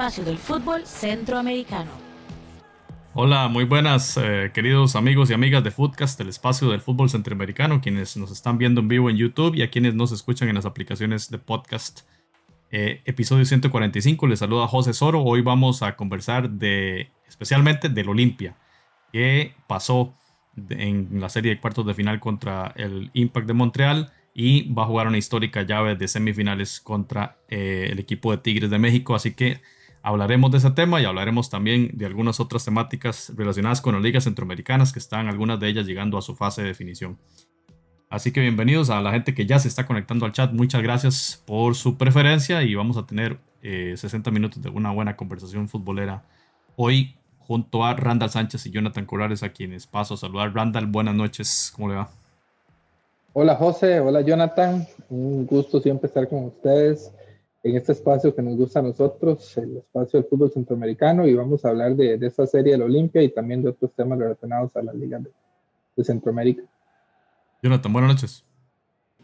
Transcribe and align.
espacio 0.00 0.24
del 0.24 0.38
fútbol 0.38 0.86
centroamericano. 0.86 1.90
Hola, 3.12 3.48
muy 3.48 3.64
buenas 3.64 4.16
eh, 4.16 4.50
queridos 4.54 4.96
amigos 4.96 5.28
y 5.28 5.34
amigas 5.34 5.62
de 5.62 5.70
Footcast, 5.70 6.18
el 6.22 6.30
espacio 6.30 6.70
del 6.70 6.80
fútbol 6.80 7.10
centroamericano, 7.10 7.82
quienes 7.82 8.16
nos 8.16 8.30
están 8.30 8.56
viendo 8.56 8.80
en 8.80 8.88
vivo 8.88 9.10
en 9.10 9.18
YouTube 9.18 9.56
y 9.56 9.60
a 9.60 9.68
quienes 9.68 9.94
nos 9.94 10.10
escuchan 10.10 10.48
en 10.48 10.54
las 10.54 10.64
aplicaciones 10.64 11.30
de 11.30 11.36
podcast. 11.36 12.08
Eh, 12.70 13.02
episodio 13.04 13.44
145, 13.44 14.26
les 14.26 14.38
saluda 14.38 14.66
José 14.68 14.94
Soro. 14.94 15.22
Hoy 15.22 15.42
vamos 15.42 15.82
a 15.82 15.96
conversar 15.96 16.48
de 16.48 17.10
especialmente 17.28 17.90
del 17.90 18.08
Olimpia, 18.08 18.56
que 19.12 19.54
pasó 19.66 20.14
en 20.70 21.20
la 21.20 21.28
serie 21.28 21.54
de 21.54 21.60
cuartos 21.60 21.84
de 21.84 21.92
final 21.92 22.20
contra 22.20 22.72
el 22.74 23.10
Impact 23.12 23.46
de 23.46 23.52
Montreal 23.52 24.12
y 24.32 24.72
va 24.72 24.84
a 24.84 24.86
jugar 24.86 25.08
una 25.08 25.18
histórica 25.18 25.60
llave 25.60 25.94
de 25.94 26.08
semifinales 26.08 26.80
contra 26.80 27.36
eh, 27.50 27.88
el 27.92 27.98
equipo 27.98 28.30
de 28.30 28.38
Tigres 28.38 28.70
de 28.70 28.78
México. 28.78 29.14
Así 29.14 29.34
que 29.34 29.60
hablaremos 30.02 30.50
de 30.50 30.58
ese 30.58 30.70
tema 30.70 31.00
y 31.00 31.04
hablaremos 31.04 31.50
también 31.50 31.90
de 31.94 32.06
algunas 32.06 32.40
otras 32.40 32.64
temáticas 32.64 33.32
relacionadas 33.36 33.80
con 33.80 33.94
las 33.94 34.02
ligas 34.02 34.24
centroamericanas 34.24 34.92
que 34.92 34.98
están 34.98 35.28
algunas 35.28 35.60
de 35.60 35.68
ellas 35.68 35.86
llegando 35.86 36.18
a 36.18 36.22
su 36.22 36.36
fase 36.36 36.62
de 36.62 36.68
definición. 36.68 37.18
Así 38.08 38.32
que 38.32 38.40
bienvenidos 38.40 38.90
a 38.90 39.00
la 39.00 39.12
gente 39.12 39.34
que 39.34 39.46
ya 39.46 39.58
se 39.58 39.68
está 39.68 39.86
conectando 39.86 40.26
al 40.26 40.32
chat. 40.32 40.52
Muchas 40.52 40.82
gracias 40.82 41.42
por 41.46 41.76
su 41.76 41.96
preferencia 41.96 42.62
y 42.62 42.74
vamos 42.74 42.96
a 42.96 43.06
tener 43.06 43.38
60 43.62 44.28
eh, 44.28 44.32
minutos 44.32 44.62
de 44.62 44.68
una 44.68 44.90
buena 44.90 45.16
conversación 45.16 45.68
futbolera 45.68 46.24
hoy 46.76 47.14
junto 47.38 47.84
a 47.84 47.94
Randall 47.94 48.30
Sánchez 48.30 48.66
y 48.66 48.70
Jonathan 48.70 49.06
Corrales 49.06 49.42
a 49.42 49.50
quienes 49.50 49.86
paso 49.86 50.14
a 50.14 50.16
saludar. 50.16 50.54
Randall, 50.54 50.86
buenas 50.86 51.14
noches, 51.14 51.72
¿cómo 51.74 51.88
le 51.88 51.96
va? 51.96 52.08
Hola 53.32 53.54
José, 53.54 54.00
hola 54.00 54.22
Jonathan, 54.22 54.86
un 55.08 55.46
gusto 55.46 55.80
siempre 55.80 56.08
estar 56.08 56.28
con 56.28 56.46
ustedes 56.46 57.12
en 57.62 57.76
este 57.76 57.92
espacio 57.92 58.34
que 58.34 58.42
nos 58.42 58.56
gusta 58.56 58.78
a 58.78 58.82
nosotros, 58.82 59.56
el 59.58 59.78
espacio 59.78 60.20
del 60.20 60.28
fútbol 60.28 60.50
centroamericano, 60.50 61.26
y 61.26 61.34
vamos 61.34 61.64
a 61.64 61.68
hablar 61.68 61.94
de, 61.94 62.16
de 62.16 62.26
esta 62.26 62.46
serie 62.46 62.72
del 62.72 62.82
Olimpia 62.82 63.22
y 63.22 63.28
también 63.28 63.62
de 63.62 63.70
otros 63.70 63.92
temas 63.94 64.18
relacionados 64.18 64.74
a 64.76 64.82
la 64.82 64.92
Liga 64.92 65.18
de, 65.18 65.30
Centroamérica. 66.02 66.62
Jonathan, 67.62 67.92
buenas 67.92 68.14
noches. 68.14 68.44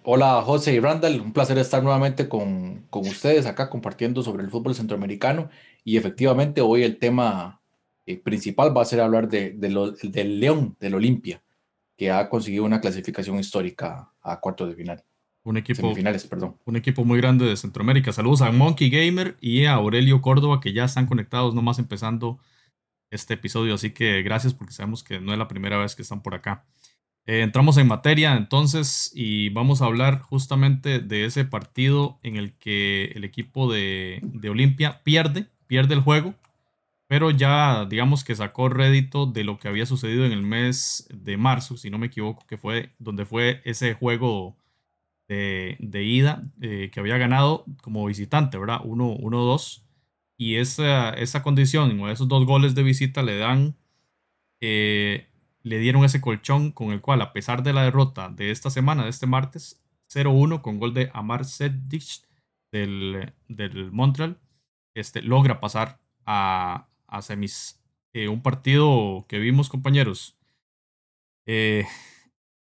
Hola 0.03 0.42
José 0.42 0.75
y 0.75 0.81
Randall, 0.81 1.23
un 1.23 1.33
placer 1.33 1.57
estar 1.57 1.83
nuevamente 1.83 2.29
con, 2.29 2.83
con 2.91 3.01
ustedes 3.07 3.47
acá 3.47 3.70
compartiendo 3.70 4.23
sobre 4.23 4.45
el 4.45 4.51
fútbol 4.51 4.75
centroamericano 4.75 5.48
y 5.84 5.97
efectivamente 5.97 6.61
hoy 6.61 6.83
el 6.83 6.98
tema 6.98 7.62
eh, 8.05 8.19
principal 8.19 8.77
va 8.77 8.83
a 8.83 8.84
ser 8.84 9.01
hablar 9.01 9.27
de, 9.27 9.53
del 9.53 10.39
León, 10.39 10.77
del 10.79 10.95
Olimpia 10.95 11.42
que 11.97 12.11
ha 12.11 12.29
conseguido 12.29 12.64
una 12.64 12.81
clasificación 12.81 13.39
histórica 13.39 14.12
a 14.23 14.39
cuartos 14.39 14.69
de 14.69 14.75
final. 14.75 15.03
Un 15.47 15.56
equipo, 15.56 15.94
perdón. 16.28 16.56
un 16.64 16.77
equipo 16.77 17.05
muy 17.05 17.20
grande 17.20 17.47
de 17.47 17.56
Centroamérica. 17.56 18.12
Saludos 18.12 18.42
a 18.42 18.50
Monkey 18.50 18.91
Gamer 18.91 19.36
y 19.41 19.66
a 19.66 19.75
Aurelio 19.75 20.20
Córdoba, 20.20 20.61
que 20.61 20.72
ya 20.72 20.84
están 20.84 21.06
conectados 21.06 21.55
nomás 21.55 21.78
empezando 21.78 22.41
este 23.11 23.34
episodio. 23.34 23.74
Así 23.74 23.91
que 23.91 24.22
gracias 24.22 24.55
porque 24.55 24.74
sabemos 24.74 25.05
que 25.05 25.20
no 25.20 25.33
es 25.33 25.39
la 25.39 25.47
primera 25.47 25.78
vez 25.78 25.94
que 25.94 26.02
están 26.02 26.20
por 26.20 26.34
acá. 26.34 26.64
Eh, 27.27 27.42
entramos 27.42 27.77
en 27.77 27.86
materia 27.86 28.36
entonces 28.36 29.12
y 29.14 29.50
vamos 29.50 29.83
a 29.83 29.84
hablar 29.84 30.20
justamente 30.20 30.98
de 30.98 31.24
ese 31.24 31.44
partido 31.44 32.19
en 32.24 32.34
el 32.34 32.58
que 32.58 33.12
el 33.14 33.22
equipo 33.22 33.72
de, 33.72 34.19
de 34.22 34.50
Olimpia 34.50 35.00
pierde, 35.05 35.47
pierde 35.69 35.94
el 35.94 36.00
juego 36.00 36.34
pero 37.08 37.30
ya 37.30 37.86
digamos 37.89 38.24
que 38.24 38.34
sacó 38.34 38.69
rédito 38.69 39.27
de 39.27 39.44
lo 39.44 39.58
que 39.58 39.69
había 39.69 39.86
sucedido 39.86 40.24
en 40.24 40.33
el 40.33 40.42
mes 40.42 41.06
de 41.14 41.36
marzo, 41.36 41.77
si 41.77 41.89
no 41.89 41.98
me 41.98 42.08
equivoco, 42.08 42.44
que 42.48 42.58
fue 42.58 42.95
donde 42.98 43.24
fue 43.24 43.61
ese 43.64 43.95
juego 43.95 44.57
de, 45.29 46.03
ida 46.05 46.45
eh, 46.61 46.91
que 46.92 47.01
había 47.01 47.19
ganado 47.19 47.64
como 47.83 48.07
visitante, 48.07 48.59
¿verdad? 48.59 48.81
1-2. 48.85 49.83
Y 50.39 50.57
esa, 50.57 51.11
esa 51.11 51.42
condición, 51.42 51.98
o 52.01 52.11
esos 52.11 52.29
dos 52.29 52.45
goles 52.47 52.75
de 52.75 52.83
visita 52.83 53.23
le 53.23 53.39
dan, 53.39 53.77
eh, 54.61 55.29
le 55.63 55.79
dieron 55.79 56.05
ese 56.05 56.20
colchón 56.20 56.73
con 56.73 56.92
el 56.92 57.01
cual, 57.01 57.23
a 57.23 57.33
pesar 57.33 57.63
de 57.63 57.73
la 57.73 57.85
derrota 57.85 58.29
de 58.29 58.51
esta 58.51 58.70
semana, 58.70 59.05
de 59.05 59.11
este 59.11 59.27
martes, 59.27 59.83
0-1 60.13 60.63
con 60.63 60.79
gol 60.79 60.95
de 60.95 61.11
Amar 61.14 61.45
Sedic 61.45 62.23
del, 62.70 63.33
del 63.48 63.91
Montreal, 63.93 64.39
este, 64.95 65.23
logra 65.23 65.61
pasar 65.61 66.01
a, 66.27 66.89
a 67.07 67.23
semis. 67.23 67.83
Eh, 68.13 68.29
un 68.29 68.43
partido 68.43 69.27
que 69.29 69.39
vimos, 69.39 69.69
compañeros. 69.69 70.39
Eh, 71.47 71.87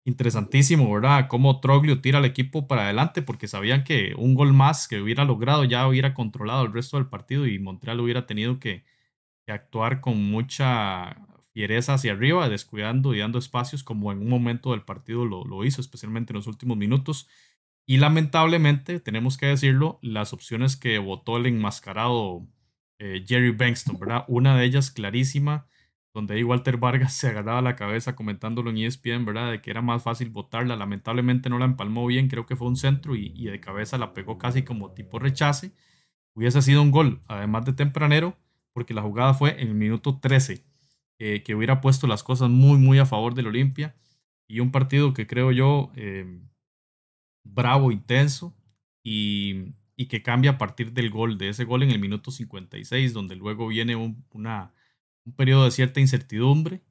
interesantísimo, 0.06 0.92
¿verdad? 0.94 1.28
Cómo 1.28 1.60
Troglio 1.60 2.00
tira 2.00 2.20
al 2.20 2.26
equipo 2.26 2.68
para 2.68 2.84
adelante 2.84 3.24
porque 3.24 3.48
sabían 3.48 3.84
que 3.84 4.14
un 4.18 4.36
gol 4.36 4.54
más 4.54 4.88
que 4.88 5.02
hubiera 5.02 5.26
logrado 5.26 5.64
ya 5.66 5.88
hubiera 5.88 6.14
controlado 6.14 6.64
el 6.64 6.74
resto 6.74 6.98
del 6.98 7.08
partido 7.08 7.48
y 7.48 7.58
Montreal 7.60 8.00
hubiera 8.00 8.26
tenido 8.28 8.60
que, 8.60 8.84
actuar 9.48 10.02
con 10.02 10.18
mucha 10.32 11.18
fiereza 11.54 11.94
hacia 11.94 12.14
arriba, 12.14 12.50
descuidando 12.50 13.14
y 13.14 13.20
dando 13.20 13.38
espacios 13.38 13.84
como 13.84 14.12
en 14.12 14.20
un 14.20 14.28
momento 14.30 14.72
del 14.72 14.82
partido 14.82 15.24
lo, 15.26 15.64
hizo, 15.64 15.82
especialmente 15.82 16.34
en 16.34 16.38
los 16.38 16.48
últimos 16.48 16.78
minutos. 16.78 17.28
Y 17.86 17.98
lamentablemente, 17.98 19.00
tenemos 19.00 19.38
que 19.38 19.46
decirlo, 19.46 20.00
las 20.02 20.34
opciones 20.34 20.76
que 20.78 20.98
votó 20.98 21.38
el 21.38 21.46
enmascarado 21.46 22.48
eh, 22.98 23.24
Jerry 23.28 23.52
Bankston, 23.52 24.00
¿verdad? 24.00 24.26
Una 24.28 24.58
de 24.58 24.66
ellas 24.66 24.90
clarísima, 24.90 25.68
donde 26.16 26.36
ahí 26.36 26.44
Walter 26.44 26.78
Vargas 26.78 27.14
se 27.18 27.28
agarraba 27.28 27.62
la 27.62 27.76
cabeza 27.76 28.16
comentándolo 28.16 28.70
en 28.70 28.78
ESPN, 28.78 29.26
¿verdad? 29.26 29.52
De 29.52 29.62
que 29.62 29.70
era 29.70 29.82
más 29.82 30.02
fácil 30.02 30.30
votarla. 30.30 30.78
Lamentablemente 30.78 31.50
no 31.50 31.60
la 31.60 31.66
empalmó 31.66 32.08
bien, 32.08 32.30
creo 32.30 32.46
que 32.46 32.56
fue 32.56 32.70
un 32.70 32.78
centro 32.78 33.16
y, 33.16 33.44
de 33.44 33.60
cabeza 33.60 33.98
la 33.98 34.14
pegó 34.14 34.38
casi 34.38 34.64
como 34.64 34.94
tipo 34.94 35.20
rechace. 35.20 35.74
Hubiese 36.34 36.62
sido 36.62 36.82
un 36.82 36.92
gol, 36.92 37.22
además 37.28 37.66
de 37.66 37.74
tempranero, 37.74 38.38
porque 38.74 38.94
la 38.94 39.02
jugada 39.02 39.34
fue 39.34 39.62
en 39.62 39.68
el 39.68 39.76
minuto 39.76 40.20
13, 40.20 40.66
eh, 41.20 41.44
que 41.44 41.54
hubiera 41.54 41.82
puesto 41.82 42.08
las 42.08 42.24
cosas 42.24 42.50
muy, 42.50 42.78
muy 42.78 42.98
a 42.98 43.06
favor 43.06 43.36
del 43.36 43.48
Olimpia. 43.48 43.96
Y 44.48 44.62
un 44.62 44.72
partido 44.72 45.14
que 45.14 45.28
creo 45.28 45.52
yo 45.52 45.92
eh, 45.96 46.40
bravo, 47.44 47.92
intenso 47.92 48.56
y, 49.04 49.74
y 49.98 50.08
que 50.08 50.22
cambia 50.22 50.52
a 50.52 50.58
partir 50.58 50.94
del 50.94 51.10
gol, 51.10 51.38
de 51.38 51.50
ese 51.50 51.66
gol 51.66 51.84
en 51.84 51.92
el 51.92 52.00
minuto 52.00 52.32
56, 52.32 53.12
donde 53.12 53.36
luego 53.36 53.68
viene 53.68 53.98
un, 53.98 54.26
una, 54.32 54.74
un 55.26 55.34
periodo 55.34 55.66
de 55.66 55.72
cierta 55.72 56.00
incertidumbre, 56.00 56.82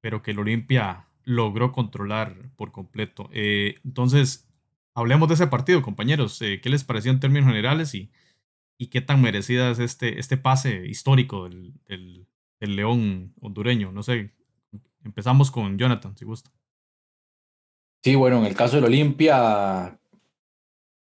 pero 0.00 0.22
que 0.22 0.32
el 0.32 0.38
Olimpia 0.38 1.08
logró 1.24 1.72
controlar 1.72 2.50
por 2.56 2.72
completo. 2.72 3.28
Eh, 3.32 3.76
entonces, 3.84 4.48
hablemos 4.94 5.28
de 5.28 5.34
ese 5.34 5.46
partido, 5.46 5.82
compañeros. 5.82 6.40
Eh, 6.42 6.60
¿Qué 6.60 6.70
les 6.70 6.84
pareció 6.84 7.10
en 7.10 7.20
términos 7.20 7.48
generales 7.48 7.94
y, 7.94 8.10
y 8.78 8.88
qué 8.88 9.00
tan 9.00 9.20
merecida 9.20 9.70
es 9.70 9.78
este, 9.78 10.18
este 10.18 10.36
pase 10.36 10.86
histórico 10.86 11.48
del, 11.48 11.74
del, 11.86 12.26
del 12.60 12.76
León 12.76 13.34
hondureño? 13.40 13.92
No 13.92 14.02
sé, 14.02 14.32
empezamos 15.04 15.50
con 15.50 15.78
Jonathan, 15.78 16.16
si 16.16 16.24
gusta. 16.24 16.50
Sí, 18.02 18.14
bueno, 18.14 18.38
en 18.38 18.46
el 18.46 18.54
caso 18.54 18.76
del 18.76 18.86
Olimpia, 18.86 19.98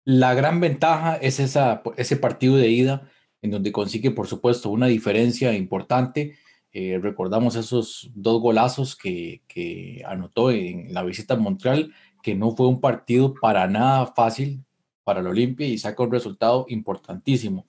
la 0.05 0.35
gran 0.35 0.61
ventaja 0.61 1.17
es 1.17 1.39
esa, 1.41 1.83
ese 1.97 2.17
partido 2.17 2.57
de 2.57 2.71
ida 2.71 3.11
en 3.43 3.51
donde 3.51 3.73
consigue, 3.73 4.11
por 4.11 4.27
supuesto, 4.27 4.71
una 4.71 4.87
diferencia 4.87 5.55
importante. 5.55 6.39
Eh, 6.81 7.01
recordamos 7.03 7.57
esos 7.57 8.09
dos 8.15 8.41
golazos 8.41 8.95
que, 8.95 9.43
que, 9.49 10.01
anotó 10.07 10.53
en 10.53 10.95
la 10.95 11.03
visita 11.03 11.35
a 11.35 11.37
Montreal, 11.37 11.93
que 12.23 12.37
no 12.37 12.55
fue 12.55 12.69
un 12.69 12.81
partido 12.81 13.35
para 13.35 13.67
nada 13.67 14.07
fácil 14.07 14.65
para 15.03 15.19
el 15.19 15.27
Olimpia 15.27 15.67
y 15.67 15.77
saca 15.77 16.05
un 16.05 16.13
resultado 16.13 16.67
importantísimo. 16.69 17.67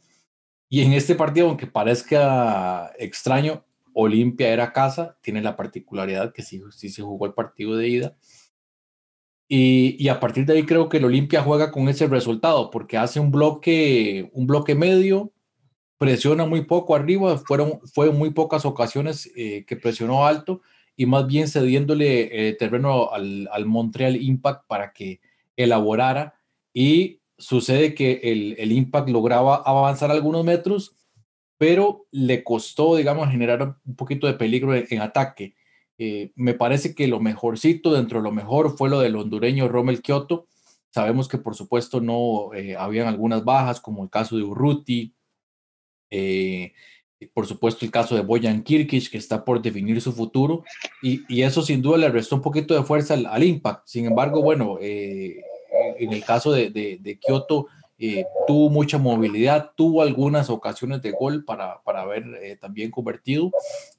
Y 0.70 0.82
en 0.84 0.94
este 0.94 1.16
partido, 1.16 1.48
aunque 1.48 1.66
parezca 1.66 2.92
extraño, 3.00 3.66
Olimpia 3.94 4.50
era 4.50 4.74
casa, 4.74 5.18
tiene 5.24 5.42
la 5.42 5.56
particularidad 5.56 6.32
que 6.32 6.44
sí, 6.44 6.62
sí 6.70 6.90
se 6.90 7.02
jugó 7.02 7.26
el 7.26 7.34
partido 7.34 7.76
de 7.78 7.88
ida 7.90 8.16
y, 9.52 10.08
a 10.10 10.20
partir 10.20 10.46
de 10.46 10.54
ahí 10.54 10.64
creo 10.64 10.90
que 10.90 10.98
el 10.98 11.06
Olimpia 11.06 11.42
juega 11.42 11.72
con 11.72 11.90
ese 11.90 12.06
resultado, 12.08 12.70
porque 12.70 12.98
hace 12.98 13.20
un 13.20 13.32
bloque, 13.32 14.30
un 14.34 14.46
bloque 14.46 14.76
medio, 14.76 15.34
presiona 16.00 16.46
muy 16.46 16.62
poco 16.62 16.96
arriba, 16.96 17.38
fueron, 17.38 17.82
fue 17.94 18.12
muy 18.12 18.32
pocas 18.32 18.66
ocasiones 18.66 19.32
eh, 19.36 19.66
que 19.68 19.76
presionó 19.76 20.26
alto 20.26 20.62
y 20.96 21.06
más 21.06 21.28
bien 21.28 21.48
cediéndole 21.48 22.50
eh, 22.50 22.54
terreno 22.54 23.12
al, 23.12 23.48
al, 23.52 23.66
Montreal 23.68 24.16
Impact 24.16 24.66
para 24.66 24.92
que 24.94 25.20
elaborara 25.56 26.34
y 26.74 27.20
sucede 27.38 27.94
que 27.94 28.22
el, 28.24 28.56
el 28.58 28.72
Impact 28.72 29.10
lograba 29.10 29.58
avanzar 29.58 30.10
algunos 30.10 30.44
metros, 30.44 30.96
pero 31.58 32.08
le 32.12 32.44
costó, 32.44 32.96
digamos, 32.96 33.30
generar 33.30 33.76
un 33.86 33.96
poquito 33.96 34.26
de 34.26 34.34
peligro 34.34 34.74
en 34.74 35.02
ataque. 35.02 35.54
Eh, 35.98 36.32
me 36.36 36.54
parece 36.54 36.96
que 36.96 37.10
lo 37.10 37.20
mejorcito 37.20 37.92
dentro 37.92 38.20
de 38.20 38.24
lo 38.24 38.32
mejor 38.32 38.78
fue 38.78 38.90
lo 38.90 39.02
del 39.02 39.18
hondureño 39.18 39.68
Rommel 39.68 40.02
Kioto. 40.02 40.48
Sabemos 40.92 41.28
que 41.28 41.38
por 41.38 41.56
supuesto 41.56 42.00
no 42.00 42.54
eh, 42.54 42.78
habían 42.78 43.08
algunas 43.08 43.44
bajas, 43.44 43.82
como 43.82 44.04
el 44.04 44.10
caso 44.10 44.38
de 44.38 44.44
Urruti, 44.44 45.14
eh, 46.12 46.74
por 47.34 47.48
supuesto 47.48 47.86
el 47.86 47.92
caso 47.92 48.16
de 48.16 48.22
Boyan 48.22 48.64
Kirkic, 48.64 49.10
que 49.10 49.18
está 49.18 49.44
por 49.44 49.62
definir 49.62 50.00
su 50.02 50.14
futuro, 50.14 50.64
y, 51.02 51.42
eso 51.42 51.62
sin 51.62 51.82
duda 51.82 51.98
le 51.98 52.10
restó 52.10 52.36
un 52.36 52.42
poquito 52.42 52.74
de 52.74 52.84
fuerza 52.84 53.14
al, 53.14 53.44
Impact. 53.44 53.88
Sin 53.88 54.06
embargo, 54.06 54.42
bueno, 54.42 54.78
en 54.80 56.14
el 56.14 56.24
caso 56.24 56.52
de, 56.52 56.70
de, 56.70 57.20
Kioto, 57.20 57.68
eh, 58.02 58.26
tuvo 58.48 58.70
mucha 58.70 58.98
movilidad, 58.98 59.72
tuvo 59.76 60.02
algunas 60.02 60.50
ocasiones 60.50 61.02
de 61.02 61.12
gol 61.12 61.44
para, 61.44 61.82
para 61.84 62.04
haber 62.04 62.24
eh, 62.42 62.56
también 62.56 62.92
convertido 62.92 63.52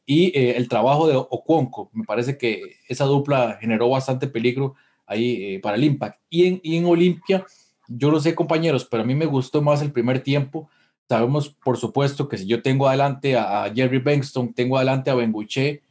y 0.07 0.29
eh, 0.29 0.57
el 0.57 0.71
trabajo 0.71 1.07
de 1.07 1.17
Oconco, 1.17 1.91
me 1.93 2.05
parece 2.05 2.39
que 2.39 2.77
esa 2.89 3.05
dupla 3.05 3.59
generó 3.61 3.91
bastante 3.91 4.27
peligro 4.27 4.75
ahí 5.07 5.59
para 5.59 5.77
el 5.77 5.85
Impact. 5.85 6.19
Y 6.31 6.47
en, 6.47 6.61
y 6.63 6.79
en 6.79 6.87
Olimpia, 6.87 7.45
yo 7.89 8.11
no 8.11 8.21
sé 8.21 8.35
compañeros, 8.35 8.87
pero 8.87 9.03
a 9.03 9.07
mí 9.07 9.15
me 9.15 9.27
gustó 9.27 9.61
más 9.61 9.83
el 9.83 9.93
primer 9.93 10.21
tiempo. 10.21 10.71
Sabemos, 11.11 11.49
por 11.49 11.77
supuesto, 11.77 12.29
que 12.29 12.39
si 12.39 12.47
yo 12.47 12.63
tengo 12.63 12.87
adelante 12.87 13.37
a, 13.37 13.69
Jerry 13.75 13.99
Bankston, 13.99 14.55
tengo 14.55 14.77
adelante 14.77 15.11
a 15.11 15.17
Benguche, 15.17 15.83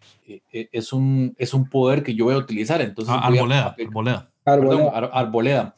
es, 0.49 0.93
un, 0.93 1.35
es 1.37 1.53
un 1.53 1.67
poder 1.67 2.03
que 2.03 2.15
yo 2.15 2.23
voy 2.23 2.35
a 2.35 2.37
utilizar. 2.37 2.79
Entonces, 2.79 3.13
ah, 3.13 3.27
Arboleda, 3.27 3.75
Arboleda. 3.77 4.31
Arboleda. 4.45 5.09
Arboleda. 5.11 5.75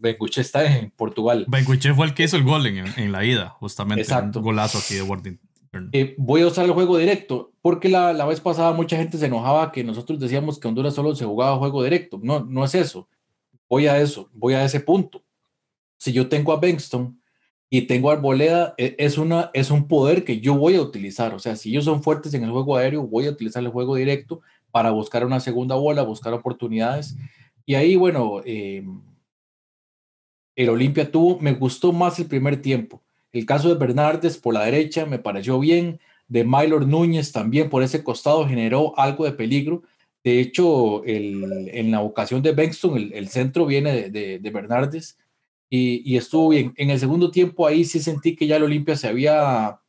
Benguche 0.00 0.40
está 0.40 0.66
en 0.66 0.90
Portugal. 0.90 1.44
Benguche 1.46 1.94
fue 1.94 2.06
el 2.06 2.12
que 2.12 2.24
hizo 2.24 2.36
el 2.36 2.42
gol 2.42 2.66
en, 2.66 3.12
la 3.12 3.24
ida, 3.24 3.50
justamente. 3.60 4.02
Exacto. 4.02 4.40
Un 4.40 4.46
golazo 4.46 4.78
aquí 4.78 4.94
de 4.94 5.02
Warding. 5.02 5.38
Eh, 5.92 6.16
voy 6.18 6.42
a 6.42 6.48
usar 6.48 6.64
el 6.64 6.72
juego 6.72 6.98
directo, 6.98 7.52
porque 7.62 7.88
la, 7.88 8.12
la, 8.12 8.26
vez 8.26 8.40
pasada 8.40 8.72
mucha 8.72 8.96
gente 8.96 9.16
se 9.16 9.26
enojaba 9.26 9.70
que 9.70 9.84
nosotros 9.84 10.18
decíamos 10.18 10.58
que 10.58 10.66
Honduras 10.66 10.92
solo 10.92 11.14
se 11.14 11.24
jugaba 11.24 11.56
juego 11.56 11.84
directo. 11.84 12.18
No, 12.20 12.40
no 12.40 12.64
es 12.64 12.74
eso. 12.74 13.08
Voy 13.68 13.86
a 13.86 13.98
eso, 13.98 14.28
voy 14.32 14.54
a 14.54 14.64
ese 14.64 14.80
punto. 14.80 15.22
Si 15.98 16.12
yo 16.12 16.28
tengo 16.28 16.52
a 16.52 16.58
Bengston 16.58 17.21
y 17.74 17.86
tengo 17.86 18.10
Arboleda, 18.10 18.74
e, 18.76 18.96
es, 18.98 19.16
una, 19.16 19.50
es 19.54 19.70
un 19.70 19.88
poder 19.88 20.24
que 20.24 20.40
yo 20.40 20.54
voy 20.54 20.74
a 20.74 20.82
utilizar. 20.82 21.32
O 21.32 21.38
sea, 21.38 21.56
si 21.56 21.70
ellos 21.70 21.86
son 21.86 22.02
fuertes 22.02 22.34
en 22.34 22.44
el 22.44 22.50
juego 22.50 22.76
aéreo, 22.76 23.06
voy 23.06 23.26
a 23.26 23.30
utilizar 23.30 23.62
el 23.62 23.70
juego 23.70 23.96
directo 23.96 24.42
para 24.70 24.90
buscar 24.90 25.24
una 25.24 25.40
segunda 25.40 25.74
bola, 25.74 26.02
buscar 26.02 26.34
oportunidades. 26.34 27.16
Y 27.64 27.74
ahí, 27.74 27.96
bueno, 27.96 28.42
eh, 28.44 28.84
el 30.54 30.68
Olimpia 30.68 31.10
tuvo, 31.10 31.38
me 31.40 31.54
gustó 31.54 31.94
más 31.94 32.18
el 32.18 32.26
primer 32.26 32.60
tiempo. 32.60 33.02
El 33.32 33.46
caso 33.46 33.70
de 33.70 33.76
Bernardes 33.76 34.36
por 34.36 34.52
la 34.52 34.66
derecha 34.66 35.06
me 35.06 35.18
pareció 35.18 35.58
bien, 35.58 35.98
de 36.28 36.44
Mylor 36.44 36.86
Núñez 36.86 37.32
también 37.32 37.70
por 37.70 37.82
ese 37.82 38.04
costado 38.04 38.46
generó 38.46 38.92
algo 38.98 39.24
de 39.24 39.32
peligro. 39.32 39.82
De 40.22 40.40
hecho, 40.40 41.02
el, 41.04 41.70
en 41.72 41.90
la 41.90 42.02
ocasión 42.02 42.42
de 42.42 42.52
Bengston, 42.52 43.12
el, 43.14 43.28
centro 43.28 43.64
viene 43.64 44.10
de, 44.10 44.38
de, 44.38 44.50
Bernardes 44.50 45.16
y, 45.74 46.18
estuvo 46.18 46.50
bien. 46.50 46.74
En 46.76 46.90
el 46.90 47.00
segundo 47.00 47.30
tiempo 47.30 47.66
ahí 47.66 47.86
sí 47.86 47.98
sentí 47.98 48.36
que 48.36 48.46
ya 48.46 48.56
el 48.56 48.64
Olimpia 48.64 48.94
se 48.94 49.08
había 49.08 49.80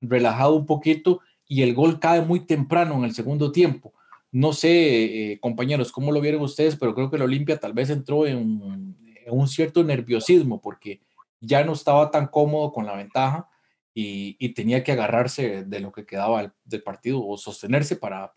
relajado 0.00 0.56
un 0.56 0.66
poquito 0.66 1.20
y 1.46 1.62
el 1.62 1.74
gol 1.74 2.00
cae 2.00 2.22
muy 2.22 2.40
temprano 2.40 2.96
en 2.96 3.04
el 3.04 3.14
segundo 3.14 3.52
tiempo. 3.52 3.94
No 4.32 4.52
sé, 4.52 5.32
eh, 5.32 5.38
compañeros, 5.38 5.92
cómo 5.92 6.10
lo 6.10 6.20
vieron 6.20 6.42
ustedes, 6.42 6.74
pero 6.74 6.92
creo 6.92 7.08
que 7.08 7.16
el 7.16 7.22
Olimpia 7.22 7.56
tal 7.56 7.72
vez 7.72 7.88
entró 7.88 8.26
en, 8.26 8.96
un 9.28 9.46
cierto 9.46 9.84
nerviosismo 9.84 10.60
porque 10.60 11.02
ya 11.40 11.62
no 11.62 11.74
estaba 11.74 12.10
tan 12.10 12.26
cómodo 12.26 12.72
con 12.72 12.84
la 12.84 12.96
ventaja 12.96 13.48
y, 13.94 14.52
tenía 14.54 14.82
que 14.82 14.90
agarrarse 14.90 15.64
de 15.64 15.78
lo 15.78 15.92
que 15.92 16.04
quedaba 16.04 16.52
del 16.64 16.82
partido 16.82 17.24
o 17.24 17.38
sostenerse 17.38 17.94
para, 17.94 18.32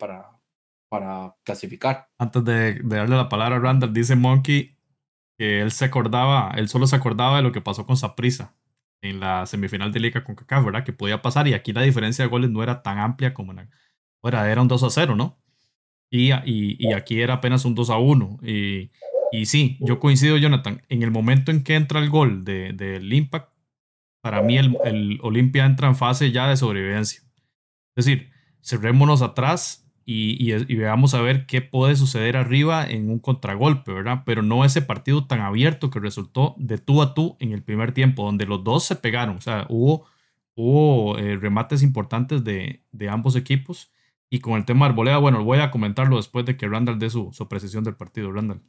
clasificar. 1.42 2.06
Antes 2.18 2.44
de, 2.44 2.80
darle 2.84 3.16
la 3.16 3.28
palabra 3.28 3.56
a 3.56 3.58
Randall, 3.58 3.92
dice 3.92 4.14
Monkey 4.14 4.76
que 5.38 5.60
él 5.62 5.70
se 5.70 5.84
acordaba, 5.84 6.52
él 6.56 6.68
solo 6.68 6.86
se 6.86 6.96
acordaba 6.96 7.36
de 7.36 7.42
lo 7.42 7.52
que 7.52 7.60
pasó 7.60 7.86
con 7.86 7.96
Saprisa 7.96 8.54
en 9.02 9.20
la 9.20 9.46
semifinal 9.46 9.92
de 9.92 10.00
Liga 10.00 10.24
con 10.24 10.34
Kaká, 10.34 10.60
¿verdad? 10.60 10.84
Que 10.84 10.92
podía 10.92 11.22
pasar 11.22 11.48
y 11.48 11.54
aquí 11.54 11.72
la 11.72 11.82
diferencia 11.82 12.24
de 12.24 12.30
goles 12.30 12.50
no 12.50 12.62
era 12.62 12.82
tan 12.82 12.98
amplia 12.98 13.34
como 13.34 13.52
en 13.52 13.68
era, 14.24 14.50
era 14.50 14.62
un 14.62 14.68
2 14.68 14.82
a 14.84 14.90
0, 14.90 15.16
¿no? 15.16 15.38
Y, 16.10 16.32
y, 16.32 16.76
y, 16.78 16.92
aquí 16.92 17.20
era 17.20 17.34
apenas 17.34 17.64
un 17.64 17.74
2 17.74 17.90
a 17.90 17.96
1. 17.96 18.38
Y, 18.42 18.90
y 19.32 19.46
sí, 19.46 19.78
yo 19.80 19.98
coincido, 19.98 20.36
Jonathan. 20.36 20.82
En 20.88 21.02
el 21.02 21.10
momento 21.10 21.50
en 21.50 21.64
que 21.64 21.74
entra 21.74 22.00
el 22.00 22.10
gol 22.10 22.44
del 22.44 22.76
de, 22.76 23.00
Impact, 23.10 23.50
para 24.20 24.42
mí 24.42 24.58
el, 24.58 24.76
el 24.84 25.18
Olimpia 25.22 25.64
entra 25.64 25.88
en 25.88 25.96
fase 25.96 26.30
ya 26.30 26.48
de 26.48 26.56
sobrevivencia. 26.56 27.22
Es 27.96 28.04
decir, 28.04 28.30
cerrémonos 28.62 29.22
atrás 29.22 29.90
y, 30.04 30.76
veamos 30.76 31.14
a 31.14 31.22
ver 31.22 31.46
qué 31.46 31.62
puede 31.62 31.96
suceder 31.96 32.36
arriba 32.36 32.84
en 32.88 33.10
un 33.10 33.18
contragolpe, 33.18 33.92
¿verdad? 33.92 34.22
Pero 34.26 34.42
no 34.42 34.64
ese 34.64 34.82
partido 34.82 35.26
tan 35.26 35.40
abierto 35.40 35.90
que 35.90 36.00
resultó 36.00 36.54
de 36.58 36.78
tú 36.78 37.02
a 37.02 37.14
tú 37.14 37.36
en 37.40 37.52
el 37.52 37.62
primer 37.62 37.92
tiempo, 37.92 38.24
donde 38.24 38.46
los 38.46 38.64
dos 38.64 38.84
se 38.84 38.96
pegaron. 38.96 39.36
O 39.36 39.40
sea, 39.40 39.66
hubo, 39.68 40.06
hubo 40.54 41.18
eh, 41.18 41.36
remates 41.36 41.82
importantes 41.82 42.44
de, 42.44 42.82
de, 42.92 43.08
ambos 43.08 43.36
equipos. 43.36 43.92
Y 44.30 44.40
con 44.40 44.54
el 44.54 44.64
tema 44.64 44.86
de 44.86 44.90
Arboleda, 44.90 45.18
bueno, 45.18 45.44
voy 45.44 45.58
a 45.58 45.70
comentarlo 45.70 46.16
después 46.16 46.46
de 46.46 46.56
que 46.56 46.68
Randall 46.68 46.98
dé 46.98 47.10
su, 47.10 47.32
su 47.32 47.48
precisión 47.48 47.84
del 47.84 47.96
partido. 47.96 48.32
Randall. 48.32 48.62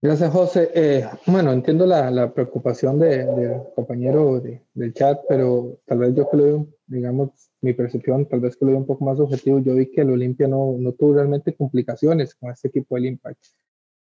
Gracias, 0.00 0.30
José. 0.32 0.70
Eh, 0.74 1.08
bueno, 1.26 1.52
entiendo 1.52 1.84
la, 1.84 2.08
la 2.10 2.32
preocupación 2.32 3.00
del 3.00 3.62
compañero 3.74 4.40
del 4.40 4.94
chat, 4.94 5.18
pero 5.28 5.80
tal 5.86 5.98
vez 5.98 6.14
yo 6.14 6.28
veo, 6.32 6.68
digamos, 6.86 7.47
mi 7.60 7.72
percepción, 7.72 8.26
tal 8.28 8.40
vez 8.40 8.56
que 8.56 8.64
lo 8.64 8.72
veo 8.72 8.80
un 8.80 8.86
poco 8.86 9.04
más 9.04 9.18
objetivo, 9.18 9.58
yo 9.58 9.74
vi 9.74 9.90
que 9.90 10.02
el 10.02 10.10
Olimpia 10.10 10.46
no, 10.48 10.76
no 10.78 10.92
tuvo 10.92 11.14
realmente 11.14 11.54
complicaciones 11.54 12.34
con 12.34 12.50
este 12.50 12.68
equipo 12.68 12.94
del 12.94 13.06
Impact. 13.06 13.44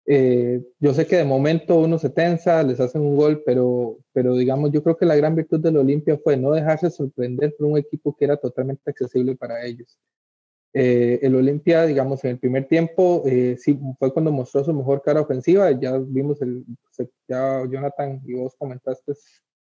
Eh, 0.09 0.63
yo 0.79 0.93
sé 0.93 1.05
que 1.05 1.17
de 1.17 1.25
momento 1.25 1.79
uno 1.79 1.99
se 1.99 2.09
tensa, 2.09 2.63
les 2.63 2.79
hacen 2.79 3.01
un 3.01 3.17
gol, 3.17 3.43
pero, 3.45 3.97
pero 4.13 4.35
digamos, 4.35 4.71
yo 4.71 4.81
creo 4.81 4.95
que 4.95 5.05
la 5.05 5.17
gran 5.17 5.35
virtud 5.35 5.59
del 5.59 5.77
Olimpia 5.77 6.17
fue 6.17 6.37
no 6.37 6.51
dejarse 6.51 6.89
sorprender 6.89 7.53
por 7.57 7.67
un 7.67 7.77
equipo 7.77 8.15
que 8.15 8.25
era 8.25 8.37
totalmente 8.37 8.89
accesible 8.89 9.35
para 9.35 9.65
ellos. 9.65 9.99
Eh, 10.73 11.19
el 11.23 11.35
Olimpia, 11.35 11.85
digamos, 11.85 12.23
en 12.23 12.31
el 12.31 12.39
primer 12.39 12.67
tiempo, 12.67 13.23
eh, 13.25 13.57
sí, 13.59 13.77
fue 13.99 14.13
cuando 14.13 14.31
mostró 14.31 14.63
su 14.63 14.73
mejor 14.73 15.01
cara 15.01 15.21
ofensiva. 15.21 15.71
Ya 15.71 15.97
vimos 15.97 16.41
el, 16.41 16.63
ya 17.27 17.63
Jonathan 17.69 18.21
y 18.25 18.33
vos 18.33 18.55
comentaste, 18.57 19.13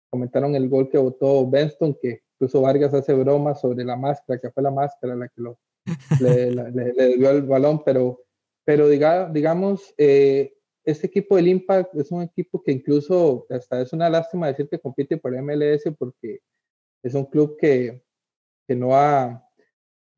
comentaron 0.10 0.56
el 0.56 0.70
gol 0.70 0.90
que 0.90 0.98
votó 0.98 1.50
Benston, 1.50 1.98
que 2.02 2.22
incluso 2.42 2.62
Vargas 2.62 2.94
hace 2.94 3.14
broma 3.14 3.54
sobre 3.54 3.86
la 3.86 3.96
máscara, 3.96 4.40
que 4.40 4.50
fue 4.50 4.64
la 4.64 4.72
máscara 4.72 5.16
la 5.16 5.28
que 5.28 5.42
lo, 5.42 5.60
le, 6.20 6.52
le, 6.52 7.18
dio 7.18 7.30
el 7.30 7.44
balón, 7.44 7.84
pero, 7.84 8.24
pero 8.66 8.90
diga, 8.90 9.30
digamos, 9.30 9.94
eh, 9.98 10.54
este 10.84 11.06
equipo 11.06 11.36
del 11.36 11.50
Impact 11.50 11.96
es 11.96 12.12
un 12.12 12.24
equipo 12.24 12.64
que 12.64 12.72
incluso 12.72 13.46
hasta 13.52 13.82
es 13.82 13.94
una 13.94 14.10
lástima 14.10 14.48
decir 14.48 14.68
que 14.68 14.80
compite 14.80 15.18
por 15.18 15.40
MLS 15.40 15.84
porque 16.00 16.40
es 17.04 17.14
un 17.14 17.26
club 17.26 17.56
que, 17.60 18.02
que 18.68 18.76
no 18.76 18.96
ha 18.96 19.48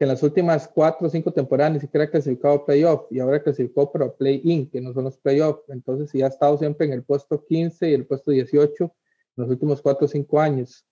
en 0.04 0.10
las 0.10 0.22
últimas 0.22 0.68
cuatro 0.68 1.08
o 1.08 1.10
cinco 1.10 1.32
temporadas 1.32 1.74
ni 1.74 1.80
siquiera 1.80 2.06
ha 2.06 2.10
clasificado 2.10 2.56
a 2.56 2.66
playoff 2.66 3.06
y 3.10 3.20
ahora 3.20 3.42
clasificó 3.42 3.92
para 3.92 4.14
play-in, 4.14 4.70
que 4.70 4.82
no 4.82 4.94
son 4.94 5.06
los 5.06 5.18
playoffs. 5.18 5.64
Entonces, 5.70 6.10
sí 6.10 6.22
ha 6.22 6.28
estado 6.28 6.58
siempre 6.58 6.86
en 6.86 6.94
el 6.94 7.04
puesto 7.04 7.44
15 7.46 7.90
y 7.90 7.94
el 7.94 8.06
puesto 8.06 8.32
18 8.32 8.84
en 8.84 8.92
los 9.36 9.50
últimos 9.50 9.82
cuatro 9.82 10.06
o 10.06 10.10
cinco 10.10 10.40
años. 10.40 10.86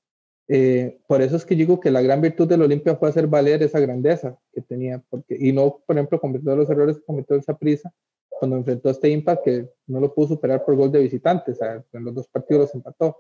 Eh, 0.54 1.00
por 1.08 1.22
eso 1.22 1.38
es 1.38 1.46
que 1.46 1.56
digo 1.56 1.80
que 1.80 1.90
la 1.92 2.02
gran 2.02 2.20
virtud 2.20 2.46
del 2.46 2.62
Olimpia 2.62 2.98
fue 2.98 3.08
hacer 3.08 3.26
valer 3.26 3.64
esa 3.64 3.80
grandeza 3.80 4.38
que 4.52 4.60
tenía, 4.60 5.02
porque, 5.10 5.38
y 5.40 5.54
no, 5.54 5.82
por 5.86 5.96
ejemplo, 5.96 6.20
cometió 6.20 6.54
los 6.58 6.70
errores 6.70 6.98
que 6.98 7.06
cometió 7.06 7.38
esa 7.38 7.58
prisa 7.58 7.94
cuando 8.28 8.58
enfrentó 8.58 8.90
a 8.90 8.92
este 8.92 9.08
Impact, 9.08 9.46
que 9.46 9.70
no 9.88 10.02
lo 10.02 10.14
pudo 10.14 10.28
superar 10.28 10.66
por 10.66 10.76
gol 10.76 10.92
de 10.92 11.00
visitantes, 11.00 11.58
en 11.62 12.04
los 12.04 12.14
dos 12.14 12.28
partidos 12.28 12.64
los 12.64 12.76
empató. 12.76 13.16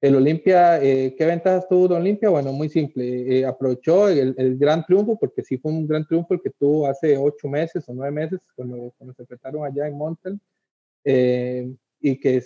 El 0.00 0.16
Olimpia, 0.16 0.82
eh, 0.82 1.14
¿qué 1.16 1.24
ventajas 1.26 1.68
tuvo 1.68 1.86
de 1.86 1.94
Olimpia? 1.94 2.28
Bueno, 2.28 2.52
muy 2.52 2.68
simple. 2.68 3.38
Eh, 3.38 3.46
aprovechó 3.46 4.08
el, 4.08 4.58
gran 4.58 4.84
triunfo, 4.84 5.16
porque 5.16 5.44
sí 5.44 5.58
fue 5.58 5.70
un 5.70 5.86
gran 5.86 6.04
triunfo 6.04 6.34
el 6.34 6.42
que 6.42 6.50
tuvo 6.50 6.88
hace 6.88 7.16
ocho 7.16 7.46
meses 7.46 7.88
o 7.88 7.94
nueve 7.94 8.10
meses, 8.10 8.40
cuando, 8.56 8.92
cuando 8.98 9.14
se 9.14 9.22
enfrentaron 9.22 9.64
allá 9.64 9.86
en 9.86 9.96
Montel, 9.96 10.40
eh, 11.04 11.72
y 12.00 12.18
que 12.18 12.42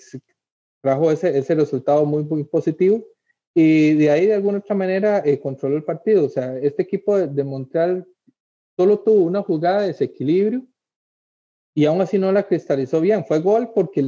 trajo 0.82 1.10
ese, 1.10 1.38
ese 1.38 1.54
resultado 1.54 2.04
muy, 2.04 2.24
muy 2.24 2.44
positivo. 2.44 3.02
Y 3.60 3.94
de 3.94 4.10
ahí, 4.10 4.26
de 4.26 4.34
alguna 4.34 4.58
otra 4.58 4.76
manera, 4.76 5.24
controló 5.42 5.76
el 5.76 5.82
partido. 5.82 6.26
O 6.26 6.28
sea, 6.28 6.56
este 6.58 6.82
equipo 6.82 7.16
de, 7.16 7.26
de 7.26 7.42
Montreal 7.42 8.06
solo 8.76 9.00
tuvo 9.00 9.24
una 9.24 9.42
jugada 9.42 9.80
de 9.80 9.88
desequilibrio 9.88 10.62
y 11.74 11.84
aún 11.84 12.00
así 12.00 12.18
no 12.18 12.30
la 12.30 12.44
cristalizó 12.44 13.00
bien. 13.00 13.24
Fue 13.24 13.40
gol 13.40 13.72
porque 13.74 14.00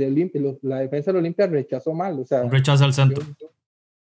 la 0.62 0.78
defensa 0.78 1.11
de 1.11 1.14
la 1.14 1.19
Olimpia 1.19 1.49
rechazó 1.49 1.92
mal. 1.92 2.21
O 2.21 2.25
sea, 2.25 2.42
un 2.42 2.52
rechazo 2.52 2.85
al 2.85 2.92
centro. 2.92 3.25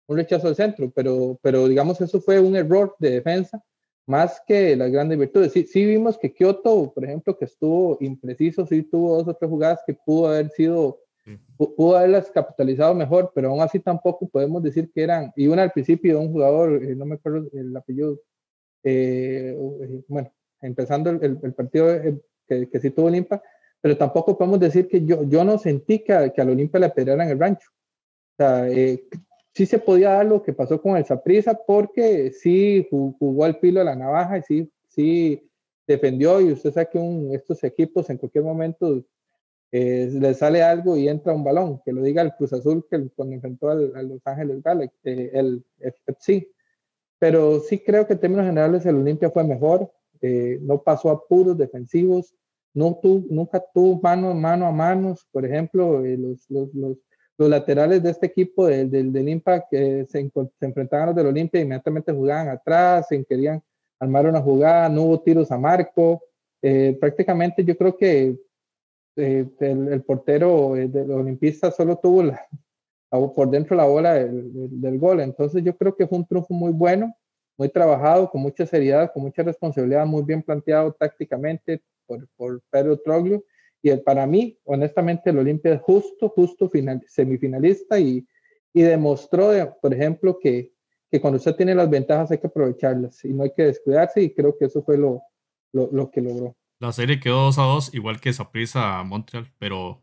Un 0.07 0.17
rechazo 0.19 0.49
al 0.49 0.55
centro, 0.55 0.91
pero, 0.95 1.39
pero 1.41 1.67
digamos 1.67 1.99
eso 2.03 2.21
fue 2.21 2.39
un 2.39 2.55
error 2.55 2.95
de 2.99 3.13
defensa 3.13 3.63
más 4.07 4.43
que 4.47 4.77
las 4.77 4.91
grandes 4.91 5.19
virtudes. 5.19 5.53
Sí, 5.53 5.65
sí 5.65 5.87
vimos 5.87 6.19
que 6.19 6.33
Kioto, 6.33 6.93
por 6.95 7.05
ejemplo, 7.05 7.37
que 7.39 7.47
estuvo 7.47 7.97
impreciso, 8.01 8.67
sí 8.67 8.83
tuvo 8.83 9.17
dos 9.17 9.29
o 9.29 9.35
tres 9.35 9.51
jugadas 9.51 9.81
que 9.87 9.95
pudo 9.95 10.29
haber 10.29 10.51
sido, 10.51 10.99
pudo 11.57 11.97
haberlas 11.97 12.31
capitalizado 12.31 12.95
mejor, 12.95 13.33
pero 13.35 13.51
aún 13.51 13.61
así 13.61 13.81
tampoco 13.81 14.29
podemos 14.29 14.63
decir 14.63 14.91
que 14.93 15.03
eran, 15.03 15.33
y 15.37 15.47
una 15.47 15.63
al 15.63 15.73
principio 15.73 16.21
un 16.21 16.33
jugador, 16.33 16.83
eh, 16.83 16.95
no 16.95 17.05
me 17.05 17.17
acuerdo 17.17 17.49
el 17.53 17.77
apellido, 17.77 18.21
eh, 18.85 19.57
eh, 19.57 20.03
bueno, 20.09 20.33
empezando 20.61 21.11
el, 21.11 21.39
el 21.43 21.55
partido 21.55 21.89
que, 22.47 22.69
que, 22.69 22.81
sí 22.81 22.91
tuvo 22.91 23.11
Limpa, 23.11 23.43
pero 23.81 23.97
tampoco 23.97 24.37
podemos 24.37 24.61
decir 24.61 24.89
que 24.89 25.05
yo, 25.05 25.23
yo 25.25 25.45
no 25.45 25.59
sentí 25.59 26.01
que, 26.01 26.13
a, 26.13 26.31
que 26.31 26.41
al 26.41 26.51
Olimpia 26.51 26.81
le 26.81 26.91
pelearan 26.91 27.29
el 27.29 27.39
rancho. 27.39 27.69
O 27.71 28.37
sea, 28.37 28.69
eh, 28.69 29.05
sí 29.55 29.67
se 29.67 29.79
podía 29.79 30.11
dar 30.11 30.27
lo 30.27 30.43
que 30.43 30.53
pasó 30.53 30.81
con 30.81 30.97
el 30.97 31.05
Saprisa 31.05 31.55
porque 31.55 32.33
sí 32.33 32.87
jugó 32.91 33.45
al 33.45 33.57
filo 33.57 33.81
de 33.81 33.87
la 33.87 33.97
navaja 33.97 34.39
y 34.39 34.43
sí, 34.43 34.73
sí 34.89 35.51
defendió 35.87 36.41
y 36.41 36.53
usted 36.53 36.73
sabe 36.73 36.89
que 36.93 36.99
un, 36.99 37.35
estos 37.35 37.63
equipos 37.65 38.09
en 38.11 38.19
cualquier 38.19 38.45
momento 38.45 39.05
eh, 39.71 40.09
le 40.13 40.33
sale 40.33 40.63
algo 40.63 40.97
y 40.97 41.09
entra 41.09 41.35
un 41.35 41.45
balón, 41.45 41.83
que 41.85 41.93
lo 41.93 42.03
diga 42.03 42.23
el 42.23 42.33
Cruz 42.35 42.55
Azul 42.55 42.87
que 42.91 43.09
cuando 43.15 43.35
enfrentó 43.35 43.69
al, 43.69 43.93
a 43.95 44.03
Los 44.03 44.27
Ángeles 44.27 44.63
Galaxy, 44.63 44.97
eh, 45.05 45.31
el 45.35 45.63
FC. 45.79 46.49
Pero 47.19 47.61
sí 47.61 47.81
creo 47.81 48.07
que 48.07 48.15
en 48.15 48.21
términos 48.21 48.47
generales 48.47 48.87
el 48.87 48.97
Olimpia 48.97 49.31
fue 49.31 49.45
mejor, 49.45 49.93
eh, 50.23 50.59
no 50.63 50.83
pasó 50.83 51.11
a 51.11 51.27
puros 51.27 51.59
defensivos, 51.59 52.35
no 52.73 52.99
tuvo, 53.03 53.27
nunca 53.29 53.63
tuvo 53.75 54.01
mano, 54.01 54.33
mano 54.35 54.67
a 54.67 54.73
manos, 54.73 55.27
por 55.33 55.45
ejemplo, 55.45 56.01
los, 56.01 56.49
los, 56.49 56.75
los, 56.75 56.97
los, 57.37 57.51
laterales 57.51 58.03
de 58.03 58.11
este 58.11 58.27
equipo 58.27 58.67
del, 58.67 58.91
del, 58.91 59.13
del 59.13 59.29
Impact 59.29 59.71
se, 59.71 60.07
se, 60.07 60.31
enfrentaban 60.61 61.05
a 61.05 61.07
los 61.07 61.17
del 61.17 61.27
Olimpia, 61.27 61.61
inmediatamente 61.61 62.13
jugaban 62.13 62.49
atrás, 62.49 63.07
se 63.09 63.23
querían 63.25 63.63
armar 64.01 64.27
una 64.27 64.41
jugada, 64.41 64.89
no 64.89 65.03
hubo 65.03 65.21
tiros 65.21 65.51
a 65.51 65.59
marco, 65.59 66.23
prácticamente 67.01 67.65
yo 67.65 67.77
creo 67.77 67.97
que 67.97 68.37
eh, 69.19 69.47
el, 69.61 70.03
portero 70.03 70.77
eh, 70.77 70.89
de 70.89 71.05
los 71.05 71.19
olimpistas 71.19 71.77
solo 71.77 71.97
tuvo 71.99 72.23
por 73.35 73.51
dentro 73.51 73.77
la 73.77 73.85
bola 73.85 74.15
del, 74.15 74.99
gol. 74.99 75.21
Entonces 75.21 75.63
yo 75.65 75.77
creo 75.77 75.97
que 75.97 76.07
fue 76.07 76.19
un 76.19 76.27
triunfo 76.27 76.55
muy 76.55 76.73
bueno, 76.73 77.15
muy 77.57 77.69
trabajado, 77.69 78.31
con 78.31 78.43
mucha 78.43 78.65
seriedad, 78.67 79.11
con 79.13 79.25
mucha 79.25 79.43
responsabilidad, 79.43 80.07
muy 80.07 80.23
bien 80.23 80.43
planteado 80.43 80.93
tácticamente 80.93 81.83
por, 82.07 82.29
por 82.37 82.63
Pedro 82.71 82.99
Troglio. 82.99 83.45
Y 83.83 83.91
el, 83.91 84.03
para 84.03 84.27
mí, 84.27 84.59
honestamente, 84.65 85.31
el 85.31 85.39
Olimpia 85.39 85.75
es 85.75 85.81
justo, 85.81 86.29
justo 86.29 86.69
final, 86.69 87.03
semifinalista 87.07 87.99
y, 87.99 88.27
y 88.73 88.83
demostró, 88.83 89.51
de, 89.51 89.67
por 89.67 89.95
ejemplo, 89.95 90.39
que, 90.39 90.73
que 91.11 91.21
cuando 91.21 91.39
usted 91.39 91.55
tiene 91.55 91.75
las 91.75 91.89
ventajas 91.89 92.31
hay 92.31 92.39
que 92.39 92.49
aprovecharlas 92.49 93.25
y 93.25 93.33
no 93.33 93.45
hay 93.45 93.51
que 93.51 93.65
descuidarse 93.65 94.23
y 94.23 94.35
creo 94.35 94.57
que 94.57 94.67
eso 94.67 94.83
fue 94.83 94.99
lo, 94.99 95.23
lo, 95.73 95.89
lo 95.91 96.11
que 96.11 96.21
logró. 96.21 96.58
La 96.81 96.93
serie 96.93 97.21
quedó 97.21 97.43
2 97.45 97.59
a 97.59 97.63
2, 97.63 97.95
igual 97.95 98.21
que 98.21 98.33
Saprissa 98.33 99.03
Montreal, 99.03 99.53
pero 99.59 100.03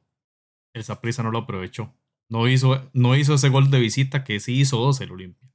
el 0.73 0.83
Saprissa 0.83 1.23
no 1.23 1.31
lo 1.31 1.39
aprovechó. 1.39 1.93
No 2.29 2.47
hizo, 2.47 2.89
no 2.93 3.15
hizo 3.15 3.35
ese 3.35 3.49
gol 3.49 3.71
de 3.71 3.79
visita 3.79 4.23
que 4.23 4.39
sí 4.39 4.59
hizo 4.59 4.77
dos 4.77 4.99
el 4.99 5.11
Olimpia. 5.11 5.49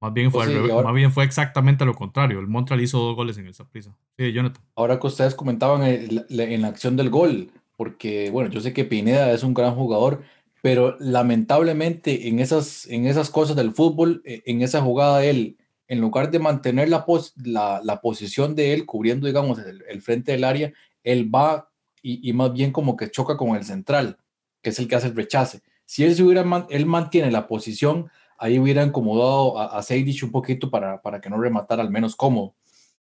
Más 0.00 0.12
bien, 0.12 0.32
fue, 0.32 0.44
pues 0.46 0.64
sí, 0.64 0.70
ahora, 0.70 0.88
más 0.88 0.94
bien 0.94 1.12
fue 1.12 1.24
exactamente 1.24 1.84
lo 1.84 1.94
contrario. 1.94 2.40
El 2.40 2.48
Montreal 2.48 2.80
hizo 2.80 2.98
dos 2.98 3.14
goles 3.14 3.38
en 3.38 3.46
el 3.46 3.54
Saprissa. 3.54 3.96
Sí, 4.18 4.32
Jonathan. 4.32 4.62
Ahora 4.74 4.98
que 4.98 5.06
ustedes 5.06 5.34
comentaban 5.36 5.84
en, 5.84 6.26
en 6.28 6.62
la 6.62 6.68
acción 6.68 6.96
del 6.96 7.08
gol, 7.08 7.52
porque 7.76 8.30
bueno, 8.30 8.50
yo 8.50 8.60
sé 8.60 8.72
que 8.72 8.84
Pineda 8.84 9.32
es 9.32 9.44
un 9.44 9.54
gran 9.54 9.76
jugador, 9.76 10.22
pero 10.60 10.96
lamentablemente 10.98 12.28
en 12.28 12.40
esas, 12.40 12.86
en 12.86 13.06
esas 13.06 13.30
cosas 13.30 13.56
del 13.56 13.72
fútbol, 13.72 14.22
e, 14.24 14.42
en 14.46 14.62
esa 14.62 14.80
jugada 14.80 15.24
él 15.24 15.56
en 15.88 16.00
lugar 16.00 16.30
de 16.30 16.38
mantener 16.38 16.88
la, 16.88 17.04
pos, 17.04 17.34
la, 17.36 17.80
la, 17.84 18.00
posición 18.00 18.54
de 18.54 18.72
él 18.72 18.86
cubriendo, 18.86 19.26
digamos, 19.26 19.58
el, 19.58 20.02
frente 20.02 20.32
del 20.32 20.44
área, 20.44 20.72
él 21.02 21.34
va 21.34 21.70
y, 22.02 22.28
y, 22.28 22.32
más 22.32 22.52
bien 22.52 22.72
como 22.72 22.96
que 22.96 23.10
choca 23.10 23.36
con 23.36 23.56
el 23.56 23.64
central, 23.64 24.18
que 24.62 24.70
es 24.70 24.78
el 24.78 24.88
que 24.88 24.96
hace 24.96 25.08
el 25.08 25.16
rechace. 25.16 25.62
Si 25.84 26.04
él, 26.04 26.14
se 26.14 26.22
hubiera, 26.22 26.66
él 26.70 26.86
mantiene 26.86 27.30
la 27.30 27.46
posición, 27.46 28.10
ahí 28.38 28.58
hubiera 28.58 28.82
incomodado 28.82 29.58
a, 29.58 29.78
a 29.78 29.82
Seidich 29.82 30.22
un 30.22 30.32
poquito 30.32 30.70
para, 30.70 31.02
para 31.02 31.20
que 31.20 31.30
no 31.30 31.40
rematara 31.40 31.82
al 31.82 31.90
menos 31.90 32.16
cómodo. 32.16 32.54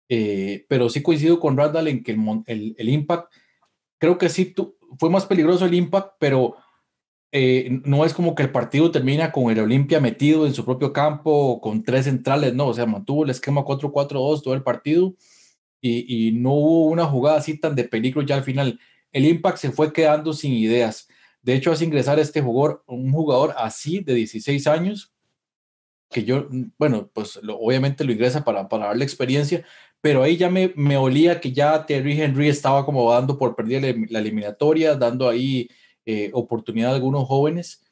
Eh, 0.08 0.66
pero 0.68 0.88
sí 0.88 1.02
coincido 1.02 1.40
con 1.40 1.56
Randall 1.56 1.88
en 1.88 2.02
que 2.02 2.12
el, 2.12 2.42
el, 2.46 2.74
el 2.76 2.88
impact, 2.88 3.32
creo 3.98 4.18
que 4.18 4.28
sí 4.28 4.46
tu, 4.46 4.76
fue 4.98 5.10
más 5.10 5.26
peligroso 5.26 5.64
el 5.64 5.74
impact, 5.74 6.14
pero 6.18 6.56
eh, 7.36 7.80
no 7.84 8.04
es 8.04 8.14
como 8.14 8.36
que 8.36 8.44
el 8.44 8.52
partido 8.52 8.92
termina 8.92 9.32
con 9.32 9.50
el 9.50 9.58
Olimpia 9.58 9.98
metido 9.98 10.46
en 10.46 10.54
su 10.54 10.64
propio 10.64 10.92
campo 10.92 11.60
con 11.60 11.82
tres 11.82 12.04
centrales, 12.04 12.54
no, 12.54 12.68
o 12.68 12.74
sea, 12.74 12.86
mantuvo 12.86 13.24
el 13.24 13.30
esquema 13.30 13.62
4-4-2 13.62 14.40
todo 14.40 14.54
el 14.54 14.62
partido 14.62 15.16
y, 15.80 16.30
no 16.30 16.52
hubo 16.52 16.86
una 16.86 17.06
jugada 17.06 17.38
así 17.38 17.58
tan 17.58 17.74
de 17.74 17.82
peligro 17.82 18.22
ya 18.22 18.36
al 18.36 18.44
final. 18.44 18.78
El 19.10 19.24
Impact 19.26 19.58
se 19.58 19.72
fue 19.72 19.92
quedando 19.92 20.32
sin 20.32 20.52
ideas. 20.52 21.08
De 21.42 21.54
hecho, 21.54 21.72
hace 21.72 21.84
ingresar 21.84 22.20
este 22.20 22.40
jugador, 22.40 22.84
un 22.86 23.10
jugador 23.12 23.52
así 23.58 23.98
de 23.98 24.14
16 24.14 24.68
años, 24.68 25.12
que 26.10 26.22
yo, 26.22 26.46
bueno, 26.78 27.10
pues 27.12 27.40
lo, 27.42 27.58
obviamente 27.58 28.04
lo 28.04 28.12
ingresa 28.12 28.44
para, 28.44 28.68
para 28.68 28.86
darle 28.86 29.04
experiencia, 29.04 29.64
pero 30.00 30.22
ahí 30.22 30.36
ya 30.36 30.50
me, 30.50 30.72
me 30.76 30.96
olía 30.96 31.40
que 31.40 31.50
ya 31.50 31.84
Terry 31.84 32.20
Henry 32.22 32.48
estaba 32.48 32.84
como 32.84 33.10
dando 33.10 33.36
por 33.36 33.56
perder 33.56 33.96
la 34.08 34.20
eliminatoria, 34.20 34.94
dando 34.94 35.28
ahí 35.28 35.68
eh, 36.06 36.30
oportunidad 36.32 36.92
a 36.92 36.94
algunos 36.96 37.26
jóvenes. 37.26 37.82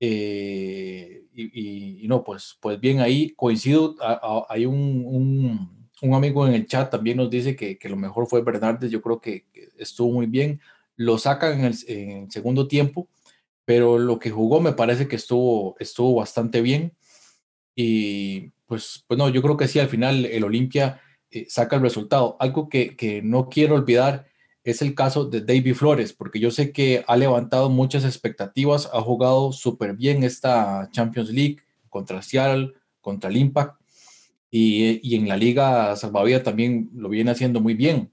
Eh, 0.00 1.24
y, 1.32 1.42
y, 1.44 2.04
y, 2.04 2.08
no, 2.08 2.24
pues, 2.24 2.56
pues 2.60 2.80
bien, 2.80 3.00
ahí 3.00 3.30
coincido. 3.30 3.96
A, 4.00 4.12
a, 4.12 4.46
hay 4.48 4.66
un, 4.66 5.04
un, 5.06 5.88
un, 6.02 6.14
amigo 6.14 6.46
en 6.46 6.54
el 6.54 6.66
chat 6.66 6.90
también 6.90 7.16
nos 7.18 7.30
dice 7.30 7.54
que, 7.54 7.78
que 7.78 7.88
lo 7.88 7.96
mejor 7.96 8.26
fue 8.26 8.42
Bernardes. 8.42 8.90
Yo 8.90 9.00
creo 9.00 9.20
que, 9.20 9.46
estuvo 9.78 10.12
muy 10.12 10.26
bien. 10.26 10.60
Lo 10.96 11.18
sacan 11.18 11.60
en 11.60 11.64
el, 11.66 11.74
en 11.86 12.10
el, 12.24 12.30
segundo 12.30 12.68
tiempo, 12.68 13.08
pero 13.64 13.98
lo 13.98 14.18
que 14.18 14.30
jugó 14.30 14.60
me 14.60 14.72
parece 14.72 15.08
que 15.08 15.16
estuvo, 15.16 15.76
estuvo 15.78 16.16
bastante 16.16 16.60
bien. 16.62 16.94
Y 17.76 18.50
pues, 18.66 19.04
pues 19.06 19.18
no, 19.18 19.28
yo 19.28 19.42
creo 19.42 19.56
que 19.56 19.68
sí, 19.68 19.78
al 19.78 19.88
final 19.88 20.26
el 20.26 20.44
Olimpia 20.44 21.00
eh, 21.30 21.46
saca 21.48 21.76
el 21.76 21.82
resultado. 21.82 22.36
Algo 22.40 22.68
que, 22.68 22.96
que 22.96 23.22
no 23.22 23.48
quiero 23.48 23.76
olvidar 23.76 24.26
es 24.64 24.82
el 24.82 24.94
caso 24.94 25.24
de 25.24 25.40
David 25.40 25.74
Flores, 25.74 26.12
porque 26.12 26.38
yo 26.38 26.50
sé 26.50 26.72
que 26.72 27.04
ha 27.06 27.16
levantado 27.16 27.68
muchas 27.68 28.04
expectativas, 28.04 28.88
ha 28.92 29.00
jugado 29.00 29.52
súper 29.52 29.94
bien 29.94 30.22
esta 30.22 30.88
Champions 30.92 31.30
League 31.30 31.58
contra 31.88 32.22
Seattle, 32.22 32.72
contra 33.00 33.30
el 33.30 33.36
Impact, 33.36 33.80
y, 34.50 35.00
y 35.02 35.16
en 35.16 35.28
la 35.28 35.36
Liga 35.36 35.96
Salvadía 35.96 36.42
también 36.42 36.90
lo 36.94 37.08
viene 37.08 37.30
haciendo 37.30 37.60
muy 37.60 37.74
bien. 37.74 38.12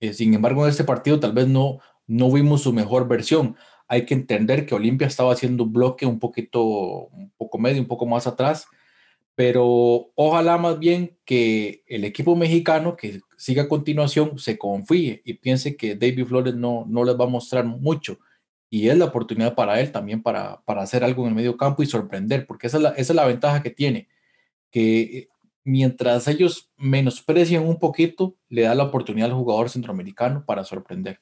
Eh, 0.00 0.12
sin 0.14 0.34
embargo, 0.34 0.64
en 0.64 0.70
este 0.70 0.84
partido 0.84 1.20
tal 1.20 1.32
vez 1.32 1.46
no, 1.48 1.78
no 2.06 2.30
vimos 2.30 2.62
su 2.62 2.72
mejor 2.72 3.06
versión. 3.08 3.56
Hay 3.86 4.04
que 4.04 4.14
entender 4.14 4.66
que 4.66 4.74
Olimpia 4.74 5.06
estaba 5.06 5.32
haciendo 5.32 5.64
un 5.64 5.72
bloque 5.72 6.06
un 6.06 6.18
poquito, 6.18 6.62
un 7.08 7.30
poco 7.36 7.58
medio, 7.58 7.80
un 7.80 7.88
poco 7.88 8.06
más 8.06 8.26
atrás, 8.26 8.66
pero 9.34 10.10
ojalá 10.14 10.58
más 10.58 10.78
bien 10.78 11.18
que 11.24 11.84
el 11.86 12.04
equipo 12.04 12.36
mexicano 12.36 12.96
que 12.96 13.20
siga 13.42 13.64
a 13.64 13.68
continuación 13.68 14.38
se 14.38 14.56
confíe 14.56 15.20
y 15.24 15.34
piense 15.34 15.76
que 15.76 15.96
David 15.96 16.26
Flores 16.26 16.54
no, 16.54 16.86
no 16.88 17.02
les 17.02 17.18
va 17.18 17.24
a 17.24 17.28
mostrar 17.28 17.64
mucho. 17.64 18.20
Y 18.70 18.88
es 18.88 18.96
la 18.96 19.06
oportunidad 19.06 19.56
para 19.56 19.80
él 19.80 19.90
también 19.90 20.22
para, 20.22 20.62
para 20.62 20.82
hacer 20.82 21.02
algo 21.02 21.22
en 21.22 21.30
el 21.30 21.34
medio 21.34 21.56
campo 21.56 21.82
y 21.82 21.86
sorprender, 21.86 22.46
porque 22.46 22.68
esa 22.68 22.76
es, 22.76 22.82
la, 22.84 22.90
esa 22.90 23.12
es 23.12 23.16
la 23.16 23.26
ventaja 23.26 23.60
que 23.60 23.70
tiene, 23.70 24.06
que 24.70 25.28
mientras 25.64 26.28
ellos 26.28 26.70
menosprecian 26.76 27.66
un 27.66 27.80
poquito, 27.80 28.36
le 28.48 28.62
da 28.62 28.76
la 28.76 28.84
oportunidad 28.84 29.30
al 29.30 29.36
jugador 29.36 29.70
centroamericano 29.70 30.44
para 30.46 30.62
sorprender. 30.62 31.18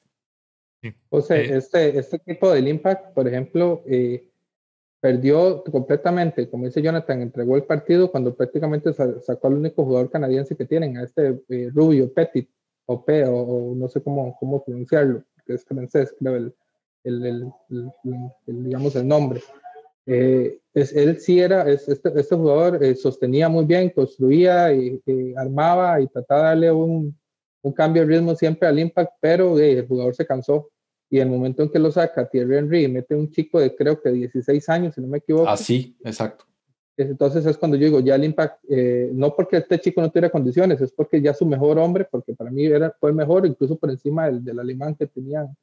O 1.09 1.21
sea, 1.21 1.37
este, 1.37 1.97
este 1.97 2.17
equipo 2.17 2.51
del 2.51 2.67
Impact, 2.67 3.15
por 3.15 3.27
ejemplo, 3.27 3.83
eh, 3.87 4.30
perdió 5.01 5.63
completamente, 5.63 6.47
como 6.49 6.65
dice 6.65 6.81
Jonathan, 6.81 7.21
entregó 7.21 7.57
el 7.57 7.63
partido 7.63 8.11
cuando 8.11 8.35
prácticamente 8.35 8.93
sacó 8.93 9.47
al 9.47 9.55
único 9.55 9.83
jugador 9.83 10.11
canadiense 10.11 10.55
que 10.55 10.65
tienen, 10.65 10.97
a 10.97 11.03
este 11.03 11.41
eh, 11.49 11.69
Rubio 11.73 12.13
Petit, 12.13 12.47
o 12.85 13.03
P, 13.03 13.25
o, 13.25 13.33
o, 13.33 13.75
no 13.75 13.87
sé 13.89 14.01
cómo, 14.01 14.37
cómo 14.39 14.63
pronunciarlo, 14.63 15.23
que 15.45 15.53
es 15.55 15.65
francés, 15.65 16.15
creo, 16.19 16.35
el, 16.35 16.53
el, 17.03 17.25
el, 17.25 17.51
el 18.47 18.63
digamos, 18.63 18.95
el 18.95 19.07
nombre. 19.07 19.41
Eh, 20.05 20.59
es, 20.73 20.93
él 20.93 21.19
sí 21.19 21.39
era, 21.39 21.69
es, 21.69 21.87
este, 21.89 22.11
este 22.19 22.35
jugador 22.35 22.83
eh, 22.83 22.95
sostenía 22.95 23.49
muy 23.49 23.65
bien, 23.65 23.89
construía 23.89 24.73
y, 24.73 25.01
y, 25.05 25.33
armaba 25.35 25.99
y 25.99 26.07
trataba 26.07 26.41
de 26.41 26.47
darle 26.47 26.71
un, 26.71 27.17
un 27.63 27.71
cambio 27.71 28.05
de 28.05 28.15
ritmo 28.15 28.35
siempre 28.35 28.67
al 28.67 28.79
impact, 28.79 29.13
pero 29.19 29.59
eh, 29.59 29.79
el 29.79 29.87
jugador 29.87 30.15
se 30.15 30.25
cansó 30.25 30.69
y 31.11 31.19
el 31.19 31.29
momento 31.29 31.61
en 31.61 31.69
que 31.69 31.77
lo 31.77 31.91
saca 31.91 32.29
Thierry 32.29 32.55
Henry 32.55 32.87
mete 32.87 33.15
un 33.15 33.29
chico 33.29 33.59
de 33.59 33.75
creo 33.75 34.01
que 34.01 34.09
16 34.09 34.69
años, 34.69 34.95
si 34.95 35.01
no 35.01 35.07
me 35.07 35.17
equivoco. 35.17 35.49
Así, 35.49 35.97
exacto. 36.05 36.45
Entonces 36.95 37.45
es 37.45 37.57
cuando 37.57 37.75
yo 37.75 37.85
digo, 37.85 37.99
ya 37.99 38.15
el 38.15 38.23
impact, 38.23 38.63
eh, 38.69 39.09
no 39.13 39.35
porque 39.35 39.57
este 39.57 39.77
chico 39.79 40.01
no 40.01 40.09
tuviera 40.09 40.29
condiciones, 40.29 40.79
es 40.79 40.93
porque 40.93 41.21
ya 41.21 41.33
su 41.33 41.45
mejor 41.45 41.79
hombre, 41.79 42.07
porque 42.09 42.33
para 42.33 42.49
mí 42.49 42.65
era, 42.65 42.95
fue 42.97 43.09
el 43.09 43.15
mejor, 43.17 43.45
incluso 43.45 43.77
por 43.77 43.89
encima 43.89 44.27
del, 44.27 44.41
del 44.41 44.57
alemán 44.57 44.95
que 44.95 45.05
tenían 45.05 45.53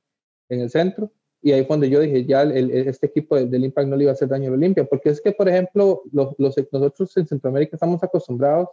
en 0.50 0.60
el 0.60 0.68
centro. 0.68 1.10
Y 1.40 1.52
ahí 1.52 1.64
fue 1.64 1.74
donde 1.74 1.88
yo 1.88 2.00
dije, 2.00 2.26
ya 2.26 2.42
el, 2.42 2.70
este 2.70 3.06
equipo 3.06 3.36
del, 3.36 3.50
del, 3.50 3.64
Impact 3.64 3.88
no 3.88 3.96
le 3.96 4.02
iba 4.02 4.10
a 4.10 4.14
hacer 4.14 4.28
daño 4.28 4.50
a 4.50 4.54
Olimpia, 4.54 4.84
porque 4.84 5.08
es 5.08 5.20
que, 5.20 5.32
por 5.32 5.48
ejemplo, 5.48 6.02
los, 6.12 6.34
los, 6.36 6.56
nosotros 6.70 7.16
en 7.16 7.26
Centroamérica 7.26 7.76
estamos 7.76 8.02
acostumbrados 8.02 8.68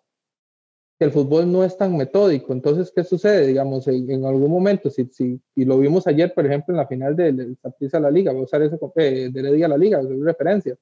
que 0.98 1.06
el 1.06 1.12
fútbol 1.12 1.52
no 1.52 1.64
es 1.64 1.78
tan 1.78 1.96
metódico. 1.98 2.54
Entonces, 2.54 2.92
¿qué 2.96 3.04
sucede? 3.04 3.48
Digamos, 3.48 3.88
en, 3.88 4.10
en 4.10 4.26
algún 4.26 4.50
momento, 4.50 4.90
si, 4.90 5.06
si, 5.12 5.40
y 5.56 5.66
lo 5.66 5.78
vimos 5.80 6.08
ayer, 6.08 6.34
por 6.34 6.46
ejemplo, 6.46 6.74
en 6.74 6.78
la 6.78 6.88
final 6.88 7.16
de, 7.16 7.34
de 7.34 7.56
Saprissa 7.56 8.00
la 8.00 8.10
Liga, 8.10 8.32
voy 8.32 8.42
a 8.42 8.46
usar 8.46 8.62
ese 8.62 8.78
eh, 8.96 9.30
de 9.32 9.40
Heredia 9.40 9.68
la 9.68 9.78
Liga, 9.78 10.00
es 10.00 10.08
referencia. 10.22 10.76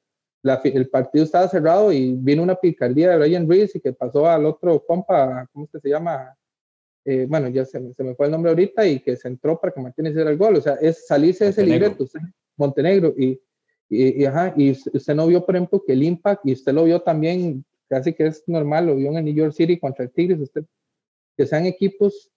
La, 0.44 0.62
el 0.64 0.90
partido 0.90 1.24
estaba 1.24 1.48
cerrado 1.48 1.92
y 1.92 2.14
vino 2.14 2.44
una 2.44 2.56
picardía 2.56 3.12
de 3.12 3.18
Brian 3.18 3.50
Reese 3.50 3.78
y 3.78 3.82
que 3.82 3.94
pasó 3.94 4.28
al 4.28 4.46
otro 4.46 4.84
compa, 4.86 5.48
¿cómo 5.52 5.66
es 5.66 5.72
que 5.72 5.80
se 5.80 5.90
llama? 5.90 6.36
Eh, 7.06 7.26
bueno, 7.28 7.48
ya 7.50 7.66
se 7.66 7.80
me, 7.80 7.94
se 7.94 8.04
me, 8.04 8.14
fue 8.14 8.28
el 8.28 8.32
nombre 8.32 8.52
ahorita 8.52 8.86
y 8.86 9.00
que 9.00 9.16
se 9.16 9.28
entró 9.28 9.60
para 9.60 9.74
que 9.74 9.82
Martínez 9.82 10.12
hiciera 10.12 10.30
el 10.30 10.38
gol. 10.38 10.58
O 10.58 10.62
sea, 10.62 10.76
es 10.76 11.08
salirse 11.08 11.46
de 11.46 11.50
ese 11.50 11.66
libreto, 11.66 12.04
usted, 12.04 12.20
Montenegro. 12.58 13.14
Y, 13.18 13.42
y, 13.90 14.22
y, 14.22 14.26
ajá, 14.26 14.54
y 14.56 14.72
usted 14.72 15.16
no 15.16 15.28
vio, 15.28 15.46
por 15.46 15.56
ejemplo, 15.56 15.82
que 15.86 15.94
el 15.94 16.04
Impact, 16.04 16.46
y 16.46 16.54
usted 16.54 16.74
lo 16.74 16.84
vio 16.84 17.02
también 17.02 17.66
casi 17.94 18.14
que 18.14 18.26
es 18.26 18.44
normal, 18.48 18.88
lo 18.88 18.96
vio 18.96 19.10
en 19.12 19.18
el 19.18 19.26
New 19.26 19.36
York 19.36 19.54
City 19.54 19.78
contra 19.80 20.04
el 20.06 20.12
Tigres, 20.12 20.40
usted, 20.40 20.64
que 21.38 21.46
sean 21.46 21.66
equipos 21.66 22.32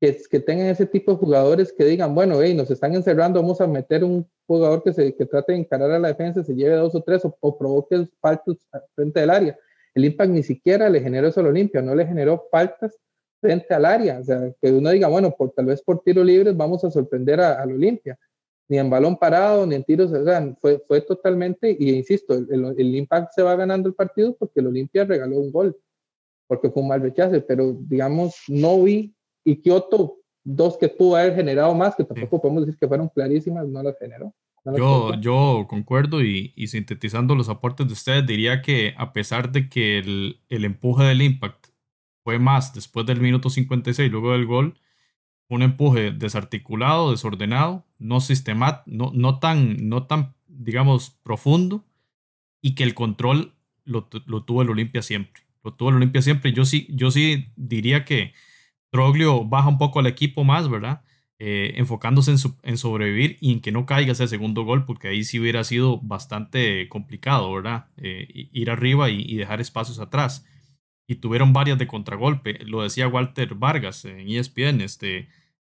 que, 0.00 0.20
que 0.28 0.40
tengan 0.40 0.66
ese 0.66 0.86
tipo 0.86 1.12
de 1.12 1.18
jugadores 1.18 1.72
que 1.72 1.84
digan, 1.84 2.12
bueno, 2.12 2.42
hey, 2.42 2.54
nos 2.54 2.70
están 2.70 2.94
encerrando, 2.94 3.40
vamos 3.40 3.60
a 3.60 3.68
meter 3.68 4.02
un 4.02 4.28
jugador 4.46 4.82
que, 4.82 4.92
se, 4.92 5.14
que 5.14 5.26
trate 5.26 5.52
de 5.52 5.58
encarar 5.58 5.92
a 5.92 5.98
la 6.00 6.08
defensa, 6.08 6.42
se 6.42 6.54
lleve 6.54 6.74
dos 6.74 6.94
o 6.96 7.02
tres 7.02 7.24
o, 7.24 7.36
o 7.40 7.56
provoque 7.56 8.08
faltas 8.20 8.56
frente 8.96 9.20
al 9.20 9.30
área. 9.30 9.58
El 9.94 10.04
Impact 10.04 10.30
ni 10.30 10.42
siquiera 10.42 10.90
le 10.90 11.00
generó 11.00 11.28
eso 11.28 11.40
al 11.40 11.46
Olimpia, 11.46 11.80
no 11.80 11.94
le 11.94 12.06
generó 12.06 12.48
faltas 12.50 12.98
frente 13.40 13.72
al 13.72 13.84
área. 13.84 14.18
O 14.18 14.24
sea, 14.24 14.52
que 14.60 14.72
uno 14.72 14.90
diga, 14.90 15.08
bueno, 15.08 15.30
por, 15.30 15.52
tal 15.52 15.66
vez 15.66 15.82
por 15.82 16.02
tiro 16.02 16.22
libres 16.24 16.56
vamos 16.56 16.84
a 16.84 16.90
sorprender 16.90 17.40
al 17.40 17.72
Olimpia. 17.72 18.18
Ni 18.68 18.78
en 18.78 18.90
balón 18.90 19.16
parado, 19.16 19.66
ni 19.66 19.76
en 19.76 19.84
tiros, 19.84 20.12
o 20.12 20.24
sea, 20.24 20.56
fue, 20.60 20.82
fue 20.88 21.00
totalmente, 21.00 21.76
y 21.78 21.90
insisto, 21.90 22.34
el, 22.34 22.74
el, 22.76 22.94
Impact 22.96 23.32
se 23.32 23.42
va 23.42 23.54
ganando 23.54 23.88
el 23.88 23.94
partido 23.94 24.36
porque 24.36 24.60
el 24.60 24.66
Olimpia 24.66 25.04
regaló 25.04 25.36
un 25.36 25.52
gol, 25.52 25.76
porque 26.48 26.70
fue 26.70 26.82
un 26.82 26.88
mal 26.88 27.00
rechace, 27.00 27.40
pero 27.40 27.76
digamos, 27.78 28.36
no 28.48 28.82
vi, 28.82 29.14
y 29.44 29.56
Kioto, 29.56 30.18
dos 30.42 30.78
que 30.78 30.88
pudo 30.88 31.16
haber 31.16 31.34
generado 31.34 31.74
más, 31.74 31.94
que 31.94 32.04
tampoco 32.04 32.40
podemos 32.40 32.66
decir 32.66 32.78
que 32.78 32.88
fueron 32.88 33.08
clarísimas, 33.08 33.68
no 33.68 33.82
las 33.82 33.96
generó. 33.98 34.34
yo, 34.76 35.14
yo 35.20 35.66
concuerdo 35.68 36.22
y, 36.22 36.52
y, 36.56 36.66
sintetizando 36.66 37.34
los 37.34 37.48
aportes 37.48 37.86
de 37.86 37.92
ustedes, 37.92 38.26
diría 38.26 38.62
que 38.62 38.94
a 38.96 39.12
pesar 39.12 39.52
de 39.52 39.68
que 39.68 39.98
el, 39.98 40.40
el 40.48 40.64
empuje 40.64 41.04
del 41.04 41.22
Impact 41.22 41.68
fue 42.24 42.40
más 42.40 42.74
después 42.74 43.06
del 43.06 43.20
minuto 43.20 43.50
56, 43.50 44.10
luego 44.10 44.32
del 44.32 44.46
gol, 44.46 44.74
un 45.48 45.62
empuje 45.62 46.10
desarticulado, 46.10 47.10
desordenado, 47.10 47.84
no 47.98 48.20
sistemático, 48.20 48.84
no, 48.86 49.12
no, 49.14 49.38
tan, 49.38 49.88
no 49.88 50.04
tan, 50.04 50.34
digamos, 50.48 51.10
profundo, 51.22 51.84
y 52.60 52.74
que 52.74 52.82
el 52.82 52.94
control 52.94 53.54
lo, 53.84 54.08
lo 54.26 54.42
tuvo 54.44 54.62
el 54.62 54.70
Olimpia 54.70 55.02
siempre. 55.02 55.42
Lo 55.62 55.74
tuvo 55.74 55.90
el 55.90 55.96
Olimpia 55.96 56.22
siempre. 56.22 56.52
Yo 56.52 56.64
sí, 56.64 56.86
yo 56.90 57.10
sí 57.10 57.52
diría 57.56 58.04
que 58.04 58.34
Troglio 58.90 59.44
baja 59.44 59.68
un 59.68 59.78
poco 59.78 60.00
al 60.00 60.06
equipo 60.06 60.44
más, 60.44 60.68
¿verdad? 60.68 61.02
Eh, 61.38 61.74
enfocándose 61.76 62.34
en, 62.62 62.78
sobrevivir 62.78 63.36
y 63.40 63.52
en 63.52 63.60
que 63.60 63.70
no 63.70 63.84
caiga 63.84 64.12
ese 64.12 64.26
segundo 64.26 64.64
gol, 64.64 64.86
porque 64.86 65.08
ahí 65.08 65.22
sí 65.22 65.38
hubiera 65.38 65.64
sido 65.64 65.98
bastante 66.00 66.88
complicado, 66.88 67.52
¿verdad? 67.52 67.86
Eh, 67.98 68.48
ir 68.52 68.70
arriba 68.70 69.10
y 69.10 69.36
dejar 69.36 69.60
espacios 69.60 70.00
atrás 70.00 70.46
y 71.06 71.16
tuvieron 71.16 71.52
varias 71.52 71.78
de 71.78 71.86
contragolpe. 71.86 72.58
Lo 72.64 72.82
decía 72.82 73.08
Walter 73.08 73.54
Vargas 73.54 74.04
en 74.04 74.28
ESPN. 74.28 74.80
Este, 74.80 75.28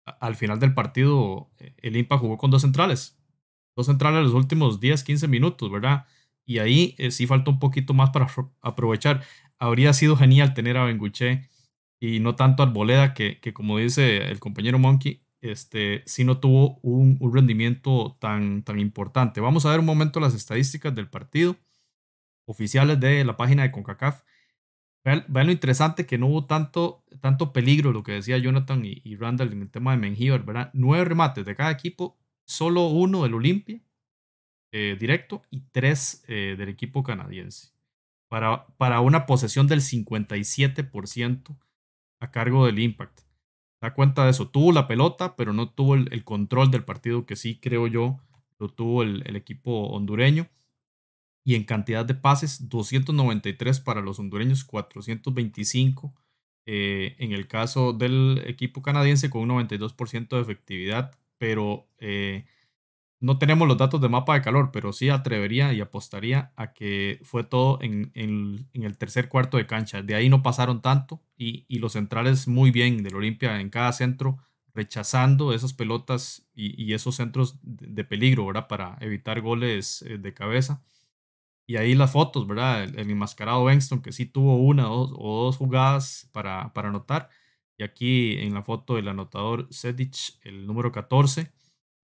al 0.06 0.36
final 0.36 0.60
del 0.60 0.74
partido, 0.74 1.50
eh, 1.60 1.74
el 1.78 1.98
IMPA 1.98 2.18
jugó 2.18 2.38
con 2.38 2.52
dos 2.52 2.62
centrales. 2.62 3.18
Dos 3.76 3.86
centrales 3.88 4.20
en 4.20 4.26
los 4.26 4.34
últimos 4.34 4.80
10, 4.80 5.04
15 5.04 5.28
minutos, 5.28 5.72
¿verdad? 5.72 6.06
Y 6.46 6.60
ahí 6.60 6.96
eh, 6.98 7.12
sí 7.12 7.28
falta 7.28 7.52
un 7.52 7.60
poquito 7.60 7.94
más 7.94 8.10
para 8.10 8.28
aprovechar. 8.62 9.24
Habría 9.60 9.94
sido 9.94 10.18
genial 10.18 10.54
tener 10.54 10.78
a 10.78 10.86
Benguche 10.86 11.48
y 12.00 12.20
no 12.20 12.36
tanto 12.36 12.64
a 12.64 12.66
Arboleda, 12.68 13.14
que, 13.14 13.40
que 13.40 13.54
como 13.54 13.78
dice 13.78 14.18
el 14.30 14.40
compañero 14.40 14.80
Monkey, 14.80 15.24
este, 15.42 16.04
sí 16.06 16.24
no 16.24 16.40
tuvo 16.40 16.80
un, 16.82 17.18
un 17.20 17.34
rendimiento 17.34 18.18
tan, 18.20 18.64
tan 18.64 18.80
importante. 18.80 19.40
Vamos 19.42 19.66
a 19.66 19.72
ver 19.72 19.80
un 19.80 19.86
momento 19.86 20.20
las 20.20 20.34
estadísticas 20.34 20.94
del 20.96 21.10
partido 21.10 21.58
oficiales 22.46 23.00
de 23.00 23.24
la 23.24 23.38
página 23.38 23.64
de 23.64 23.72
CONCACAF. 23.72 24.24
Vean, 25.04 25.26
lo 25.28 25.52
interesante 25.52 26.06
que 26.06 26.18
no 26.18 26.28
hubo 26.28 26.46
tanto, 26.46 27.04
tanto 27.22 27.54
peligro, 27.54 27.92
lo 27.92 28.04
que 28.04 28.12
decía 28.14 28.38
Jonathan 28.38 28.84
y, 28.86 29.16
Randall 29.16 29.52
en 29.54 29.62
el 29.64 29.72
tema 29.72 29.92
de 29.92 29.98
Mengíbar. 29.98 30.72
Nueve 30.74 31.06
remates 31.06 31.46
de 31.46 31.56
cada 31.56 31.72
equipo, 31.72 32.18
solo 32.46 32.88
uno 32.88 33.24
del 33.24 33.34
Olimpia 33.34 33.82
eh, 34.72 34.96
directo 35.00 35.44
y 35.50 35.62
tres 35.72 36.24
eh, 36.28 36.56
del 36.58 36.70
equipo 36.70 37.04
canadiense. 37.04 37.74
Para, 38.30 38.68
para 38.78 39.02
una 39.02 39.26
posesión 39.26 39.68
del 39.68 39.82
57% 39.82 41.58
a 42.22 42.32
cargo 42.32 42.66
del 42.66 42.80
Impact. 42.80 43.22
Da 43.82 43.94
cuenta 43.94 44.24
de 44.26 44.32
eso. 44.32 44.50
Tuvo 44.50 44.72
la 44.72 44.88
pelota, 44.88 45.36
pero 45.36 45.52
no 45.52 45.70
tuvo 45.70 45.96
el, 45.96 46.24
control 46.24 46.70
del 46.70 46.86
partido 46.86 47.26
que 47.26 47.36
sí 47.36 47.60
creo 47.60 47.88
yo 47.88 48.20
lo 48.60 48.70
tuvo 48.70 49.02
el 49.02 49.36
equipo 49.36 49.88
hondureño 49.88 50.48
y 51.44 51.56
en 51.56 51.64
cantidad 51.64 52.06
de 52.06 52.16
pases 52.16 52.70
293 52.70 53.80
para 53.80 54.02
los 54.02 54.20
hondureños, 54.20 54.64
425 54.64 56.14
eh, 56.66 57.16
en 57.20 57.32
el 57.32 57.48
caso 57.48 57.92
del 57.94 58.44
equipo 58.46 58.82
canadiense 58.82 59.30
con 59.30 59.50
un 59.50 59.68
92% 59.68 60.36
de 60.36 60.42
efectividad, 60.42 61.12
pero 61.40 61.88
eh, 61.98 62.46
no 63.20 63.38
tenemos 63.40 63.68
los 63.68 63.78
datos 63.78 64.02
de 64.02 64.10
mapa 64.10 64.36
de 64.36 64.42
calor, 64.42 64.72
pero 64.72 64.94
sí 64.94 65.10
atrevería 65.10 65.74
y 65.74 65.82
apostaría 65.82 66.54
a 66.56 66.74
que 66.74 67.20
fue 67.24 67.44
todo 67.44 67.80
en, 67.82 68.12
en, 68.16 68.68
el 68.74 68.98
tercer 68.98 69.28
cuarto 69.30 69.58
de 69.58 69.68
cancha. 69.68 70.02
De 70.02 70.16
ahí 70.16 70.30
no 70.30 70.44
pasaron 70.44 70.82
tanto 70.82 71.22
y, 71.38 71.66
y 71.68 71.80
los 71.80 71.94
centrales 71.94 72.48
muy 72.48 72.72
bien 72.72 73.04
del 73.04 73.16
Olimpia 73.16 73.60
en 73.60 73.70
cada 73.70 73.92
centro 73.94 74.40
rechazando 74.74 75.54
esas 75.54 75.74
pelotas 75.74 76.48
y, 76.54 76.82
y 76.82 76.94
esos 76.94 77.16
centros 77.16 77.60
de, 77.62 77.88
de, 77.88 78.04
peligro, 78.04 78.46
¿verdad? 78.46 78.68
Para 78.68 78.98
evitar 79.02 79.42
goles 79.42 80.02
eh, 80.04 80.18
de 80.18 80.34
cabeza. 80.34 80.82
Y 81.72 81.78
ahí 81.78 81.96
las 81.96 82.12
fotos, 82.12 82.48
¿verdad? 82.48 82.84
El, 82.84 83.10
enmascarado 83.10 83.64
Bengston, 83.64 84.02
que 84.02 84.12
sí 84.12 84.26
tuvo 84.26 84.58
una 84.58 84.92
o 84.92 85.08
dos, 85.08 85.56
jugadas 85.56 86.30
para, 86.34 86.74
para 86.74 86.90
anotar. 86.90 87.30
Y 87.78 87.84
aquí 87.84 88.38
en 88.40 88.54
la 88.54 88.62
foto 88.62 88.96
del 88.96 89.08
anotador 89.08 89.68
Sedic, 89.72 90.38
el 90.44 90.68
número 90.68 90.92
14. 90.92 91.50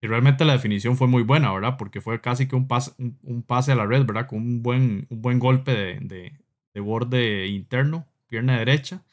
Y 0.02 0.08
realmente 0.08 0.46
la 0.46 0.54
definición 0.54 0.96
fue 0.96 1.08
muy 1.08 1.22
buena, 1.24 1.52
¿verdad? 1.52 1.76
Porque 1.78 2.00
fue 2.00 2.22
casi 2.22 2.48
que 2.48 2.56
un 2.56 2.70
pase, 2.70 2.94
un, 2.98 3.44
pase 3.44 3.74
a 3.74 3.76
la 3.76 3.86
red, 3.86 4.06
¿verdad? 4.06 4.28
Con 4.28 4.40
un 4.40 4.64
buen, 4.64 5.06
un 5.10 5.22
buen 5.22 5.38
golpe 5.38 5.74
de, 5.74 6.00
de, 6.00 6.40
de 6.74 6.80
borde 6.80 7.48
interno, 7.48 8.08
pierna 8.28 8.58
derecha. 8.60 9.04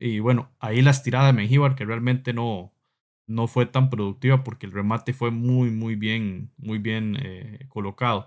Y 0.00 0.18
bueno, 0.18 0.50
ahí 0.58 0.82
la 0.82 0.90
estirada 0.90 1.28
de 1.28 1.32
Mengíbar, 1.32 1.76
que 1.76 1.84
realmente 1.84 2.32
no, 2.32 2.72
no 3.28 3.46
fue 3.46 3.66
tan 3.66 3.88
productiva 3.88 4.42
porque 4.42 4.66
el 4.66 4.72
remate 4.72 5.12
fue 5.12 5.30
muy, 5.30 5.70
muy 5.70 5.94
bien, 5.94 6.50
muy 6.56 6.78
bien 6.78 7.16
eh, 7.22 7.66
colocado. 7.68 8.26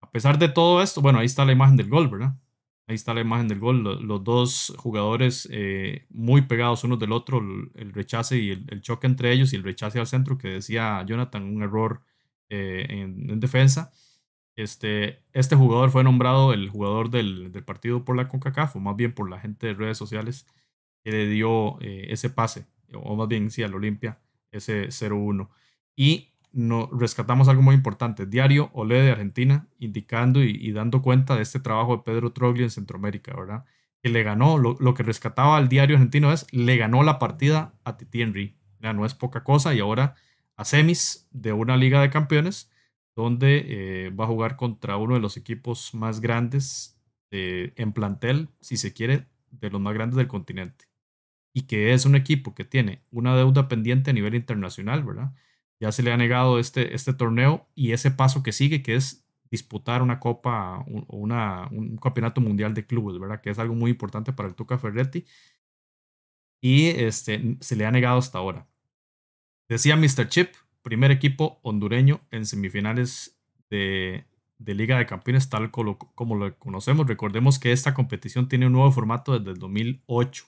A 0.00 0.10
pesar 0.10 0.38
de 0.38 0.48
todo 0.48 0.82
esto, 0.82 1.00
bueno, 1.00 1.18
ahí 1.18 1.26
está 1.26 1.44
la 1.44 1.52
imagen 1.52 1.76
del 1.76 1.88
gol, 1.88 2.08
¿verdad? 2.08 2.34
Ahí 2.86 2.94
está 2.94 3.12
la 3.12 3.20
imagen 3.20 3.48
del 3.48 3.58
gol. 3.58 3.82
Los, 3.82 4.24
dos 4.24 4.74
jugadores 4.78 5.46
eh, 5.52 6.06
muy 6.08 6.42
pegados 6.42 6.84
uno 6.84 6.96
del 6.96 7.12
otro, 7.12 7.38
el, 7.74 7.92
rechace 7.92 8.38
y 8.38 8.50
el, 8.50 8.80
choque 8.80 9.06
entre 9.06 9.32
ellos 9.32 9.52
y 9.52 9.56
el 9.56 9.62
rechace 9.62 10.00
al 10.00 10.06
centro 10.06 10.38
que 10.38 10.48
decía 10.48 11.04
Jonathan, 11.06 11.44
un 11.44 11.62
error 11.62 12.02
eh, 12.48 12.86
en, 12.88 13.40
defensa. 13.40 13.92
Este, 14.56 15.22
este 15.34 15.54
jugador 15.54 15.90
fue 15.90 16.02
nombrado 16.02 16.52
el 16.52 16.68
jugador 16.70 17.10
del, 17.10 17.52
del, 17.52 17.64
partido 17.64 18.04
por 18.04 18.16
la 18.16 18.26
CONCACAF, 18.28 18.76
o 18.76 18.80
más 18.80 18.96
bien 18.96 19.12
por 19.14 19.30
la 19.30 19.38
gente 19.38 19.68
de 19.68 19.74
redes 19.74 19.98
sociales 19.98 20.46
que 21.04 21.12
le 21.12 21.26
dio 21.28 21.80
eh, 21.80 22.06
ese 22.08 22.30
pase, 22.30 22.66
o 22.92 23.16
más 23.16 23.28
bien 23.28 23.50
sí 23.50 23.62
al 23.62 23.74
Olimpia, 23.74 24.18
ese 24.50 24.88
0-1. 24.88 25.48
Y 25.94 26.32
no, 26.58 26.90
rescatamos 26.92 27.46
algo 27.46 27.62
muy 27.62 27.76
importante, 27.76 28.26
Diario 28.26 28.70
Olé 28.72 29.00
de 29.00 29.12
Argentina, 29.12 29.68
indicando 29.78 30.42
y, 30.42 30.72
dando 30.72 31.02
cuenta 31.02 31.36
de 31.36 31.42
este 31.42 31.60
trabajo 31.60 31.98
de 31.98 32.02
Pedro 32.02 32.32
Troglio 32.32 32.64
en 32.64 32.70
Centroamérica, 32.70 33.32
¿verdad? 33.32 33.64
Que 34.02 34.08
le 34.08 34.24
ganó, 34.24 34.58
lo, 34.58 34.94
que 34.94 35.04
rescataba 35.04 35.56
al 35.56 35.68
diario 35.68 35.94
argentino 35.94 36.32
es, 36.32 36.48
le 36.50 36.76
ganó 36.76 37.04
la 37.04 37.20
partida 37.20 37.74
a 37.84 37.96
Titi 37.96 38.22
Henry. 38.22 38.56
Ya 38.80 38.92
no 38.92 39.06
es 39.06 39.14
poca 39.14 39.44
cosa 39.44 39.72
y 39.72 39.78
ahora 39.78 40.16
a 40.56 40.64
semis 40.64 41.28
de 41.30 41.52
una 41.52 41.76
Liga 41.76 42.02
de 42.02 42.10
Campeones, 42.10 42.72
donde 43.14 43.64
eh, 43.68 44.10
va 44.10 44.24
a 44.24 44.28
jugar 44.28 44.56
contra 44.56 44.96
uno 44.96 45.14
de 45.14 45.20
los 45.20 45.36
equipos 45.36 45.94
más 45.94 46.20
grandes 46.20 47.00
eh, 47.30 47.72
en 47.76 47.92
plantel, 47.92 48.48
si 48.60 48.76
se 48.76 48.92
quiere, 48.92 49.28
de 49.52 49.70
los 49.70 49.80
más 49.80 49.94
grandes 49.94 50.16
del 50.16 50.26
continente. 50.26 50.86
Y 51.52 51.68
que 51.68 51.92
es 51.92 52.04
un 52.04 52.16
equipo 52.16 52.56
que 52.56 52.64
tiene 52.64 53.04
una 53.12 53.36
deuda 53.36 53.68
pendiente 53.68 54.10
a 54.10 54.14
nivel 54.14 54.34
internacional, 54.34 55.04
¿verdad? 55.04 55.32
Ya 55.80 55.92
se 55.92 56.02
le 56.02 56.12
ha 56.12 56.16
negado 56.16 56.58
este, 56.58 56.94
este 56.94 57.12
torneo 57.12 57.68
y 57.74 57.92
ese 57.92 58.10
paso 58.10 58.42
que 58.42 58.52
sigue, 58.52 58.82
que 58.82 58.96
es 58.96 59.24
disputar 59.50 60.02
una 60.02 60.20
copa 60.20 60.84
o 61.08 61.16
una, 61.16 61.68
un 61.70 61.96
campeonato 61.96 62.40
mundial 62.40 62.74
de 62.74 62.86
clubes, 62.86 63.18
¿verdad? 63.18 63.40
Que 63.40 63.50
es 63.50 63.58
algo 63.58 63.74
muy 63.74 63.90
importante 63.90 64.32
para 64.32 64.48
el 64.48 64.54
Tuca 64.54 64.78
Ferretti. 64.78 65.24
Y 66.60 66.88
este, 66.88 67.56
se 67.60 67.76
le 67.76 67.86
ha 67.86 67.90
negado 67.90 68.18
hasta 68.18 68.38
ahora. 68.38 68.66
Decía 69.68 69.96
Mr. 69.96 70.28
Chip, 70.28 70.54
primer 70.82 71.10
equipo 71.10 71.60
hondureño 71.62 72.20
en 72.30 72.46
semifinales 72.46 73.38
de, 73.70 74.26
de 74.58 74.74
Liga 74.74 74.98
de 74.98 75.06
Campeones, 75.06 75.48
tal 75.48 75.70
como, 75.70 75.98
como 75.98 76.34
lo 76.34 76.58
conocemos. 76.58 77.06
Recordemos 77.06 77.58
que 77.58 77.72
esta 77.72 77.94
competición 77.94 78.48
tiene 78.48 78.66
un 78.66 78.72
nuevo 78.72 78.90
formato 78.90 79.38
desde 79.38 79.52
el 79.52 79.58
2008. 79.58 80.44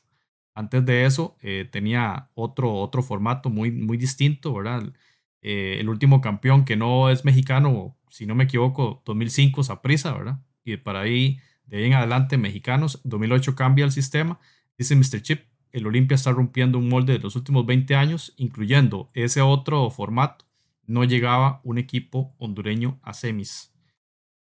Antes 0.55 0.85
de 0.85 1.05
eso 1.05 1.37
eh, 1.43 1.69
tenía 1.71 2.31
otro, 2.35 2.75
otro 2.75 3.03
formato 3.03 3.51
muy, 3.51 3.71
muy 3.71 3.97
distinto, 3.97 4.53
¿verdad? 4.53 4.93
Eh, 5.42 5.79
el 5.81 5.88
último 5.88 6.20
campeón 6.20 6.64
que 6.64 6.76
no 6.76 7.11
es 7.11 7.24
mexicano, 7.24 7.96
si 8.09 8.26
no 8.26 8.35
me 8.35 8.44
equivoco, 8.44 9.03
2005, 9.05 9.62
Saprisa, 9.64 10.12
¿verdad? 10.12 10.40
Y 10.64 10.76
para 10.76 11.00
ahí, 11.00 11.38
de 11.66 11.79
ahí 11.79 11.85
en 11.85 11.94
adelante, 11.94 12.37
mexicanos. 12.37 13.00
2008 13.05 13.55
cambia 13.55 13.85
el 13.85 13.92
sistema. 13.92 14.38
Dice 14.76 14.96
Mr. 14.96 15.22
Chip, 15.22 15.42
el 15.72 15.87
Olimpia 15.87 16.14
está 16.14 16.33
rompiendo 16.33 16.79
un 16.79 16.88
molde 16.88 17.14
de 17.14 17.18
los 17.20 17.37
últimos 17.37 17.64
20 17.66 17.94
años, 17.94 18.35
incluyendo 18.37 19.11
ese 19.14 19.40
otro 19.40 19.88
formato. 19.90 20.44
No 20.87 21.05
llegaba 21.05 21.61
un 21.62 21.79
equipo 21.79 22.35
hondureño 22.38 22.98
a 23.03 23.14
semis, 23.14 23.72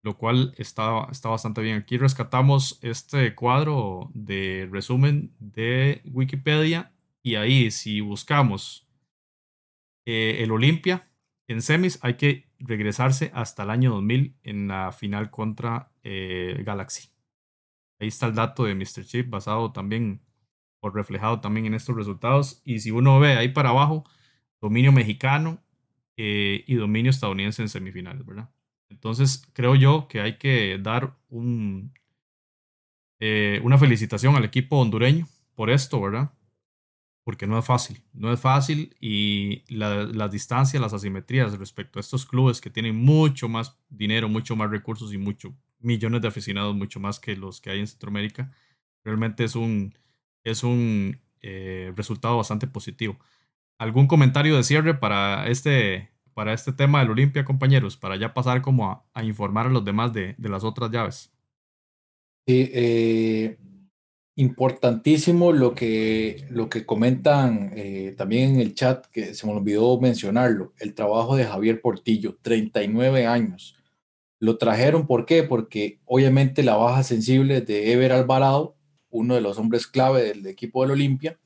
lo 0.02 0.16
cual 0.16 0.54
está, 0.56 1.06
está 1.10 1.28
bastante 1.28 1.60
bien. 1.60 1.76
Aquí 1.76 1.98
rescatamos 1.98 2.78
este 2.82 3.34
cuadro 3.34 4.10
de 4.14 4.68
resumen 4.70 5.34
de 5.38 6.00
Wikipedia 6.06 6.92
Y 7.22 7.34
ahí, 7.34 7.70
si 7.70 8.00
buscamos 8.00 8.89
eh, 10.12 10.42
el 10.42 10.50
Olimpia 10.50 11.08
en 11.46 11.62
semis, 11.62 12.00
hay 12.02 12.14
que 12.14 12.50
regresarse 12.58 13.30
hasta 13.32 13.62
el 13.62 13.70
año 13.70 13.92
2000 13.92 14.38
en 14.42 14.66
la 14.66 14.90
final 14.90 15.30
contra 15.30 15.92
eh, 16.02 16.60
Galaxy. 16.66 17.10
Ahí 18.00 18.08
está 18.08 18.26
el 18.26 18.34
dato 18.34 18.64
de 18.64 18.74
Mr. 18.74 19.04
Chip 19.04 19.30
basado 19.30 19.70
también 19.70 20.20
o 20.80 20.90
reflejado 20.90 21.40
también 21.40 21.66
en 21.66 21.74
estos 21.74 21.94
resultados. 21.94 22.60
Y 22.64 22.80
si 22.80 22.90
uno 22.90 23.20
ve 23.20 23.34
ahí 23.34 23.50
para 23.50 23.68
abajo, 23.68 24.04
dominio 24.60 24.90
mexicano 24.90 25.62
eh, 26.16 26.64
y 26.66 26.74
dominio 26.74 27.10
estadounidense 27.10 27.62
en 27.62 27.68
semifinales, 27.68 28.26
¿verdad? 28.26 28.50
Entonces 28.88 29.46
creo 29.52 29.76
yo 29.76 30.08
que 30.08 30.20
hay 30.20 30.38
que 30.38 30.76
dar 30.82 31.16
un, 31.28 31.92
una 33.62 33.78
felicitación 33.78 34.34
al 34.34 34.44
equipo 34.44 34.80
hondureño 34.80 35.28
por 35.54 35.70
esto, 35.70 36.00
¿verdad? 36.00 36.32
Porque 37.30 37.46
no 37.46 37.56
es 37.56 37.64
fácil, 37.64 38.02
no 38.12 38.32
es 38.32 38.40
fácil 38.40 38.96
y 38.98 39.62
las 39.72 40.32
distancias, 40.32 40.82
las 40.82 40.92
asimetrías 40.92 41.56
respecto 41.56 42.00
a 42.00 42.02
estos 42.02 42.26
clubes 42.26 42.60
que 42.60 42.70
tienen 42.70 42.96
mucho 42.96 43.48
más 43.48 43.78
dinero, 43.88 44.28
mucho 44.28 44.56
más 44.56 44.68
recursos 44.68 45.14
y 45.14 45.16
mucho 45.16 45.54
millones 45.78 46.22
de 46.22 46.26
aficionados, 46.26 46.74
mucho 46.74 46.98
más 46.98 47.20
que 47.20 47.36
los 47.36 47.60
que 47.60 47.70
hay 47.70 47.78
en 47.78 47.86
Centroamérica, 47.86 48.50
realmente 49.04 49.44
es 49.44 49.54
un, 49.54 49.94
es 50.42 50.64
un 50.64 51.20
eh, 51.40 51.92
resultado 51.94 52.36
bastante 52.36 52.66
positivo. 52.66 53.16
¿Algún 53.78 54.08
comentario 54.08 54.56
de 54.56 54.64
cierre 54.64 54.94
para 54.94 55.46
este, 55.46 56.10
para 56.34 56.52
este 56.52 56.72
tema 56.72 56.98
del 56.98 57.10
Olimpia, 57.10 57.44
compañeros? 57.44 57.96
Para 57.96 58.16
ya 58.16 58.34
pasar 58.34 58.60
como 58.60 59.06
a, 59.14 59.22
informar 59.22 59.66
a 59.68 59.70
los 59.70 59.84
demás 59.84 60.12
de, 60.12 60.34
de, 60.36 60.48
las 60.48 60.64
otras 60.64 60.90
llaves. 60.90 61.30
Sí, 62.48 62.68
eh, 62.74 63.56
importantísimo 64.40 65.52
lo 65.52 65.74
que, 65.74 66.46
lo 66.50 66.68
que 66.68 66.86
comentan 66.86 67.72
eh, 67.76 68.14
también 68.16 68.54
en 68.54 68.60
el 68.60 68.74
chat, 68.74 69.06
que 69.06 69.34
se 69.34 69.46
me 69.46 69.52
olvidó 69.52 70.00
mencionarlo, 70.00 70.72
el 70.78 70.94
trabajo 70.94 71.36
de 71.36 71.44
Javier 71.44 71.80
Portillo, 71.80 72.38
39 72.42 73.26
años 73.26 73.76
lo 74.40 74.56
trajeron, 74.56 75.06
¿por 75.06 75.26
qué? 75.26 75.42
Porque 75.42 76.00
obviamente 76.06 76.62
la 76.62 76.74
baja 76.74 77.02
sensible 77.02 77.60
de 77.60 77.92
Ever 77.92 78.12
Alvarado, 78.12 78.74
uno 79.10 79.34
de 79.34 79.42
los 79.42 79.58
hombres 79.58 79.86
clave 79.86 80.22
del 80.22 80.46
equipo 80.46 80.80
del 80.80 80.92
Olimpia, 80.92 81.38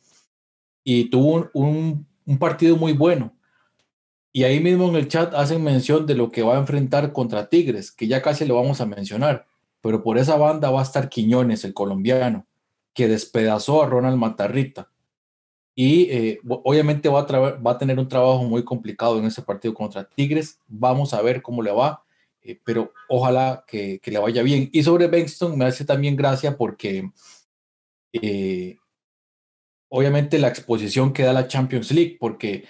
y 0.84 1.10
tuvo 1.10 1.50
un, 1.54 2.06
partido 2.38 2.76
muy 2.76 2.92
bueno. 2.92 3.36
Y 4.32 4.44
ahí 4.44 4.60
mismo 4.60 4.88
en 4.88 4.96
el 4.96 5.08
chat 5.08 5.34
hacen 5.34 5.62
mención 5.62 6.06
de 6.06 6.14
lo 6.14 6.30
que 6.30 6.42
va 6.42 6.54
a 6.54 6.60
enfrentar 6.60 7.12
contra 7.12 7.48
Tigres, 7.48 7.90
que 7.90 8.06
ya 8.06 8.22
casi 8.22 8.44
lo 8.44 8.54
vamos 8.54 8.80
a 8.80 8.86
mencionar, 8.86 9.46
pero 9.80 10.02
por 10.02 10.16
esa 10.16 10.36
banda 10.36 10.70
va 10.70 10.80
a 10.80 10.84
estar 10.84 11.08
Quiñones, 11.08 11.64
el 11.64 11.74
colombiano, 11.74 12.46
que 12.94 13.08
despedazó 13.08 13.82
a 13.82 13.86
Ronald 13.86 14.16
Matarrita. 14.16 14.90
Y 15.74 16.02
eh, 16.10 16.40
obviamente 16.46 17.08
va 17.08 17.26
a, 17.26 17.78
tener 17.78 17.98
un 17.98 18.08
trabajo 18.08 18.44
muy 18.44 18.64
complicado 18.64 19.18
en 19.18 19.24
ese 19.24 19.42
partido 19.42 19.74
contra 19.74 20.08
Tigres. 20.08 20.60
Vamos 20.68 21.12
a 21.12 21.20
ver 21.20 21.42
cómo 21.42 21.62
le 21.62 21.72
va 21.72 22.04
eh, 22.44 22.60
pero 22.62 22.92
ojalá 23.08 23.64
que, 23.66 24.00
le 24.04 24.18
vaya 24.18 24.42
bien. 24.42 24.68
Y 24.72 24.82
sobre 24.82 25.08
Benston 25.08 25.56
me 25.58 25.64
hace 25.64 25.84
también 25.84 26.14
gracia 26.14 26.56
porque 26.56 27.10
eh, 28.12 28.76
obviamente 29.88 30.38
la 30.38 30.48
exposición 30.48 31.12
que 31.12 31.22
da 31.22 31.32
la 31.32 31.48
Champions 31.48 31.90
League, 31.90 32.18
porque 32.20 32.64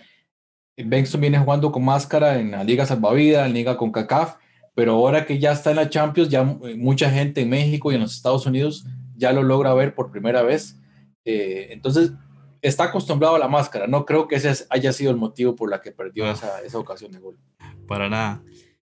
Benston 0.76 1.20
viene 1.20 1.38
jugando 1.40 1.72
con 1.72 1.84
máscara 1.84 2.38
en 2.38 2.52
la 2.52 2.62
Liga 2.62 2.86
Salvavidas, 2.86 3.46
en 3.46 3.52
la 3.52 3.58
Liga 3.58 3.76
con 3.76 3.90
CACAF, 3.90 4.36
pero 4.74 4.92
ahora 4.92 5.26
que 5.26 5.38
ya 5.40 5.52
está 5.52 5.70
en 5.70 5.76
la 5.76 5.90
Champions, 5.90 6.28
ya 6.28 6.44
mucha 6.44 7.10
gente 7.10 7.40
en 7.40 7.50
México 7.50 7.90
y 7.90 7.96
en 7.96 8.02
los 8.02 8.14
Estados 8.14 8.46
Unidos 8.46 8.86
ya 9.16 9.32
lo 9.32 9.42
logra 9.42 9.74
ver 9.74 9.94
por 9.94 10.10
primera 10.10 10.42
vez. 10.42 10.80
Eh, 11.24 11.68
entonces, 11.70 12.12
está 12.62 12.84
acostumbrado 12.84 13.36
a 13.36 13.38
la 13.38 13.48
máscara. 13.48 13.86
No 13.86 14.06
creo 14.06 14.26
que 14.28 14.36
ese 14.36 14.66
haya 14.70 14.92
sido 14.92 15.10
el 15.10 15.16
motivo 15.16 15.54
por 15.54 15.70
la 15.70 15.80
que 15.80 15.92
perdió 15.92 16.30
esa, 16.30 16.62
esa 16.62 16.78
ocasión 16.78 17.12
de 17.12 17.18
gol. 17.18 17.38
Para 17.86 18.08
nada. 18.08 18.42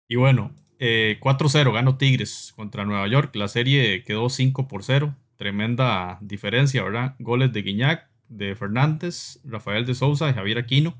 Y 0.08 0.16
bueno, 0.16 0.54
4-0 0.78 1.68
eh, 1.68 1.72
ganó 1.72 1.96
Tigres 1.96 2.52
contra 2.56 2.84
Nueva 2.84 3.08
York. 3.08 3.34
La 3.36 3.48
serie 3.48 4.04
quedó 4.04 4.28
5 4.28 4.68
por 4.68 4.82
0. 4.82 5.16
Tremenda 5.36 6.18
diferencia, 6.20 6.82
¿verdad? 6.82 7.16
Goles 7.18 7.52
de 7.52 7.62
Guiñac, 7.62 8.08
de 8.28 8.54
Fernández, 8.54 9.40
Rafael 9.44 9.86
de 9.86 9.94
Souza 9.94 10.28
y 10.28 10.34
Javier 10.34 10.58
Aquino. 10.58 10.94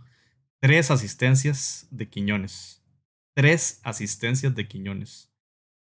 Tres 0.60 0.90
asistencias 0.90 1.86
de 1.90 2.08
Quiñones. 2.08 2.82
Tres 3.34 3.80
asistencias 3.84 4.54
de 4.54 4.66
Quiñones. 4.66 5.33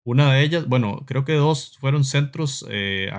Una 0.08 0.32
de 0.32 0.42
ellas, 0.42 0.70
bueno, 0.70 1.04
creo 1.06 1.26
que 1.26 1.34
dos 1.34 1.78
fueron 1.82 2.06
centros 2.06 2.66
eh, 2.70 3.12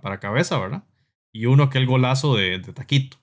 para 0.00 0.20
cabeza, 0.20 0.60
¿verdad? 0.60 0.84
Y 1.32 1.46
uno 1.46 1.64
aquel 1.64 1.86
golazo 1.86 2.36
de, 2.36 2.60
Taquito. 2.60 3.16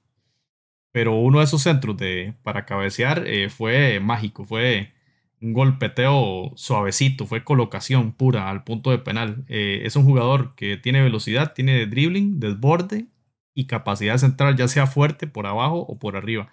Pero 0.91 1.15
uno 1.15 1.39
de 1.39 1.45
esos 1.45 1.61
centros 1.61 1.95
de, 1.95 2.35
para 2.43 2.65
cabecear 2.65 3.25
eh, 3.25 3.49
fue 3.49 4.01
mágico, 4.01 4.43
fue 4.43 4.91
un 5.39 5.53
golpeteo 5.53 6.51
suavecito, 6.57 7.25
fue 7.27 7.45
colocación 7.45 8.11
pura 8.11 8.49
al 8.49 8.65
punto 8.65 8.91
de 8.91 8.97
penal. 8.97 9.45
Eh, 9.47 9.83
es 9.85 9.95
un 9.95 10.03
jugador 10.03 10.53
que 10.55 10.75
tiene 10.75 11.01
velocidad, 11.01 11.53
tiene 11.53 11.85
dribbling, 11.85 12.41
desborde 12.41 13.05
y 13.53 13.67
capacidad 13.67 14.15
de 14.15 14.19
centrar, 14.19 14.57
ya 14.57 14.67
sea 14.67 14.85
fuerte 14.85 15.27
por 15.27 15.47
abajo 15.47 15.79
o 15.79 15.97
por 15.97 16.17
arriba. 16.17 16.49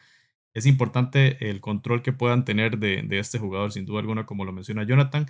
Es 0.55 0.67
importante 0.67 1.51
el 1.51 1.61
control 1.61 2.03
que 2.03 2.13
puedan 2.13 2.45
tener 2.45 2.79
de, 2.79 3.05
este 3.19 3.41
jugador, 3.41 3.73
sin 3.73 3.87
duda 3.87 3.99
alguna, 3.99 4.25
como 4.25 4.45
lo 4.45 4.53
menciona 4.53 4.85
Jonathan. 4.85 5.27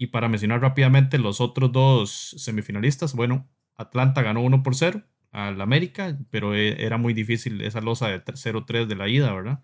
Y 0.00 0.06
para 0.06 0.30
mencionar 0.30 0.62
rápidamente 0.62 1.18
los 1.18 1.42
otros 1.42 1.72
dos 1.72 2.34
semifinalistas, 2.38 3.14
bueno, 3.14 3.50
Atlanta 3.76 4.22
ganó 4.22 4.40
1 4.40 4.62
por 4.62 4.74
0 4.74 5.02
al 5.30 5.60
América, 5.60 6.18
pero 6.30 6.54
eh, 6.54 6.82
era 6.82 6.96
muy 6.96 7.12
difícil 7.12 7.60
esa 7.60 7.82
losa 7.82 8.08
de 8.08 8.24
0-3 8.24 8.86
de 8.86 8.96
la 8.96 9.08
ida, 9.10 9.30
¿verdad? 9.30 9.62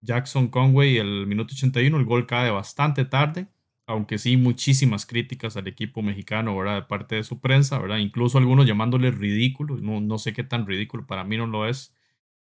Jackson 0.00 0.46
Conway 0.46 0.98
el 0.98 1.26
minuto 1.26 1.54
81, 1.54 1.98
el 1.98 2.04
gol 2.04 2.28
cae 2.28 2.52
bastante 2.52 3.04
tarde, 3.04 3.48
aunque 3.84 4.18
sí 4.18 4.36
muchísimas 4.36 5.04
críticas 5.04 5.56
al 5.56 5.66
equipo 5.66 6.00
mexicano, 6.00 6.56
¿verdad? 6.56 6.76
De 6.76 6.82
parte 6.82 7.16
de 7.16 7.24
su 7.24 7.40
prensa, 7.40 7.76
¿verdad? 7.80 7.98
Incluso 7.98 8.38
algunos 8.38 8.66
llamándole 8.66 9.10
ridículo, 9.10 9.78
no, 9.78 10.00
no 10.00 10.16
sé 10.18 10.32
qué 10.32 10.44
tan 10.44 10.64
ridículo, 10.64 11.08
para 11.08 11.24
mí 11.24 11.36
no 11.36 11.48
lo 11.48 11.66
es 11.66 11.92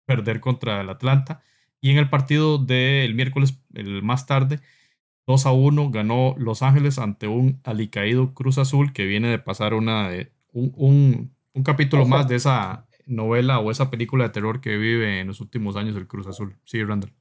perder 0.04 0.42
contra 0.42 0.82
el 0.82 0.90
Atlanta. 0.90 1.42
Y 1.80 1.92
en 1.92 2.00
el 2.00 2.10
partido 2.10 2.58
del 2.58 3.16
miércoles, 3.16 3.64
el 3.74 4.04
más 4.04 4.26
tarde, 4.26 4.60
2 5.30 5.46
a 5.46 5.52
1 5.52 5.92
ganó 5.92 6.34
Los 6.40 6.64
Ángeles 6.64 6.98
ante 6.98 7.28
un 7.28 7.60
alicaído 7.64 8.34
Cruz 8.34 8.58
Azul 8.58 8.94
que 8.94 9.06
viene 9.06 9.30
de 9.30 9.38
pasar 9.38 9.76
una, 9.76 10.10
un, 10.54 10.74
un, 10.76 11.36
un 11.54 11.64
capítulo 11.64 12.08
más 12.08 12.28
de 12.28 12.38
esa 12.38 12.88
novela 13.06 13.60
o 13.60 13.70
esa 13.70 13.92
película 13.92 14.24
de 14.24 14.32
terror 14.32 14.60
que 14.60 14.76
vive 14.78 15.20
en 15.20 15.28
los 15.28 15.40
últimos 15.40 15.76
años 15.76 15.96
el 15.96 16.08
Cruz 16.08 16.26
Azul. 16.26 16.56
Sí, 16.64 16.84
Randall. 16.84 17.14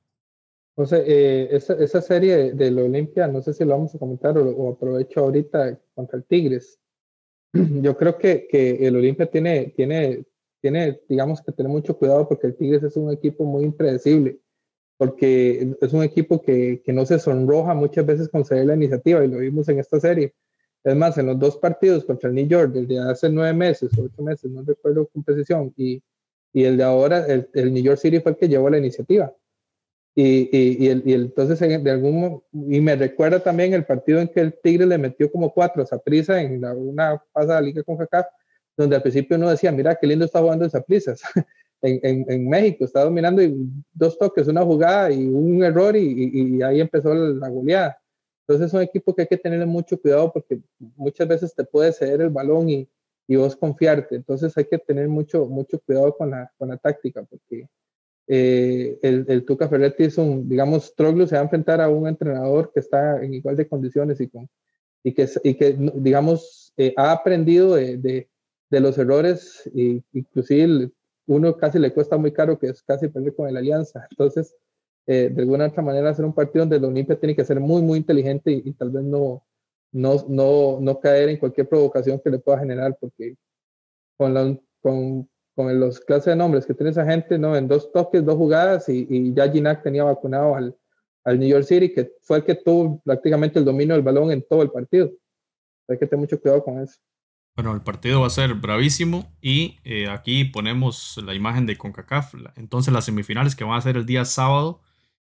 José, 0.74 1.04
eh, 1.06 1.48
esa, 1.50 1.74
esa, 1.74 2.00
serie 2.00 2.54
de, 2.54 2.70
la 2.70 2.84
Olimpia, 2.84 3.28
no 3.28 3.42
sé 3.42 3.52
si 3.52 3.62
lo 3.66 3.72
vamos 3.72 3.94
a 3.94 3.98
comentar 3.98 4.38
o, 4.38 4.70
aprovecho 4.70 5.20
ahorita 5.20 5.78
contra 5.94 6.16
el 6.16 6.24
Tigres. 6.24 6.80
Yo 7.52 7.94
creo 7.94 8.16
que, 8.16 8.48
que 8.48 8.86
el 8.86 8.96
Olimpia 8.96 9.26
tiene, 9.26 9.74
tiene, 9.76 10.24
tiene, 10.62 10.98
digamos 11.10 11.42
que 11.42 11.52
tener 11.52 11.70
mucho 11.70 11.98
cuidado 11.98 12.26
porque 12.26 12.46
el 12.46 12.56
Tigres 12.56 12.82
es 12.84 12.96
un 12.96 13.12
equipo 13.12 13.44
muy 13.44 13.64
impredecible, 13.64 14.40
porque 14.98 15.74
es 15.80 15.92
un 15.94 16.02
equipo 16.02 16.42
que, 16.42 16.82
que 16.84 16.92
no 16.92 17.06
se 17.06 17.18
sonroja 17.18 17.72
muchas 17.72 18.04
veces 18.04 18.28
con 18.28 18.44
ceder 18.44 18.66
la 18.66 18.74
iniciativa 18.74 19.24
y 19.24 19.28
lo 19.28 19.38
vimos 19.38 19.68
en 19.70 19.78
esta 19.78 19.98
serie. 19.98 20.34
Es 20.84 20.94
más, 20.94 21.16
en 21.16 21.26
los 21.26 21.38
dos 21.38 21.56
partidos 21.56 22.04
contra 22.04 22.28
el 22.28 22.34
New 22.34 22.46
York, 22.46 22.76
el 22.76 22.86
de 22.86 22.98
hace 22.98 23.30
nueve 23.30 23.54
meses 23.54 23.90
ocho 23.96 24.22
meses, 24.22 24.50
no 24.50 24.62
recuerdo 24.62 25.06
con 25.06 25.24
precisión, 25.24 25.72
y, 25.76 26.02
y 26.52 26.64
el 26.64 26.76
de 26.76 26.84
ahora, 26.84 27.24
el, 27.26 27.48
el 27.54 27.72
New 27.72 27.82
York 27.82 27.98
City 27.98 28.20
fue 28.20 28.32
el 28.32 28.38
que 28.38 28.48
llevó 28.48 28.68
la 28.68 28.78
iniciativa 28.78 29.32
y, 30.20 30.50
y, 30.50 31.02
y, 31.04 31.12
entonces, 31.14 31.60
de 31.60 31.90
algún 31.92 32.42
y 32.52 32.80
me 32.80 32.96
recuerda 32.96 33.38
también 33.38 33.72
el 33.72 33.84
partido 33.84 34.18
en 34.18 34.26
que 34.26 34.40
el 34.40 34.52
Tigre 34.60 34.84
le 34.84 34.98
metió 34.98 35.30
como 35.30 35.54
cuatro 35.54 35.84
a 35.88 35.98
prisa 35.98 36.42
en 36.42 36.60
la, 36.60 36.74
una 36.74 37.22
pasada 37.32 37.60
liga 37.60 37.84
con 37.84 37.96
CACAF, 37.96 38.26
donde 38.76 38.96
al 38.96 39.02
principio 39.02 39.36
uno 39.36 39.48
decía, 39.48 39.70
mira 39.70 39.94
qué 39.94 40.08
lindo 40.08 40.24
está 40.24 40.40
jugando 40.40 40.64
esa 40.64 40.82
prisas 40.82 41.22
en, 41.82 42.00
en, 42.02 42.26
en, 42.28 42.48
México, 42.48 42.84
está 42.84 43.04
dominando 43.04 43.42
y 43.42 43.54
dos 43.92 44.18
toques, 44.18 44.48
una 44.48 44.64
jugada 44.64 45.12
y 45.12 45.26
un 45.26 45.62
error 45.62 45.96
y, 45.96 46.58
y 46.58 46.62
ahí 46.62 46.80
empezó 46.80 47.14
la, 47.14 47.48
goleada. 47.48 47.98
Entonces 48.42 48.68
es 48.68 48.74
un 48.74 48.82
equipo 48.82 49.14
que 49.14 49.22
hay 49.22 49.28
que 49.28 49.36
tener 49.36 49.66
mucho 49.66 50.00
cuidado 50.00 50.32
porque 50.32 50.60
muchas 50.96 51.28
veces 51.28 51.54
te 51.54 51.64
puede 51.64 51.92
ceder 51.92 52.22
el 52.22 52.30
balón 52.30 52.68
y, 52.70 52.88
y 53.26 53.36
vos 53.36 53.54
confiarte. 53.56 54.16
Entonces 54.16 54.56
hay 54.56 54.64
que 54.64 54.78
tener 54.78 55.08
mucho, 55.08 55.46
mucho 55.46 55.78
cuidado 55.80 56.16
con 56.16 56.30
la, 56.30 56.50
con 56.58 56.68
la 56.68 56.78
táctica 56.78 57.22
porque 57.24 57.68
eh, 58.26 58.98
el, 59.02 59.24
el, 59.28 59.44
Tuca 59.44 59.68
Ferretti 59.68 60.04
es 60.04 60.18
un, 60.18 60.48
digamos, 60.48 60.94
Troglio 60.94 61.26
se 61.26 61.34
va 61.34 61.40
a 61.40 61.44
enfrentar 61.44 61.80
a 61.80 61.88
un 61.88 62.06
entrenador 62.06 62.70
que 62.72 62.80
está 62.80 63.22
en 63.22 63.34
igual 63.34 63.56
de 63.56 63.66
condiciones 63.66 64.20
y, 64.20 64.28
con, 64.28 64.48
y, 65.02 65.14
que, 65.14 65.28
y 65.44 65.54
que, 65.54 65.76
digamos, 65.94 66.72
eh, 66.76 66.92
ha 66.96 67.12
aprendido 67.12 67.74
de, 67.74 67.96
de, 67.96 68.28
de, 68.68 68.80
los 68.80 68.98
errores, 68.98 69.68
y 69.74 70.02
inclusive 70.12 70.90
uno 71.28 71.56
casi 71.56 71.78
le 71.78 71.92
cuesta 71.92 72.16
muy 72.16 72.32
caro, 72.32 72.58
que 72.58 72.68
es 72.68 72.82
casi 72.82 73.08
perder 73.08 73.34
con 73.34 73.48
el 73.48 73.56
Alianza. 73.56 74.06
Entonces, 74.10 74.54
eh, 75.06 75.30
de 75.32 75.42
alguna 75.42 75.66
otra 75.66 75.82
manera, 75.82 76.10
hacer 76.10 76.24
un 76.24 76.34
partido 76.34 76.64
donde 76.64 76.80
la 76.80 76.88
Olimpia 76.88 77.18
tiene 77.18 77.36
que 77.36 77.44
ser 77.44 77.60
muy, 77.60 77.82
muy 77.82 77.98
inteligente 77.98 78.50
y, 78.52 78.72
tal 78.72 78.90
vez 78.90 79.04
no, 79.04 79.44
no, 79.92 80.24
no, 80.28 80.78
no 80.80 81.00
caer 81.00 81.28
en 81.28 81.38
cualquier 81.38 81.68
provocación 81.68 82.20
que 82.20 82.30
le 82.30 82.38
pueda 82.38 82.58
generar, 82.58 82.96
porque 83.00 83.36
con, 84.16 84.34
la, 84.34 84.58
con 84.82 85.28
con 85.58 85.80
los 85.80 85.98
clases 85.98 86.26
de 86.26 86.36
nombres 86.36 86.64
que 86.64 86.72
tiene 86.72 86.92
esa 86.92 87.04
gente, 87.04 87.36
¿no? 87.36 87.56
En 87.56 87.66
dos 87.66 87.90
toques, 87.90 88.24
dos 88.24 88.36
jugadas 88.36 88.88
y, 88.88 89.08
y 89.10 89.34
ya 89.34 89.50
Ginac 89.50 89.82
tenía 89.82 90.04
vacunado 90.04 90.54
al, 90.54 90.76
al 91.24 91.36
New 91.40 91.48
York 91.48 91.64
City, 91.64 91.92
que 91.92 92.12
fue 92.20 92.36
el 92.36 92.44
que 92.44 92.54
tuvo 92.54 93.00
prácticamente 93.00 93.58
el 93.58 93.64
dominio 93.64 93.96
del 93.96 94.04
balón 94.04 94.30
en 94.30 94.40
todo 94.40 94.62
el 94.62 94.70
partido. 94.70 95.10
Hay 95.88 95.98
que 95.98 96.06
tener 96.06 96.20
mucho 96.20 96.40
cuidado 96.40 96.62
con 96.62 96.80
eso. 96.80 97.00
Bueno, 97.58 97.74
el 97.74 97.80
partido 97.80 98.20
va 98.20 98.28
a 98.28 98.30
ser 98.30 98.54
bravísimo 98.54 99.34
y 99.42 99.80
eh, 99.82 100.08
aquí 100.08 100.44
ponemos 100.44 101.18
la 101.24 101.34
imagen 101.34 101.66
de 101.66 101.76
CONCACAF. 101.76 102.34
Entonces 102.54 102.94
las 102.94 103.06
semifinales 103.06 103.56
que 103.56 103.64
van 103.64 103.76
a 103.76 103.80
ser 103.80 103.96
el 103.96 104.06
día 104.06 104.24
sábado. 104.24 104.80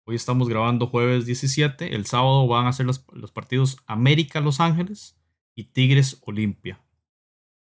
Hoy 0.04 0.16
estamos 0.16 0.48
grabando 0.48 0.86
jueves 0.86 1.26
17. 1.26 1.94
El 1.94 2.06
sábado 2.06 2.46
van 2.46 2.66
a 2.66 2.72
ser 2.72 2.86
los, 2.86 3.04
los 3.12 3.30
partidos 3.30 3.76
América 3.86 4.40
Los 4.40 4.60
Ángeles 4.60 5.18
y 5.54 5.64
Tigres 5.64 6.18
Olimpia. 6.22 6.80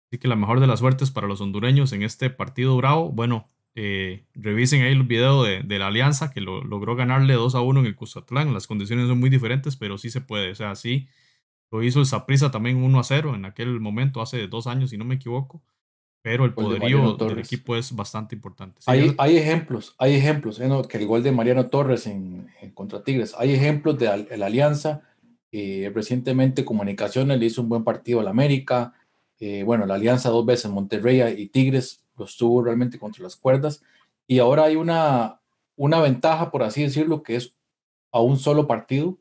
Así 0.08 0.18
que 0.18 0.30
la 0.30 0.38
mejor 0.38 0.62
de 0.62 0.68
las 0.68 0.80
suertes 0.80 1.12
para 1.12 1.28
los 1.28 1.42
hondureños 1.42 1.92
en 1.92 2.02
este 2.02 2.30
partido 2.30 2.78
bravo. 2.78 3.10
Bueno, 3.10 3.52
eh, 3.76 4.28
revisen 4.34 4.82
ahí 4.82 4.94
el 4.94 5.04
video 5.04 5.44
de, 5.44 5.62
de 5.62 5.78
la 5.78 5.88
alianza 5.88 6.32
que 6.32 6.40
lo, 6.40 6.64
logró 6.64 6.96
ganarle 6.96 7.34
2 7.34 7.54
a 7.56 7.60
1 7.60 7.82
en 7.82 7.86
el 7.86 7.98
Cuzatlán. 7.98 8.54
Las 8.54 8.68
condiciones 8.68 9.10
son 9.10 9.20
muy 9.20 9.30
diferentes, 9.30 9.76
pero 9.76 9.98
sí 9.98 10.10
se 10.10 10.22
puede. 10.22 10.52
O 10.52 10.56
sea, 10.56 10.74
sí 10.76 11.10
lo 11.74 11.82
hizo 11.82 12.00
el 12.00 12.06
Saprissa 12.06 12.52
también 12.52 12.84
1 12.84 13.00
a 13.00 13.04
0 13.04 13.34
en 13.34 13.46
aquel 13.46 13.80
momento, 13.80 14.22
hace 14.22 14.48
dos 14.48 14.68
años, 14.68 14.92
si 14.92 14.98
no 14.98 15.06
me 15.06 15.16
equivoco. 15.16 15.60
Pero 16.22 16.46
el 16.46 16.54
poderío 16.54 17.18
del 17.18 17.40
equipo 17.40 17.76
es 17.76 17.94
bastante 17.94 18.36
importante. 18.36 18.80
hay, 18.86 19.16
hay, 19.18 19.38
ejemplos, 19.38 19.96
hay 19.98 20.14
ejemplos, 20.14 20.62
¿eh? 20.62 20.70
que 20.88 20.98
al 20.98 21.04
igual 21.04 21.24
de 21.24 21.32
Mariano 21.32 21.68
Torres 21.68 22.06
en, 22.06 22.48
en 22.62 22.72
contra 22.72 23.04
Tigres, 23.04 23.34
hay 23.38 23.54
ejemplos 23.54 23.98
de 23.98 24.06
la, 24.38 24.46
alianza. 24.46 25.02
Eh, 25.52 25.92
recientemente 25.94 26.64
Comunicaciones 26.64 27.40
le 27.40 27.48
hizo 27.48 27.62
un 27.62 27.70
buen 27.70 27.84
partido 27.84 28.20
al 28.20 28.28
América. 28.28 28.94
Eh, 29.40 29.64
bueno, 29.64 29.88
la 29.88 29.96
alianza 29.96 30.30
dos 30.30 30.46
veces, 30.46 30.70
Monterrey 30.70 31.22
y 31.38 31.48
Tigres, 31.48 32.04
los 32.18 32.38
tuvo 32.38 32.64
realmente 32.64 33.00
contra 33.00 33.24
las 33.24 33.36
cuerdas. 33.36 33.82
Y 34.28 34.38
ahora 34.38 34.66
hay 34.66 34.76
una, 34.76 35.42
una 35.76 36.00
ventaja, 36.00 36.52
por 36.52 36.62
así 36.62 36.84
decirlo, 36.84 37.24
que 37.24 37.36
es 37.36 37.56
a 38.12 38.22
un 38.22 38.38
solo 38.38 38.68
partido. 38.68 39.18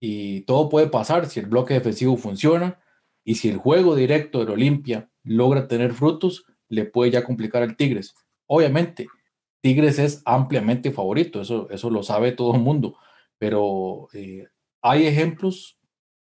Y 0.00 0.42
todo 0.42 0.68
puede 0.68 0.88
pasar 0.88 1.26
si 1.26 1.40
el 1.40 1.46
bloque 1.46 1.74
defensivo 1.74 2.16
funciona 2.16 2.78
y 3.24 3.36
si 3.36 3.48
el 3.48 3.56
juego 3.58 3.96
directo 3.96 4.40
del 4.40 4.50
Olimpia 4.50 5.10
logra 5.24 5.68
tener 5.68 5.92
frutos, 5.92 6.44
le 6.68 6.84
puede 6.84 7.10
ya 7.10 7.24
complicar 7.24 7.62
al 7.62 7.76
Tigres. 7.76 8.14
Obviamente, 8.46 9.08
Tigres 9.60 9.98
es 9.98 10.22
ampliamente 10.24 10.92
favorito, 10.92 11.40
eso, 11.40 11.68
eso 11.70 11.90
lo 11.90 12.02
sabe 12.02 12.32
todo 12.32 12.54
el 12.54 12.60
mundo, 12.60 12.96
pero 13.38 14.08
eh, 14.12 14.46
hay 14.80 15.06
ejemplos, 15.06 15.78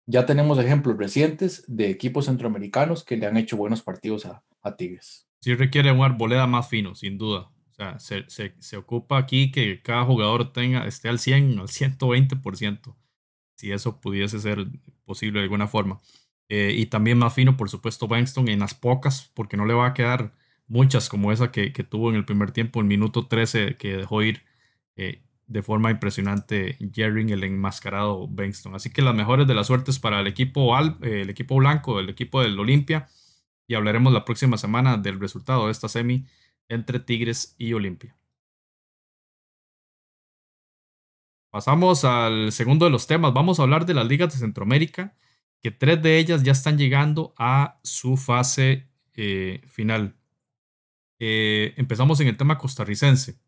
ya 0.06 0.26
tenemos 0.26 0.58
ejemplos 0.60 0.98
recientes 0.98 1.64
de 1.68 1.90
equipos 1.90 2.26
centroamericanos 2.26 3.04
que 3.04 3.18
le 3.18 3.26
han 3.28 3.38
hecho 3.38 3.58
buenos 3.58 3.82
partidos 3.82 4.26
a, 4.26 4.44
a 4.62 4.76
Tigres 4.76 5.28
sí 5.40 5.56
requiere 5.56 5.92
un 5.92 6.04
arboleda 6.04 6.48
más 6.48 6.68
fino, 6.70 6.96
sin 6.96 7.18
duda. 7.18 7.50
O 7.72 7.74
sea, 7.74 8.00
se, 8.00 8.26
se, 8.28 8.56
se, 8.60 8.78
ocupa 8.78 9.18
aquí 9.18 9.52
que 9.52 9.82
cada 9.82 10.04
jugador 10.04 10.52
tenga, 10.52 10.86
esté 10.88 11.10
al 11.10 11.20
100, 11.20 11.60
al 11.60 11.68
120%, 11.68 12.96
si 13.58 13.72
eso 13.72 14.00
pudiese 14.00 14.40
ser 14.40 14.66
posible 15.06 15.40
de 15.40 15.44
alguna 15.44 15.68
forma. 15.68 16.00
Eh, 16.50 16.74
y 16.78 16.86
también 16.86 17.18
más 17.18 17.34
fino, 17.34 17.58
por 17.58 17.70
supuesto, 17.70 18.08
Bankston 18.08 18.48
en 18.48 18.60
las 18.60 18.74
pocas, 18.74 19.32
porque 19.34 19.58
no 19.58 19.66
le 19.66 19.74
va 19.74 19.88
a 19.88 19.94
quedar 19.94 20.34
muchas 20.68 21.10
como 21.10 21.32
esa 21.32 21.52
que, 21.52 21.74
que 21.74 21.84
tuvo 21.84 22.10
en 22.10 22.16
el 22.16 22.26
primer 22.26 22.52
tiempo, 22.52 22.80
el 22.80 22.86
minuto 22.86 23.28
13, 23.28 23.76
que 23.78 23.98
dejó 23.98 24.22
ir 24.22 24.44
eh, 24.96 25.22
de 25.48 25.64
forma 25.64 25.92
impresionante 25.92 26.78
Jerry, 26.94 27.32
el 27.32 27.44
enmascarado 27.44 28.28
Bankston. 28.28 28.76
Así 28.76 28.92
que 28.92 29.02
las 29.02 29.16
mejores 29.16 29.48
de 29.48 29.56
las 29.56 29.68
suertes 29.68 30.00
para 30.00 30.20
el 30.22 30.28
equipo, 30.28 30.76
al, 30.76 30.98
eh, 31.02 31.22
el 31.22 31.30
equipo 31.30 31.56
blanco, 31.56 32.00
el 32.00 32.10
equipo 32.10 32.42
del 32.42 32.60
Olimpia 32.60 33.08
y 33.68 33.76
hablaremos 33.76 34.14
la 34.14 34.26
próxima 34.26 34.58
semana 34.58 34.98
del 34.98 35.20
resultado 35.20 35.66
de 35.66 35.72
esta 35.72 35.90
semi 35.90 36.26
entre 36.70 37.00
Tigres 37.00 37.56
y 37.58 37.74
Olimpia. 37.74 38.16
Pasamos 41.58 42.06
al 42.06 42.52
segundo 42.52 42.86
de 42.86 42.92
los 42.92 43.08
temas. 43.08 43.34
Vamos 43.34 43.60
a 43.60 43.64
hablar 43.64 43.88
de 43.88 43.96
las 43.96 44.06
ligas 44.06 44.32
de 44.32 44.38
Centroamérica, 44.38 45.16
que 45.60 45.72
tres 45.72 46.00
de 46.04 46.20
ellas 46.20 46.44
ya 46.44 46.52
están 46.52 46.78
llegando 46.78 47.34
a 47.36 47.80
su 47.82 48.16
fase 48.16 48.92
eh, 49.16 49.62
final. 49.66 50.14
Eh, 51.18 51.74
empezamos 51.78 52.20
en 52.20 52.28
el 52.28 52.38
tema 52.38 52.60
costarricense. 52.60 53.40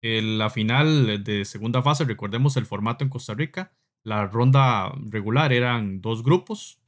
En 0.00 0.38
la 0.38 0.48
final 0.48 1.22
de 1.22 1.44
segunda 1.44 1.82
fase, 1.82 2.04
recordemos 2.04 2.56
el 2.56 2.64
formato 2.64 3.04
en 3.04 3.10
Costa 3.10 3.34
Rica. 3.34 3.70
La 4.02 4.24
ronda 4.26 4.90
regular 5.04 5.52
eran 5.52 6.00
dos 6.00 6.22
grupos, 6.22 6.80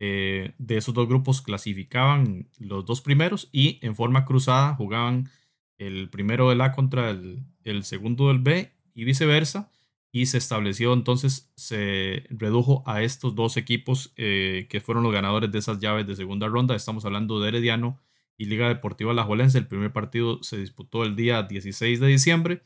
eh, 0.00 0.52
de 0.58 0.78
esos 0.78 0.94
dos 0.94 1.06
grupos 1.06 1.42
clasificaban 1.42 2.48
los 2.58 2.84
dos 2.86 3.02
primeros 3.02 3.48
y 3.52 3.78
en 3.82 3.94
forma 3.94 4.24
cruzada 4.24 4.74
jugaban 4.74 5.30
el 5.78 6.10
primero 6.10 6.48
del 6.48 6.60
A 6.62 6.72
contra 6.72 7.10
el 7.10 7.84
segundo 7.84 8.26
del 8.26 8.40
B 8.40 8.72
y 8.94 9.04
viceversa. 9.04 9.70
Y 10.16 10.26
se 10.26 10.38
estableció 10.38 10.92
entonces, 10.92 11.52
se 11.56 12.24
redujo 12.30 12.82
a 12.86 13.02
estos 13.02 13.34
dos 13.34 13.56
equipos 13.56 14.12
eh, 14.16 14.66
que 14.70 14.80
fueron 14.80 15.04
los 15.04 15.12
ganadores 15.12 15.52
de 15.52 15.58
esas 15.58 15.78
llaves 15.78 16.06
de 16.06 16.16
segunda 16.16 16.48
ronda. 16.48 16.74
Estamos 16.74 17.04
hablando 17.04 17.40
de 17.40 17.48
Herediano 17.48 18.00
y 18.38 18.46
Liga 18.46 18.68
Deportiva 18.68 19.12
Alajuelense. 19.12 19.58
El 19.58 19.66
primer 19.66 19.92
partido 19.92 20.42
se 20.42 20.56
disputó 20.56 21.04
el 21.04 21.16
día 21.16 21.42
16 21.42 22.00
de 22.00 22.06
diciembre 22.06 22.62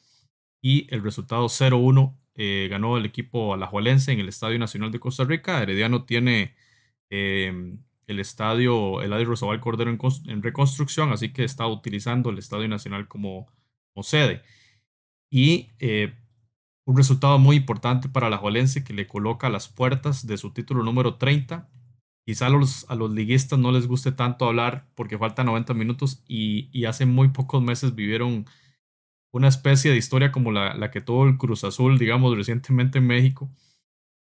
y 0.63 0.87
el 0.95 1.03
resultado 1.03 1.47
0-1 1.47 2.17
eh, 2.35 2.69
ganó 2.71 2.97
el 2.97 3.05
equipo 3.05 3.53
alajuelense 3.55 4.13
en 4.13 4.21
el 4.21 4.29
Estadio 4.29 4.59
Nacional 4.59 4.93
de 4.93 5.01
Costa 5.01 5.25
Rica. 5.25 5.63
Herediano 5.63 6.05
tiene 6.05 6.55
Em, 7.11 7.83
el 8.07 8.21
estadio 8.21 9.03
Eladio 9.03 9.27
Rosabal 9.27 9.61
Cordero 9.61 9.91
en, 9.91 10.43
reconstrucción, 10.43 11.13
así 11.13 11.33
que 11.33 11.45
está 11.45 11.67
utilizando 11.67 12.31
el 12.31 12.39
Estadio 12.39 12.69
Nacional 12.69 13.09
como, 13.09 13.53
sede. 14.03 14.43
Y 15.31 15.71
eh, 15.79 16.15
un 16.91 16.97
resultado 16.97 17.39
muy 17.39 17.57
importante 17.57 18.09
para 18.09 18.31
la 18.31 18.39
Juelense 18.39 18.85
que 18.85 18.93
le 18.93 19.07
coloca 19.07 19.47
a 19.47 19.51
las 19.51 19.69
puertas 19.69 20.27
de 20.27 20.37
su 20.37 20.53
título 20.53 20.83
número 20.83 21.15
30. 21.15 21.69
Quizá 22.27 22.47
a 22.47 22.51
los, 22.51 22.89
a 22.91 22.95
los 22.95 23.11
liguistas 23.11 23.59
no 23.59 23.73
les 23.73 23.87
guste 23.87 24.13
tanto 24.13 24.47
hablar 24.47 24.87
porque 24.95 25.19
faltan 25.19 25.47
90 25.47 25.75
minutos 25.75 26.23
y, 26.27 26.69
y 26.73 26.85
hace 26.85 27.07
muy 27.07 27.29
pocos 27.29 27.63
meses 27.63 27.95
vivieron 27.95 28.47
una 29.33 29.49
especie 29.49 29.91
de 29.91 29.97
historia 29.97 30.33
como 30.33 30.53
la, 30.53 30.75
la 30.75 30.91
que 30.91 31.01
tuvo 31.01 31.27
el 31.27 31.39
Cruz 31.39 31.65
Azul, 31.65 31.99
digamos, 31.99 32.37
recientemente 32.37 32.99
en 32.99 33.07
México 33.07 33.51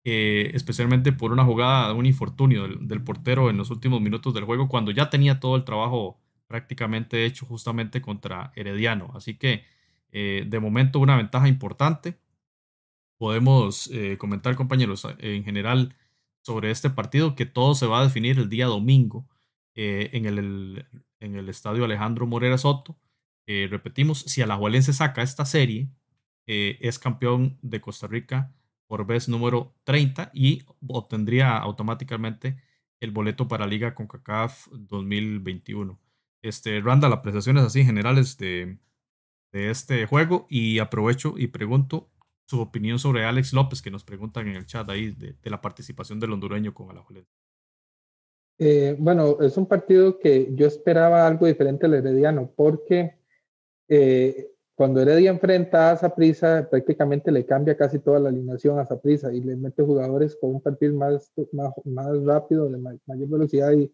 especialmente 0.10 1.12
por 1.12 1.34
una 1.34 1.44
jugada, 1.44 1.94
un 1.94 2.06
infortunio 2.06 2.68
del, 2.68 3.04
portero 3.04 3.50
en 3.50 3.58
los 3.58 3.72
últimos 3.72 4.00
minutos 4.00 4.34
del 4.34 4.46
juego, 4.46 4.70
cuando 4.70 4.92
ya 4.92 5.10
tenía 5.10 5.40
todo 5.40 5.58
el 5.58 5.66
trabajo 5.66 6.18
prácticamente 6.48 7.26
hecho 7.26 7.46
justamente 7.46 8.02
contra 8.02 8.54
Herediano. 8.56 9.12
Así 9.16 9.34
que 9.38 9.66
eh, 10.12 10.46
de 10.48 10.60
momento 10.60 11.00
una 11.00 11.18
ventaja 11.18 11.50
importante. 11.50 12.18
Podemos 13.18 13.90
eh, 13.92 14.18
comentar, 14.18 14.56
compañeros, 14.56 15.08
en 15.20 15.44
general 15.44 15.96
sobre 16.42 16.72
este 16.72 16.90
partido 16.90 17.36
que 17.36 17.46
todo 17.46 17.76
se 17.76 17.88
va 17.88 18.00
a 18.00 18.04
definir 18.04 18.38
el 18.38 18.50
día 18.50 18.68
domingo 18.68 19.28
en, 19.76 20.26
el, 20.26 20.88
en 21.20 21.36
el 21.36 21.50
estadio 21.50 21.86
Alejandro 21.86 22.26
Morera 22.26 22.58
Soto. 22.58 22.98
repetimos, 23.46 24.22
si 24.22 24.42
Alajuelense 24.42 24.92
saca 24.94 25.22
esta 25.22 25.46
serie, 25.46 25.90
es 26.48 26.98
campeón 26.98 27.60
de 27.62 27.82
Costa 27.82 28.08
Rica 28.08 28.52
por 28.88 29.06
vez 29.06 29.28
número 29.28 29.76
30 29.84 30.32
y 30.34 30.64
obtendría 30.88 31.58
automáticamente 31.58 32.58
el 33.00 33.12
boleto 33.12 33.48
para 33.48 33.68
Liga 33.68 33.94
CONCACAF 33.94 34.68
2021. 34.72 36.00
Este, 36.42 36.80
Randa, 36.82 37.10
las 37.10 37.20
apreciaciones 37.20 37.64
así 37.64 37.84
generales 37.84 38.38
de, 38.38 38.78
de 39.52 39.70
este 39.70 40.06
juego 40.06 40.48
y 40.50 40.80
aprovecho 40.80 41.36
y 41.38 41.48
pregunto 41.48 42.10
su 42.48 42.62
opinión 42.62 42.98
sobre 42.98 43.26
Alex 43.26 43.54
López, 43.54 43.82
que 43.82 43.92
nos 43.92 44.04
preguntan 44.04 44.48
en 44.48 44.56
el 44.56 44.66
chat 44.66 44.90
ahí 44.90 45.12
de, 45.12 45.36
la 45.44 45.62
participación 45.62 46.20
del 46.20 46.32
hondureño 46.32 46.74
con 46.74 46.90
Alajuelense. 46.90 47.30
Eh, 48.60 48.96
bueno, 48.98 49.40
es 49.42 49.56
un 49.58 49.68
partido 49.68 50.18
que 50.18 50.50
yo 50.56 50.66
esperaba 50.66 51.28
algo 51.28 51.46
diferente 51.46 51.86
al 51.86 51.94
Herediano, 51.94 52.52
porque 52.56 53.20
eh, 53.90 54.50
cuando 54.76 55.02
Heredia 55.02 55.30
enfrenta 55.30 55.92
a 55.92 55.98
Saprissa, 55.98 56.68
prácticamente 56.70 57.32
le 57.32 57.46
cambia 57.46 57.76
casi 57.76 58.00
toda 58.00 58.20
la 58.20 58.30
alineación 58.30 58.80
a 58.80 58.86
Saprissa 58.86 59.32
y 59.34 59.42
le 59.42 59.56
mete 59.56 59.84
jugadores 59.84 60.36
con 60.40 60.56
un 60.56 60.62
perfil 60.62 60.94
más, 60.94 61.32
más, 61.52 61.72
más 61.84 62.24
rápido, 62.24 62.70
de 62.70 62.78
mayor 62.78 63.30
velocidad 63.30 63.74
y, 63.74 63.92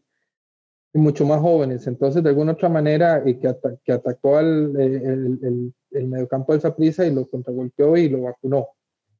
mucho 0.93 1.25
más 1.25 1.39
jóvenes. 1.41 1.87
Entonces, 1.87 2.23
de 2.23 2.29
alguna 2.29 2.53
otra 2.53 2.69
manera, 2.69 3.23
que, 3.23 3.37
que 3.83 3.91
atacó 3.91 4.37
al 4.37 4.75
eh, 4.79 5.01
el, 5.03 5.39
el, 5.41 5.73
el 5.91 6.07
mediocampo 6.07 6.53
del 6.53 6.61
Saprissa 6.61 7.05
y 7.05 7.13
lo 7.13 7.27
contragolpeó 7.27 7.97
y 7.97 8.09
lo 8.09 8.23
vacunó. 8.23 8.67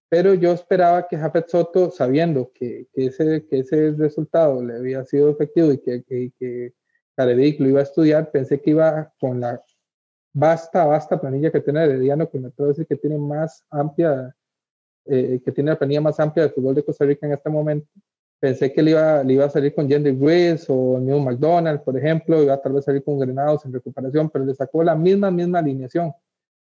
Pero 0.09 0.35
yo 0.35 0.51
esperaba 0.51 1.07
que 1.07 1.17
Jafet 1.17 1.47
Soto, 1.47 1.89
sabiendo 1.89 2.51
que, 2.53 2.87
que, 2.93 3.07
ese, 3.07 3.47
que 3.47 3.59
ese 3.59 3.91
resultado 3.91 4.63
le 4.63 4.75
había 4.75 5.03
sido 5.05 5.31
efectivo 5.31 5.71
y 5.71 5.79
que, 5.79 6.03
que, 6.03 6.31
que 6.37 6.73
lo 7.17 7.67
iba 7.67 7.79
a 7.79 7.83
estudiar, 7.83 8.29
pensé 8.29 8.61
que 8.61 8.71
iba 8.71 9.11
con 9.19 9.39
la 9.39 9.59
basta, 10.33 10.85
basta 10.85 11.19
planilla 11.19 11.51
que 11.51 11.61
tiene 11.61 11.83
Herediano, 11.83 12.29
que 12.29 12.39
me 12.39 12.49
puedo 12.49 12.69
decir 12.69 12.85
que 12.85 12.95
tiene 12.95 13.17
más 13.17 13.63
amplia, 13.69 14.35
eh, 15.05 15.39
que 15.43 15.51
tiene 15.51 15.71
la 15.71 15.77
planilla 15.77 16.01
más 16.01 16.19
amplia 16.19 16.45
de 16.45 16.51
fútbol 16.51 16.75
de 16.75 16.83
Costa 16.83 17.05
Rica 17.05 17.25
en 17.25 17.33
este 17.33 17.49
momento. 17.49 17.87
Pensé 18.43 18.73
que 18.73 18.83
le 18.83 18.91
iba, 18.91 19.23
le 19.23 19.35
iba 19.35 19.45
a 19.45 19.49
salir 19.49 19.73
con 19.73 19.87
Jenny 19.87 20.11
Ruiz 20.11 20.65
o 20.67 20.97
el 20.97 21.03
mismo 21.03 21.21
McDonald, 21.21 21.81
por 21.81 21.97
ejemplo, 21.97 22.43
iba 22.43 22.53
a 22.53 22.61
tal 22.61 22.73
vez 22.73 22.83
salir 22.83 23.01
con 23.01 23.17
Grenados 23.17 23.63
en 23.63 23.71
recuperación, 23.71 24.29
pero 24.29 24.43
le 24.43 24.53
sacó 24.53 24.83
la 24.83 24.95
misma, 24.95 25.31
misma 25.31 25.59
alineación. 25.59 26.11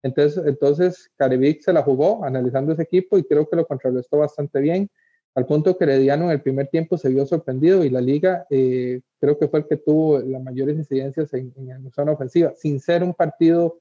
Entonces, 0.02 0.42
entonces 0.46 1.10
Carevic 1.16 1.60
se 1.60 1.74
la 1.74 1.82
jugó 1.82 2.24
analizando 2.24 2.72
ese 2.72 2.80
equipo 2.80 3.18
y 3.18 3.24
creo 3.24 3.46
que 3.46 3.56
lo 3.56 3.66
contrarrestó 3.66 4.16
bastante 4.16 4.58
bien, 4.60 4.88
al 5.34 5.44
punto 5.44 5.76
que 5.76 5.84
Herediano 5.84 6.24
en 6.24 6.30
el 6.30 6.40
primer 6.40 6.68
tiempo 6.68 6.96
se 6.96 7.10
vio 7.10 7.26
sorprendido 7.26 7.84
y 7.84 7.90
la 7.90 8.00
liga 8.00 8.46
eh, 8.48 9.02
creo 9.20 9.38
que 9.38 9.46
fue 9.46 9.60
el 9.60 9.66
que 9.66 9.76
tuvo 9.76 10.20
las 10.20 10.42
mayores 10.42 10.78
incidencias 10.78 11.34
en, 11.34 11.52
en 11.58 11.84
la 11.84 11.90
zona 11.90 12.12
ofensiva, 12.12 12.54
sin 12.56 12.80
ser 12.80 13.02
un 13.02 13.12
partido 13.12 13.80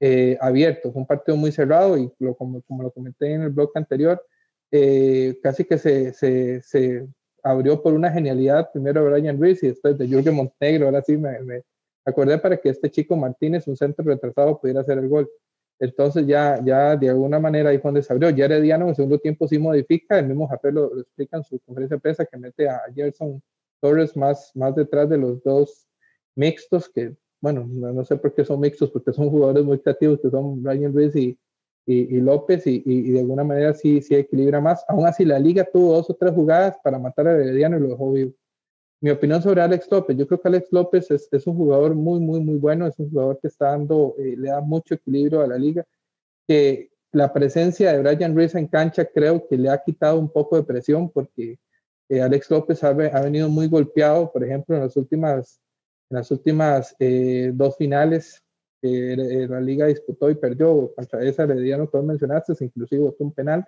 eh, 0.00 0.38
abierto, 0.40 0.90
fue 0.90 1.02
un 1.02 1.06
partido 1.06 1.36
muy 1.36 1.52
cerrado 1.52 1.98
y 1.98 2.10
lo, 2.20 2.34
como, 2.34 2.62
como, 2.62 2.84
lo 2.84 2.90
comenté 2.90 3.34
en 3.34 3.42
el 3.42 3.50
blog 3.50 3.70
anterior, 3.74 4.24
eh, 4.70 5.38
casi 5.42 5.66
que 5.66 5.76
se, 5.76 6.14
se, 6.14 6.62
se 6.62 7.06
abrió 7.44 7.80
por 7.82 7.92
una 7.92 8.10
genialidad, 8.10 8.70
primero 8.72 9.04
Brian 9.04 9.38
Ruiz 9.38 9.62
y 9.62 9.68
después 9.68 9.96
de 9.98 10.08
Jürgen 10.08 10.34
Montenegro, 10.34 10.86
ahora 10.86 11.02
sí 11.02 11.16
me, 11.16 11.62
acordé 12.04 12.38
para 12.38 12.56
que 12.56 12.70
este 12.70 12.90
chico 12.90 13.16
Martínez, 13.16 13.68
un 13.68 13.76
centro 13.76 14.04
retrasado, 14.04 14.58
pudiera 14.58 14.80
hacer 14.80 14.98
el 14.98 15.08
gol. 15.08 15.30
Entonces 15.78 16.26
ya, 16.26 16.60
ya 16.64 16.96
de 16.96 17.10
alguna 17.10 17.38
manera 17.38 17.70
ahí 17.70 17.78
fue 17.78 17.90
donde 17.90 18.02
se 18.02 18.12
abrió. 18.12 18.30
Ya 18.30 18.46
Herediano 18.46 18.84
en 18.84 18.90
el 18.90 18.96
segundo 18.96 19.18
tiempo 19.18 19.46
sí 19.46 19.58
modifica, 19.58 20.18
el 20.18 20.26
mismo 20.26 20.48
Japé 20.48 20.72
lo, 20.72 20.94
lo, 20.94 21.00
explica 21.02 21.36
en 21.36 21.44
su 21.44 21.60
conferencia 21.60 21.96
de 21.96 22.00
prensa 22.00 22.24
que 22.24 22.36
mete 22.38 22.68
a 22.68 22.80
Gerson 22.94 23.42
Torres 23.80 24.16
más, 24.16 24.50
más 24.54 24.74
detrás 24.74 25.08
de 25.10 25.18
los 25.18 25.42
dos 25.42 25.86
mixtos, 26.34 26.88
que 26.88 27.14
bueno, 27.40 27.66
no, 27.68 27.92
no 27.92 28.04
sé 28.06 28.16
por 28.16 28.34
qué 28.34 28.42
son 28.42 28.60
mixtos, 28.60 28.90
porque 28.90 29.12
son 29.12 29.28
jugadores 29.28 29.64
muy 29.64 29.78
creativos, 29.78 30.18
que 30.18 30.30
son 30.30 30.62
Brian 30.62 30.94
Ruiz 30.94 31.14
y, 31.14 31.38
y, 31.86 32.16
y 32.16 32.20
López 32.20 32.66
y, 32.66 32.82
y, 32.84 33.10
de 33.10 33.20
alguna 33.20 33.44
manera 33.44 33.74
sí, 33.74 34.00
sí 34.00 34.14
equilibra 34.14 34.60
más. 34.60 34.84
Aún 34.88 35.06
así, 35.06 35.24
la 35.24 35.38
liga 35.38 35.64
tuvo 35.64 35.94
dos 35.94 36.10
o 36.10 36.14
tres 36.14 36.32
jugadas 36.32 36.76
para 36.82 36.98
matar 36.98 37.28
a 37.28 37.32
Herediano 37.32 37.76
y 37.76 37.80
lo 37.80 37.88
dejó 37.88 38.12
vivo. 38.12 38.32
Mi 39.00 39.10
opinión 39.10 39.42
sobre 39.42 39.60
Alex 39.60 39.88
López, 39.90 40.16
yo 40.16 40.26
creo 40.26 40.40
que 40.40 40.48
Alex 40.48 40.68
López 40.70 41.10
es, 41.10 41.28
es 41.30 41.46
un 41.46 41.56
jugador 41.56 41.94
muy, 41.94 42.20
muy, 42.20 42.40
muy 42.40 42.56
bueno, 42.56 42.86
es 42.86 42.98
un 42.98 43.10
jugador 43.10 43.38
que 43.40 43.48
está 43.48 43.70
dando, 43.70 44.14
eh, 44.18 44.34
le 44.36 44.48
da 44.48 44.60
mucho 44.62 44.94
equilibrio 44.94 45.42
a 45.42 45.46
la 45.46 45.58
liga, 45.58 45.84
que 46.48 46.90
la 47.12 47.32
presencia 47.32 47.92
de 47.92 48.00
Brian 48.00 48.34
Ruiz 48.34 48.54
en 48.54 48.66
cancha 48.66 49.04
creo 49.04 49.46
que 49.46 49.58
le 49.58 49.68
ha 49.68 49.82
quitado 49.82 50.18
un 50.18 50.30
poco 50.30 50.56
de 50.56 50.62
presión 50.62 51.10
porque 51.10 51.58
eh, 52.08 52.20
Alex 52.22 52.50
López 52.50 52.82
ha, 52.82 52.88
ha, 52.88 53.20
venido 53.22 53.48
muy 53.48 53.68
golpeado, 53.68 54.32
por 54.32 54.44
ejemplo, 54.44 54.74
en 54.74 54.82
las 54.82 54.96
últimas, 54.96 55.60
en 56.10 56.16
las 56.16 56.30
últimas 56.30 56.96
eh, 56.98 57.50
dos 57.54 57.76
finales 57.76 58.43
que 58.84 59.46
la 59.48 59.60
liga 59.62 59.86
disputó 59.86 60.28
y 60.28 60.34
perdió 60.34 60.92
contra 60.94 61.22
esa 61.24 61.44
Herediano 61.44 61.90
que 61.90 61.96
vos 61.96 62.04
mencionaste, 62.04 62.52
inclusive 62.62 63.00
votó 63.00 63.24
un 63.24 63.32
penal. 63.32 63.66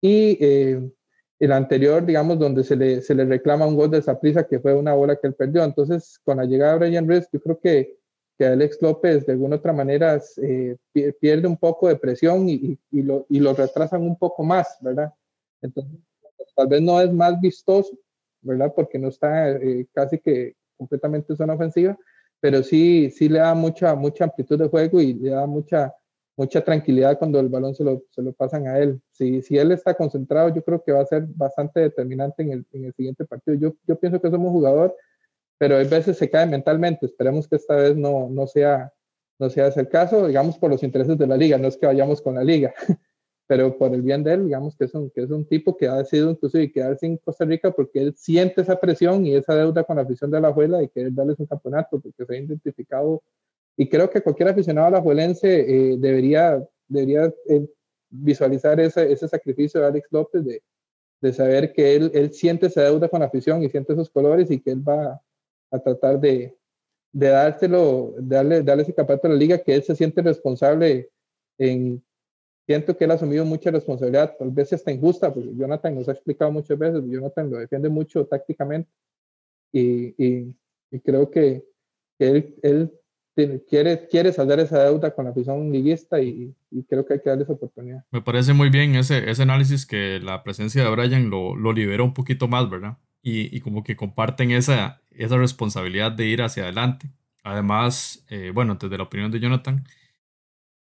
Y 0.00 0.36
eh, 0.40 0.90
el 1.38 1.52
anterior, 1.52 2.04
digamos, 2.04 2.36
donde 2.36 2.64
se 2.64 2.74
le, 2.74 3.00
se 3.00 3.14
le 3.14 3.26
reclama 3.26 3.66
un 3.66 3.76
gol 3.76 3.92
de 3.92 3.98
esa 3.98 4.18
prisa 4.18 4.48
que 4.48 4.58
fue 4.58 4.74
una 4.74 4.94
bola 4.94 5.14
que 5.14 5.28
él 5.28 5.34
perdió. 5.34 5.62
Entonces, 5.62 6.18
con 6.24 6.38
la 6.38 6.46
llegada 6.46 6.72
de 6.72 6.78
Brian 6.80 7.06
Ruiz, 7.06 7.28
yo 7.32 7.40
creo 7.40 7.60
que, 7.60 7.96
que 8.36 8.46
Alex 8.46 8.82
López 8.82 9.24
de 9.24 9.32
alguna 9.34 9.56
otra 9.56 9.72
manera 9.72 10.20
eh, 10.42 10.76
pierde 11.20 11.46
un 11.46 11.56
poco 11.56 11.86
de 11.86 11.94
presión 11.94 12.48
y, 12.48 12.76
y, 12.90 13.02
lo, 13.02 13.26
y 13.28 13.38
lo 13.38 13.54
retrasan 13.54 14.02
un 14.02 14.18
poco 14.18 14.42
más, 14.42 14.78
¿verdad? 14.80 15.12
Entonces, 15.62 15.96
tal 16.56 16.66
vez 16.66 16.82
no 16.82 17.00
es 17.00 17.12
más 17.12 17.40
vistoso, 17.40 17.96
¿verdad? 18.42 18.72
Porque 18.74 18.98
no 18.98 19.08
está 19.08 19.52
eh, 19.52 19.86
casi 19.92 20.18
que 20.18 20.56
completamente 20.76 21.32
en 21.32 21.36
zona 21.36 21.54
ofensiva, 21.54 21.96
pero 22.40 22.62
sí, 22.62 23.10
sí 23.10 23.28
le 23.28 23.38
da 23.38 23.54
mucha, 23.54 23.94
mucha 23.94 24.24
amplitud 24.24 24.58
de 24.58 24.68
juego 24.68 25.00
y 25.00 25.14
le 25.14 25.30
da 25.30 25.46
mucha, 25.46 25.94
mucha 26.36 26.62
tranquilidad 26.62 27.18
cuando 27.18 27.38
el 27.38 27.48
balón 27.48 27.74
se 27.74 27.84
lo, 27.84 28.02
se 28.10 28.22
lo 28.22 28.32
pasan 28.32 28.66
a 28.66 28.78
él. 28.78 29.00
Si, 29.12 29.42
si 29.42 29.58
él 29.58 29.72
está 29.72 29.94
concentrado, 29.94 30.52
yo 30.54 30.64
creo 30.64 30.82
que 30.82 30.92
va 30.92 31.02
a 31.02 31.06
ser 31.06 31.26
bastante 31.26 31.80
determinante 31.80 32.42
en 32.42 32.52
el, 32.52 32.66
en 32.72 32.86
el 32.86 32.94
siguiente 32.94 33.24
partido. 33.26 33.56
Yo, 33.56 33.74
yo 33.86 33.98
pienso 33.98 34.20
que 34.20 34.30
somos 34.30 34.48
un 34.48 34.54
jugador, 34.54 34.96
pero 35.58 35.76
a 35.76 35.84
veces 35.84 36.16
se 36.16 36.30
cae 36.30 36.46
mentalmente. 36.46 37.06
Esperemos 37.06 37.46
que 37.46 37.56
esta 37.56 37.76
vez 37.76 37.94
no, 37.94 38.30
no, 38.30 38.46
sea, 38.46 38.92
no 39.38 39.50
sea 39.50 39.66
ese 39.68 39.80
el 39.80 39.88
caso, 39.88 40.26
digamos, 40.26 40.58
por 40.58 40.70
los 40.70 40.82
intereses 40.82 41.18
de 41.18 41.26
la 41.26 41.36
liga, 41.36 41.58
no 41.58 41.68
es 41.68 41.76
que 41.76 41.86
vayamos 41.86 42.22
con 42.22 42.34
la 42.36 42.44
liga. 42.44 42.74
pero 43.50 43.76
por 43.76 43.92
el 43.92 44.02
bien 44.02 44.22
de 44.22 44.34
él, 44.34 44.44
digamos 44.44 44.76
que 44.76 44.84
es 44.84 44.94
un, 44.94 45.10
que 45.10 45.22
es 45.22 45.30
un 45.32 45.44
tipo 45.44 45.76
que 45.76 45.88
ha 45.88 45.96
decidido 45.96 46.30
inclusive 46.30 46.70
quedarse 46.70 47.04
en 47.04 47.16
Costa 47.16 47.44
Rica 47.44 47.72
porque 47.72 48.00
él 48.00 48.14
siente 48.16 48.60
esa 48.60 48.78
presión 48.78 49.26
y 49.26 49.34
esa 49.34 49.56
deuda 49.56 49.82
con 49.82 49.96
la 49.96 50.02
afición 50.02 50.30
de 50.30 50.40
la 50.40 50.52
Juela 50.52 50.80
y 50.80 50.88
quiere 50.88 51.10
darles 51.10 51.36
un 51.40 51.46
campeonato 51.46 51.98
porque 51.98 52.24
se 52.24 52.32
ha 52.32 52.38
identificado. 52.38 53.24
Y 53.76 53.88
creo 53.88 54.08
que 54.08 54.20
cualquier 54.20 54.50
aficionado 54.50 54.86
a 54.86 54.90
la 54.90 55.00
Juelense 55.00 55.48
eh, 55.62 55.96
debería, 55.98 56.64
debería 56.86 57.34
eh, 57.48 57.66
visualizar 58.08 58.78
ese, 58.78 59.10
ese 59.10 59.26
sacrificio 59.26 59.80
de 59.80 59.86
Alex 59.88 60.06
López 60.12 60.44
de, 60.44 60.62
de 61.20 61.32
saber 61.32 61.72
que 61.72 61.96
él, 61.96 62.12
él 62.14 62.32
siente 62.32 62.68
esa 62.68 62.82
deuda 62.84 63.08
con 63.08 63.18
la 63.18 63.26
afición 63.26 63.64
y 63.64 63.68
siente 63.68 63.94
esos 63.94 64.10
colores 64.10 64.48
y 64.52 64.60
que 64.60 64.70
él 64.70 64.88
va 64.88 65.20
a 65.72 65.78
tratar 65.80 66.20
de, 66.20 66.56
de 67.10 67.28
dárselo, 67.30 68.14
de 68.16 68.36
darle, 68.36 68.62
darle 68.62 68.84
ese 68.84 68.94
campeonato 68.94 69.26
a 69.26 69.30
la 69.30 69.36
liga, 69.36 69.58
que 69.58 69.74
él 69.74 69.82
se 69.82 69.96
siente 69.96 70.22
responsable 70.22 71.10
en 71.58 72.00
siento 72.70 72.96
que 72.96 73.02
él 73.02 73.10
ha 73.10 73.14
asumido 73.14 73.44
mucha 73.44 73.72
responsabilidad, 73.72 74.36
tal 74.38 74.52
vez 74.52 74.72
hasta 74.72 74.92
injusta, 74.92 75.34
porque 75.34 75.50
Jonathan 75.56 75.92
nos 75.92 76.08
ha 76.08 76.12
explicado 76.12 76.52
muchas 76.52 76.78
veces, 76.78 77.02
Jonathan 77.04 77.50
lo 77.50 77.58
defiende 77.58 77.88
mucho 77.88 78.24
tácticamente 78.26 78.88
y, 79.72 80.14
y, 80.24 80.54
y 80.92 81.00
creo 81.00 81.28
que, 81.32 81.64
él, 82.20 82.54
él 82.62 82.92
quiere, 83.68 84.06
quiere 84.06 84.32
saldar 84.32 84.60
esa 84.60 84.84
deuda 84.84 85.12
con 85.12 85.24
la 85.24 85.32
afición 85.32 85.72
liguista 85.72 86.20
y, 86.20 86.54
y, 86.70 86.84
creo 86.84 87.04
que 87.04 87.14
hay 87.14 87.20
que 87.20 87.30
darle 87.30 87.42
esa 87.42 87.54
oportunidad. 87.54 88.04
Me 88.12 88.22
parece 88.22 88.52
muy 88.52 88.70
bien 88.70 88.94
ese, 88.94 89.28
ese 89.28 89.42
análisis 89.42 89.84
que 89.84 90.20
la 90.22 90.44
presencia 90.44 90.84
de 90.84 90.90
Brian 90.90 91.28
lo, 91.28 91.56
lo 91.56 91.72
libera 91.72 92.04
un 92.04 92.14
poquito 92.14 92.46
más, 92.46 92.70
¿verdad? 92.70 92.98
Y, 93.20 93.56
y, 93.56 93.60
como 93.62 93.82
que 93.82 93.96
comparten 93.96 94.52
esa, 94.52 95.02
esa 95.10 95.36
responsabilidad 95.38 96.12
de 96.12 96.26
ir 96.26 96.40
hacia 96.40 96.62
adelante. 96.62 97.10
Además, 97.42 98.24
eh, 98.30 98.52
bueno, 98.54 98.76
desde 98.80 98.96
la 98.96 99.02
opinión 99.02 99.32
de 99.32 99.40
Jonathan, 99.40 99.82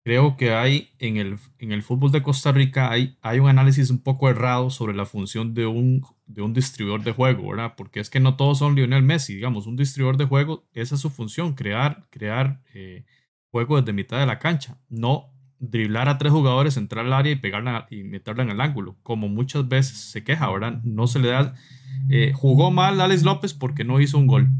Creo 0.06 0.36
que 0.36 0.54
hay 0.54 0.90
en 1.00 1.16
el, 1.16 1.36
en 1.58 1.72
el 1.72 1.82
fútbol 1.82 2.12
de 2.12 2.22
Costa 2.22 2.52
Rica 2.52 2.92
hay, 2.92 3.18
hay 3.22 3.40
un 3.40 3.48
análisis 3.48 3.90
un 3.90 3.98
poco 3.98 4.30
errado 4.30 4.70
sobre 4.70 4.94
la 4.94 5.04
función 5.04 5.52
de 5.52 5.66
un, 5.66 6.06
de 6.26 6.42
un 6.42 6.54
distribuidor 6.54 7.02
de 7.02 7.10
juego, 7.10 7.50
¿verdad? 7.50 7.74
Porque 7.76 7.98
es 7.98 8.08
que 8.08 8.20
no 8.20 8.36
todos 8.36 8.58
son 8.58 8.76
Lionel 8.76 9.02
Messi, 9.02 9.34
digamos, 9.34 9.66
un 9.66 9.74
distribuidor 9.74 10.16
de 10.16 10.26
juego, 10.26 10.64
esa 10.74 10.94
es 10.94 11.00
su 11.00 11.10
función, 11.10 11.54
crear, 11.54 12.06
crear 12.10 12.62
eh, 12.72 13.04
juego 13.50 13.80
desde 13.80 13.92
mitad 13.92 14.20
de 14.20 14.26
la 14.26 14.38
cancha, 14.38 14.78
no 14.88 15.32
driblar 15.58 16.08
a 16.08 16.18
tres 16.18 16.30
jugadores, 16.30 16.76
entrar 16.76 17.04
al 17.04 17.12
área 17.12 17.32
y 17.32 17.40
pegarla 17.40 17.88
y 17.90 18.04
meterla 18.04 18.44
en 18.44 18.50
el 18.50 18.60
ángulo, 18.60 18.96
como 19.02 19.28
muchas 19.28 19.66
veces 19.66 19.98
se 19.98 20.22
queja, 20.22 20.48
¿verdad? 20.52 20.80
No 20.84 21.08
se 21.08 21.18
le 21.18 21.30
da, 21.30 21.54
eh, 22.10 22.30
jugó 22.32 22.70
mal 22.70 23.00
Alex 23.00 23.24
López 23.24 23.54
porque 23.54 23.82
no 23.82 24.00
hizo 24.00 24.18
un 24.18 24.28
gol. 24.28 24.50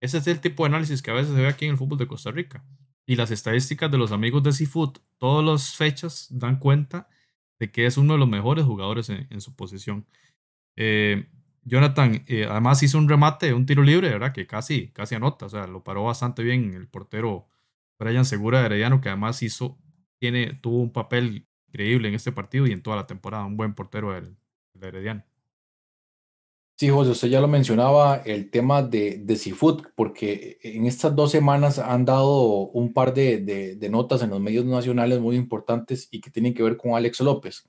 Ese 0.00 0.16
es 0.16 0.26
el 0.28 0.40
tipo 0.40 0.62
de 0.62 0.68
análisis 0.68 1.02
que 1.02 1.10
a 1.10 1.14
veces 1.14 1.34
se 1.34 1.42
ve 1.42 1.46
aquí 1.46 1.66
en 1.66 1.72
el 1.72 1.76
fútbol 1.76 1.98
de 1.98 2.06
Costa 2.06 2.30
Rica 2.30 2.64
y 3.06 3.16
las 3.16 3.30
estadísticas 3.30 3.90
de 3.90 3.98
los 3.98 4.12
amigos 4.12 4.42
de 4.42 4.52
Seafood, 4.52 4.98
todas 5.18 5.44
las 5.44 5.76
fechas 5.76 6.26
dan 6.30 6.58
cuenta 6.58 7.08
de 7.58 7.70
que 7.70 7.86
es 7.86 7.96
uno 7.96 8.14
de 8.14 8.18
los 8.18 8.28
mejores 8.28 8.64
jugadores 8.64 9.08
en, 9.08 9.40
su 9.40 9.54
posición. 9.54 10.06
Eh, 10.76 11.28
Jonathan, 11.62 12.24
eh, 12.26 12.46
además 12.48 12.82
hizo 12.82 12.98
un 12.98 13.08
remate, 13.08 13.54
un 13.54 13.64
tiro 13.66 13.82
libre, 13.82 14.10
¿verdad? 14.10 14.32
Que 14.32 14.46
casi, 14.46 14.88
casi 14.88 15.14
anota, 15.14 15.46
o 15.46 15.48
sea, 15.48 15.66
lo 15.66 15.82
paró 15.84 16.04
bastante 16.04 16.42
bien 16.42 16.74
el 16.74 16.88
portero 16.88 17.48
Brian 17.98 18.24
Segura 18.24 18.60
de 18.60 18.66
Herediano, 18.66 19.00
que 19.00 19.08
además 19.08 19.42
hizo, 19.42 19.78
tiene, 20.18 20.54
tuvo 20.54 20.80
un 20.80 20.92
papel 20.92 21.46
increíble 21.68 22.08
en 22.08 22.14
este 22.14 22.32
partido 22.32 22.66
y 22.66 22.72
en 22.72 22.82
toda 22.82 22.96
la 22.96 23.06
temporada, 23.06 23.44
un 23.46 23.56
buen 23.56 23.74
portero 23.74 24.12
del 24.12 24.36
Herediano. 24.80 25.24
Sí, 26.78 26.90
José, 26.90 27.12
usted 27.12 27.28
ya 27.28 27.40
lo 27.40 27.48
mencionaba, 27.48 28.16
el 28.26 28.50
tema 28.50 28.82
de, 28.82 29.16
de 29.24 29.36
Seafood, 29.36 29.86
porque 29.94 30.58
en 30.62 30.84
estas 30.84 31.16
dos 31.16 31.30
semanas 31.30 31.78
han 31.78 32.04
dado 32.04 32.68
un 32.68 32.92
par 32.92 33.14
de, 33.14 33.38
de, 33.38 33.76
de, 33.76 33.88
notas 33.88 34.22
en 34.22 34.28
los 34.28 34.40
medios 34.40 34.66
nacionales 34.66 35.18
muy 35.18 35.36
importantes 35.36 36.06
y 36.10 36.20
que 36.20 36.30
tienen 36.30 36.52
que 36.52 36.62
ver 36.62 36.76
con 36.76 36.92
Alex 36.94 37.20
López. 37.20 37.66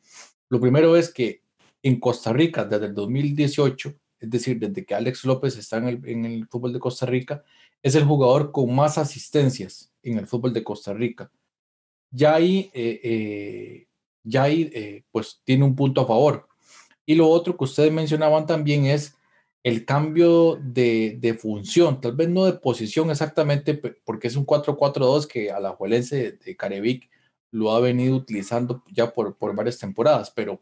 Lo 0.50 0.60
primero 0.60 0.98
es 0.98 1.14
que 1.14 1.42
en 1.84 2.02
Costa 2.02 2.34
Rica, 2.34 2.66
desde 2.66 2.88
el 2.88 2.94
2018, 2.94 3.94
es 4.20 4.30
decir, 4.30 4.60
desde 4.60 4.86
que 4.86 4.94
Alex 4.94 5.24
López 5.24 5.56
está 5.56 5.78
en 5.78 5.88
el, 5.88 6.02
en 6.06 6.26
el 6.26 6.48
fútbol 6.50 6.74
de 6.74 6.80
Costa 6.80 7.06
Rica, 7.06 7.46
es 7.82 7.96
el 7.96 8.04
jugador 8.04 8.52
con 8.52 8.76
más 8.76 8.98
asistencias 8.98 9.90
en 10.04 10.18
el 10.18 10.28
fútbol 10.28 10.52
de 10.52 10.66
Costa 10.66 10.94
Rica. 10.94 11.32
Ya 12.12 12.36
ahí, 12.36 12.70
eh, 12.74 13.00
eh, 13.02 13.88
ya 14.24 14.44
ahí 14.44 14.70
eh, 14.74 15.06
pues 15.12 15.40
tiene 15.46 15.64
un 15.64 15.78
punto 15.78 16.02
a 16.02 16.08
favor 16.08 16.47
y 17.08 17.16
lo 17.16 17.30
otro 17.30 17.58
que 17.58 17.64
ustedes 17.64 17.92
mencionaban 17.92 18.46
también 18.46 18.86
es 18.86 19.16
el 19.64 19.86
cambio 19.86 20.60
de, 20.62 21.18
de 21.20 21.34
función, 21.34 22.00
tal 22.00 22.16
vez 22.16 22.30
no 22.30 22.46
de 22.46 22.54
posición 22.54 23.10
exactamente, 23.10 23.74
porque 23.74 24.28
es 24.28 24.36
un 24.36 24.46
4-4-2 24.46 25.26
que 25.26 25.52
a 25.52 25.60
la 25.60 25.72
Juelense 25.72 26.34
de 26.34 26.56
Carevic 26.56 27.10
lo 27.52 27.72
ha 27.72 27.80
venido 27.80 28.16
utilizando 28.16 28.84
ya 28.92 29.14
por, 29.14 29.36
por 29.38 29.56
varias 29.56 29.80
temporadas, 29.80 30.32
pero 30.32 30.62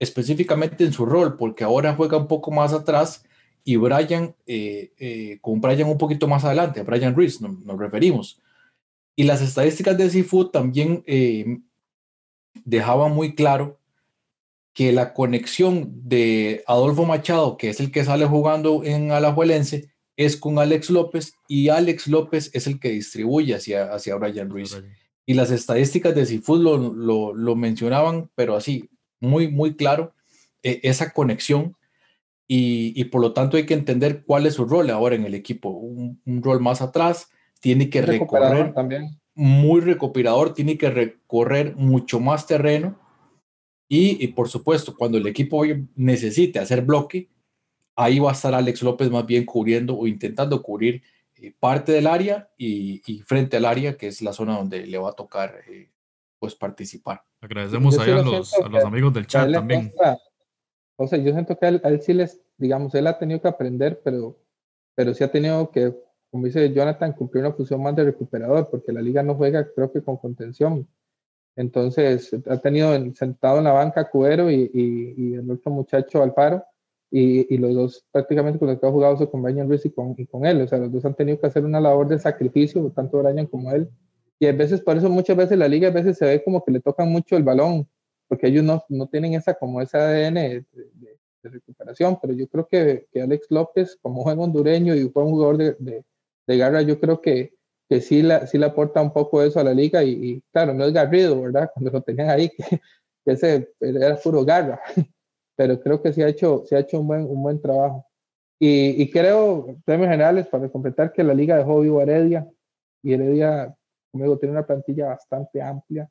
específicamente 0.00 0.84
en 0.84 0.92
su 0.92 1.06
rol, 1.06 1.36
porque 1.36 1.64
ahora 1.64 1.94
juega 1.94 2.18
un 2.18 2.26
poco 2.26 2.50
más 2.50 2.72
atrás 2.72 3.24
y 3.64 3.76
Brian, 3.76 4.34
eh, 4.46 4.92
eh, 4.98 5.38
con 5.40 5.60
Brian 5.60 5.88
un 5.88 5.98
poquito 5.98 6.26
más 6.26 6.44
adelante, 6.44 6.82
Brian 6.82 7.14
Reese 7.14 7.42
nos, 7.42 7.58
nos 7.60 7.78
referimos. 7.78 8.40
Y 9.14 9.24
las 9.24 9.42
estadísticas 9.42 9.96
de 9.96 10.10
Seafood 10.10 10.50
también 10.50 11.04
eh, 11.06 11.58
dejaban 12.64 13.12
muy 13.12 13.34
claro 13.36 13.78
que 14.78 14.92
la 14.92 15.12
conexión 15.12 15.90
de 16.04 16.62
Adolfo 16.68 17.04
Machado, 17.04 17.56
que 17.56 17.68
es 17.68 17.80
el 17.80 17.90
que 17.90 18.04
sale 18.04 18.26
jugando 18.26 18.84
en 18.84 19.10
Alajuelense, 19.10 19.90
es 20.16 20.36
con 20.36 20.60
Alex 20.60 20.90
López 20.90 21.34
y 21.48 21.68
Alex 21.68 22.06
López 22.06 22.52
es 22.54 22.68
el 22.68 22.78
que 22.78 22.90
distribuye 22.90 23.56
hacia, 23.56 23.92
hacia 23.92 24.14
Brian 24.14 24.48
Ruiz. 24.48 24.80
Y 25.26 25.34
las 25.34 25.50
estadísticas 25.50 26.14
de 26.14 26.26
Cifud 26.26 26.62
lo, 26.62 27.34
lo, 27.34 27.56
mencionaban, 27.56 28.30
pero 28.36 28.54
así, 28.54 28.88
muy, 29.18 29.48
muy 29.48 29.74
claro, 29.74 30.14
e, 30.62 30.78
esa 30.84 31.12
conexión. 31.12 31.74
Y, 32.46 32.92
y, 32.94 33.06
por 33.06 33.20
lo 33.20 33.32
tanto 33.32 33.56
hay 33.56 33.66
que 33.66 33.74
entender 33.74 34.22
cuál 34.24 34.46
es 34.46 34.54
su 34.54 34.64
rol 34.64 34.90
ahora 34.90 35.16
en 35.16 35.24
el 35.24 35.34
equipo. 35.34 35.70
Un, 35.70 36.22
un 36.24 36.40
rol 36.40 36.60
más 36.60 36.82
atrás, 36.82 37.30
tiene 37.58 37.90
que 37.90 38.00
recorrer, 38.00 38.74
también. 38.74 39.18
muy 39.34 39.80
recuperador, 39.80 40.54
tiene 40.54 40.78
que 40.78 40.88
recorrer 40.88 41.74
mucho 41.74 42.20
más 42.20 42.46
terreno 42.46 43.07
y, 43.88 44.26
por 44.28 44.48
supuesto, 44.48 44.94
cuando 44.94 45.16
el 45.16 45.26
equipo 45.26 45.62
necesite 45.96 46.58
hacer 46.58 46.82
bloque, 46.82 47.30
ahí 47.96 48.18
va 48.18 48.30
a 48.30 48.34
estar 48.34 48.54
Alex 48.54 48.82
López 48.82 49.10
más 49.10 49.24
bien 49.24 49.46
cubriendo 49.46 49.96
o 49.96 50.06
intentando 50.06 50.62
cubrir 50.62 51.02
eh, 51.36 51.54
parte 51.58 51.92
del 51.92 52.06
área 52.06 52.50
y, 52.58 53.00
frente 53.26 53.56
al 53.56 53.64
área, 53.64 53.96
que 53.96 54.08
es 54.08 54.20
la 54.20 54.32
zona 54.34 54.56
donde 54.56 54.86
le 54.86 54.98
va 54.98 55.10
a 55.10 55.14
tocar 55.14 55.62
eh, 55.68 55.90
pues 56.38 56.54
participar. 56.54 57.22
Agradecemos 57.40 57.98
ahí 57.98 58.10
a 58.10 58.22
los, 58.22 58.52
a 58.54 58.68
los 58.68 58.84
amigos 58.84 59.14
del 59.14 59.26
chat 59.26 59.50
también. 59.50 59.92
o 60.96 61.06
sea, 61.06 61.18
yo 61.18 61.32
siento 61.32 61.58
que 61.58 61.66
a 61.66 61.68
él, 61.70 62.02
sí 62.02 62.12
les, 62.12 62.40
digamos, 62.58 62.94
él 62.94 63.06
ha 63.06 63.18
tenido 63.18 63.40
que 63.40 63.48
aprender, 63.48 64.00
pero, 64.04 64.38
pero 64.94 65.14
sí 65.14 65.24
ha 65.24 65.32
tenido 65.32 65.70
que, 65.70 65.94
como 66.30 66.44
dice 66.44 66.72
Jonathan, 66.72 67.14
cumplir 67.14 67.44
una 67.44 67.54
función 67.54 67.82
más 67.82 67.96
de 67.96 68.04
recuperador, 68.04 68.68
porque 68.70 68.92
la 68.92 69.00
liga 69.00 69.22
no 69.22 69.34
juega, 69.34 69.66
creo 69.72 69.90
que 69.90 70.02
con 70.02 70.18
contención. 70.18 70.86
Entonces, 71.58 72.30
ha 72.46 72.58
tenido 72.58 72.92
sentado 73.16 73.58
en 73.58 73.64
la 73.64 73.72
banca 73.72 74.08
Cuero 74.08 74.48
y, 74.48 75.34
el 75.34 75.50
otro 75.50 75.72
muchacho 75.72 76.22
Alfaro, 76.22 76.64
y, 77.10 77.52
y, 77.52 77.58
los 77.58 77.74
dos 77.74 78.06
prácticamente 78.12 78.60
con 78.60 78.68
los 78.68 78.78
que 78.78 78.86
ha 78.86 78.92
jugado 78.92 79.16
se 79.16 79.28
con 79.28 79.42
Brian 79.42 79.68
Ruiz 79.68 79.84
y 79.84 79.90
con, 79.90 80.14
él. 80.46 80.62
O 80.62 80.68
sea, 80.68 80.78
los 80.78 80.92
dos 80.92 81.04
han 81.04 81.16
tenido 81.16 81.40
que 81.40 81.48
hacer 81.48 81.64
una 81.64 81.80
labor 81.80 82.06
de 82.06 82.20
sacrificio, 82.20 82.88
tanto 82.94 83.20
Brian 83.20 83.46
como 83.46 83.72
él. 83.72 83.88
Y 84.38 84.46
a 84.46 84.52
veces, 84.52 84.80
por 84.82 84.98
eso 84.98 85.08
muchas 85.08 85.36
veces 85.36 85.58
la 85.58 85.66
liga 85.66 85.88
a 85.88 85.90
veces 85.90 86.16
se 86.16 86.26
ve 86.26 86.44
como 86.44 86.64
que 86.64 86.70
le 86.70 86.78
tocan 86.78 87.10
mucho 87.10 87.36
el 87.36 87.42
balón, 87.42 87.88
porque 88.28 88.46
ellos 88.46 88.62
no, 88.62 88.84
no 88.88 89.08
tienen 89.08 89.34
esa 89.34 89.54
como 89.54 89.82
ese 89.82 89.98
ADN 89.98 90.34
de, 90.34 90.64
de, 90.72 91.18
recuperación. 91.42 92.18
Pero 92.22 92.34
yo 92.34 92.46
creo 92.46 92.68
que, 92.68 93.08
que, 93.12 93.20
Alex 93.20 93.48
López, 93.50 93.98
como 94.00 94.22
juega 94.22 94.42
hondureño 94.42 94.94
y 94.94 95.08
fue 95.08 95.24
un 95.24 95.32
jugador 95.32 95.56
de, 95.56 96.04
de 96.46 96.56
garra, 96.56 96.82
yo 96.82 97.00
creo 97.00 97.20
que 97.20 97.57
que 97.88 98.00
sí, 98.00 98.22
la, 98.22 98.46
sí 98.46 98.58
le 98.58 98.66
aporta 98.66 99.00
un 99.00 99.12
poco 99.12 99.42
eso 99.42 99.60
a 99.60 99.64
la 99.64 99.72
liga 99.72 100.02
y, 100.04 100.42
claro, 100.52 100.74
no 100.74 100.84
es 100.84 100.92
Garrido, 100.92 101.40
¿verdad? 101.40 101.70
Cuando 101.72 101.90
lo 101.90 102.02
tenían 102.02 102.30
ahí, 102.30 102.50
que, 102.58 102.80
ese 103.24 103.72
era 103.80 104.16
puro 104.16 104.44
garra, 104.44 104.80
pero 105.56 105.80
creo 105.80 106.00
que 106.02 106.12
sí 106.12 106.22
ha 106.22 106.28
hecho, 106.28 106.64
sí 106.66 106.74
ha 106.74 106.80
hecho 106.80 107.00
un, 107.00 107.06
buen, 107.06 107.22
un 107.22 107.42
buen 107.42 107.60
trabajo. 107.60 108.06
Y, 108.58 109.02
y 109.02 109.10
creo, 109.10 109.76
términos 109.84 110.12
generales, 110.12 110.46
para 110.48 110.68
completar, 110.68 111.12
que 111.12 111.22
la 111.22 111.34
liga 111.34 111.56
dejó 111.56 111.80
vivo 111.80 112.00
a 112.00 112.02
Heredia 112.02 112.46
y 113.02 113.12
Heredia, 113.12 113.74
como 114.10 114.24
digo, 114.24 114.38
tiene 114.38 114.52
una 114.52 114.66
plantilla 114.66 115.06
bastante 115.06 115.62
amplia 115.62 116.10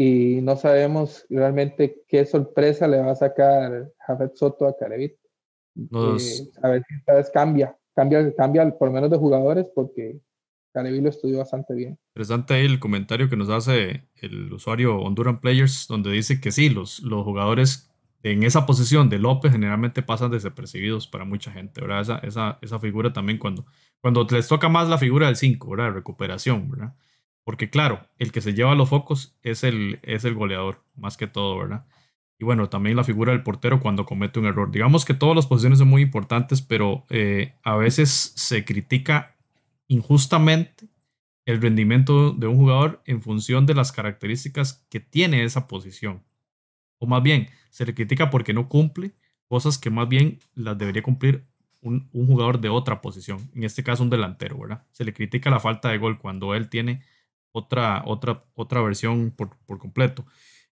y 0.00 0.40
no 0.42 0.56
sabemos 0.56 1.26
realmente 1.28 2.04
qué 2.06 2.24
sorpresa 2.24 2.86
le 2.86 3.00
va 3.00 3.10
a 3.10 3.16
sacar 3.16 3.92
Jafet 3.98 4.36
Soto 4.36 4.68
a 4.68 4.76
Carevit. 4.76 5.18
Eh, 5.76 6.50
a 6.62 6.68
ver 6.68 6.84
si 6.88 6.94
esta 6.94 7.14
vez 7.14 7.30
cambia, 7.30 7.76
cambia, 7.94 8.32
cambia 8.34 8.70
por 8.78 8.88
lo 8.88 8.94
menos 8.94 9.10
de 9.10 9.18
jugadores 9.18 9.66
porque 9.74 10.20
Carevi 10.72 11.00
lo 11.00 11.08
estudió 11.08 11.38
bastante 11.38 11.74
bien. 11.74 11.98
Interesante 12.14 12.54
ahí 12.54 12.66
el 12.66 12.78
comentario 12.78 13.28
que 13.28 13.36
nos 13.36 13.48
hace 13.48 14.08
el 14.16 14.52
usuario 14.52 14.96
Honduran 14.98 15.40
Players, 15.40 15.86
donde 15.88 16.12
dice 16.12 16.40
que 16.40 16.52
sí, 16.52 16.68
los, 16.68 17.00
los 17.00 17.24
jugadores 17.24 17.90
en 18.22 18.42
esa 18.42 18.66
posición 18.66 19.08
de 19.08 19.18
López 19.18 19.52
generalmente 19.52 20.02
pasan 20.02 20.30
desapercibidos 20.30 21.06
para 21.06 21.24
mucha 21.24 21.52
gente, 21.52 21.80
¿verdad? 21.80 22.00
Esa, 22.00 22.18
esa, 22.18 22.58
esa 22.62 22.78
figura 22.78 23.12
también 23.12 23.38
cuando, 23.38 23.64
cuando 24.00 24.26
les 24.30 24.48
toca 24.48 24.68
más 24.68 24.88
la 24.88 24.98
figura 24.98 25.26
del 25.26 25.36
5, 25.36 25.70
¿verdad? 25.70 25.92
Recuperación, 25.92 26.70
¿verdad? 26.70 26.94
Porque 27.44 27.70
claro, 27.70 28.06
el 28.18 28.32
que 28.32 28.40
se 28.40 28.54
lleva 28.54 28.74
los 28.74 28.88
focos 28.88 29.38
es 29.42 29.64
el, 29.64 30.00
es 30.02 30.24
el 30.24 30.34
goleador, 30.34 30.82
más 30.96 31.16
que 31.16 31.26
todo, 31.26 31.58
¿verdad? 31.58 31.86
Y 32.38 32.44
bueno, 32.44 32.68
también 32.68 32.96
la 32.96 33.04
figura 33.04 33.32
del 33.32 33.42
portero 33.42 33.80
cuando 33.80 34.04
comete 34.04 34.38
un 34.38 34.46
error. 34.46 34.70
Digamos 34.70 35.04
que 35.04 35.14
todas 35.14 35.34
las 35.34 35.46
posiciones 35.46 35.80
son 35.80 35.88
muy 35.88 36.02
importantes, 36.02 36.62
pero 36.62 37.04
eh, 37.10 37.54
a 37.64 37.76
veces 37.76 38.32
se 38.36 38.64
critica 38.64 39.36
injustamente 39.88 40.88
el 41.46 41.60
rendimiento 41.60 42.32
de 42.32 42.46
un 42.46 42.56
jugador 42.56 43.02
en 43.06 43.22
función 43.22 43.64
de 43.66 43.74
las 43.74 43.90
características 43.90 44.86
que 44.90 45.00
tiene 45.00 45.44
esa 45.44 45.66
posición. 45.66 46.22
O 46.98 47.06
más 47.06 47.22
bien, 47.22 47.48
se 47.70 47.86
le 47.86 47.94
critica 47.94 48.28
porque 48.28 48.52
no 48.52 48.68
cumple 48.68 49.12
cosas 49.46 49.78
que 49.78 49.88
más 49.88 50.08
bien 50.08 50.40
las 50.54 50.76
debería 50.76 51.02
cumplir 51.02 51.46
un, 51.80 52.08
jugador 52.12 52.60
de 52.60 52.68
otra 52.68 53.00
posición. 53.00 53.50
En 53.54 53.64
este 53.64 53.82
caso, 53.82 54.02
un 54.02 54.10
delantero, 54.10 54.58
¿verdad? 54.58 54.84
Se 54.92 55.04
le 55.04 55.14
critica 55.14 55.48
la 55.48 55.60
falta 55.60 55.88
de 55.88 55.98
gol 55.98 56.18
cuando 56.18 56.54
él 56.54 56.68
tiene 56.68 57.02
otra, 57.52 58.02
otra, 58.04 58.44
otra 58.54 58.82
versión 58.82 59.30
por, 59.30 59.56
completo. 59.78 60.26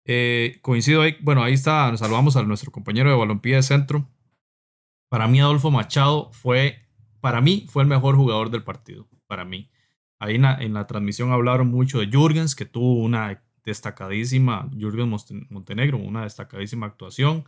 Eh, 0.05 0.57
coincido 0.61 1.01
ahí, 1.01 1.18
bueno, 1.22 1.43
ahí 1.43 1.53
está, 1.53 1.89
nos 1.91 1.99
saludamos 1.99 2.36
a 2.36 2.43
nuestro 2.43 2.72
compañero 2.72 3.09
de 3.09 3.16
balompié 3.16 3.55
de 3.55 3.64
centro. 3.64 4.09
Para 5.09 5.28
mí, 5.28 5.39
Adolfo 5.39 5.70
Machado 5.70 6.32
fue 6.32 6.82
para 7.24 7.39
mí 7.39 7.65
fue 7.69 7.84
el 7.84 7.88
mejor 7.88 8.17
jugador 8.17 8.51
del 8.51 8.63
partido, 8.63 9.07
para 9.28 9.45
mí. 9.45 9.69
Ahí 10.19 10.36
en 10.36 10.74
la, 10.74 10.88
transmisión 10.88 11.32
hablaron 11.32 11.71
mucho 11.71 11.99
de 11.99 12.07
Jürgens, 12.07 12.53
que 12.53 12.65
tuvo 12.65 12.95
una 12.95 13.41
destacadísima, 13.63 14.69
Jürgens 14.78 15.32
Montenegro, 15.49 15.99
una 15.99 16.24
destacadísima 16.24 16.86
actuación. 16.86 17.45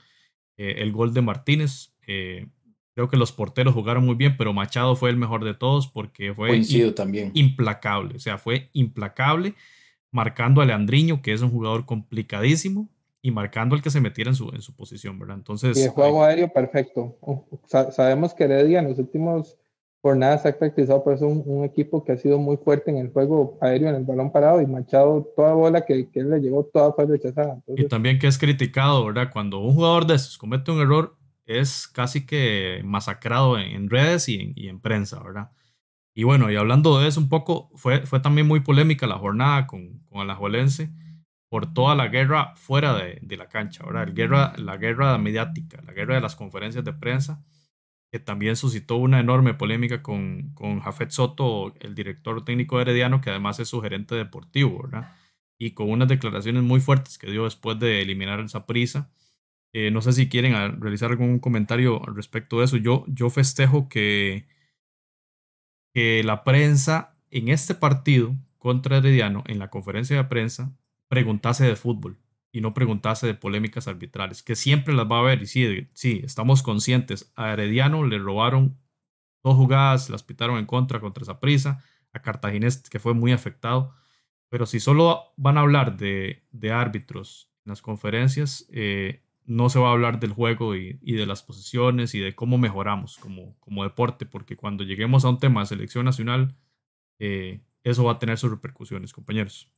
Eh, 0.56 0.76
el 0.78 0.94
gol 0.94 1.14
de 1.14 1.22
Martínez, 1.22 1.94
eh, 2.08 2.48
creo 2.94 3.10
que 3.10 3.18
los 3.18 3.34
porteros 3.34 3.74
jugaron 3.74 4.06
muy 4.06 4.16
bien, 4.16 4.38
pero 4.38 4.54
Machado 4.54 4.96
fue 4.96 5.10
el 5.10 5.18
mejor 5.18 5.44
de 5.44 5.54
todos 5.54 5.90
porque 5.90 6.34
fue 6.34 6.62
también. 6.96 7.32
implacable, 7.34 8.16
o 8.16 8.20
sea, 8.20 8.38
fue 8.38 8.70
implacable, 8.72 9.56
marcando 10.10 10.62
a 10.62 10.66
Leandriño, 10.66 11.22
que 11.22 11.34
es 11.34 11.42
un 11.42 11.50
jugador 11.50 11.86
complicadísimo, 11.86 12.88
y 13.22 13.32
marcando 13.32 13.76
al 13.76 13.82
que 13.82 13.90
se 13.90 14.00
metiera 14.00 14.30
en 14.30 14.36
su, 14.36 14.52
en 14.54 14.62
su 14.62 14.74
posición, 14.74 15.20
¿verdad? 15.20 15.36
Entonces... 15.36 15.78
Y 15.78 15.84
el 15.84 15.90
juego 15.90 16.24
aéreo 16.24 16.48
perfecto. 16.48 17.18
sabemos 17.68 18.34
que 18.34 18.46
Heredia 18.46 18.80
en 18.80 18.88
los 18.88 19.00
últimos 19.00 19.58
nada 20.14 20.38
se 20.38 20.50
ha 20.50 20.58
caracterizado 20.58 21.04
por 21.04 21.14
eso 21.14 21.26
un, 21.26 21.42
un, 21.46 21.66
equipo 21.66 22.04
que 22.04 22.12
ha 22.12 22.18
sido 22.18 22.38
muy 22.38 22.58
fuerte 22.58 22.92
en 22.92 22.98
el 22.98 23.12
juego 23.12 23.58
aéreo, 23.62 23.90
en 23.90 23.96
el 23.96 24.04
balón 24.04 24.32
parado 24.32 24.62
y 24.62 24.68
Machado, 24.68 25.32
toda 25.36 25.54
bola 25.54 25.86
que, 25.86 26.12
que 26.12 26.20
él 26.20 26.30
le 26.30 26.42
llegó, 26.42 26.66
toda 26.66 26.94
fue 26.94 27.08
rechazada. 27.08 27.60
y 27.66 27.88
también 27.88 28.20
que 28.20 28.28
es 28.28 28.38
criticado, 28.38 29.04
¿verdad? 29.06 29.32
Cuando 29.34 29.60
un 29.60 29.74
jugador 29.74 30.06
de 30.06 30.14
esos 30.14 30.38
comete 30.38 30.70
un 30.72 30.80
error, 30.82 31.18
es 31.46 31.88
casi 31.88 32.26
que 32.26 32.82
masacrado 32.84 33.58
en, 33.58 33.90
redes 33.90 34.30
y 34.30 34.36
en, 34.36 34.54
y 34.56 34.68
en, 34.68 34.80
prensa, 34.80 35.24
¿verdad? 35.24 35.50
Y 36.14 36.24
bueno, 36.24 36.52
y 36.52 36.56
hablando 36.56 37.00
de 37.00 37.08
eso 37.08 37.20
un 37.20 37.30
poco, 37.30 37.72
fue, 37.76 38.06
fue 38.06 38.20
también 38.20 38.48
muy 38.48 38.60
polémica 38.60 39.08
la 39.08 39.18
jornada 39.18 39.66
con, 39.66 40.02
con 40.10 40.22
Alajuelense 40.22 40.92
por 41.50 41.74
toda 41.74 41.96
la 41.96 42.10
guerra 42.10 42.54
fuera 42.56 42.94
de, 42.94 43.20
de 43.22 43.38
la 43.38 43.48
cancha, 43.48 43.84
¿verdad? 43.86 44.04
El 44.04 44.14
guerra, 44.14 44.54
la 44.58 44.78
guerra 44.78 45.18
mediática, 45.18 45.82
la 45.86 45.94
guerra 45.94 46.16
de 46.16 46.22
las 46.22 46.36
conferencias 46.36 46.84
de 46.84 46.94
prensa 46.94 47.44
que 48.16 48.20
también 48.22 48.56
suscitó 48.56 48.96
una 48.96 49.20
enorme 49.20 49.56
polémica 49.56 50.02
con, 50.02 50.52
con 50.54 50.80
Jafet 50.80 51.10
Soto, 51.10 51.74
el 51.82 51.96
director 51.96 52.46
técnico 52.46 52.80
herediano, 52.80 53.20
que 53.20 53.30
además 53.30 53.60
es 53.60 53.68
su 53.68 53.82
gerente 53.82 54.16
deportivo, 54.16 54.84
¿verdad? 54.84 55.14
Y 55.60 55.72
con 55.72 55.90
unas 55.92 56.08
declaraciones 56.08 56.64
muy 56.64 56.80
fuertes 56.80 57.18
que 57.18 57.30
dio 57.30 57.44
después 57.44 57.78
de 57.78 58.02
eliminar 58.02 58.40
esa 58.40 58.66
prisa. 58.66 59.12
Eh, 59.74 59.92
no 59.92 60.02
sé 60.02 60.14
si 60.14 60.30
quieren 60.30 60.80
realizar 60.80 61.12
algún 61.12 61.40
comentario 61.40 62.00
respecto 62.06 62.60
de 62.60 62.66
eso. 62.66 62.78
Yo, 62.78 63.04
yo 63.10 63.30
festejo 63.30 63.90
que, 63.90 64.48
que 65.94 66.24
la 66.24 66.46
prensa 66.46 67.18
en 67.32 67.50
este 67.50 67.76
partido 67.76 68.34
contra 68.58 68.96
Herediano, 68.96 69.44
en 69.46 69.60
la 69.60 69.70
conferencia 69.70 70.16
de 70.16 70.24
prensa, 70.24 70.74
preguntase 71.10 71.66
de 71.66 71.76
fútbol 71.76 72.18
y 72.56 72.62
no 72.62 72.74
preguntase 72.74 73.28
de 73.28 73.34
polémicas 73.34 73.90
arbitrales, 73.90 74.42
que 74.42 74.56
siempre 74.56 74.94
las 74.94 75.12
va 75.12 75.18
a 75.18 75.20
haber. 75.20 75.42
Y 75.42 75.46
sí, 75.46 75.90
sí, 75.94 76.22
estamos 76.24 76.64
conscientes. 76.64 77.34
A 77.36 77.52
Herediano 77.52 78.06
le 78.06 78.18
robaron 78.18 78.78
dos 79.44 79.58
jugadas, 79.58 80.10
las 80.10 80.24
pitaron 80.24 80.58
en 80.58 80.66
contra 80.66 81.02
contra 81.02 81.24
esa 81.24 81.42
prisa, 81.42 81.84
a 82.14 82.22
Cartaginés, 82.22 82.90
que 82.90 83.00
fue 83.00 83.14
muy 83.14 83.34
afectado. 83.34 83.94
Pero 84.48 84.66
si 84.66 84.80
solo 84.80 85.34
van 85.36 85.58
a 85.58 85.62
hablar 85.62 85.98
de, 85.98 86.46
de 86.52 86.72
árbitros 86.72 87.52
en 87.66 87.72
las 87.72 87.82
conferencias, 87.82 88.70
eh, 88.72 89.22
no 89.44 89.68
se 89.68 89.80
va 89.80 89.90
a 89.90 89.92
hablar 89.92 90.22
del 90.22 90.32
juego 90.32 90.78
y, 90.78 90.98
y, 91.02 91.16
de 91.16 91.26
las 91.26 91.44
posiciones 91.44 92.16
y 92.16 92.20
de 92.20 92.36
cómo 92.36 92.58
mejoramos 92.58 93.18
como, 93.18 93.60
como 93.60 93.84
deporte, 93.84 94.26
porque 94.26 94.56
cuando 94.56 94.86
lleguemos 94.86 95.26
a 95.26 95.30
un 95.30 95.40
tema 95.40 95.60
de 95.60 95.66
selección 95.66 96.06
nacional, 96.06 96.56
eh, 97.20 97.60
eso 97.84 98.06
va 98.06 98.14
a 98.14 98.20
tener 98.20 98.38
sus 98.38 98.50
repercusiones, 98.50 99.12
compañeros. 99.12 99.75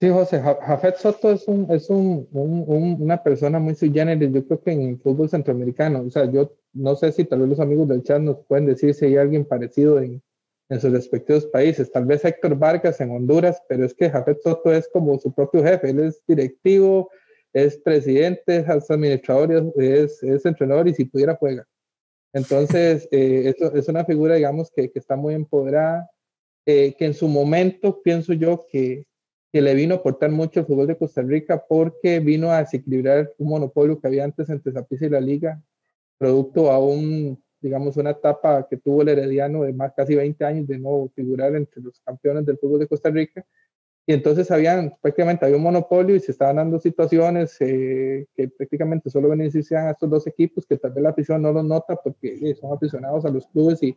Sí, 0.00 0.08
José, 0.08 0.40
Jafet 0.40 0.96
Soto 0.96 1.32
es, 1.32 1.48
un, 1.48 1.66
es 1.70 1.90
un, 1.90 2.28
una 2.30 3.20
persona 3.20 3.58
muy 3.58 3.74
sui 3.74 3.90
generis, 3.92 4.32
yo 4.32 4.46
creo 4.46 4.62
que 4.62 4.70
en 4.70 4.82
el 4.82 4.98
fútbol 5.00 5.28
centroamericano, 5.28 6.02
o 6.02 6.10
sea, 6.10 6.30
yo 6.30 6.54
no 6.72 6.94
sé 6.94 7.10
si 7.10 7.24
tal 7.24 7.40
vez 7.40 7.48
los 7.48 7.60
amigos 7.60 7.88
del 7.88 8.04
chat 8.04 8.20
nos 8.20 8.38
pueden 8.46 8.66
decir 8.66 8.94
si 8.94 9.06
hay 9.06 9.16
alguien 9.16 9.44
parecido 9.44 10.00
en, 10.00 10.22
en 10.68 10.80
sus 10.80 10.92
respectivos 10.92 11.46
países. 11.46 11.90
Tal 11.90 12.04
vez 12.04 12.24
Héctor 12.24 12.56
Vargas 12.56 13.00
en 13.00 13.10
Honduras, 13.10 13.60
pero 13.68 13.84
es 13.84 13.94
que 13.94 14.08
Jafet 14.08 14.40
Soto 14.40 14.72
es 14.72 14.88
como 14.92 15.18
su 15.18 15.32
propio 15.32 15.64
jefe, 15.64 15.90
él 15.90 16.00
es 16.00 16.22
directivo, 16.28 17.10
es 17.52 17.78
presidente, 17.78 18.58
es 18.58 18.68
administrador, 18.68 19.72
es, 19.76 20.22
es 20.22 20.46
entrenador 20.46 20.86
y 20.86 20.94
si 20.94 21.06
pudiera 21.06 21.34
juega. 21.34 21.66
Entonces, 22.32 23.08
eh, 23.12 23.54
es 23.74 23.88
una 23.88 24.04
figura, 24.04 24.36
digamos, 24.36 24.70
que, 24.70 24.90
que 24.90 24.98
está 24.98 25.16
muy 25.16 25.34
empoderada, 25.34 26.08
eh, 26.66 26.94
que 26.98 27.06
en 27.06 27.14
su 27.14 27.26
momento 27.26 28.00
pienso 28.02 28.32
yo 28.32 28.66
que, 28.70 29.06
que 29.52 29.62
le 29.62 29.74
vino 29.74 29.94
a 29.94 29.98
aportar 29.98 30.30
mucho 30.30 30.60
el 30.60 30.66
fútbol 30.66 30.86
de 30.86 30.96
Costa 30.96 31.22
Rica 31.22 31.64
porque 31.66 32.20
vino 32.20 32.50
a 32.50 32.60
desequilibrar 32.60 33.32
un 33.38 33.48
monopolio 33.48 33.98
que 33.98 34.06
había 34.06 34.24
antes 34.24 34.48
entre 34.50 34.72
Zapiza 34.72 35.06
y 35.06 35.10
la 35.10 35.20
Liga, 35.20 35.62
producto 36.18 36.70
a 36.70 36.78
un, 36.78 37.42
digamos, 37.60 37.96
una 37.96 38.10
etapa 38.10 38.66
que 38.68 38.76
tuvo 38.76 39.02
el 39.02 39.08
Herediano 39.08 39.62
de 39.62 39.72
más 39.72 39.92
casi 39.94 40.14
20 40.14 40.44
años 40.44 40.66
de 40.66 40.78
no 40.78 41.10
figurar 41.14 41.54
entre 41.56 41.82
los 41.82 41.98
campeones 42.00 42.44
del 42.44 42.58
fútbol 42.58 42.80
de 42.80 42.88
Costa 42.88 43.08
Rica. 43.10 43.44
Y 44.06 44.14
entonces 44.14 44.50
habían, 44.50 44.94
prácticamente 45.02 45.44
había 45.44 45.58
un 45.58 45.62
monopolio 45.62 46.16
y 46.16 46.20
se 46.20 46.32
estaban 46.32 46.56
dando 46.56 46.78
situaciones 46.78 47.56
eh, 47.60 48.26
que 48.34 48.48
prácticamente 48.48 49.10
solo 49.10 49.28
benefician 49.28 49.86
a 49.86 49.90
estos 49.90 50.08
dos 50.08 50.26
equipos, 50.26 50.66
que 50.66 50.78
tal 50.78 50.92
vez 50.92 51.02
la 51.02 51.10
afición 51.10 51.42
no 51.42 51.52
lo 51.52 51.62
nota 51.62 51.94
porque 51.96 52.38
eh, 52.40 52.54
son 52.54 52.72
aficionados 52.72 53.26
a 53.26 53.30
los 53.30 53.46
clubes 53.48 53.82
y 53.82 53.96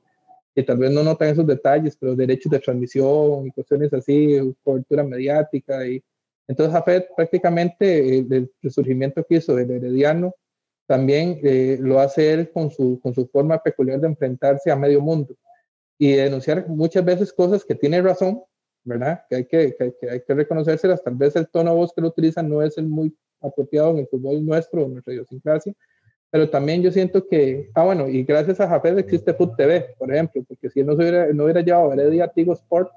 que 0.54 0.64
tal 0.64 0.78
vez 0.78 0.92
no 0.92 1.04
notan 1.04 1.30
esos 1.30 1.48
detalles, 1.48 1.96
pero 1.98 2.16
derechos 2.16 2.52
de 2.52 2.60
transmisión 2.60 3.48
y 3.48 3.52
cuestiones 3.52 3.94
así, 3.94 4.38
cobertura 4.64 5.04
mediática. 5.04 5.88
Y, 5.88 6.04
entonces, 6.48 6.74
Jafet 6.74 7.08
prácticamente 7.16 8.18
el, 8.20 8.52
resurgimiento 8.62 9.26
que 9.28 9.36
hizo 9.36 9.56
del 9.56 9.72
Herediano 9.72 10.36
también 10.88 11.40
eh, 11.44 11.78
lo 11.80 12.00
hace 12.00 12.34
él 12.34 12.52
con 12.52 12.70
su, 12.70 13.00
con 13.02 13.14
su 13.14 13.28
forma 13.28 13.64
peculiar 13.64 14.02
de 14.02 14.08
enfrentarse 14.08 14.70
a 14.72 14.76
medio 14.76 15.00
mundo 15.00 15.36
y 15.98 16.14
denunciar 16.14 16.68
muchas 16.68 17.06
veces 17.06 17.32
cosas 17.32 17.64
que 17.64 17.76
tiene 17.76 18.02
razón, 18.02 18.44
¿verdad? 18.84 19.24
Que 19.30 19.36
hay 19.38 19.46
que, 19.46 19.76
que, 19.78 20.10
hay 20.10 20.22
que 20.22 20.34
reconocérselas. 20.34 21.02
Tal 21.04 21.16
vez 21.16 21.36
el 21.36 21.48
tono 21.48 21.72
de 21.72 21.78
voz 21.78 21.94
que 21.96 22.02
lo 22.02 22.10
utilizan 22.10 22.50
no 22.50 22.62
es 22.62 22.78
el 22.78 22.88
muy 22.88 23.16
apropiado 23.40 23.92
en 23.92 24.00
el 24.00 24.08
fútbol 24.08 24.46
nuestro, 24.46 24.84
en 24.84 24.94
nuestra 24.94 25.14
idiosincrasia, 25.14 25.74
pero 26.32 26.50
también 26.50 26.82
yo 26.82 26.92
siento 26.92 27.28
que, 27.28 27.70
ah, 27.76 27.84
bueno, 27.84 28.08
y 28.08 28.24
gracias 28.24 28.62
a 28.62 28.68
Jafet 28.70 28.98
existe 28.98 29.34
Food 29.34 29.56
TV, 29.58 29.94
por 30.00 30.12
ejemplo, 30.14 30.42
porque 30.48 30.70
si 30.70 30.80
él 30.80 30.86
no, 30.88 30.94
hubiera, 30.94 31.32
no 31.34 31.44
hubiera 31.44 31.60
llevado 31.60 31.92
a 31.92 31.94
Heredia 31.94 32.30
Tigo 32.30 32.54
Sport 32.54 32.90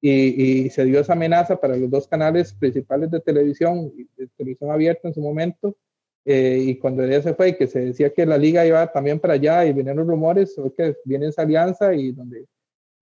y, 0.00 0.64
y, 0.64 0.70
se 0.70 0.84
dio 0.84 1.00
esa 1.00 1.14
amenaza 1.14 1.60
para 1.60 1.76
los 1.76 1.90
dos 1.90 2.06
canales 2.06 2.54
principales 2.54 3.10
de 3.10 3.20
televisión, 3.20 3.92
de 4.16 4.28
televisión 4.36 4.70
abierta 4.70 5.08
en 5.08 5.14
su 5.14 5.20
momento, 5.20 5.76
eh, 6.24 6.58
y 6.64 6.78
cuando 6.78 7.02
Heredia 7.02 7.22
se 7.22 7.34
fue 7.34 7.48
y 7.50 7.56
que 7.56 7.66
se 7.66 7.80
decía 7.80 8.14
que 8.14 8.24
la 8.24 8.38
liga 8.38 8.64
iba 8.64 8.86
también 8.92 9.18
para 9.18 9.34
allá 9.34 9.64
y 9.66 9.72
venían 9.72 9.96
los 9.96 10.06
rumores, 10.06 10.56
o 10.56 10.72
que 10.72 10.96
viene 11.04 11.26
esa 11.26 11.42
alianza 11.42 11.92
y 11.92 12.12
donde 12.12 12.46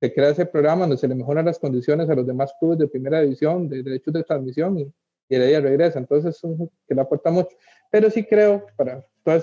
se 0.01 0.15
crea 0.15 0.31
ese 0.31 0.47
programa 0.47 0.83
donde 0.83 0.97
se 0.97 1.09
le 1.09 1.15
mejoran 1.15 1.45
las 1.45 1.59
condiciones 1.59 2.09
a 2.09 2.15
los 2.15 2.27
demás 2.27 2.55
clubes 2.59 2.79
de 2.79 2.89
primera 2.89 3.21
división, 3.21 3.69
de 3.69 3.83
derechos 3.83 4.15
de 4.15 4.25
transmisión, 4.25 4.79
y, 4.79 4.93
y 5.29 5.35
Heredia 5.35 5.61
regresa. 5.61 5.99
Entonces, 5.99 6.41
que 6.87 6.95
le 6.95 7.01
aporta 7.01 7.31
mucho. 7.31 7.57
Pero 7.91 8.11
sí 8.11 8.25
creo, 8.25 8.67
para 8.77 9.05
todo, 9.23 9.41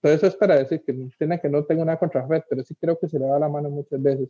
todo 0.00 0.12
eso 0.12 0.26
es 0.26 0.36
para 0.36 0.56
decir 0.56 0.82
que, 0.84 1.08
que 1.18 1.48
no 1.48 1.64
tengo 1.64 1.84
nada 1.84 1.98
contra 1.98 2.26
pero 2.48 2.62
sí 2.64 2.74
creo 2.74 2.98
que 2.98 3.08
se 3.08 3.18
le 3.18 3.26
da 3.26 3.38
la 3.38 3.48
mano 3.48 3.70
muchas 3.70 4.02
veces. 4.02 4.28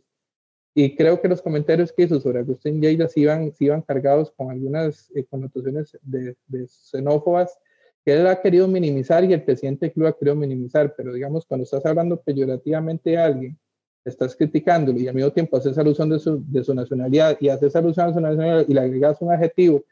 Y 0.75 0.95
creo 0.95 1.21
que 1.21 1.27
los 1.27 1.41
comentarios 1.41 1.91
que 1.91 2.03
hizo 2.03 2.19
sobre 2.19 2.39
Agustín 2.39 2.81
Lleida 2.81 3.07
sí 3.07 3.21
iban, 3.21 3.53
sí 3.53 3.65
iban 3.65 3.83
cargados 3.83 4.31
con 4.31 4.49
algunas 4.49 5.11
eh, 5.15 5.23
connotaciones 5.25 5.97
de, 6.01 6.35
de, 6.47 6.67
xenófobas 6.67 7.59
que 8.03 8.13
él 8.13 8.25
ha 8.25 8.41
querido 8.41 8.67
minimizar 8.67 9.23
y 9.23 9.33
el 9.33 9.43
presidente 9.43 9.85
del 9.85 9.93
club 9.93 10.07
ha 10.07 10.17
querido 10.17 10.35
minimizar, 10.35 10.93
pero 10.95 11.13
digamos, 11.13 11.45
cuando 11.45 11.63
estás 11.63 11.85
hablando 11.85 12.19
peyorativamente 12.19 13.17
a 13.17 13.25
alguien, 13.25 13.57
estás 14.03 14.35
criticándolo 14.35 14.99
y 14.99 15.07
al 15.07 15.15
mismo 15.15 15.31
tiempo 15.31 15.57
haces 15.57 15.77
alusión 15.77 16.09
de 16.09 16.19
su, 16.19 16.43
de 16.47 16.63
su 16.63 16.73
nacionalidad 16.73 17.37
y 17.39 17.49
haces 17.49 17.75
alusión 17.75 18.09
a 18.09 18.13
su 18.13 18.19
nacionalidad 18.19 18.65
y 18.67 18.73
le 18.73 18.79
agregas 18.81 19.21
un 19.21 19.31
adjetivo 19.31 19.83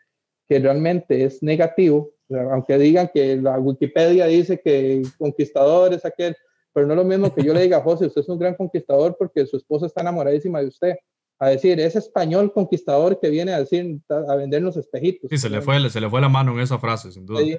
que 0.52 0.60
realmente 0.60 1.24
es 1.24 1.42
negativo, 1.42 2.12
aunque 2.52 2.78
digan 2.78 3.10
que 3.14 3.38
la 3.38 3.58
Wikipedia 3.58 4.26
dice 4.26 4.60
que 4.60 5.02
conquistador 5.18 5.94
es 5.94 6.04
aquel, 6.04 6.36
pero 6.74 6.86
no 6.86 6.92
es 6.92 6.98
lo 6.98 7.06
mismo 7.06 7.34
que 7.34 7.42
yo 7.42 7.54
le 7.54 7.62
diga, 7.62 7.80
José, 7.84 8.08
usted 8.08 8.20
es 8.20 8.28
un 8.28 8.38
gran 8.38 8.56
conquistador 8.56 9.16
porque 9.18 9.46
su 9.46 9.56
esposa 9.56 9.86
está 9.86 10.02
enamoradísima 10.02 10.60
de 10.60 10.68
usted. 10.68 10.96
A 11.40 11.52
decir, 11.52 11.80
ese 11.80 12.00
español 12.00 12.52
conquistador 12.52 13.18
que 13.18 13.30
viene 13.30 13.54
a 13.54 13.60
decir, 13.60 14.02
a 14.10 14.36
vendernos 14.36 14.76
espejitos. 14.76 15.30
Sí, 15.30 15.38
se 15.38 15.50
le, 15.50 15.62
fue, 15.62 15.90
se 15.90 16.02
le 16.02 16.10
fue 16.10 16.20
la 16.20 16.28
mano 16.28 16.52
en 16.52 16.60
esa 16.60 16.78
frase, 16.78 17.14
sin 17.14 17.26
duda. 17.26 17.42
Y, 17.42 17.58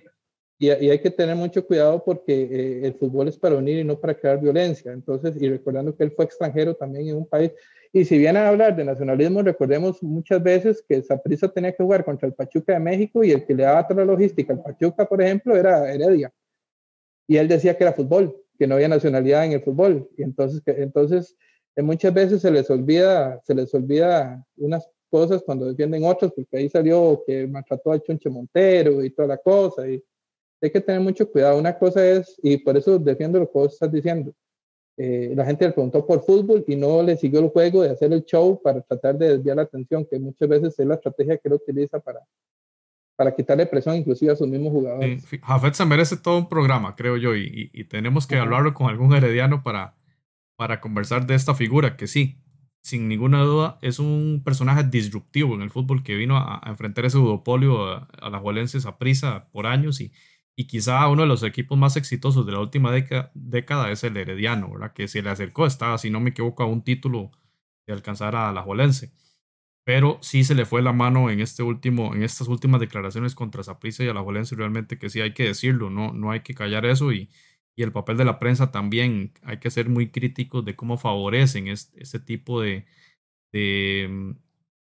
y, 0.58 0.68
hay 0.68 0.98
que 1.00 1.10
tener 1.10 1.34
mucho 1.34 1.66
cuidado 1.66 2.04
porque 2.04 2.42
eh, 2.42 2.86
el 2.86 2.92
fútbol 2.92 3.28
es 3.28 3.38
para 3.38 3.56
unir 3.56 3.78
y 3.78 3.84
no 3.84 3.98
para 3.98 4.14
crear 4.14 4.38
violencia. 4.38 4.92
Entonces, 4.92 5.40
y 5.40 5.48
recordando 5.48 5.96
que 5.96 6.04
él 6.04 6.12
fue 6.14 6.26
extranjero 6.26 6.74
también 6.74 7.08
en 7.08 7.16
un 7.16 7.26
país, 7.26 7.52
y 7.94 8.06
si 8.06 8.16
vienen 8.16 8.42
a 8.42 8.48
hablar 8.48 8.74
de 8.74 8.84
nacionalismo, 8.84 9.42
recordemos 9.42 10.02
muchas 10.02 10.42
veces 10.42 10.82
que 10.88 11.02
Saprissa 11.02 11.48
tenía 11.48 11.72
que 11.72 11.82
jugar 11.82 12.06
contra 12.06 12.26
el 12.26 12.32
Pachuca 12.32 12.72
de 12.72 12.80
México 12.80 13.22
y 13.22 13.32
el 13.32 13.44
que 13.44 13.54
le 13.54 13.64
daba 13.64 13.86
toda 13.86 14.04
la 14.04 14.12
logística 14.12 14.54
al 14.54 14.62
Pachuca, 14.62 15.04
por 15.04 15.20
ejemplo, 15.20 15.54
era 15.54 15.92
Heredia. 15.92 16.32
Y 17.28 17.36
él 17.36 17.48
decía 17.48 17.76
que 17.76 17.84
era 17.84 17.92
fútbol, 17.92 18.34
que 18.58 18.66
no 18.66 18.76
había 18.76 18.88
nacionalidad 18.88 19.44
en 19.44 19.52
el 19.52 19.62
fútbol. 19.62 20.08
Y 20.16 20.22
entonces, 20.22 20.62
que, 20.62 20.70
entonces 20.70 21.36
eh, 21.76 21.82
muchas 21.82 22.14
veces 22.14 22.40
se 22.40 22.50
les 22.50 22.70
olvida, 22.70 23.38
se 23.44 23.54
les 23.54 23.74
olvida 23.74 24.42
unas 24.56 24.88
cosas 25.10 25.42
cuando 25.42 25.66
defienden 25.66 26.02
otras, 26.04 26.32
porque 26.34 26.56
ahí 26.56 26.70
salió 26.70 27.22
que 27.26 27.46
maltrató 27.46 27.92
al 27.92 28.02
Chonche 28.02 28.30
Montero 28.30 29.04
y 29.04 29.10
toda 29.10 29.28
la 29.28 29.36
cosa. 29.36 29.86
Y 29.86 30.02
hay 30.62 30.70
que 30.70 30.80
tener 30.80 31.02
mucho 31.02 31.30
cuidado. 31.30 31.58
Una 31.58 31.78
cosa 31.78 32.08
es, 32.08 32.40
y 32.42 32.56
por 32.56 32.74
eso 32.74 32.98
defiendo 32.98 33.38
lo 33.38 33.46
que 33.46 33.58
vos 33.58 33.74
estás 33.74 33.92
diciendo, 33.92 34.32
eh, 34.96 35.32
la 35.34 35.46
gente 35.46 35.66
le 35.66 35.72
preguntó 35.72 36.06
por 36.06 36.24
fútbol 36.24 36.64
y 36.66 36.76
no 36.76 37.02
le 37.02 37.16
siguió 37.16 37.40
el 37.40 37.48
juego 37.48 37.82
de 37.82 37.90
hacer 37.90 38.12
el 38.12 38.24
show 38.24 38.60
para 38.62 38.82
tratar 38.82 39.16
de 39.16 39.36
desviar 39.36 39.56
la 39.56 39.62
atención, 39.62 40.06
que 40.08 40.18
muchas 40.18 40.48
veces 40.48 40.78
es 40.78 40.86
la 40.86 40.94
estrategia 40.94 41.38
que 41.38 41.48
él 41.48 41.54
utiliza 41.54 41.98
para, 41.98 42.20
para 43.16 43.34
quitarle 43.34 43.66
presión 43.66 43.96
inclusive 43.96 44.32
a 44.32 44.36
sus 44.36 44.46
mismos 44.46 44.72
jugadores. 44.72 45.24
Jafet 45.42 45.74
se 45.74 45.86
merece 45.86 46.16
todo 46.16 46.38
un 46.38 46.48
programa, 46.48 46.94
creo 46.94 47.16
yo, 47.16 47.34
y, 47.34 47.70
y, 47.72 47.84
tenemos 47.84 48.26
que 48.26 48.36
hablarlo 48.36 48.74
con 48.74 48.88
algún 48.88 49.14
herediano 49.14 49.62
para, 49.62 49.94
para 50.56 50.80
conversar 50.80 51.26
de 51.26 51.36
esta 51.36 51.54
figura, 51.54 51.96
que 51.96 52.06
sí, 52.06 52.38
sin 52.82 53.08
ninguna 53.08 53.42
duda, 53.42 53.78
es 53.80 53.98
un 53.98 54.42
personaje 54.44 54.84
disruptivo 54.84 55.54
en 55.54 55.62
el 55.62 55.70
fútbol 55.70 56.02
que 56.02 56.16
vino 56.16 56.36
a, 56.36 56.60
enfrentar 56.66 57.06
ese 57.06 57.16
duopolio 57.16 57.86
a, 57.86 58.08
a 58.20 58.28
las 58.28 58.42
Juelenses 58.42 58.84
a 58.84 58.98
prisa 58.98 59.48
por 59.52 59.66
años 59.66 60.02
y, 60.02 60.12
y 60.56 60.66
quizá 60.66 61.08
uno 61.08 61.22
de 61.22 61.28
los 61.28 61.42
equipos 61.42 61.78
más 61.78 61.96
exitosos 61.96 62.46
de 62.46 62.52
la 62.52 62.60
última 62.60 62.92
década 62.92 63.90
es 63.90 64.04
el 64.04 64.16
Herediano, 64.16 64.70
¿verdad? 64.72 64.92
Que 64.92 65.08
se 65.08 65.22
le 65.22 65.30
acercó, 65.30 65.66
estaba, 65.66 65.98
si 65.98 66.10
no 66.10 66.20
me 66.20 66.30
equivoco, 66.30 66.62
a 66.62 66.66
un 66.66 66.82
título 66.82 67.30
de 67.86 67.94
alcanzar 67.94 68.36
a 68.36 68.52
la 68.52 68.62
Jolense. 68.62 69.12
Pero 69.84 70.18
sí 70.22 70.44
se 70.44 70.54
le 70.54 70.66
fue 70.66 70.82
la 70.82 70.92
mano 70.92 71.30
en, 71.30 71.40
este 71.40 71.62
último, 71.62 72.14
en 72.14 72.22
estas 72.22 72.48
últimas 72.48 72.80
declaraciones 72.80 73.34
contra 73.34 73.62
Saprissa 73.64 74.04
y 74.04 74.08
a 74.08 74.14
la 74.14 74.22
Jolense, 74.22 74.54
realmente 74.56 74.98
que 74.98 75.10
sí 75.10 75.20
hay 75.20 75.34
que 75.34 75.44
decirlo, 75.44 75.90
no, 75.90 76.12
no 76.12 76.30
hay 76.30 76.40
que 76.40 76.54
callar 76.54 76.86
eso 76.86 77.12
y, 77.12 77.30
y 77.74 77.82
el 77.82 77.92
papel 77.92 78.16
de 78.16 78.24
la 78.24 78.38
prensa 78.38 78.70
también, 78.70 79.32
hay 79.42 79.58
que 79.58 79.70
ser 79.70 79.88
muy 79.88 80.10
críticos 80.10 80.64
de 80.64 80.76
cómo 80.76 80.98
favorecen 80.98 81.68
este, 81.68 82.20
tipo 82.20 82.60
de, 82.60 82.86
de 83.52 84.36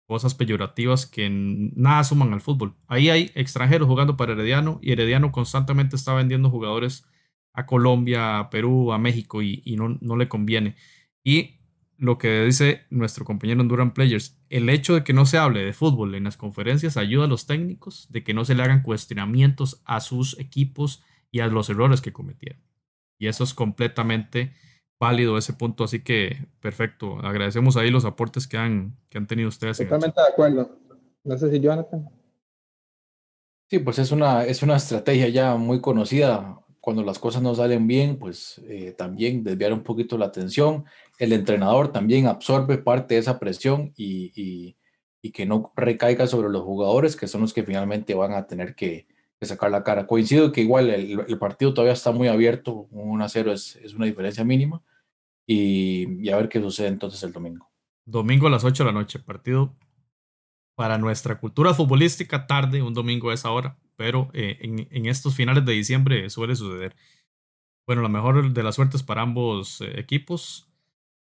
cosas 0.09 0.35
peyorativas 0.35 1.05
que 1.05 1.29
nada 1.31 2.03
suman 2.03 2.33
al 2.33 2.41
fútbol. 2.41 2.75
Ahí 2.87 3.11
hay 3.11 3.31
extranjeros 3.35 3.87
jugando 3.87 4.17
para 4.17 4.33
Herediano 4.33 4.79
y 4.83 4.93
Herediano 4.93 5.31
constantemente 5.33 5.97
está 5.97 6.15
vendiendo 6.15 6.49
jugadores 6.49 7.05
a 7.53 7.67
Colombia, 7.67 8.39
a 8.39 8.49
Perú, 8.49 8.95
a 8.95 8.99
México 8.99 9.43
y, 9.43 9.63
no, 9.77 9.99
no, 10.01 10.17
le 10.17 10.27
conviene. 10.27 10.77
Y 11.23 11.61
lo 11.99 12.17
que 12.17 12.43
dice 12.43 12.87
nuestro 12.89 13.27
compañero 13.27 13.63
Duran 13.65 13.93
Players, 13.93 14.41
el 14.49 14.71
hecho 14.71 14.95
de 14.95 15.05
que 15.05 15.13
no 15.13 15.27
se 15.27 15.37
hable 15.37 15.63
de 15.63 15.75
fútbol 15.75 16.15
en 16.15 16.25
las 16.25 16.39
conferencias 16.39 16.97
ayuda 16.97 17.27
a 17.27 17.29
los 17.29 17.47
técnicos 17.47 18.11
de 18.11 18.25
que 18.25 18.33
no 18.33 18.47
se 18.47 18.55
le 18.55 18.63
hagan 18.63 18.81
cuestionamientos 18.81 19.83
a 19.85 20.01
sus 20.01 20.39
equipos 20.39 21.03
y 21.31 21.41
a 21.41 21.49
los 21.49 21.69
errores 21.69 22.01
que 22.01 22.15
cometieron. 22.15 22.63
Y 23.19 23.27
eso 23.27 23.45
es 23.45 23.53
completamente 23.53 24.55
válido 25.01 25.39
ese 25.39 25.53
punto, 25.53 25.85
así 25.85 26.01
que 26.01 26.47
perfecto. 26.61 27.19
Agradecemos 27.21 27.77
ahí 27.77 27.91
los 27.91 28.05
aportes 28.05 28.47
que 28.47 28.57
han, 28.57 28.97
que 29.09 29.19
han 29.19 29.27
tenido 29.27 29.49
ustedes. 29.49 29.79
Totalmente 29.79 30.21
de 30.21 30.29
acuerdo. 30.29 30.79
No 31.25 31.39
sé 31.39 31.51
si 31.51 31.61
Jonathan. 31.61 32.09
Sí, 33.69 33.79
pues 33.81 33.99
es 33.99 34.13
una, 34.13 34.45
es 34.45 34.63
una 34.63 34.77
estrategia 34.77 35.29
ya 35.29 35.57
muy 35.57 35.81
conocida. 35.81 36.59
Cuando 36.81 37.03
las 37.03 37.19
cosas 37.19 37.43
no 37.43 37.55
salen 37.55 37.87
bien, 37.87 38.19
pues 38.19 38.63
eh, 38.67 38.95
también 38.97 39.45
desviar 39.45 39.73
un 39.75 39.83
poquito 39.83 40.17
la 40.17 40.27
atención. 40.27 40.85
El 41.19 41.33
entrenador 41.33 41.93
también 41.93 42.27
absorbe 42.27 42.79
parte 42.79 43.15
de 43.15 43.21
esa 43.21 43.39
presión 43.39 43.93
y, 43.95 44.33
y, 44.35 44.77
y 45.21 45.33
que 45.33 45.45
no 45.45 45.73
recaiga 45.77 46.27
sobre 46.27 46.49
los 46.49 46.63
jugadores, 46.63 47.15
que 47.15 47.27
son 47.27 47.43
los 47.43 47.53
que 47.53 47.63
finalmente 47.63 48.15
van 48.15 48.33
a 48.33 48.47
tener 48.47 48.75
que, 48.75 49.07
que 49.39 49.47
sacar 49.47 49.71
la 49.71 49.85
cara. 49.85 50.07
Coincido 50.07 50.51
que 50.51 50.63
igual 50.63 50.89
el, 50.89 51.21
el, 51.29 51.39
partido 51.39 51.75
todavía 51.75 51.93
está 51.93 52.11
muy 52.11 52.29
abierto, 52.29 52.89
un 52.91 53.11
1 53.11 53.29
0 53.29 53.53
es, 53.53 53.77
es 53.77 53.93
una 53.93 54.07
diferencia 54.07 54.45
mínima, 54.45 54.83
y, 55.49 56.27
y, 56.27 56.31
a 56.31 56.37
ver 56.37 56.51
qué 56.51 56.61
sucede 56.61 56.89
entonces 56.89 57.23
el 57.23 57.33
domingo. 57.33 57.71
Domingo 58.05 58.47
a 58.47 58.51
las 58.51 58.65
8 58.65 58.85
de 58.85 58.93
la 58.93 58.99
noche, 58.99 59.19
partido 59.19 59.75
para 60.79 60.99
nuestra 60.99 61.41
cultura 61.41 61.75
futbolística 61.75 62.47
tarde, 62.47 62.83
un 62.83 62.95
domingo 62.95 63.31
a 63.31 63.35
esa 63.35 63.51
hora, 63.51 63.79
pero 63.97 64.31
eh, 64.35 64.59
en, 64.61 65.07
estos 65.07 65.35
finales 65.35 65.65
de 65.65 65.73
diciembre 65.73 66.31
suele 66.31 66.55
suceder. 66.55 66.95
Bueno, 67.87 68.03
la 68.03 68.09
mejor 68.09 68.53
de 68.53 68.63
las 68.63 68.77
suertes 68.77 69.03
para 69.03 69.23
ambos 69.23 69.81
eh, 69.81 69.99
equipos. 69.99 70.71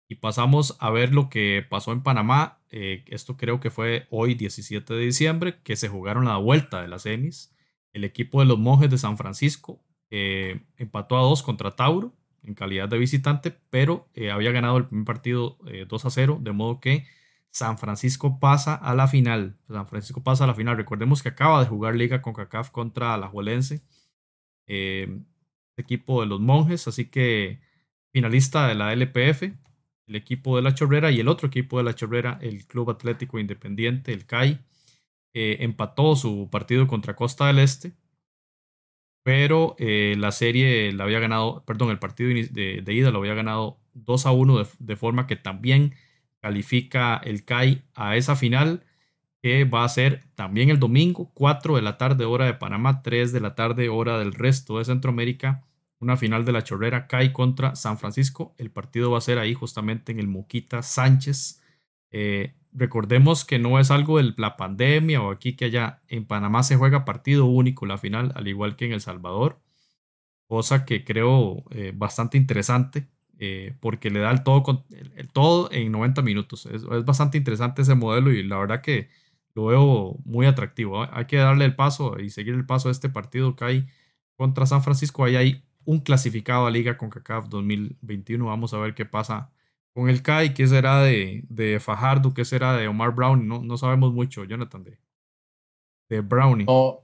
Y 0.09 0.17
pasamos 0.17 0.77
a 0.79 0.91
ver 0.91 1.15
lo 1.15 1.31
que 1.31 1.65
pasó 1.69 1.93
en 1.93 2.03
Panamá. 2.03 2.61
Eh, 2.71 3.05
esto 3.07 3.37
creo 3.37 3.59
que 3.59 3.71
fue 3.71 4.07
hoy, 4.11 4.35
17 4.35 4.93
de 4.93 5.01
diciembre, 5.01 5.59
que 5.63 5.75
se 5.75 5.89
jugaron 5.89 6.27
la 6.27 6.37
vuelta 6.37 6.83
de 6.83 6.89
las 6.89 7.03
semis. 7.03 7.55
El 7.95 8.05
equipo 8.05 8.41
de 8.41 8.47
los 8.47 8.59
monjes 8.59 8.91
de 8.91 8.99
San 8.99 9.17
Francisco 9.17 9.83
empató 10.11 11.17
a 11.17 11.23
dos 11.23 11.43
contra 11.43 11.75
Tauro 11.75 12.15
en 12.47 12.55
calidad 12.55 12.89
de 12.89 12.99
visitante, 12.99 13.55
pero 13.71 14.09
eh, 14.15 14.31
había 14.31 14.53
ganado 14.53 14.79
el 14.79 14.87
primer 14.87 15.05
partido 15.05 15.59
2 15.89 16.05
a 16.05 16.11
0, 16.11 16.39
de 16.41 16.53
modo 16.53 16.81
que 16.81 17.05
San 17.51 17.79
Francisco 17.79 18.39
pasa 18.39 18.75
a 18.75 18.95
la 18.95 19.09
final. 19.09 19.57
San 19.69 19.87
Francisco 19.87 20.23
pasa 20.23 20.45
a 20.45 20.47
la 20.47 20.55
final. 20.55 20.77
Recordemos 20.77 21.23
que 21.23 21.31
acaba 21.31 21.61
de 21.61 21.69
jugar 21.69 21.97
liga 21.97 22.23
con 22.23 22.35
CACAF 22.35 22.71
contra 22.71 23.17
la 23.17 23.29
Juelense, 23.29 23.83
equipo 25.77 26.21
de 26.21 26.27
los 26.27 26.41
monjes, 26.41 26.89
así 26.89 27.07
que 27.07 27.61
finalista 28.13 28.69
de 28.69 28.75
la 28.75 28.93
LPF, 28.93 29.43
el 30.07 30.17
equipo 30.17 30.57
de 30.57 30.63
la 30.63 30.75
Chorrera 30.75 31.11
y 31.11 31.21
el 31.21 31.29
otro 31.29 31.49
equipo 31.49 31.79
de 31.79 31.85
la 31.85 31.95
Chorrera, 31.95 32.39
el 32.41 32.67
Club 32.67 32.91
Atlético 32.91 33.39
Independiente, 33.39 34.13
el 34.13 34.27
CAI, 34.27 34.61
eh, 35.35 35.59
empató 35.61 36.17
su 36.17 36.49
partido 36.51 36.87
contra 36.87 37.17
Costa 37.17 37.49
del 37.49 37.59
Este, 37.59 37.93
pero 39.27 39.75
eh, 39.81 40.15
la 40.17 40.31
serie 40.31 40.93
la 40.93 41.03
había 41.03 41.19
ganado, 41.19 41.65
perdón, 41.67 41.91
el 41.91 41.99
partido 41.99 42.31
de, 42.31 42.85
ida 42.87 43.11
lo 43.11 43.19
había 43.19 43.35
ganado 43.35 43.81
2 43.95 44.25
a 44.25 44.31
1 44.31 44.59
de, 44.59 44.67
de, 44.79 44.95
forma 44.95 45.27
que 45.27 45.35
también 45.35 45.97
califica 46.41 47.17
el 47.17 47.45
CAI 47.45 47.83
a 47.97 48.15
esa 48.15 48.37
final 48.37 48.85
que 49.43 49.65
va 49.65 49.83
a 49.83 49.89
ser 49.89 50.23
también 50.37 50.71
el 50.71 50.79
domingo, 50.79 51.33
4 51.35 51.75
de 51.75 51.83
la 51.83 51.99
tarde 51.99 52.25
hora 52.25 52.45
de 52.47 52.55
Panamá, 52.55 53.03
3 53.03 53.33
de 53.33 53.41
la 53.41 53.57
tarde 53.57 53.89
hora 53.89 54.17
del 54.21 54.33
resto 54.33 54.79
de 54.79 54.85
Centroamérica 54.85 55.65
una 55.99 56.17
final 56.17 56.45
de 56.45 56.53
la 56.53 56.63
chorrera 56.63 57.09
CAI 57.09 57.33
contra 57.33 57.75
San 57.75 57.99
Francisco. 57.99 58.55
El 58.59 58.71
partido 58.71 59.11
va 59.11 59.19
a 59.19 59.23
ser 59.23 59.41
ahí 59.41 59.55
justamente 59.55 60.13
en 60.13 60.21
el 60.21 60.29
Moquita 60.29 60.83
Sánchez. 60.83 61.61
Eh, 62.13 62.55
recordemos 62.77 63.45
que 63.45 63.59
no 63.59 63.79
es 63.81 63.91
algo 63.91 64.19
de 64.19 64.35
la 64.37 64.57
pandemia 64.57 65.23
o 65.23 65.31
aquí 65.31 65.57
que 65.57 65.67
allá 65.67 66.03
en 66.09 66.27
Panamá 66.27 66.63
se 66.63 66.77
juega 66.77 67.05
partido 67.05 67.47
único 67.47 67.87
la 67.87 67.99
final, 67.99 68.33
al 68.35 68.49
igual 68.49 68.77
que 68.77 68.87
en 68.87 68.93
El 68.93 69.01
Salvador, 69.01 69.61
cosa 70.47 70.85
que 70.85 71.05
creo 71.05 71.65
eh, 71.71 71.93
bastante 71.95 72.37
interesante 72.37 73.09
eh, 73.39 73.77
porque 73.81 74.11
le 74.11 74.21
da 74.21 74.31
el 74.31 74.43
todo, 74.43 75.69
en 75.73 75.93
90 75.93 76.23
minutos. 76.23 76.67
Es, 76.67 76.83
es, 76.85 77.05
bastante 77.05 77.39
interesante 77.39 77.83
ese 77.83 77.95
modelo 77.95 78.33
y 78.33 78.43
la 78.43 78.59
verdad 78.59 78.83
que 78.83 79.09
lo 79.55 79.67
veo 79.67 80.17
muy 80.25 80.47
atractivo. 80.47 81.03
Hay 81.13 81.27
que 81.27 81.37
darle 81.39 81.65
el 81.65 81.75
paso 81.77 82.19
y 82.19 82.31
seguir 82.31 82.55
el 82.55 82.67
paso 82.67 82.89
de 82.89 82.93
este 82.93 83.09
partido 83.09 83.57
que 83.57 83.65
hay 83.65 83.87
contra 84.37 84.67
San 84.67 84.83
Francisco. 84.83 85.25
Ahí 85.25 85.37
hay 85.37 85.65
un 85.85 86.01
clasificado 86.01 86.67
a 86.67 86.71
Liga 86.71 86.99
con 86.99 87.11
CACAF 87.11 87.49
2021. 87.49 88.45
Vamos 88.45 88.75
a 88.75 88.79
ver 88.79 88.95
qué 88.95 89.07
pasa 89.07 89.51
con 89.97 90.11
el 90.11 90.21
CAI, 90.21 90.53
qué 90.53 90.67
será 90.67 91.01
de, 91.01 91.43
de 91.49 91.81
Fajardo, 91.81 92.35
qué 92.35 92.45
será 92.45 92.77
de 92.77 92.87
Omar 92.87 93.15
Brown. 93.15 93.49
No, 93.49 93.63
no 93.63 93.79
sabemos 93.79 94.13
mucho, 94.13 94.45
Jonathan, 94.45 94.85
de, 94.85 94.99
de 96.11 96.21
Brownie. 96.21 96.67
No, 96.67 97.01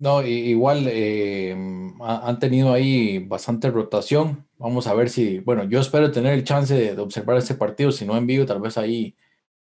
no 0.00 0.26
igual 0.26 0.88
eh, 0.88 1.54
han 2.00 2.38
tenido 2.40 2.72
ahí 2.72 3.20
bastante 3.20 3.70
rotación. 3.70 4.44
Vamos 4.58 4.88
a 4.88 4.94
ver 4.94 5.08
si, 5.08 5.38
bueno, 5.38 5.62
yo 5.62 5.78
espero 5.78 6.10
tener 6.10 6.32
el 6.32 6.42
chance 6.42 6.74
de, 6.74 7.00
observar 7.00 7.36
este 7.36 7.54
partido, 7.54 7.92
si 7.92 8.04
no 8.04 8.16
en 8.16 8.26
vivo, 8.26 8.44
tal 8.44 8.60
vez 8.60 8.76
ahí 8.76 9.14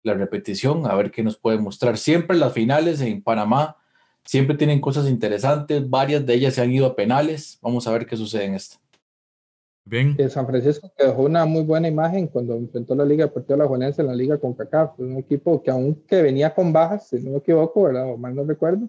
la 0.02 0.14
repetición, 0.14 0.86
a 0.86 0.94
ver 0.94 1.10
qué 1.10 1.22
nos 1.22 1.36
puede 1.36 1.58
mostrar. 1.58 1.98
Siempre 1.98 2.38
las 2.38 2.54
finales 2.54 3.02
en 3.02 3.22
Panamá 3.22 3.76
Siempre 4.24 4.56
tienen 4.56 4.80
cosas 4.80 5.08
interesantes, 5.08 5.88
varias 5.88 6.24
de 6.24 6.34
ellas 6.34 6.54
se 6.54 6.62
han 6.62 6.70
ido 6.70 6.86
a 6.86 6.94
penales. 6.94 7.58
Vamos 7.62 7.86
a 7.86 7.92
ver 7.92 8.06
qué 8.06 8.16
sucede 8.16 8.44
en 8.44 8.54
esto. 8.54 8.76
Bien. 9.84 10.16
San 10.30 10.46
Francisco 10.46 10.92
dejó 10.96 11.22
una 11.22 11.44
muy 11.46 11.62
buena 11.62 11.88
imagen 11.88 12.28
cuando 12.28 12.54
enfrentó 12.54 12.94
la 12.94 13.04
Liga 13.04 13.26
Deportiva 13.26 13.56
La 13.56 13.66
Juanense 13.66 14.02
en 14.02 14.08
la 14.08 14.14
Liga 14.14 14.38
con 14.38 14.54
CACAF. 14.54 14.98
Un 14.98 15.16
equipo 15.16 15.62
que 15.62 15.70
aunque 15.70 16.22
venía 16.22 16.54
con 16.54 16.72
bajas, 16.72 17.08
si 17.08 17.20
no 17.20 17.32
me 17.32 17.38
equivoco, 17.38 17.82
¿verdad? 17.84 18.12
o 18.12 18.16
mal 18.16 18.34
no 18.34 18.44
recuerdo, 18.44 18.84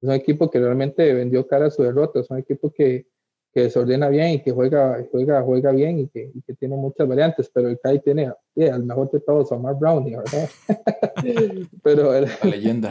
es 0.00 0.08
un 0.08 0.14
equipo 0.14 0.50
que 0.50 0.58
realmente 0.58 1.12
vendió 1.14 1.46
cara 1.46 1.66
a 1.66 1.70
su 1.70 1.82
derrota. 1.82 2.20
Es 2.20 2.30
un 2.30 2.38
equipo 2.38 2.72
que, 2.72 3.06
que 3.52 3.62
desordena 3.62 4.08
bien 4.08 4.30
y 4.30 4.42
que 4.42 4.50
juega, 4.50 5.04
juega, 5.12 5.42
juega 5.42 5.72
bien 5.72 6.00
y 6.00 6.08
que, 6.08 6.30
y 6.34 6.42
que 6.42 6.54
tiene 6.54 6.76
muchas 6.76 7.06
variantes. 7.06 7.50
Pero 7.52 7.68
el 7.68 7.78
CAI 7.78 8.00
tiene 8.00 8.32
al 8.72 8.84
mejor 8.84 9.10
de 9.10 9.20
todos, 9.20 9.52
Omar 9.52 9.76
Brownie, 9.78 10.16
¿verdad? 10.16 10.48
pero, 11.82 12.12
la 12.12 12.50
leyenda 12.50 12.90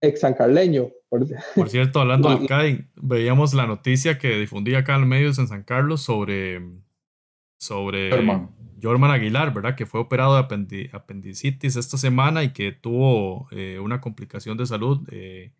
ex 0.00 0.20
sancarleño. 0.20 0.88
Por, 1.08 1.26
por 1.54 1.68
cierto, 1.68 2.00
hablando 2.00 2.36
de 2.36 2.46
CAI, 2.46 2.88
veíamos 2.96 3.54
la 3.54 3.66
noticia 3.66 4.18
que 4.18 4.38
difundía 4.38 4.78
acá 4.78 4.94
en 4.94 5.00
los 5.02 5.08
medios 5.08 5.38
en 5.38 5.48
San 5.48 5.62
Carlos 5.62 6.02
sobre, 6.02 6.60
sobre 7.58 8.10
Jorman. 8.80 9.10
Aguilar, 9.10 9.52
¿verdad? 9.52 9.74
Que 9.74 9.86
fue 9.86 10.00
operado 10.00 10.34
de 10.36 10.90
apendicitis 10.92 11.76
esta 11.76 11.96
semana 11.96 12.44
y 12.44 12.52
que 12.52 12.72
tuvo 12.72 13.48
eh, 13.50 13.78
una 13.80 14.00
complicación 14.00 14.56
de 14.56 14.66
salud 14.66 15.06
eh, 15.10 15.52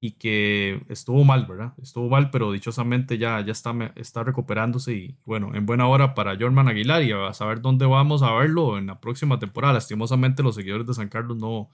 y 0.00 0.12
que 0.12 0.82
estuvo 0.88 1.22
mal, 1.22 1.46
¿verdad? 1.46 1.74
Estuvo 1.80 2.08
mal, 2.08 2.30
pero 2.30 2.50
dichosamente 2.50 3.18
ya, 3.18 3.40
ya 3.40 3.52
está, 3.52 3.72
está 3.94 4.24
recuperándose 4.24 4.94
y 4.94 5.16
bueno, 5.24 5.54
en 5.54 5.64
buena 5.64 5.86
hora 5.86 6.14
para 6.14 6.36
Jorman 6.36 6.66
Aguilar 6.66 7.04
y 7.04 7.12
a 7.12 7.32
saber 7.32 7.60
dónde 7.60 7.86
vamos 7.86 8.22
a 8.22 8.32
verlo 8.32 8.78
en 8.78 8.88
la 8.88 9.00
próxima 9.00 9.38
temporada. 9.38 9.74
Lastimosamente 9.74 10.42
los 10.42 10.56
seguidores 10.56 10.88
de 10.88 10.94
San 10.94 11.08
Carlos 11.08 11.36
no, 11.36 11.70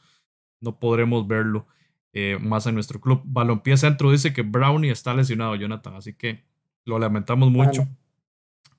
no 0.61 0.79
podremos 0.79 1.27
verlo. 1.27 1.67
Eh, 2.13 2.39
más 2.41 2.67
en 2.67 2.75
nuestro 2.75 3.01
club. 3.01 3.21
Balompié 3.25 3.77
Centro 3.77 4.11
dice 4.11 4.33
que 4.33 4.43
Brownie 4.43 4.91
está 4.91 5.15
lesionado, 5.15 5.55
Jonathan, 5.57 5.95
así 5.95 6.15
que 6.15 6.45
lo 6.85 6.99
lamentamos 6.99 7.51
mucho. 7.51 7.87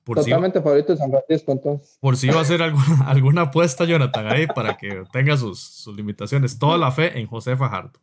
Por 0.02 0.16
Totalmente 0.16 0.58
si, 0.58 0.64
favorito 0.64 0.92
de 0.92 0.98
San 0.98 1.10
Francisco, 1.10 1.52
entonces. 1.52 1.98
Por 2.00 2.16
si 2.16 2.28
va 2.28 2.38
a 2.38 2.40
hacer 2.40 2.62
alguna, 2.62 2.84
alguna 3.06 3.42
apuesta, 3.42 3.84
Jonathan, 3.84 4.26
ahí 4.26 4.46
para 4.48 4.76
que 4.76 5.04
tenga 5.12 5.36
sus, 5.36 5.60
sus 5.60 5.96
limitaciones. 5.96 6.58
Toda 6.58 6.76
la 6.76 6.90
fe 6.90 7.18
en 7.20 7.26
José 7.26 7.56
Fajardo. 7.56 8.00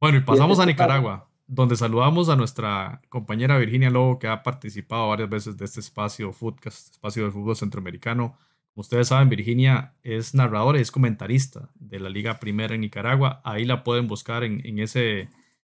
Bueno, 0.00 0.18
y 0.18 0.22
pasamos 0.22 0.58
a 0.58 0.66
Nicaragua, 0.66 1.28
donde 1.46 1.76
saludamos 1.76 2.28
a 2.28 2.36
nuestra 2.36 3.00
compañera 3.08 3.56
Virginia 3.58 3.90
Lobo, 3.90 4.18
que 4.18 4.26
ha 4.26 4.42
participado 4.42 5.08
varias 5.08 5.30
veces 5.30 5.56
de 5.56 5.64
este 5.64 5.80
espacio, 5.80 6.32
Footcast, 6.32 6.92
espacio 6.92 7.22
del 7.22 7.32
fútbol 7.32 7.56
centroamericano 7.56 8.36
ustedes 8.76 9.08
saben, 9.08 9.28
Virginia 9.28 9.94
es 10.02 10.34
narradora 10.34 10.78
y 10.78 10.82
es 10.82 10.92
comentarista 10.92 11.70
de 11.74 11.98
la 11.98 12.10
Liga 12.10 12.38
Primera 12.38 12.74
en 12.74 12.82
Nicaragua. 12.82 13.40
Ahí 13.42 13.64
la 13.64 13.82
pueden 13.82 14.06
buscar 14.06 14.44
en, 14.44 14.78
ese, 14.78 15.30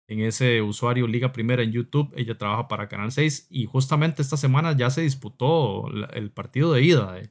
en 0.07 0.21
ese 0.21 0.63
usuario 0.63 1.07
Liga 1.07 1.33
Primera 1.33 1.63
en 1.63 1.73
YouTube. 1.73 2.13
Ella 2.15 2.37
trabaja 2.37 2.69
para 2.69 2.89
Canal 2.89 3.11
6 3.11 3.49
y 3.51 3.65
justamente 3.65 4.23
esta 4.23 4.37
semana 4.37 4.77
ya 4.77 4.91
se 4.91 5.01
disputó 5.01 5.89
el 6.13 6.31
partido 6.31 6.73
de 6.73 6.83
ida 6.83 7.13
de, 7.13 7.31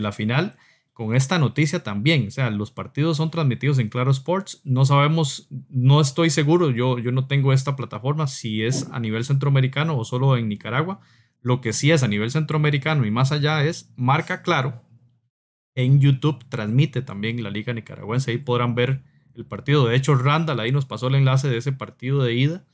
la 0.00 0.12
final 0.12 0.56
con 0.94 1.14
esta 1.14 1.38
noticia 1.38 1.82
también. 1.82 2.28
O 2.28 2.30
sea, 2.30 2.50
los 2.50 2.70
partidos 2.70 3.18
son 3.18 3.30
transmitidos 3.30 3.78
en 3.78 3.90
Claro 3.90 4.10
Sports. 4.10 4.62
No 4.64 4.86
sabemos, 4.86 5.46
no 5.68 6.00
estoy 6.00 6.30
seguro, 6.30 6.70
yo, 6.70 6.98
yo 6.98 7.12
no 7.12 7.26
tengo 7.26 7.52
esta 7.52 7.76
plataforma 7.76 8.26
si 8.26 8.62
es 8.62 8.88
a 8.90 8.98
nivel 8.98 9.24
centroamericano 9.24 9.98
o 9.98 10.04
solo 10.06 10.38
en 10.38 10.48
Nicaragua. 10.48 11.00
Lo 11.42 11.60
que 11.60 11.74
sí 11.74 11.90
es 11.90 12.02
a 12.02 12.08
nivel 12.08 12.30
centroamericano 12.30 13.04
y 13.04 13.10
más 13.10 13.30
allá 13.30 13.62
es 13.64 13.92
marca 13.96 14.40
claro 14.40 14.80
en 15.74 16.00
YouTube 16.00 16.44
transmite 16.48 17.02
también 17.02 17.42
la 17.42 17.50
Liga 17.50 17.72
Nicaragüense. 17.72 18.30
Ahí 18.30 18.38
podrán 18.38 18.74
ver 18.74 19.02
el 19.34 19.46
partido. 19.46 19.86
De 19.86 19.96
hecho, 19.96 20.14
Randall 20.14 20.60
ahí 20.60 20.72
nos 20.72 20.86
pasó 20.86 21.08
el 21.08 21.14
enlace 21.14 21.48
de 21.48 21.56
ese 21.58 21.72
partido 21.72 22.22
de 22.22 22.34
ida. 22.34 22.64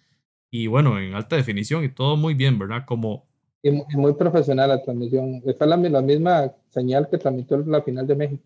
Y 0.51 0.67
bueno, 0.67 0.99
en 0.99 1.15
alta 1.15 1.37
definición 1.37 1.85
y 1.85 1.89
todo 1.89 2.17
muy 2.17 2.35
bien, 2.35 2.59
¿verdad? 2.59 2.85
Como... 2.87 3.27
Y 3.63 3.71
muy 3.71 4.15
profesional 4.15 4.69
la 4.69 4.83
transmisión. 4.83 5.43
Fue 5.57 5.67
la, 5.67 5.77
la 5.77 6.03
misma 6.03 6.53
señal 6.71 7.09
que 7.11 7.19
transmitió 7.19 7.59
la 7.59 7.83
final 7.83 8.07
de 8.07 8.15
México. 8.15 8.45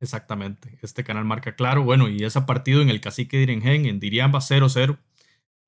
Exactamente. 0.00 0.78
Este 0.82 1.04
canal 1.04 1.24
marca 1.24 1.54
claro. 1.54 1.84
Bueno, 1.84 2.08
y 2.08 2.22
ese 2.24 2.40
partido 2.42 2.80
en 2.80 2.90
el 2.90 3.00
Cacique 3.00 3.36
de 3.36 3.44
Irengen, 3.44 3.86
en 3.86 4.00
Diriamba 4.00 4.38
0-0 4.40 4.98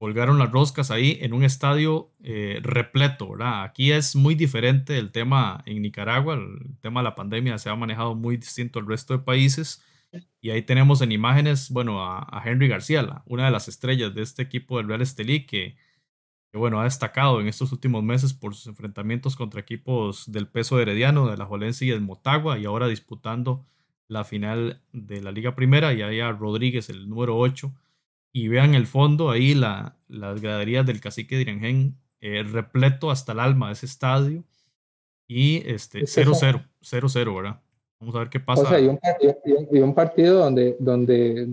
colgaron 0.03 0.37
las 0.37 0.51
roscas 0.51 0.91
ahí 0.91 1.19
en 1.21 1.33
un 1.33 1.45
estadio 1.45 2.11
eh, 2.25 2.59
repleto, 2.61 3.31
¿verdad? 3.31 3.63
Aquí 3.63 3.93
es 3.93 4.17
muy 4.17 4.35
diferente 4.35 4.99
el 4.99 5.13
tema 5.13 5.63
en 5.65 5.81
Nicaragua, 5.81 6.35
el 6.35 6.77
tema 6.81 6.99
de 6.99 7.05
la 7.05 7.15
pandemia 7.15 7.57
se 7.57 7.71
ha 7.71 7.77
manejado 7.77 8.17
muy 8.17 8.37
distinto 8.37 8.81
al 8.81 8.89
resto 8.89 9.17
de 9.17 9.21
países. 9.21 9.81
Y 10.41 10.51
ahí 10.51 10.63
tenemos 10.63 11.03
en 11.03 11.13
imágenes, 11.13 11.71
bueno, 11.71 12.05
a, 12.05 12.43
Henry 12.45 12.67
García, 12.67 13.23
una 13.27 13.45
de 13.45 13.53
las 13.53 13.69
estrellas 13.69 14.13
de 14.13 14.23
este 14.23 14.43
equipo 14.43 14.79
del 14.79 14.89
Real 14.89 15.03
Estelí, 15.03 15.47
que, 15.47 15.77
bueno, 16.53 16.81
ha 16.81 16.85
destacado 16.85 17.41
en 17.41 17.47
estos 17.47 17.71
últimos 17.71 18.03
meses 18.03 18.35
por 18.35 18.57
sus 18.57 18.67
enfrentamientos 18.67 19.37
contra 19.37 19.61
equipos 19.61 20.33
del 20.33 20.49
peso 20.49 20.81
herediano, 20.81 21.31
de 21.31 21.37
la 21.37 21.47
Jolense 21.47 21.85
y 21.85 21.91
del 21.91 22.01
Motagua, 22.01 22.59
y 22.59 22.65
ahora 22.65 22.89
disputando 22.89 23.65
la 24.09 24.25
final 24.25 24.83
de 24.93 25.23
la 25.23 25.31
Liga 25.31 25.55
Primera, 25.55 25.93
y 25.93 26.03
ahí 26.03 26.19
a 26.19 26.33
Rodríguez, 26.33 26.91
el 26.91 27.09
número 27.09 27.39
8, 27.39 27.73
y 28.33 28.49
vean 28.49 28.75
el 28.75 28.87
fondo 28.87 29.31
ahí, 29.31 29.55
la, 29.55 29.97
las 30.09 30.41
graderías 30.41 30.87
del 30.87 31.01
cacique 31.01 31.37
de 31.37 31.93
eh, 32.21 32.43
repleto 32.45 33.11
hasta 33.11 33.33
el 33.33 33.41
alma 33.41 33.69
de 33.69 33.73
ese 33.75 33.87
estadio. 33.87 34.45
Y 35.29 35.63
este 35.69 36.01
0-0, 36.01 36.69
0-0, 36.83 37.37
¿verdad? 37.37 37.61
Vamos 38.01 38.15
a 38.17 38.19
ver 38.21 38.29
qué 38.31 38.41
pasa. 38.41 38.63
O 38.63 38.67
sea, 38.67 38.81
y 38.81 38.89
un, 38.89 38.99
y 39.71 39.79
un 39.79 39.95
partido 39.95 40.39
donde, 40.39 40.77
donde 40.79 41.49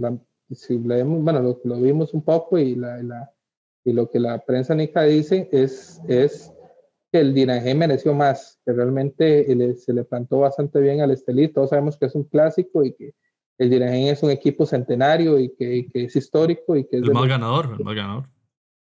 si 0.51 0.79
leemos, 0.79 1.23
bueno, 1.23 1.41
lo, 1.41 1.61
lo, 1.63 1.81
vimos 1.81 2.13
un 2.13 2.23
poco 2.23 2.57
y, 2.57 2.75
la, 2.75 3.01
la, 3.03 3.31
y 3.83 3.93
lo 3.93 4.09
que 4.09 4.19
la 4.19 4.39
prensa 4.39 4.73
nica 4.73 5.03
dice 5.03 5.47
es, 5.51 6.01
es 6.07 6.51
que 7.11 7.19
el 7.19 7.33
Dinaje 7.33 7.73
mereció 7.75 8.13
más, 8.13 8.59
que 8.65 8.73
realmente 8.73 9.75
se 9.75 9.93
le 9.93 10.03
plantó 10.03 10.39
bastante 10.39 10.79
bien 10.79 11.01
al 11.01 11.11
Estelí. 11.11 11.47
Todos 11.47 11.69
sabemos 11.69 11.97
que 11.97 12.05
es 12.05 12.15
un 12.15 12.23
clásico 12.23 12.83
y 12.83 12.93
que 12.93 13.13
el 13.59 13.69
Dinaje 13.69 14.09
es 14.09 14.23
un 14.23 14.31
equipo 14.31 14.65
centenario 14.65 15.37
y 15.37 15.49
que, 15.49 15.87
que, 15.91 16.05
es 16.05 16.15
histórico 16.15 16.75
y 16.75 16.85
que 16.85 16.97
es 16.97 17.03
el 17.03 17.11
más 17.11 17.27
ganador, 17.27 17.75
el 17.77 17.85
más 17.85 17.95
ganador. 17.95 18.23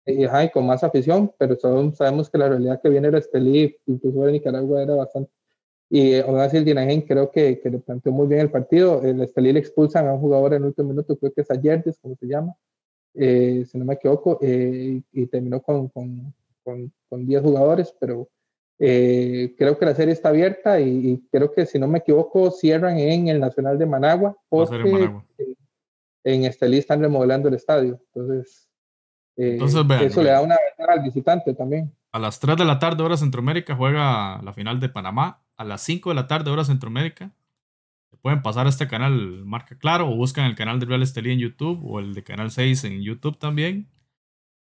Y, 0.07 0.25
y, 0.25 0.51
con 0.53 0.67
más 0.67 0.83
afición, 0.83 1.33
pero 1.39 1.57
todos 1.57 1.97
sabemos 1.97 2.29
que 2.29 2.39
la 2.39 2.49
realidad 2.49 2.81
que 2.83 2.89
viene 2.89 3.09
el 3.09 3.15
Estelí, 3.15 3.77
incluso 3.87 4.23
de 4.23 4.33
Nicaragua, 4.33 4.83
era 4.83 4.97
bastante. 4.97 5.31
Y 5.89 6.17
aún 6.17 6.41
así 6.41 6.57
el 6.57 6.65
Dinaje 6.65 7.05
creo 7.07 7.31
que, 7.31 7.61
que, 7.61 7.71
le 7.71 7.79
planteó 7.79 8.11
muy 8.11 8.27
bien 8.27 8.41
el 8.41 8.51
partido. 8.51 9.03
El 9.03 9.21
Estelí 9.23 9.53
le 9.53 9.61
expulsan 9.61 10.09
a 10.09 10.15
un 10.15 10.21
jugador 10.21 10.55
en 10.55 10.63
el 10.63 10.69
último 10.69 10.89
minuto, 10.89 11.17
creo 11.17 11.33
que 11.33 11.43
es 11.43 11.51
Ayerdes, 11.51 11.99
como 12.01 12.17
se 12.17 12.27
llama, 12.27 12.55
eh, 13.15 13.65
si 13.71 13.79
no 13.79 13.85
me 13.85 13.95
equivoco, 13.95 14.39
eh, 14.43 15.01
y 15.13 15.27
terminó 15.27 15.63
con, 15.63 15.89
con 15.89 16.35
con, 16.65 16.93
con 17.09 17.27
10 17.27 17.43
jugadores, 17.43 17.95
pero 18.01 18.29
eh, 18.79 19.55
creo 19.57 19.79
que 19.79 19.87
la 19.87 19.95
serie 19.95 20.13
está 20.13 20.31
abierta 20.31 20.81
y, 20.81 21.23
creo 21.31 21.53
que 21.53 21.67
si 21.67 21.79
no 21.79 21.87
me 21.87 21.99
equivoco 21.99 22.51
cierran 22.51 22.99
en 22.99 23.29
el 23.29 23.41
Nacional 23.41 23.79
de 23.79 23.87
Managua 23.87 24.37
porque 24.49 24.77
en, 24.77 24.93
Managua. 24.93 25.25
en 26.25 26.45
Estelí 26.45 26.79
están 26.79 27.01
remodelando 27.01 27.49
el 27.49 27.55
estadio. 27.55 28.01
Entonces, 28.13 28.69
eh, 29.37 29.59
eso 29.61 30.23
le 30.23 30.31
da 30.31 30.41
una 30.41 30.57
ventaja 30.57 30.99
al 30.99 31.05
visitante 31.05 31.55
también. 31.55 31.95
A 32.13 32.19
las 32.19 32.39
3 32.41 32.57
de 32.57 32.65
la 32.65 32.79
tarde 32.79 33.03
hora 33.03 33.17
Centroamérica 33.17 33.75
juega 33.75 34.41
la 34.43 34.53
final 34.53 34.81
de 34.81 34.89
Panamá. 34.89 35.43
A 35.57 35.65
las 35.65 35.83
5 35.83 36.11
de 36.11 36.15
la 36.15 36.27
tarde 36.27 36.51
hora 36.51 36.65
Centroamérica 36.65 37.33
pueden 38.25 38.41
pasar 38.41 38.65
a 38.65 38.71
este 38.71 38.89
canal 38.89 39.45
Marca 39.45 39.77
Claro 39.77 40.09
o 40.09 40.17
buscan 40.17 40.47
el 40.47 40.55
canal 40.55 40.81
de 40.81 40.87
Real 40.87 41.03
Estelí 41.03 41.31
en 41.31 41.41
YouTube 41.41 41.81
o 41.85 42.01
el 42.01 42.15
de 42.15 42.25
Canal 42.25 42.51
6 42.51 42.85
en 42.85 43.03
YouTube 43.03 43.39
también 43.39 43.91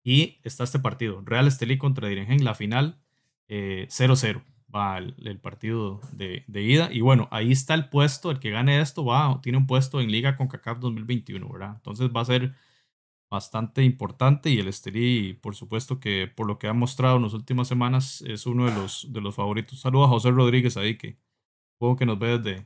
y 0.02 0.40
está 0.44 0.64
este 0.64 0.80
partido, 0.80 1.22
Real 1.26 1.46
Estelí 1.46 1.78
contra 1.78 2.08
Dirigen, 2.08 2.46
la 2.46 2.56
final 2.56 3.02
0-0 3.50 4.38
eh, 4.38 4.42
va 4.74 4.98
el, 5.00 5.40
partido 5.40 6.00
de, 6.12 6.44
ida. 6.48 6.90
Y 6.92 7.02
bueno, 7.02 7.28
ahí 7.32 7.52
está 7.52 7.74
el 7.74 7.90
puesto, 7.90 8.32
el 8.32 8.40
que 8.40 8.52
gane 8.52 8.82
esto 8.82 9.04
va, 9.04 9.40
tiene 9.42 9.58
un 9.58 9.68
puesto 9.68 10.00
en 10.02 10.12
Liga 10.12 10.38
con 10.38 10.48
CACAF 10.48 10.80
2021, 10.80 11.50
¿verdad? 11.50 11.74
Entonces 11.76 12.10
va 12.16 12.22
a 12.22 12.26
ser 12.26 12.54
bastante 13.30 13.84
importante 13.84 14.50
y 14.50 14.60
el 14.60 14.68
Estelí, 14.68 15.34
por 15.34 15.56
supuesto 15.56 16.00
que 16.00 16.28
por 16.28 16.48
lo 16.48 16.58
que 16.58 16.68
ha 16.68 16.74
mostrado 16.74 17.18
en 17.18 17.24
las 17.24 17.34
últimas 17.34 17.68
semanas, 17.68 18.22
es 18.22 18.46
uno 18.46 18.66
de 18.66 18.74
los, 18.74 19.12
de 19.12 19.22
los 19.22 19.36
favoritos. 19.36 19.80
Saludos 19.80 20.08
a 20.08 20.10
José 20.10 20.32
Rodríguez 20.32 20.78
ahí, 20.78 20.98
que 20.98 21.18
supongo 21.74 21.98
que 21.98 22.06
nos 22.06 22.20
ve 22.20 22.40
desde, 22.40 22.66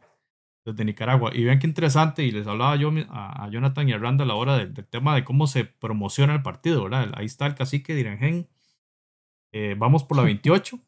desde 0.65 0.85
Nicaragua. 0.85 1.31
Y 1.33 1.43
vean 1.43 1.59
qué 1.59 1.67
interesante, 1.67 2.23
y 2.23 2.31
les 2.31 2.47
hablaba 2.47 2.75
yo 2.75 2.91
a, 3.09 3.49
Jonathan 3.49 3.89
y 3.89 3.93
a 3.93 3.97
Randa 3.97 4.23
a 4.23 4.27
la 4.27 4.35
hora 4.35 4.57
del, 4.57 4.73
tema 4.87 5.15
de 5.15 5.23
cómo 5.23 5.47
se 5.47 5.65
promociona 5.65 6.33
el 6.33 6.41
partido, 6.41 6.83
¿verdad? 6.83 7.11
Ahí 7.15 7.25
está 7.25 7.45
el 7.45 7.55
cacique 7.55 7.93
de 7.93 8.01
Irangen. 8.01 8.47
Eh, 9.53 9.75
vamos 9.77 10.03
por 10.03 10.17
la 10.17 10.23
28. 10.23 10.79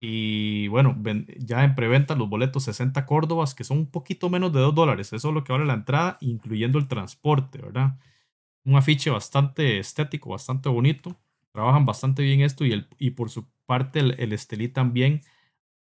Y 0.00 0.68
bueno, 0.68 0.94
ya 1.38 1.64
en 1.64 1.74
preventa 1.74 2.14
los 2.14 2.28
boletos 2.28 2.64
60 2.64 3.06
Córdobas, 3.06 3.54
que 3.54 3.64
son 3.64 3.78
un 3.78 3.90
poquito 3.90 4.28
menos 4.28 4.52
de 4.52 4.60
2 4.60 4.74
dólares. 4.74 5.12
Eso 5.14 5.28
es 5.28 5.34
lo 5.34 5.42
que 5.42 5.52
vale 5.52 5.64
la 5.64 5.74
entrada, 5.74 6.18
incluyendo 6.20 6.78
el 6.78 6.88
transporte, 6.88 7.58
¿verdad? 7.62 7.98
Un 8.64 8.76
afiche 8.76 9.10
bastante 9.10 9.78
estético, 9.78 10.30
bastante 10.30 10.68
bonito. 10.68 11.16
Trabajan 11.52 11.86
bastante 11.86 12.22
bien 12.22 12.42
esto 12.42 12.66
y, 12.66 12.72
el, 12.72 12.88
y 12.98 13.12
por 13.12 13.30
su 13.30 13.46
parte 13.64 14.00
el, 14.00 14.14
el 14.20 14.34
Estelí 14.34 14.68
también 14.68 15.22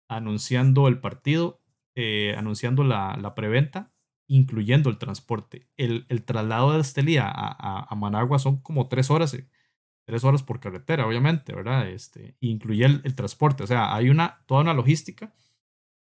anunciando 0.09 0.87
el 0.87 1.01
partido 1.01 1.61
eh, 1.97 2.35
anunciando 2.37 2.83
la, 2.83 3.17
la, 3.23 3.37
preventa, 3.37 3.93
incluyendo 4.27 4.91
el 4.91 4.99
transporte. 4.99 5.69
El, 5.77 6.07
el 6.09 6.25
traslado 6.25 6.73
de 6.73 6.81
Estelía 6.81 7.29
a, 7.29 7.87
a, 7.89 7.95
Managua 7.95 8.41
son 8.41 8.57
como 8.63 8.89
tres 8.89 9.13
horas, 9.13 9.33
eh, 9.35 9.47
tres 10.05 10.25
horas 10.25 10.43
por 10.43 10.61
carretera, 10.61 11.07
obviamente, 11.07 11.55
¿verdad? 11.55 11.89
Este, 11.89 12.37
incluye 12.41 12.85
el, 12.85 13.15
transporte, 13.15 13.63
o 13.63 13.67
sea, 13.67 13.95
hay 13.95 14.11
una, 14.11 14.43
toda 14.47 14.61
una 14.63 14.75
logística. 14.75 15.33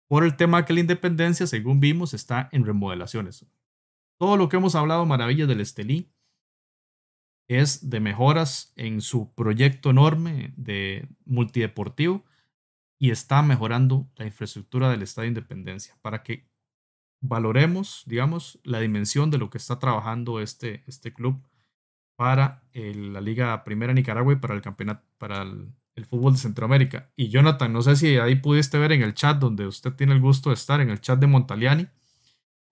Por 0.09 0.25
el 0.25 0.37
tema 0.37 0.65
que 0.65 0.73
la 0.73 0.81
independencia, 0.81 1.47
según 1.47 1.79
vimos, 1.79 2.15
está 2.15 2.49
en 2.53 2.65
remodelaciones. 2.65 3.47
Todo 4.19 4.37
lo 4.37 4.49
que 4.49 4.57
hemos 4.57 4.75
hablado, 4.75 5.07
maravillas 5.07 5.47
del 5.47 5.61
Estelí, 5.61 6.11
es 7.49 7.91
de 7.91 8.01
mejoras 8.01 8.73
en 8.77 9.01
su 9.01 9.33
proyecto 9.35 9.91
enorme 9.91 10.53
de 10.57 11.09
multideportivo 11.25 12.25
y 12.99 13.11
está 13.11 13.43
mejorando 13.43 14.09
la 14.17 14.27
infraestructura 14.27 14.91
del 14.91 15.03
Estadio 15.03 15.29
Independencia 15.29 15.97
para 16.01 16.23
que 16.23 16.49
valoremos, 17.21 18.05
digamos, 18.07 18.61
la 18.63 18.81
dimensión 18.81 19.31
de 19.31 19.39
lo 19.39 19.51
que 19.51 19.59
está 19.59 19.79
trabajando 19.79 20.41
este, 20.41 20.85
este 20.87 21.13
club 21.13 21.43
para 22.21 22.63
la 22.75 23.19
Liga 23.23 23.65
Primera 23.65 23.95
Nicaragua 23.95 24.35
y 24.35 24.37
para 24.37 24.53
el 24.53 24.61
campeonato, 24.61 25.03
para 25.17 25.41
el, 25.41 26.05
fútbol 26.05 26.35
de 26.35 26.39
Centroamérica. 26.39 27.11
Y 27.17 27.31
Jonathan, 27.31 27.73
no 27.73 27.81
sé 27.81 27.97
si 27.97 28.19
ahí 28.19 28.35
pudiste 28.35 28.77
ver 28.77 28.93
en 28.93 29.01
el 29.01 29.15
chat 29.15 29.39
donde 29.39 29.67
usted 29.67 29.95
tiene 29.95 30.13
el 30.13 30.21
gusto 30.21 30.51
de 30.51 30.55
estar, 30.55 30.83
en 30.83 30.91
el 30.91 31.01
chat 31.01 31.19
de 31.19 31.27
Montaliani, 31.27 31.87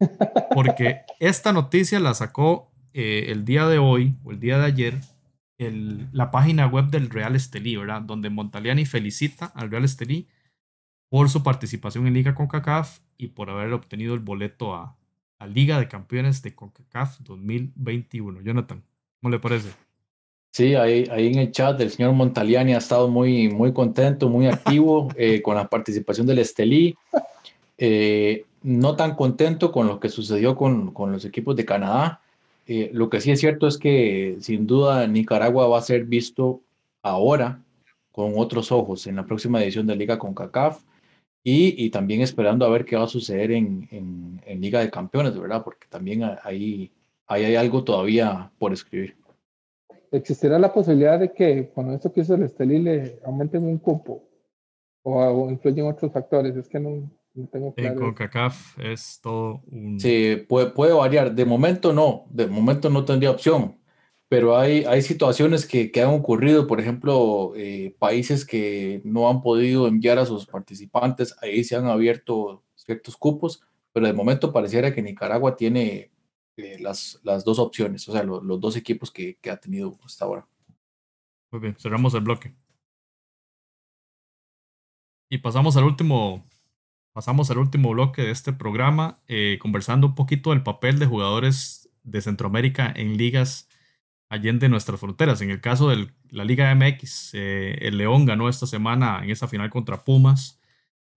porque 0.54 1.00
esta 1.18 1.54
noticia 1.54 1.98
la 1.98 2.12
sacó 2.12 2.70
eh, 2.92 3.28
el 3.28 3.46
día 3.46 3.66
de 3.66 3.78
hoy 3.78 4.16
o 4.22 4.32
el 4.32 4.38
día 4.38 4.58
de 4.58 4.66
ayer 4.66 5.00
la 6.12 6.30
página 6.30 6.66
web 6.66 6.88
del 6.90 7.08
Real 7.08 7.34
Estelí, 7.34 7.74
¿verdad? 7.74 8.02
Donde 8.02 8.28
Montaliani 8.28 8.84
felicita 8.84 9.46
al 9.54 9.70
Real 9.70 9.84
Estelí 9.84 10.28
por 11.08 11.30
su 11.30 11.42
participación 11.42 12.06
en 12.06 12.12
Liga 12.12 12.34
CONCACAF 12.34 13.00
y 13.16 13.28
por 13.28 13.48
haber 13.48 13.72
obtenido 13.72 14.12
el 14.12 14.20
boleto 14.20 14.74
a, 14.74 14.98
a 15.38 15.46
Liga 15.46 15.78
de 15.78 15.88
Campeones 15.88 16.42
de 16.42 16.54
CONCACAF 16.54 17.20
2021. 17.20 18.42
Jonathan, 18.42 18.84
¿cómo 19.20 19.30
le 19.30 19.38
parece? 19.38 19.70
Sí, 20.52 20.74
ahí, 20.74 21.06
ahí 21.10 21.28
en 21.28 21.38
el 21.38 21.52
chat 21.52 21.80
el 21.80 21.90
señor 21.90 22.14
Montaliani 22.14 22.74
ha 22.74 22.78
estado 22.78 23.08
muy, 23.08 23.48
muy 23.48 23.72
contento, 23.72 24.28
muy 24.28 24.46
activo 24.46 25.08
eh, 25.16 25.42
con 25.42 25.56
la 25.56 25.68
participación 25.68 26.26
del 26.26 26.40
Estelí. 26.40 26.96
Eh, 27.76 28.44
no 28.62 28.96
tan 28.96 29.14
contento 29.14 29.70
con 29.70 29.86
lo 29.86 30.00
que 30.00 30.08
sucedió 30.08 30.56
con, 30.56 30.92
con 30.92 31.12
los 31.12 31.24
equipos 31.24 31.54
de 31.56 31.64
Canadá. 31.64 32.20
Eh, 32.66 32.90
lo 32.92 33.08
que 33.08 33.20
sí 33.20 33.30
es 33.30 33.40
cierto 33.40 33.66
es 33.66 33.78
que 33.78 34.36
sin 34.40 34.66
duda 34.66 35.06
Nicaragua 35.06 35.68
va 35.68 35.78
a 35.78 35.82
ser 35.82 36.04
visto 36.04 36.60
ahora 37.02 37.62
con 38.12 38.32
otros 38.36 38.72
ojos 38.72 39.06
en 39.06 39.16
la 39.16 39.26
próxima 39.26 39.62
edición 39.62 39.86
de 39.86 39.96
Liga 39.96 40.18
con 40.18 40.34
CACAF 40.34 40.82
y, 41.44 41.82
y 41.82 41.90
también 41.90 42.20
esperando 42.20 42.66
a 42.66 42.68
ver 42.68 42.84
qué 42.84 42.96
va 42.96 43.04
a 43.04 43.08
suceder 43.08 43.52
en, 43.52 43.88
en, 44.44 44.60
Liga 44.60 44.80
de 44.80 44.90
Campeones, 44.90 45.38
¿verdad? 45.38 45.62
Porque 45.62 45.86
también 45.88 46.24
ahí, 46.42 46.90
ahí 47.28 47.44
hay 47.44 47.56
algo 47.56 47.84
todavía 47.84 48.50
por 48.58 48.72
escribir. 48.72 49.16
¿Existirá 50.10 50.58
la 50.58 50.72
posibilidad 50.72 51.20
de 51.20 51.32
que 51.32 51.70
con 51.70 51.92
esto 51.92 52.12
que 52.12 52.22
hizo 52.22 52.34
el 52.34 52.42
Estelí 52.42 52.78
le 52.80 53.20
aumenten 53.24 53.64
un 53.64 53.78
cupo 53.78 54.24
o, 55.02 55.22
o 55.22 55.50
influyen 55.50 55.86
otros 55.86 56.10
factores? 56.12 56.56
Es 56.56 56.66
que 56.66 56.80
no, 56.80 57.10
en 57.76 57.94
CONCACAF 57.94 58.78
es 58.80 59.20
todo 59.22 59.62
un... 59.70 60.00
Sí, 60.00 60.44
puede, 60.48 60.70
puede 60.70 60.92
variar. 60.92 61.34
De 61.34 61.44
momento 61.44 61.92
no, 61.92 62.26
de 62.30 62.46
momento 62.48 62.90
no 62.90 63.04
tendría 63.04 63.30
opción, 63.30 63.78
pero 64.28 64.56
hay, 64.56 64.84
hay 64.84 65.02
situaciones 65.02 65.66
que, 65.66 65.92
que 65.92 66.02
han 66.02 66.10
ocurrido, 66.10 66.66
por 66.66 66.80
ejemplo, 66.80 67.52
eh, 67.54 67.94
países 67.98 68.44
que 68.44 69.02
no 69.04 69.28
han 69.28 69.40
podido 69.40 69.86
enviar 69.86 70.18
a 70.18 70.26
sus 70.26 70.46
participantes, 70.46 71.36
ahí 71.40 71.62
se 71.62 71.76
han 71.76 71.86
abierto 71.86 72.64
ciertos 72.74 73.16
cupos, 73.16 73.62
pero 73.92 74.06
de 74.06 74.12
momento 74.12 74.52
pareciera 74.52 74.92
que 74.92 75.02
Nicaragua 75.02 75.54
tiene 75.54 76.10
eh, 76.58 76.78
las, 76.78 77.20
las 77.22 77.44
dos 77.44 77.58
opciones, 77.58 78.08
o 78.08 78.12
sea, 78.12 78.22
los 78.24 78.60
dos 78.60 78.76
equipos 78.76 79.10
que, 79.10 79.36
que 79.40 79.50
ha 79.50 79.56
tenido 79.56 79.98
hasta 80.04 80.24
ahora. 80.24 80.46
Muy 81.50 81.60
bien, 81.60 81.76
cerramos 81.78 82.12
el 82.14 82.20
bloque. 82.20 82.54
Y 85.30 85.38
pasamos 85.38 85.76
al 85.76 85.84
último 85.84 86.44
pasamos 87.12 87.50
al 87.50 87.58
último 87.58 87.90
bloque 87.90 88.22
de 88.22 88.30
este 88.30 88.52
programa, 88.52 89.18
eh, 89.26 89.58
conversando 89.60 90.06
un 90.06 90.14
poquito 90.14 90.50
del 90.50 90.62
papel 90.62 91.00
de 91.00 91.06
jugadores 91.06 91.90
de 92.04 92.20
Centroamérica 92.20 92.92
en 92.94 93.16
ligas 93.16 93.68
allende 94.28 94.68
nuestras 94.68 95.00
fronteras. 95.00 95.40
En 95.40 95.50
el 95.50 95.60
caso 95.60 95.88
de 95.88 96.12
la 96.30 96.44
Liga 96.44 96.72
MX, 96.74 97.30
eh, 97.34 97.78
el 97.80 97.98
León 97.98 98.24
ganó 98.24 98.48
esta 98.48 98.68
semana 98.68 99.20
en 99.22 99.30
esa 99.30 99.48
final 99.48 99.68
contra 99.68 100.04
Pumas 100.04 100.57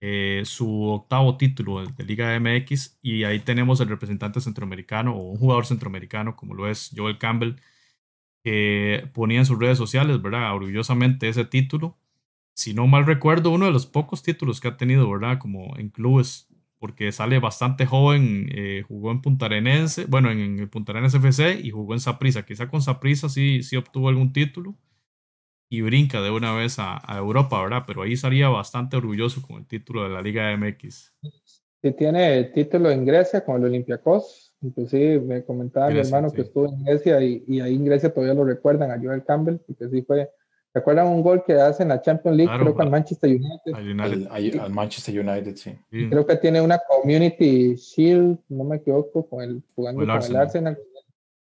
eh, 0.02 0.42
su 0.46 0.84
octavo 0.84 1.38
título 1.38 1.86
de 1.86 2.04
Liga 2.04 2.38
MX 2.40 3.00
y 3.02 3.24
ahí 3.24 3.40
tenemos 3.40 3.80
el 3.82 3.90
representante 3.90 4.42
centroamericano 4.42 5.16
o 5.16 5.32
un 5.32 5.38
jugador 5.38 5.66
centroamericano 5.66 6.36
como 6.36 6.56
lo 6.56 6.68
es 6.68 6.92
Joel 6.96 7.18
Campbell 7.18 7.56
que 8.44 9.08
ponía 9.14 9.40
en 9.40 9.46
sus 9.46 9.60
redes 9.60 9.78
sociales, 9.78 10.22
¿verdad? 10.22 10.54
Orgullosamente 10.56 11.30
ese 11.30 11.46
título 11.46 11.98
si 12.54 12.74
no 12.74 12.88
mal 12.88 13.06
recuerdo, 13.06 13.52
uno 13.52 13.66
de 13.66 13.72
los 13.72 13.86
pocos 13.88 14.24
títulos 14.24 14.60
que 14.60 14.68
ha 14.68 14.78
tenido, 14.78 15.10
¿verdad? 15.10 15.40
Como 15.40 15.76
en 15.78 15.90
clubes, 15.90 16.48
porque 16.80 17.12
sale 17.12 17.40
bastante 17.40 17.86
joven, 17.86 18.50
eh, 18.52 18.84
jugó 18.88 19.12
en 19.12 19.22
Punta 19.22 19.48
Arenense, 19.48 20.06
bueno, 20.06 20.32
en, 20.32 20.60
el 20.60 20.70
Punta 20.70 20.92
Arenas 20.92 21.14
FC 21.14 21.60
y 21.64 21.72
jugó 21.72 21.94
en 21.94 22.00
Saprissa. 22.00 22.46
Quizá 22.46 22.68
con 22.70 22.82
Saprissa 22.82 23.30
sí, 23.30 23.64
sí 23.64 23.78
obtuvo 23.78 24.10
algún 24.10 24.34
título 24.34 24.76
y 25.72 25.80
brinca 25.80 26.20
de 26.20 26.30
una 26.30 26.54
vez 26.54 26.76
a, 26.80 27.02
Europa, 27.18 27.64
¿verdad? 27.64 27.84
Pero 27.88 28.02
ahí 28.02 28.18
salía 28.18 28.50
bastante 28.50 28.98
orgulloso 28.98 29.42
con 29.42 29.56
el 29.56 29.66
título 29.66 30.04
de 30.04 30.10
la 30.10 30.22
Liga 30.22 30.52
MX. 30.58 31.14
Sí, 31.82 31.92
tiene 31.94 32.44
título 32.44 32.92
en 32.92 33.06
Grecia 33.06 33.46
con 33.46 33.56
el 33.56 33.70
Olympiacos. 33.70 34.54
Inclusive 34.62 35.22
me 35.22 35.46
comentaba 35.46 35.90
mi 35.90 36.00
hermano 36.00 36.30
que 36.30 36.42
estuvo 36.42 36.66
en 36.66 36.84
Grecia 36.84 37.24
y, 37.24 37.46
y, 37.48 37.62
ahí 37.62 37.76
en 37.76 37.86
Grecia 37.86 38.14
todavía 38.14 38.34
lo 38.34 38.44
recuerdan 38.44 38.92
a 38.92 39.00
Joel 39.02 39.24
Campbell, 39.24 39.60
porque 39.66 39.88
sí 39.88 40.02
fue 40.02 40.30
¿Se 40.74 40.80
acuerdan 40.80 41.08
un 41.08 41.22
gol 41.22 41.44
que 41.46 41.54
hace 41.54 41.84
en 41.84 41.90
la 41.90 42.02
Champions 42.02 42.36
League? 42.36 42.50
Claro, 42.50 42.64
creo 42.64 42.76
que 42.76 42.82
al 42.82 42.88
al- 42.88 42.92
Manchester 42.92 43.30
United. 43.30 43.74
Al 43.74 43.90
United. 43.90 44.28
Al, 44.30 44.60
al 44.60 44.72
Manchester 44.72 45.20
United, 45.20 45.56
sí. 45.56 45.72
Sí. 45.90 46.10
Creo 46.10 46.26
que 46.26 46.36
tiene 46.36 46.62
una 46.62 46.80
Community 46.80 47.76
Shield, 47.76 48.40
no 48.50 48.66
me 48.66 48.78
equivoco, 48.78 49.26
con 49.28 49.42
el, 49.42 49.64
jugando 49.74 50.02
Con 50.02 50.10
el 50.10 50.20
con 50.20 50.30
el 50.32 50.36
Arsenal. 50.36 50.78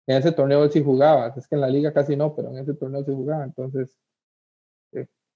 En 0.06 0.16
ese 0.16 0.32
torneo 0.32 0.64
él 0.64 0.70
sí 0.72 0.82
jugaba, 0.82 1.32
es 1.36 1.46
que 1.46 1.54
en 1.54 1.60
la 1.60 1.68
liga 1.68 1.92
casi 1.92 2.16
no, 2.16 2.34
pero 2.34 2.50
en 2.50 2.58
ese 2.58 2.74
torneo 2.74 3.04
sí 3.04 3.12
jugaba, 3.12 3.44
entonces, 3.44 3.96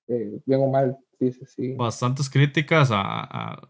eh, 0.09 0.41
bien 0.47 0.61
o 0.61 0.71
mal, 0.71 0.97
sí, 1.19 1.33
sí, 1.33 1.41
sí. 1.47 1.75
bastantes 1.75 2.29
críticas 2.31 2.91
a, 2.91 3.01
a- 3.03 3.69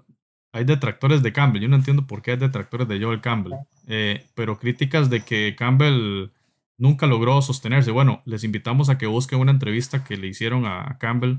Hay 0.52 0.64
detractores 0.64 1.22
de 1.22 1.32
Campbell. 1.32 1.62
Yo 1.62 1.68
no 1.68 1.76
entiendo 1.76 2.06
por 2.06 2.22
qué 2.22 2.32
hay 2.32 2.36
detractores 2.36 2.86
de 2.88 3.02
Joel 3.02 3.20
Campbell. 3.20 3.54
Eh, 3.88 4.24
pero 4.36 4.58
críticas 4.58 5.10
de 5.10 5.20
que 5.24 5.56
Campbell 5.56 6.30
nunca 6.78 7.06
logró 7.06 7.42
sostenerse. 7.42 7.90
Bueno, 7.90 8.22
les 8.24 8.44
invitamos 8.44 8.88
a 8.88 8.96
que 8.96 9.06
busquen 9.06 9.40
una 9.40 9.50
entrevista 9.50 10.04
que 10.04 10.16
le 10.16 10.28
hicieron 10.28 10.64
a 10.64 10.96
Campbell 11.00 11.38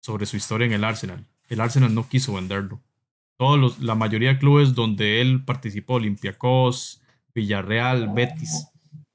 sobre 0.00 0.26
su 0.26 0.36
historia 0.36 0.66
en 0.66 0.72
el 0.74 0.84
Arsenal. 0.84 1.24
El 1.48 1.60
Arsenal 1.60 1.92
no 1.94 2.08
quiso 2.08 2.34
venderlo. 2.34 2.80
Todos 3.36 3.58
los, 3.58 3.78
la 3.80 3.96
mayoría 3.96 4.28
de 4.34 4.38
clubes 4.38 4.74
donde 4.74 5.20
él 5.20 5.44
participó, 5.44 5.94
Olympiacos, 5.94 7.02
Villarreal, 7.34 8.12
Betis, 8.14 8.68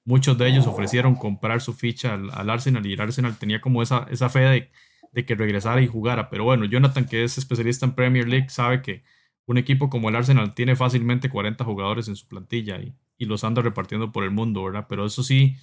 muchos 0.03 0.37
de 0.37 0.49
ellos 0.49 0.67
ofrecieron 0.67 1.15
comprar 1.15 1.61
su 1.61 1.73
ficha 1.73 2.13
al, 2.15 2.31
al 2.33 2.49
Arsenal 2.49 2.85
y 2.85 2.93
el 2.93 3.01
Arsenal 3.01 3.37
tenía 3.37 3.61
como 3.61 3.81
esa, 3.81 4.05
esa 4.11 4.27
fe 4.29 4.39
de, 4.39 4.69
de 5.17 5.25
que 5.25 5.33
regresara 5.33 5.81
y 5.81 5.87
jugara. 5.87 6.29
Pero 6.29 6.43
bueno, 6.43 6.65
Jonathan, 6.65 7.07
que 7.07 7.23
es 7.23 7.39
especialista 7.39 7.87
en 7.87 7.95
Premier 7.95 8.27
League, 8.27 8.49
sabe 8.49 8.83
que 8.83 9.01
un 9.47 9.57
equipo 9.57 9.89
como 9.89 10.09
el 10.09 10.15
Arsenal 10.15 10.53
tiene 10.53 10.75
fácilmente 10.75 11.27
40 11.27 11.65
jugadores 11.65 12.07
en 12.07 12.15
su 12.15 12.27
plantilla 12.27 12.79
y, 12.79 12.93
los 13.25 13.43
anda 13.43 13.63
repartiendo 13.63 14.11
por 14.11 14.23
el 14.23 14.29
mundo, 14.29 14.63
¿verdad? 14.63 14.85
Pero 14.87 15.07
eso 15.07 15.23
sí, 15.23 15.55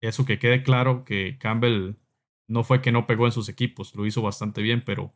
eso 0.00 0.24
que 0.24 0.38
quede 0.38 0.62
claro 0.62 1.04
que 1.04 1.36
Campbell 1.40 1.96
no 2.46 2.62
fue 2.62 2.80
que 2.80 2.92
no 2.92 3.08
pegó 3.08 3.26
en 3.26 3.32
sus 3.32 3.48
equipos, 3.48 3.92
lo 3.96 4.06
hizo 4.06 4.22
bastante 4.22 4.62
bien, 4.62 4.84
pero 4.86 5.12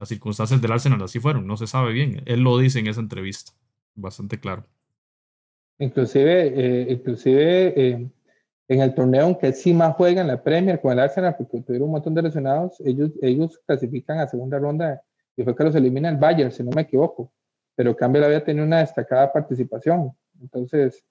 las 0.00 0.08
circunstancias 0.08 0.60
del 0.60 0.72
Arsenal 0.72 1.00
así 1.00 1.20
fueron, 1.20 1.46
no 1.46 1.56
se 1.56 1.68
sabe 1.68 1.92
bien. 1.92 2.22
Él 2.26 2.40
lo 2.40 2.58
dice 2.58 2.80
en 2.80 2.88
esa 2.88 3.00
entrevista, 3.00 3.52
bastante 3.94 4.40
claro. 4.40 4.66
Inclusive, 5.78 6.54
eh, 6.56 6.86
inclusive 6.90 7.72
eh, 7.76 8.10
en 8.68 8.80
el 8.80 8.94
torneo, 8.94 9.24
aunque 9.24 9.52
sí 9.52 9.72
más 9.72 9.96
juega 9.96 10.20
en 10.20 10.28
la 10.28 10.42
Premier 10.42 10.80
con 10.80 10.92
el 10.92 11.00
Arsenal, 11.00 11.34
porque 11.36 11.60
tuvieron 11.62 11.88
un 11.88 11.92
montón 11.92 12.14
de 12.14 12.22
lesionados, 12.22 12.80
ellos, 12.80 13.10
ellos 13.22 13.58
clasifican 13.66 14.20
a 14.20 14.28
segunda 14.28 14.58
ronda 14.58 15.02
y 15.36 15.42
fue 15.42 15.56
que 15.56 15.64
los 15.64 15.74
elimina 15.74 16.08
el 16.10 16.16
Bayern, 16.16 16.52
si 16.52 16.62
no 16.62 16.70
me 16.72 16.82
equivoco. 16.82 17.32
Pero 17.74 17.96
Campbell 17.96 18.24
había 18.24 18.44
tenido 18.44 18.66
una 18.66 18.80
destacada 18.80 19.32
participación. 19.32 20.12
Entonces, 20.40 21.02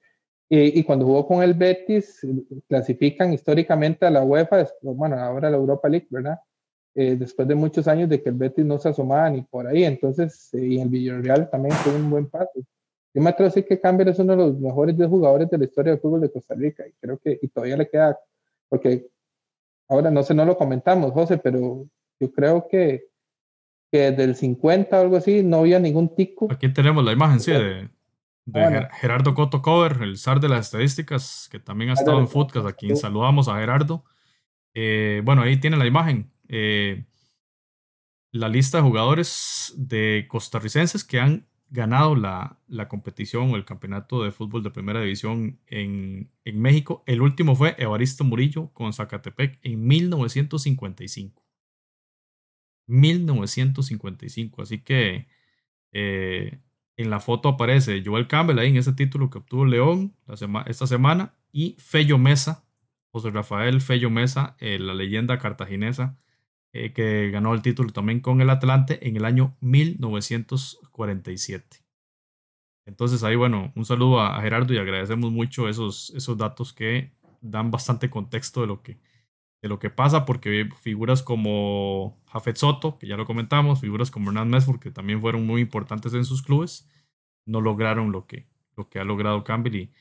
y, 0.50 0.80
y 0.80 0.84
cuando 0.84 1.06
jugó 1.06 1.26
con 1.26 1.42
el 1.42 1.54
Betis, 1.54 2.26
clasifican 2.68 3.34
históricamente 3.34 4.06
a 4.06 4.12
la 4.12 4.24
UEFA, 4.24 4.68
bueno, 4.82 5.18
ahora 5.18 5.50
la 5.50 5.58
Europa 5.58 5.90
League, 5.90 6.08
¿verdad? 6.10 6.38
Eh, 7.00 7.16
después 7.16 7.48
de 7.48 7.54
muchos 7.56 7.88
años 7.88 8.10
de 8.10 8.24
que 8.24 8.30
el 8.30 8.36
Betis 8.36 8.66
no 8.66 8.80
se 8.80 8.90
asomaba 8.90 9.30
ni 9.30 9.44
por 9.44 9.68
ahí. 9.68 9.84
Entonces, 9.84 10.54
eh, 10.54 10.66
y 10.66 10.80
el 10.80 10.90
Villarreal 10.90 11.50
también 11.50 11.76
fue 11.76 11.94
un 11.96 12.10
buen 12.10 12.30
paso. 12.30 12.60
Yo 13.18 13.24
me 13.24 13.32
atrevo 13.32 13.48
a 13.48 13.50
decir 13.50 13.66
que 13.66 13.80
Campbell 13.82 14.10
es 14.10 14.20
uno 14.20 14.34
de 14.34 14.38
los 14.38 14.60
mejores 14.60 14.96
10 14.96 15.10
jugadores 15.10 15.50
de 15.50 15.58
la 15.58 15.64
historia 15.64 15.94
del 15.94 16.00
fútbol 16.00 16.22
de 16.22 16.32
Costa 16.32 16.54
Rica 16.54 16.84
y 16.88 16.92
creo 17.02 17.18
que 17.18 17.40
y 17.42 17.48
todavía 17.48 17.76
le 17.76 17.90
queda, 17.90 18.16
porque 18.70 19.08
ahora 19.90 20.12
no 20.12 20.22
sé, 20.22 20.36
no 20.36 20.46
lo 20.46 20.56
comentamos, 20.56 21.14
José, 21.14 21.40
pero 21.40 21.88
yo 22.20 22.32
creo 22.32 22.68
que, 22.70 23.06
que 23.92 24.12
desde 24.12 24.24
el 24.24 24.36
50 24.36 24.96
o 25.00 25.02
algo 25.02 25.18
así 25.18 25.42
no 25.42 25.58
había 25.58 25.80
ningún 25.80 26.14
tico. 26.14 26.48
Aquí 26.52 26.72
tenemos 26.72 27.04
la 27.04 27.12
imagen, 27.12 27.40
sí, 27.40 27.52
de, 27.54 27.60
de 27.60 27.90
Bueno. 28.46 28.82
Ger- 28.82 28.90
Gerardo 28.92 29.34
Coto 29.34 29.64
Cover, 29.64 29.98
el 30.04 30.18
zar 30.20 30.40
de 30.40 30.50
las 30.50 30.68
estadísticas, 30.68 31.50
que 31.52 31.60
también 31.60 31.90
ha 31.90 31.94
estado 31.94 32.20
en 32.20 32.28
Footcast, 32.28 32.68
a 32.68 32.74
quien 32.74 32.98
saludamos 32.98 33.48
a 33.48 33.58
Gerardo. 33.58 34.04
Eh, 34.76 35.24
bueno, 35.26 35.42
ahí 35.42 35.60
tiene 35.60 35.78
la 35.78 35.88
imagen. 35.88 36.32
Eh, 36.50 37.04
la 38.32 38.48
lista 38.48 38.78
de 38.78 38.84
jugadores 38.84 39.74
de 39.76 40.28
costarricenses 40.30 41.04
que 41.04 41.20
han 41.20 41.47
ganado 41.70 42.16
la, 42.16 42.60
la 42.68 42.88
competición 42.88 43.52
o 43.52 43.56
el 43.56 43.66
campeonato 43.66 44.24
de 44.24 44.32
fútbol 44.32 44.64
de 44.64 44.72
primera 44.72 45.02
división 45.02 45.60
en, 45.68 46.32
en 46.46 46.62
México. 46.62 47.04
El 47.06 47.22
último 47.22 47.56
fue 47.56 47.76
Evaristo 47.78 48.24
Murillo 48.24 48.70
con 48.74 48.94
Zacatepec 48.94 49.60
en 49.64 49.86
1955. 49.86 51.44
1955. 52.88 54.62
Así 54.62 54.80
que 54.80 55.28
eh, 55.92 56.60
en 56.96 57.10
la 57.10 57.20
foto 57.20 57.50
aparece 57.50 58.02
Joel 58.04 58.28
Campbell 58.28 58.60
ahí 58.60 58.70
en 58.70 58.78
ese 58.78 58.94
título 58.94 59.30
que 59.30 59.40
obtuvo 59.40 59.66
León 59.66 60.16
esta 60.66 60.88
semana 60.88 61.34
y 61.52 61.76
Fello 61.80 62.18
Mesa, 62.18 62.66
José 63.12 63.30
Rafael 63.30 63.82
Fello 63.82 64.10
Mesa, 64.10 64.56
eh, 64.60 64.80
la 64.80 64.94
leyenda 64.94 65.38
cartaginesa 65.38 66.18
eh, 66.86 66.94
que 66.94 67.30
ganó 67.32 67.54
el 67.54 67.62
título 67.62 67.92
también 67.92 68.20
con 68.20 68.42
el 68.42 68.50
Atlante 68.50 69.08
en 69.08 69.18
el 69.18 69.26
año 69.26 69.56
1947. 69.62 71.84
Entonces 72.86 73.24
ahí, 73.24 73.36
bueno, 73.36 73.72
un 73.76 73.86
saludo 73.86 74.22
a, 74.22 74.42
Gerardo 74.42 74.74
y 74.74 74.78
agradecemos 74.78 75.32
mucho 75.32 75.68
esos, 75.68 76.12
esos 76.16 76.38
datos 76.38 76.74
que 76.74 77.12
dan 77.42 77.70
bastante 77.70 78.10
contexto 78.10 78.62
de 78.62 78.68
lo 78.68 78.82
que, 78.82 78.98
de 79.62 79.70
lo 79.70 79.80
que 79.80 79.90
pasa, 79.90 80.26
porque 80.26 80.70
figuras 80.82 81.22
como 81.22 82.18
Jafet 82.28 82.56
Soto, 82.56 82.98
que 82.98 83.08
ya 83.08 83.18
lo 83.18 83.26
comentamos, 83.26 83.82
figuras 83.82 84.10
como 84.10 84.30
Hernán 84.30 84.50
Mesford, 84.50 84.80
que 84.80 84.92
también 84.92 85.20
fueron 85.20 85.46
muy 85.46 85.62
importantes 85.62 86.14
en 86.14 86.24
sus 86.24 86.42
clubes, 86.42 86.90
no 87.46 87.60
lograron 87.60 88.12
lo 88.12 88.26
que, 88.26 88.48
lo 88.78 88.90
que 88.90 89.00
ha 89.00 89.04
logrado 89.04 89.44
Campbell 89.44 89.76
y, 89.76 89.92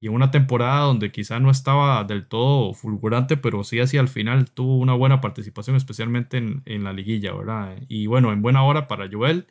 y 0.00 0.08
en 0.08 0.14
una 0.14 0.30
temporada 0.30 0.80
donde 0.80 1.10
quizá 1.10 1.40
no 1.40 1.50
estaba 1.50 2.04
del 2.04 2.26
todo 2.26 2.74
fulgurante, 2.74 3.36
pero 3.36 3.64
sí 3.64 3.80
hacia 3.80 4.00
el 4.00 4.08
final 4.08 4.50
tuvo 4.50 4.78
una 4.78 4.94
buena 4.94 5.20
participación, 5.20 5.76
especialmente 5.76 6.36
en, 6.38 6.62
en 6.66 6.84
la 6.84 6.92
liguilla, 6.92 7.32
¿verdad? 7.34 7.78
Y 7.88 8.06
bueno, 8.06 8.32
en 8.32 8.42
buena 8.42 8.62
hora 8.64 8.88
para 8.88 9.08
Joel 9.10 9.46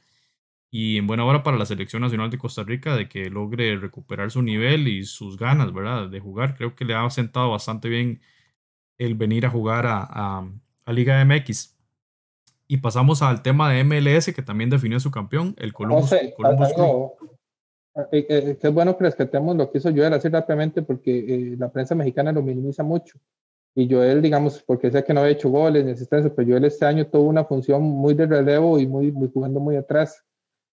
y 0.72 0.98
en 0.98 1.08
buena 1.08 1.26
hora 1.26 1.42
para 1.42 1.58
la 1.58 1.66
selección 1.66 2.02
nacional 2.02 2.30
de 2.30 2.38
Costa 2.38 2.64
Rica 2.64 2.96
de 2.96 3.08
que 3.08 3.30
logre 3.30 3.78
recuperar 3.78 4.30
su 4.30 4.42
nivel 4.42 4.88
y 4.88 5.06
sus 5.06 5.38
ganas, 5.38 5.74
¿verdad? 5.74 6.10
De 6.10 6.20
jugar. 6.20 6.56
Creo 6.56 6.76
que 6.76 6.86
le 6.86 6.94
ha 6.94 7.10
sentado 7.10 7.52
bastante 7.52 7.90
bien 7.90 8.22
el 8.98 9.16
venir 9.16 9.46
a 9.46 9.50
jugar 9.50 9.86
a, 9.86 10.04
a, 10.04 10.50
a 10.86 10.94
Liga 10.94 11.24
MX. 11.24 11.76
Y 12.68 12.78
pasamos 12.78 13.22
al 13.22 13.42
tema 13.42 13.72
de 13.72 13.84
MLS, 13.84 14.34
que 14.34 14.42
también 14.42 14.70
definió 14.70 15.00
su 15.00 15.12
campeón, 15.12 15.56
el 15.60 15.72
Columbus, 15.72 16.12
algo, 16.12 17.16
eh, 18.12 18.26
que 18.26 18.68
es 18.68 18.74
bueno 18.74 18.98
que 18.98 19.06
rescatemos 19.06 19.56
lo 19.56 19.72
que 19.72 19.78
hizo 19.78 19.90
Joel 19.92 20.14
así 20.14 20.28
rápidamente 20.28 20.82
porque 20.82 21.18
eh, 21.18 21.56
la 21.58 21.72
prensa 21.72 21.96
mexicana 21.96 22.32
lo 22.32 22.42
minimiza 22.42 22.84
mucho. 22.84 23.20
Y 23.74 23.92
Joel, 23.92 24.22
digamos, 24.22 24.64
porque 24.64 24.92
sé 24.92 25.04
que 25.04 25.14
no 25.14 25.22
había 25.22 25.34
hecho 25.34 25.50
goles 25.50 25.84
ni 25.84 25.92
asistencia, 25.92 26.34
pero 26.34 26.50
Joel 26.50 26.66
este 26.66 26.86
año 26.86 27.08
tuvo 27.08 27.24
una 27.24 27.44
función 27.44 27.84
muy 27.84 28.14
de 28.14 28.26
relevo 28.26 28.80
y 28.80 28.88
muy, 28.88 29.12
muy 29.12 29.30
jugando 29.30 29.60
muy 29.60 29.76
atrás. 29.76 30.24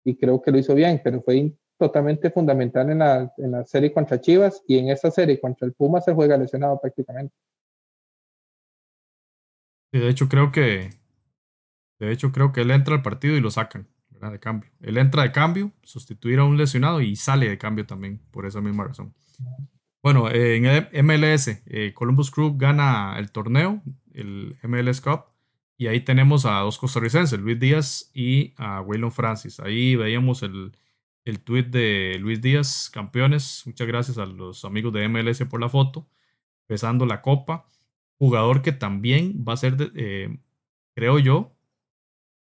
Y 0.03 0.15
creo 0.15 0.41
que 0.41 0.51
lo 0.51 0.57
hizo 0.57 0.75
bien, 0.75 1.01
pero 1.03 1.21
fue 1.21 1.53
totalmente 1.77 2.29
fundamental 2.29 2.89
en 2.89 2.99
la, 2.99 3.33
en 3.37 3.51
la 3.51 3.65
serie 3.65 3.93
contra 3.93 4.19
Chivas 4.19 4.61
y 4.67 4.77
en 4.77 4.89
esta 4.89 5.11
serie 5.11 5.39
contra 5.39 5.65
el 5.65 5.73
Puma 5.73 6.01
se 6.01 6.13
juega 6.13 6.37
lesionado 6.37 6.79
prácticamente. 6.79 7.33
Y 9.91 9.99
de 9.99 10.09
hecho, 10.09 10.27
creo 10.27 10.51
que. 10.51 10.89
De 11.99 12.11
hecho, 12.11 12.31
creo 12.31 12.51
que 12.51 12.61
él 12.61 12.71
entra 12.71 12.95
al 12.95 13.01
partido 13.01 13.35
y 13.35 13.41
lo 13.41 13.51
sacan, 13.51 13.87
¿verdad? 14.19 14.31
De 14.33 14.39
cambio. 14.39 14.69
Él 14.81 14.97
entra 14.97 15.23
de 15.23 15.31
cambio, 15.31 15.71
sustituir 15.83 16.39
a 16.39 16.43
un 16.43 16.57
lesionado 16.57 17.01
y 17.01 17.15
sale 17.15 17.47
de 17.49 17.57
cambio 17.57 17.85
también, 17.85 18.19
por 18.31 18.45
esa 18.45 18.59
misma 18.61 18.83
razón. 18.85 19.13
Bueno, 20.03 20.29
eh, 20.29 20.55
en 20.57 20.65
el 20.65 20.87
MLS, 21.03 21.61
eh, 21.65 21.93
Columbus 21.93 22.31
Crew 22.31 22.57
gana 22.57 23.15
el 23.17 23.31
torneo, 23.31 23.81
el 24.13 24.57
MLS 24.63 25.01
Cup, 25.01 25.25
y 25.77 25.87
ahí 25.87 26.01
tenemos 26.01 26.45
a 26.45 26.59
dos 26.59 26.77
costarricenses, 26.77 27.39
Luis 27.39 27.59
Díaz 27.59 28.11
y 28.13 28.53
a 28.57 28.81
Waylon 28.81 29.11
Francis. 29.11 29.59
Ahí 29.59 29.95
veíamos 29.95 30.43
el, 30.43 30.73
el 31.25 31.39
tweet 31.39 31.63
de 31.63 32.17
Luis 32.19 32.41
Díaz, 32.41 32.89
campeones. 32.93 33.63
Muchas 33.65 33.87
gracias 33.87 34.17
a 34.17 34.25
los 34.25 34.65
amigos 34.65 34.91
de 34.93 35.07
MLS 35.07 35.43
por 35.45 35.61
la 35.61 35.69
foto, 35.69 36.07
pesando 36.67 37.05
la 37.05 37.21
copa. 37.21 37.65
Jugador 38.17 38.61
que 38.61 38.73
también 38.73 39.45
va 39.47 39.53
a 39.53 39.57
ser, 39.57 39.77
de- 39.77 39.91
eh, 39.95 40.37
creo 40.95 41.19
yo, 41.19 41.55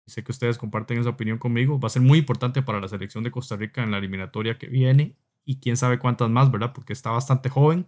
y 0.08 0.10
sé 0.10 0.24
que 0.24 0.32
ustedes 0.32 0.56
comparten 0.56 0.98
esa 0.98 1.10
opinión 1.10 1.36
conmigo, 1.36 1.78
va 1.78 1.88
a 1.88 1.90
ser 1.90 2.00
muy 2.00 2.20
importante 2.20 2.62
para 2.62 2.80
la 2.80 2.88
selección 2.88 3.24
de 3.24 3.30
Costa 3.30 3.56
Rica 3.56 3.82
en 3.82 3.90
la 3.90 3.98
eliminatoria 3.98 4.56
que 4.56 4.66
viene 4.66 5.18
y 5.44 5.60
quién 5.60 5.76
sabe 5.76 5.98
cuántas 5.98 6.30
más, 6.30 6.50
¿verdad? 6.50 6.72
Porque 6.72 6.94
está 6.94 7.10
bastante 7.10 7.50
joven 7.50 7.86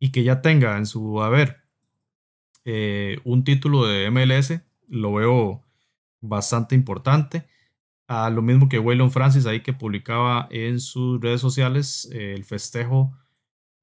y 0.00 0.10
que 0.10 0.24
ya 0.24 0.42
tenga 0.42 0.76
en 0.76 0.86
su 0.86 1.22
haber 1.22 1.58
eh, 2.64 3.20
un 3.22 3.44
título 3.44 3.86
de 3.86 4.10
MLS, 4.10 4.60
lo 4.88 5.14
veo 5.14 5.62
bastante 6.20 6.74
importante. 6.74 7.46
A 8.08 8.28
lo 8.30 8.42
mismo 8.42 8.68
que 8.68 8.80
Waylon 8.80 9.12
Francis 9.12 9.46
ahí 9.46 9.60
que 9.60 9.72
publicaba 9.72 10.48
en 10.50 10.80
sus 10.80 11.20
redes 11.20 11.40
sociales 11.40 12.08
eh, 12.12 12.34
el 12.34 12.42
festejo 12.42 13.16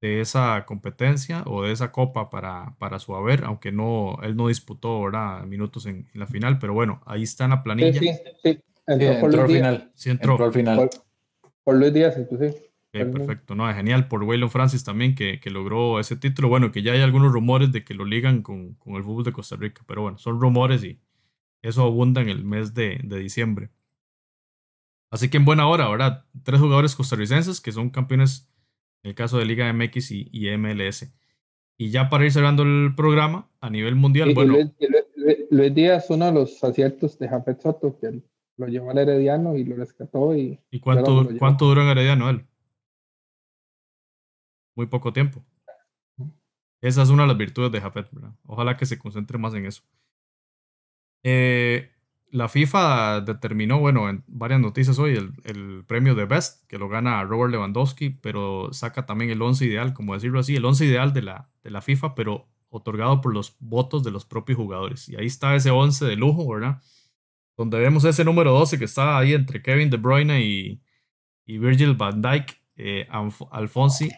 de 0.04 0.20
esa 0.20 0.66
competencia 0.66 1.44
o 1.46 1.64
de 1.64 1.72
esa 1.72 1.94
copa 1.94 2.30
para, 2.30 2.76
para 2.78 3.00
su 3.00 3.16
haber, 3.16 3.46
aunque 3.46 3.72
no, 3.72 4.18
él 4.22 4.36
no 4.36 4.50
disputó 4.50 5.02
¿verdad? 5.02 5.46
minutos 5.46 5.86
en, 5.86 6.10
en 6.14 6.20
la 6.20 6.28
final, 6.28 6.60
pero 6.60 6.74
bueno, 6.74 7.02
ahí 7.06 7.24
está 7.24 7.46
en 7.46 7.52
la 7.52 7.56
Sí, 7.58 7.64
planilla. 7.64 7.94
sí, 8.02 8.10
sí. 8.44 8.60
Sí, 8.86 8.86
Entró, 8.86 9.18
por, 9.22 9.30
entró 9.30 9.42
al 9.44 9.48
Luis 9.48 9.48
Díaz, 9.48 9.72
final. 9.72 9.92
Sí 9.96 10.10
entró. 10.10 10.32
Entró 10.34 10.46
al 10.48 10.52
final. 10.54 10.76
por, 10.76 10.90
por 11.64 11.76
Luis 11.78 11.94
Díaz, 11.94 12.18
inclusive. 12.18 12.70
perfecto, 12.92 13.56
no, 13.56 13.74
genial 13.74 14.10
por 14.10 14.24
Waylon 14.24 14.50
Francis 14.50 14.84
también 14.84 15.16
que, 15.16 15.40
que, 15.40 15.50
logró 15.50 16.02
ese 16.02 16.18
título. 16.18 16.50
Bueno, 16.50 16.74
que 16.74 16.82
ya 16.82 16.92
hay 16.92 17.02
algunos 17.02 17.32
rumores 17.32 17.72
de 17.72 17.86
que 17.86 17.94
lo 17.94 18.04
ligan 18.04 18.42
con, 18.42 18.74
con, 18.74 18.96
el 18.96 19.04
fútbol 19.06 19.24
de 19.24 19.32
Costa 19.32 19.56
Rica, 19.56 19.84
pero 19.88 20.02
bueno, 20.02 20.18
son 20.18 20.42
rumores 20.42 20.84
y 20.84 21.00
eso 21.62 21.84
abunda 21.84 22.20
en 22.22 22.28
el 22.28 22.44
mes 22.44 22.74
de, 22.74 23.00
de 23.06 23.20
diciembre. 23.20 23.70
Así 25.10 25.30
que 25.30 25.38
en 25.38 25.46
buena 25.46 25.66
hora, 25.70 25.88
¿verdad? 25.88 26.26
Tres 26.44 26.60
jugadores 26.60 26.94
costarricenses 26.94 27.62
que 27.62 27.72
son 27.72 27.90
campeones 27.90 28.50
en 29.04 29.10
el 29.10 29.16
caso 29.16 29.38
de 29.38 29.46
Liga 29.46 29.72
MX 29.72 30.12
y, 30.12 30.30
y 30.32 30.56
MLS. 30.58 31.14
Y 31.78 31.90
ya 31.92 32.10
para 32.10 32.26
ir 32.26 32.32
cerrando 32.32 32.64
el 32.64 32.94
programa 32.96 33.50
a 33.60 33.70
nivel 33.70 33.96
mundial, 33.96 34.34
bueno. 34.34 34.58
Luis, 35.50 35.76
Díaz, 35.76 36.10
uno 36.10 36.26
de 36.26 36.32
los 36.32 36.64
aciertos 36.64 37.18
de 37.20 37.30
Jafet 37.30 37.62
Soto, 37.62 37.98
que 38.00 38.22
lo 38.58 38.68
llevó 38.68 38.92
al 38.92 38.98
Herediano 38.98 39.56
y 39.56 39.64
lo 39.64 39.76
rescató. 39.76 40.36
¿Y, 40.36 40.60
¿Y 40.72 40.80
cuánto, 40.80 41.30
cuánto 41.38 41.66
duró 41.66 41.82
en 41.82 41.90
Herediano 41.90 42.30
él? 42.30 42.46
muy 44.76 44.88
poco 44.88 45.14
tiempo. 45.14 45.44
Esa 46.82 47.04
es 47.04 47.10
una 47.10 47.24
de 47.24 47.30
las 47.30 47.38
virtudes 47.38 47.72
de 47.72 47.80
Jafet, 47.80 48.12
¿verdad? 48.12 48.34
Ojalá 48.46 48.76
que 48.76 48.86
se 48.86 49.00
concentre 49.00 49.38
más 49.38 49.54
en 49.54 49.66
eso. 49.66 49.84
Eh, 51.24 51.93
la 52.34 52.50
FIFA 52.50 53.22
determinó, 53.22 53.78
bueno, 53.78 54.10
en 54.10 54.24
varias 54.26 54.60
noticias 54.60 54.98
hoy, 54.98 55.14
el, 55.44 55.84
premio 55.86 56.16
de 56.16 56.26
Best, 56.26 56.68
que 56.68 56.80
lo 56.80 56.90
gana 56.90 57.24
Robert 57.24 57.52
Lewandowski, 57.52 58.10
pero 58.10 58.74
saca 58.74 59.06
también 59.06 59.30
el 59.30 59.40
11 59.40 59.64
ideal, 59.66 59.94
como 59.94 60.16
decirlo 60.16 60.40
así, 60.40 60.56
el 60.56 60.66
11 60.66 60.86
ideal 60.86 61.14
de 61.14 61.22
la, 61.22 61.52
de 61.64 61.70
la 61.70 61.84
FIFA, 61.84 62.16
pero 62.16 62.48
otorgado 62.70 63.22
por 63.22 63.36
los 63.36 63.56
votos 63.60 64.04
de 64.04 64.10
los 64.10 64.26
propios 64.26 64.58
jugadores. 64.58 65.08
Y 65.10 65.16
ahí 65.16 65.28
está 65.28 65.56
ese 65.56 65.70
11 65.70 66.06
de 66.06 66.16
lujo, 66.16 66.52
¿verdad? 66.52 66.82
Donde 67.56 67.78
vemos 67.78 68.04
ese 68.04 68.26
número 68.26 68.52
12 68.52 68.80
que 68.80 68.86
está 68.86 69.20
ahí 69.20 69.36
entre 69.36 69.62
Kevin 69.62 69.92
De 69.92 69.98
Bruyne 69.98 70.42
y, 70.42 70.82
y 71.46 71.60
Virgil 71.60 71.94
van 71.94 72.24
Dijk, 72.24 72.60
eh, 72.78 73.08
Alfonsi, 73.52 74.10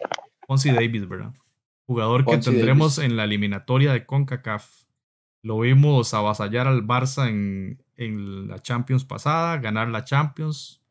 Fonsi 0.46 0.70
Davis, 0.70 1.06
¿verdad? 1.06 1.34
Jugador 1.84 2.24
que 2.24 2.38
tendremos 2.38 2.96
en 2.98 3.14
la 3.14 3.24
eliminatoria 3.24 3.92
de 3.92 4.06
CONCACAF. 4.06 4.86
Lo 5.42 5.60
vimos 5.60 6.14
avasallar 6.14 6.66
al 6.66 6.82
Barça 6.82 7.28
en, 7.28 7.78
en 7.96 8.48
la 8.48 8.60
Champions 8.60 9.04
pasada, 9.04 9.58
ganar 9.58 9.88
la 9.88 10.04
Champions, 10.04 10.82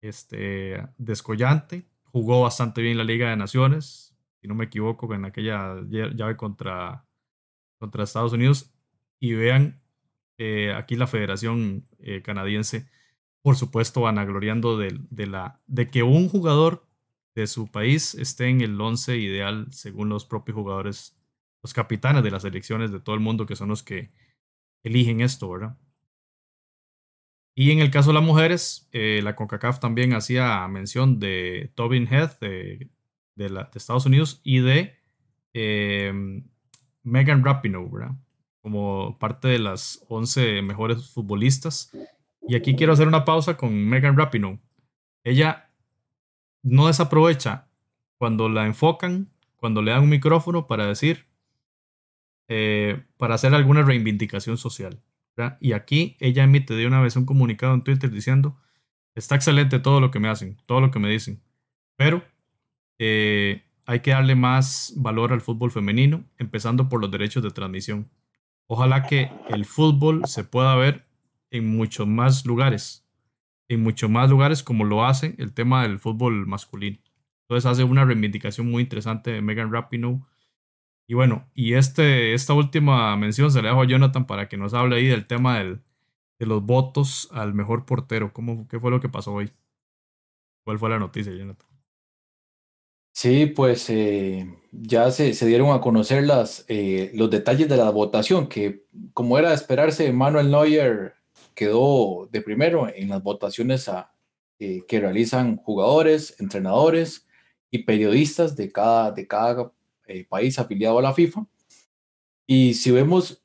este, 0.00 0.86
descollante. 0.98 1.86
Jugó 2.04 2.42
bastante 2.42 2.82
bien 2.82 2.98
la 2.98 3.04
Liga 3.04 3.30
de 3.30 3.36
Naciones, 3.36 4.14
si 4.40 4.48
no 4.48 4.54
me 4.54 4.66
equivoco, 4.66 5.12
en 5.14 5.24
aquella 5.24 5.76
llave 5.88 6.36
contra, 6.36 7.06
contra 7.78 8.04
Estados 8.04 8.32
Unidos. 8.32 8.70
Y 9.18 9.32
vean 9.34 9.80
eh, 10.38 10.72
aquí 10.74 10.96
la 10.96 11.06
Federación 11.06 11.86
eh, 12.00 12.22
Canadiense, 12.22 12.88
por 13.40 13.56
supuesto, 13.56 14.02
vanagloriando 14.02 14.76
de, 14.76 14.98
de, 15.10 15.26
la, 15.26 15.60
de 15.66 15.90
que 15.90 16.02
un 16.02 16.28
jugador 16.28 16.86
de 17.34 17.46
su 17.46 17.68
país 17.68 18.14
esté 18.14 18.48
en 18.48 18.60
el 18.60 18.78
11 18.78 19.16
ideal 19.16 19.68
según 19.70 20.08
los 20.08 20.26
propios 20.26 20.54
jugadores, 20.54 21.16
los 21.62 21.72
capitanes 21.72 22.22
de 22.22 22.30
las 22.30 22.44
elecciones 22.44 22.92
de 22.92 23.00
todo 23.00 23.14
el 23.14 23.20
mundo, 23.20 23.46
que 23.46 23.56
son 23.56 23.68
los 23.68 23.82
que 23.82 24.10
eligen 24.82 25.20
esto, 25.20 25.48
¿verdad? 25.48 25.78
Y 27.54 27.70
en 27.70 27.80
el 27.80 27.90
caso 27.90 28.10
de 28.10 28.14
las 28.14 28.22
mujeres, 28.22 28.88
eh, 28.92 29.20
la 29.22 29.36
CONCACAF 29.36 29.78
también 29.78 30.14
hacía 30.14 30.66
mención 30.68 31.18
de 31.18 31.70
Tobin 31.74 32.06
Heath 32.06 32.38
de, 32.40 32.88
Estados 33.74 34.06
Unidos 34.06 34.40
y 34.42 34.60
de 34.60 34.96
em, 35.52 36.44
Megan 37.02 37.44
Rapinoe. 37.44 38.16
Como 38.62 39.18
parte 39.18 39.48
de 39.48 39.58
las 39.58 40.04
11 40.08 40.62
mejores 40.62 41.10
futbolistas. 41.10 41.90
Y 42.46 42.54
aquí 42.54 42.76
quiero 42.76 42.92
hacer 42.92 43.08
una 43.08 43.24
pausa 43.24 43.56
con 43.56 43.74
Megan 43.74 44.16
Rapinoe. 44.16 44.60
Ella 45.24 45.70
no 46.62 46.86
desaprovecha 46.86 47.68
cuando 48.18 48.48
la 48.48 48.66
enfocan, 48.66 49.30
cuando 49.56 49.82
le 49.82 49.90
dan 49.90 50.04
un 50.04 50.08
micrófono 50.08 50.66
para 50.66 50.86
decir, 50.86 51.26
eh, 52.48 53.02
para 53.16 53.34
hacer 53.34 53.54
alguna 53.54 53.82
reivindicación 53.82 54.56
social. 54.56 55.00
Y 55.60 55.72
aquí 55.72 56.16
ella 56.20 56.44
emite 56.44 56.74
de 56.74 56.86
una 56.86 57.00
vez 57.00 57.16
un 57.16 57.24
comunicado 57.24 57.74
en 57.74 57.82
Twitter 57.82 58.10
diciendo, 58.10 58.58
está 59.14 59.34
excelente 59.34 59.78
todo 59.78 60.00
lo 60.00 60.10
que 60.10 60.20
me 60.20 60.28
hacen, 60.28 60.58
todo 60.66 60.80
lo 60.80 60.90
que 60.90 60.98
me 60.98 61.08
dicen, 61.08 61.42
pero 61.96 62.22
eh, 62.98 63.64
hay 63.86 64.00
que 64.00 64.12
darle 64.12 64.34
más 64.34 64.92
valor 64.96 65.32
al 65.32 65.40
fútbol 65.40 65.70
femenino, 65.70 66.24
empezando 66.38 66.88
por 66.88 67.00
los 67.00 67.10
derechos 67.10 67.42
de 67.42 67.50
transmisión. 67.50 68.10
Ojalá 68.66 69.02
que 69.02 69.30
el 69.48 69.64
fútbol 69.64 70.22
se 70.26 70.44
pueda 70.44 70.74
ver 70.76 71.06
en 71.50 71.68
muchos 71.76 72.06
más 72.06 72.46
lugares, 72.46 73.06
en 73.68 73.82
muchos 73.82 74.08
más 74.08 74.30
lugares 74.30 74.62
como 74.62 74.84
lo 74.84 75.04
hace 75.04 75.34
el 75.38 75.52
tema 75.52 75.82
del 75.82 75.98
fútbol 75.98 76.46
masculino. 76.46 76.98
Entonces 77.42 77.70
hace 77.70 77.84
una 77.84 78.04
reivindicación 78.04 78.70
muy 78.70 78.82
interesante 78.82 79.30
de 79.30 79.42
Megan 79.42 79.72
Rapinoe 79.72 80.22
y 81.12 81.14
bueno, 81.14 81.46
y 81.54 81.74
este, 81.74 82.32
esta 82.32 82.54
última 82.54 83.14
mención 83.18 83.50
se 83.50 83.60
le 83.60 83.68
dejo 83.68 83.82
a 83.82 83.86
Jonathan 83.86 84.26
para 84.26 84.48
que 84.48 84.56
nos 84.56 84.72
hable 84.72 84.96
ahí 84.96 85.08
del 85.08 85.26
tema 85.26 85.58
del, 85.58 85.82
de 86.38 86.46
los 86.46 86.64
votos 86.64 87.28
al 87.32 87.52
mejor 87.52 87.84
portero. 87.84 88.32
¿Cómo, 88.32 88.66
¿Qué 88.66 88.80
fue 88.80 88.90
lo 88.90 88.98
que 88.98 89.10
pasó 89.10 89.34
hoy? 89.34 89.52
¿Cuál 90.64 90.78
fue 90.78 90.88
la 90.88 90.98
noticia, 90.98 91.30
Jonathan? 91.34 91.68
Sí, 93.12 93.44
pues 93.44 93.90
eh, 93.90 94.56
ya 94.70 95.10
se, 95.10 95.34
se, 95.34 95.44
dieron 95.44 95.72
a 95.72 95.82
conocer 95.82 96.24
las, 96.24 96.64
eh, 96.68 97.10
los 97.12 97.28
detalles 97.28 97.68
de 97.68 97.76
la 97.76 97.90
votación, 97.90 98.46
que 98.46 98.86
como 99.12 99.36
era 99.36 99.50
de 99.50 99.56
esperarse, 99.56 100.10
Manuel 100.14 100.50
Neuer 100.50 101.16
quedó 101.54 102.26
de 102.32 102.40
primero 102.40 102.88
en 102.88 103.10
las 103.10 103.22
votaciones 103.22 103.86
a, 103.90 104.14
eh, 104.58 104.86
que 104.88 104.98
realizan 104.98 105.58
jugadores, 105.58 106.40
entrenadores 106.40 107.26
y 107.70 107.80
periodistas 107.82 108.56
de 108.56 108.72
cada, 108.72 109.12
de 109.12 109.26
cada 109.26 109.70
eh, 110.06 110.26
país 110.28 110.58
afiliado 110.58 110.98
a 110.98 111.02
la 111.02 111.14
FIFA. 111.14 111.46
Y 112.46 112.74
si 112.74 112.90
vemos 112.90 113.42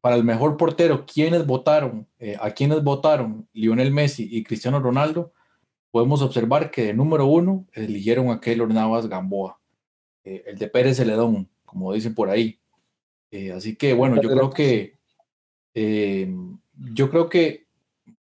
para 0.00 0.16
el 0.16 0.24
mejor 0.24 0.56
portero, 0.56 1.06
quiénes 1.06 1.46
votaron, 1.46 2.08
eh, 2.18 2.36
a 2.40 2.50
quienes 2.50 2.82
votaron 2.82 3.48
Lionel 3.52 3.92
Messi 3.92 4.28
y 4.30 4.42
Cristiano 4.42 4.80
Ronaldo, 4.80 5.32
podemos 5.90 6.22
observar 6.22 6.70
que 6.70 6.86
de 6.86 6.94
número 6.94 7.26
uno 7.26 7.66
eligieron 7.72 8.30
a 8.30 8.40
Keylor 8.40 8.72
Navas 8.72 9.08
Gamboa, 9.08 9.60
eh, 10.24 10.42
el 10.46 10.58
de 10.58 10.68
Pérez 10.68 10.96
Celedón, 10.96 11.48
como 11.64 11.92
dicen 11.92 12.14
por 12.14 12.30
ahí. 12.30 12.58
así 13.54 13.76
que 13.76 13.94
bueno, 13.94 14.20
yo 14.20 14.28
creo 14.30 14.50
que 14.50 14.98
yo 15.74 17.10
creo 17.10 17.28
que 17.28 17.66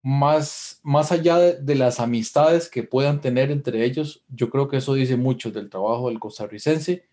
más, 0.03 0.81
más 0.83 1.13
allá 1.13 1.39
de, 1.39 1.75
las 1.75 2.01
amistades 2.01 2.69
que 2.69 2.83
puedan 2.83 3.21
tener 3.21 3.51
entre 3.51 3.85
ellos, 3.85 4.25
yo 4.29 4.51
creo 4.51 4.69
que 4.69 4.79
eso 4.79 4.95
dice 4.95 5.17
mucho 5.17 5.51
del 5.51 5.69
trabajo 5.69 6.09
del 6.09 6.19
costarricense 6.19 7.05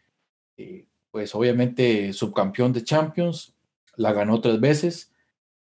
eh, 0.57 0.85
pues 1.11 1.33
obviamente 1.35 2.11
subcampeón 2.13 2.73
de 2.73 2.83
Champions, 2.83 3.55
la 3.95 4.13
ganó 4.13 4.41
tres 4.41 4.59
veces 4.59 5.11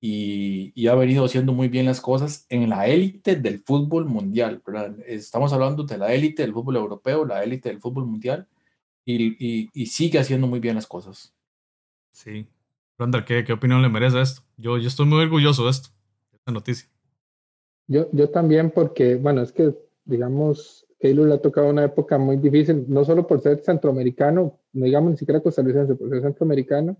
y, 0.00 0.88
ha 0.88 0.94
venido 0.96 1.24
haciendo 1.24 1.52
muy 1.52 1.68
bien 1.68 1.86
las 1.86 2.00
cosas 2.00 2.44
en 2.48 2.68
la 2.68 2.88
élite 2.88 3.36
del 3.36 3.60
fútbol 3.60 4.06
mundial. 4.06 4.60
Estamos 5.06 5.52
hablando 5.52 5.84
de 5.84 5.96
la 5.96 6.12
élite 6.12 6.42
del 6.42 6.52
fútbol 6.52 6.76
europeo, 6.76 7.24
la 7.24 7.44
élite 7.44 7.68
del 7.68 7.80
fútbol 7.80 8.06
mundial 8.06 8.48
y, 9.04 9.86
sigue 9.86 10.18
haciendo 10.18 10.46
muy 10.46 10.58
bien 10.58 10.74
las 10.74 10.86
cosas. 10.86 11.32
Sí. 12.10 12.46
Randall, 12.98 13.24
¿qué, 13.24 13.44
¿qué, 13.44 13.52
opinión 13.52 13.80
le 13.80 13.88
merece 13.88 14.20
esto? 14.20 14.42
Yo, 14.56 14.76
yo 14.78 14.88
estoy 14.88 15.06
muy 15.06 15.20
orgulloso 15.22 15.64
de 15.64 15.70
esto, 15.70 15.88
de 16.30 16.38
esta 16.38 16.52
noticia. 16.52 16.88
Yo, 17.86 18.08
yo 18.12 18.28
también 18.30 18.70
porque, 18.70 19.14
bueno, 19.16 19.42
es 19.42 19.52
que, 19.52 19.74
digamos, 20.04 20.81
Keylor 21.02 21.26
le 21.26 21.34
ha 21.34 21.42
tocado 21.42 21.68
una 21.68 21.84
época 21.84 22.16
muy 22.16 22.36
difícil, 22.36 22.84
no 22.86 23.04
solo 23.04 23.26
por 23.26 23.40
ser 23.40 23.58
centroamericano, 23.58 24.60
no 24.72 24.84
digamos 24.84 25.10
ni 25.10 25.16
siquiera 25.16 25.40
costarricense, 25.40 25.96
por 25.96 26.08
ser 26.08 26.22
centroamericano, 26.22 26.96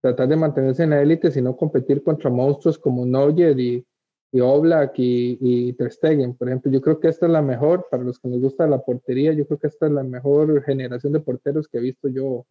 tratar 0.00 0.26
de 0.26 0.34
mantenerse 0.34 0.82
en 0.82 0.90
la 0.90 1.00
élite, 1.00 1.30
sino 1.30 1.56
competir 1.56 2.02
contra 2.02 2.30
monstruos 2.30 2.80
como 2.80 3.06
Neuer 3.06 3.60
y, 3.60 3.86
y 4.32 4.40
Oblak 4.40 4.98
y, 4.98 5.38
y 5.40 5.72
por 5.72 6.48
ejemplo. 6.48 6.72
Yo 6.72 6.80
creo 6.80 6.98
que 6.98 7.06
esta 7.06 7.26
es 7.26 7.32
la 7.32 7.40
mejor, 7.40 7.86
para 7.88 8.02
los 8.02 8.18
que 8.18 8.26
nos 8.28 8.40
gusta 8.40 8.66
la 8.66 8.82
portería, 8.82 9.32
yo 9.32 9.46
creo 9.46 9.60
que 9.60 9.68
esta 9.68 9.86
es 9.86 9.92
la 9.92 10.02
mejor 10.02 10.60
generación 10.64 11.12
de 11.12 11.20
porteros 11.20 11.68
que 11.68 11.78
he 11.78 11.80
visto 11.80 12.08
yo, 12.08 12.44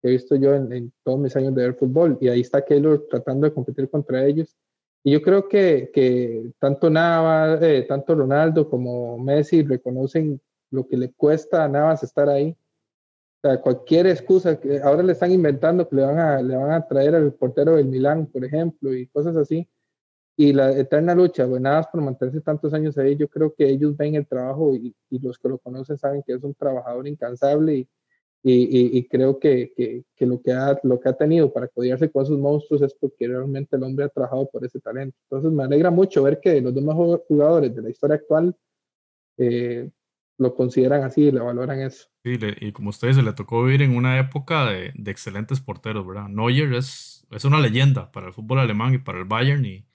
que 0.00 0.08
he 0.08 0.12
visto 0.12 0.34
yo 0.36 0.54
en, 0.54 0.72
en 0.72 0.92
todos 1.04 1.18
mis 1.18 1.36
años 1.36 1.54
de 1.54 1.62
ver 1.62 1.74
fútbol. 1.74 2.16
Y 2.22 2.28
ahí 2.28 2.40
está 2.40 2.64
Keylor 2.64 3.06
tratando 3.10 3.46
de 3.46 3.52
competir 3.52 3.90
contra 3.90 4.24
ellos. 4.24 4.56
Y 5.04 5.12
yo 5.12 5.22
creo 5.22 5.48
que, 5.48 5.90
que 5.92 6.52
tanto 6.58 6.88
Navas, 6.88 7.60
eh, 7.62 7.84
tanto 7.88 8.14
Ronaldo 8.14 8.68
como 8.68 9.18
Messi 9.18 9.62
reconocen 9.62 10.40
lo 10.70 10.86
que 10.86 10.96
le 10.96 11.12
cuesta 11.12 11.64
a 11.64 11.68
Navas 11.68 12.02
estar 12.02 12.28
ahí. 12.28 12.56
O 13.42 13.48
sea, 13.48 13.60
cualquier 13.60 14.06
excusa 14.06 14.60
que 14.60 14.80
ahora 14.80 15.02
le 15.02 15.12
están 15.12 15.32
inventando 15.32 15.88
que 15.88 15.96
le 15.96 16.02
van 16.02 16.18
a, 16.18 16.40
le 16.40 16.56
van 16.56 16.70
a 16.70 16.86
traer 16.86 17.16
al 17.16 17.32
portero 17.34 17.76
del 17.76 17.86
Milán, 17.86 18.26
por 18.26 18.44
ejemplo, 18.44 18.94
y 18.94 19.08
cosas 19.08 19.36
así. 19.36 19.68
Y 20.36 20.52
la 20.52 20.70
eterna 20.70 21.14
lucha, 21.14 21.46
bueno, 21.46 21.68
Navas 21.70 21.88
por 21.88 22.00
mantenerse 22.00 22.40
tantos 22.40 22.72
años 22.72 22.96
ahí, 22.96 23.16
yo 23.16 23.28
creo 23.28 23.52
que 23.54 23.68
ellos 23.68 23.96
ven 23.96 24.14
el 24.14 24.26
trabajo 24.26 24.74
y, 24.74 24.94
y 25.10 25.18
los 25.18 25.38
que 25.38 25.48
lo 25.48 25.58
conocen 25.58 25.98
saben 25.98 26.22
que 26.22 26.34
es 26.34 26.42
un 26.44 26.54
trabajador 26.54 27.08
incansable 27.08 27.88
y, 28.44 29.06
creo 29.08 29.38
que, 29.38 29.72
que, 30.16 30.26
lo, 30.26 30.42
que 30.42 30.52
ha, 30.52 30.78
lo 30.82 30.98
que 30.98 31.08
ha 31.08 31.12
tenido 31.12 31.52
para 31.52 31.68
codiarse 31.68 32.10
con 32.10 32.24
esos 32.24 32.38
monstruos 32.38 32.82
es 32.82 32.94
porque 32.94 33.28
realmente 33.28 33.76
el 33.76 33.84
hombre 33.84 34.06
ha 34.06 34.08
trabajado 34.08 34.48
por 34.50 34.64
ese 34.64 34.80
talento. 34.80 35.16
Entonces 35.30 35.52
me 35.52 35.62
alegra 35.62 35.90
mucho 35.90 36.24
ver 36.24 36.40
que 36.40 36.60
los 36.60 36.74
mejores 36.74 37.24
jugadores 37.28 37.74
de 37.74 37.82
la 37.82 37.90
historia 37.90 38.16
actual, 38.16 38.56
eh, 39.38 39.90
lo 40.38 40.54
consideran 40.56 41.04
así 41.04 41.22
y 41.22 41.30
le 41.30 41.38
valoran 41.38 41.80
eso. 41.80 42.08
Sí, 42.24 42.36
y 42.60 42.72
como 42.72 42.90
ustedes 42.90 43.16
se 43.16 43.22
le 43.22 43.32
tocó 43.32 43.62
vivir 43.64 43.82
en 43.82 43.94
una 43.94 44.18
época 44.18 44.66
de, 44.66 44.92
de, 44.96 45.10
excelentes 45.10 45.60
porteros, 45.60 46.04
¿verdad? 46.04 46.28
Neuer 46.28 46.74
es, 46.74 47.24
es 47.30 47.44
una 47.44 47.60
leyenda 47.60 48.10
para 48.10 48.26
el 48.26 48.32
fútbol 48.32 48.58
alemán 48.58 48.94
y 48.94 48.98
para 48.98 49.18
el 49.18 49.24
Bayern 49.24 49.64
y, 49.64 49.86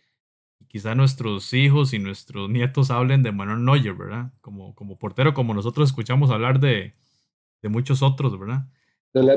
quizá 0.67 0.95
nuestros 0.95 1.53
hijos 1.53 1.93
y 1.93 1.99
nuestros 1.99 2.49
nietos 2.49 2.91
hablen 2.91 3.23
de 3.23 3.31
Manuel 3.31 3.63
Neuer, 3.63 3.93
¿verdad? 3.93 4.33
Como, 4.41 4.75
como 4.75 4.97
portero, 4.97 5.33
como 5.33 5.53
nosotros 5.53 5.89
escuchamos 5.89 6.29
hablar 6.29 6.59
de, 6.59 6.93
de 7.62 7.70
muchos 7.70 8.01
otros, 8.01 8.38
¿verdad? 8.39 8.68
De 9.14 9.24
la, 9.24 9.36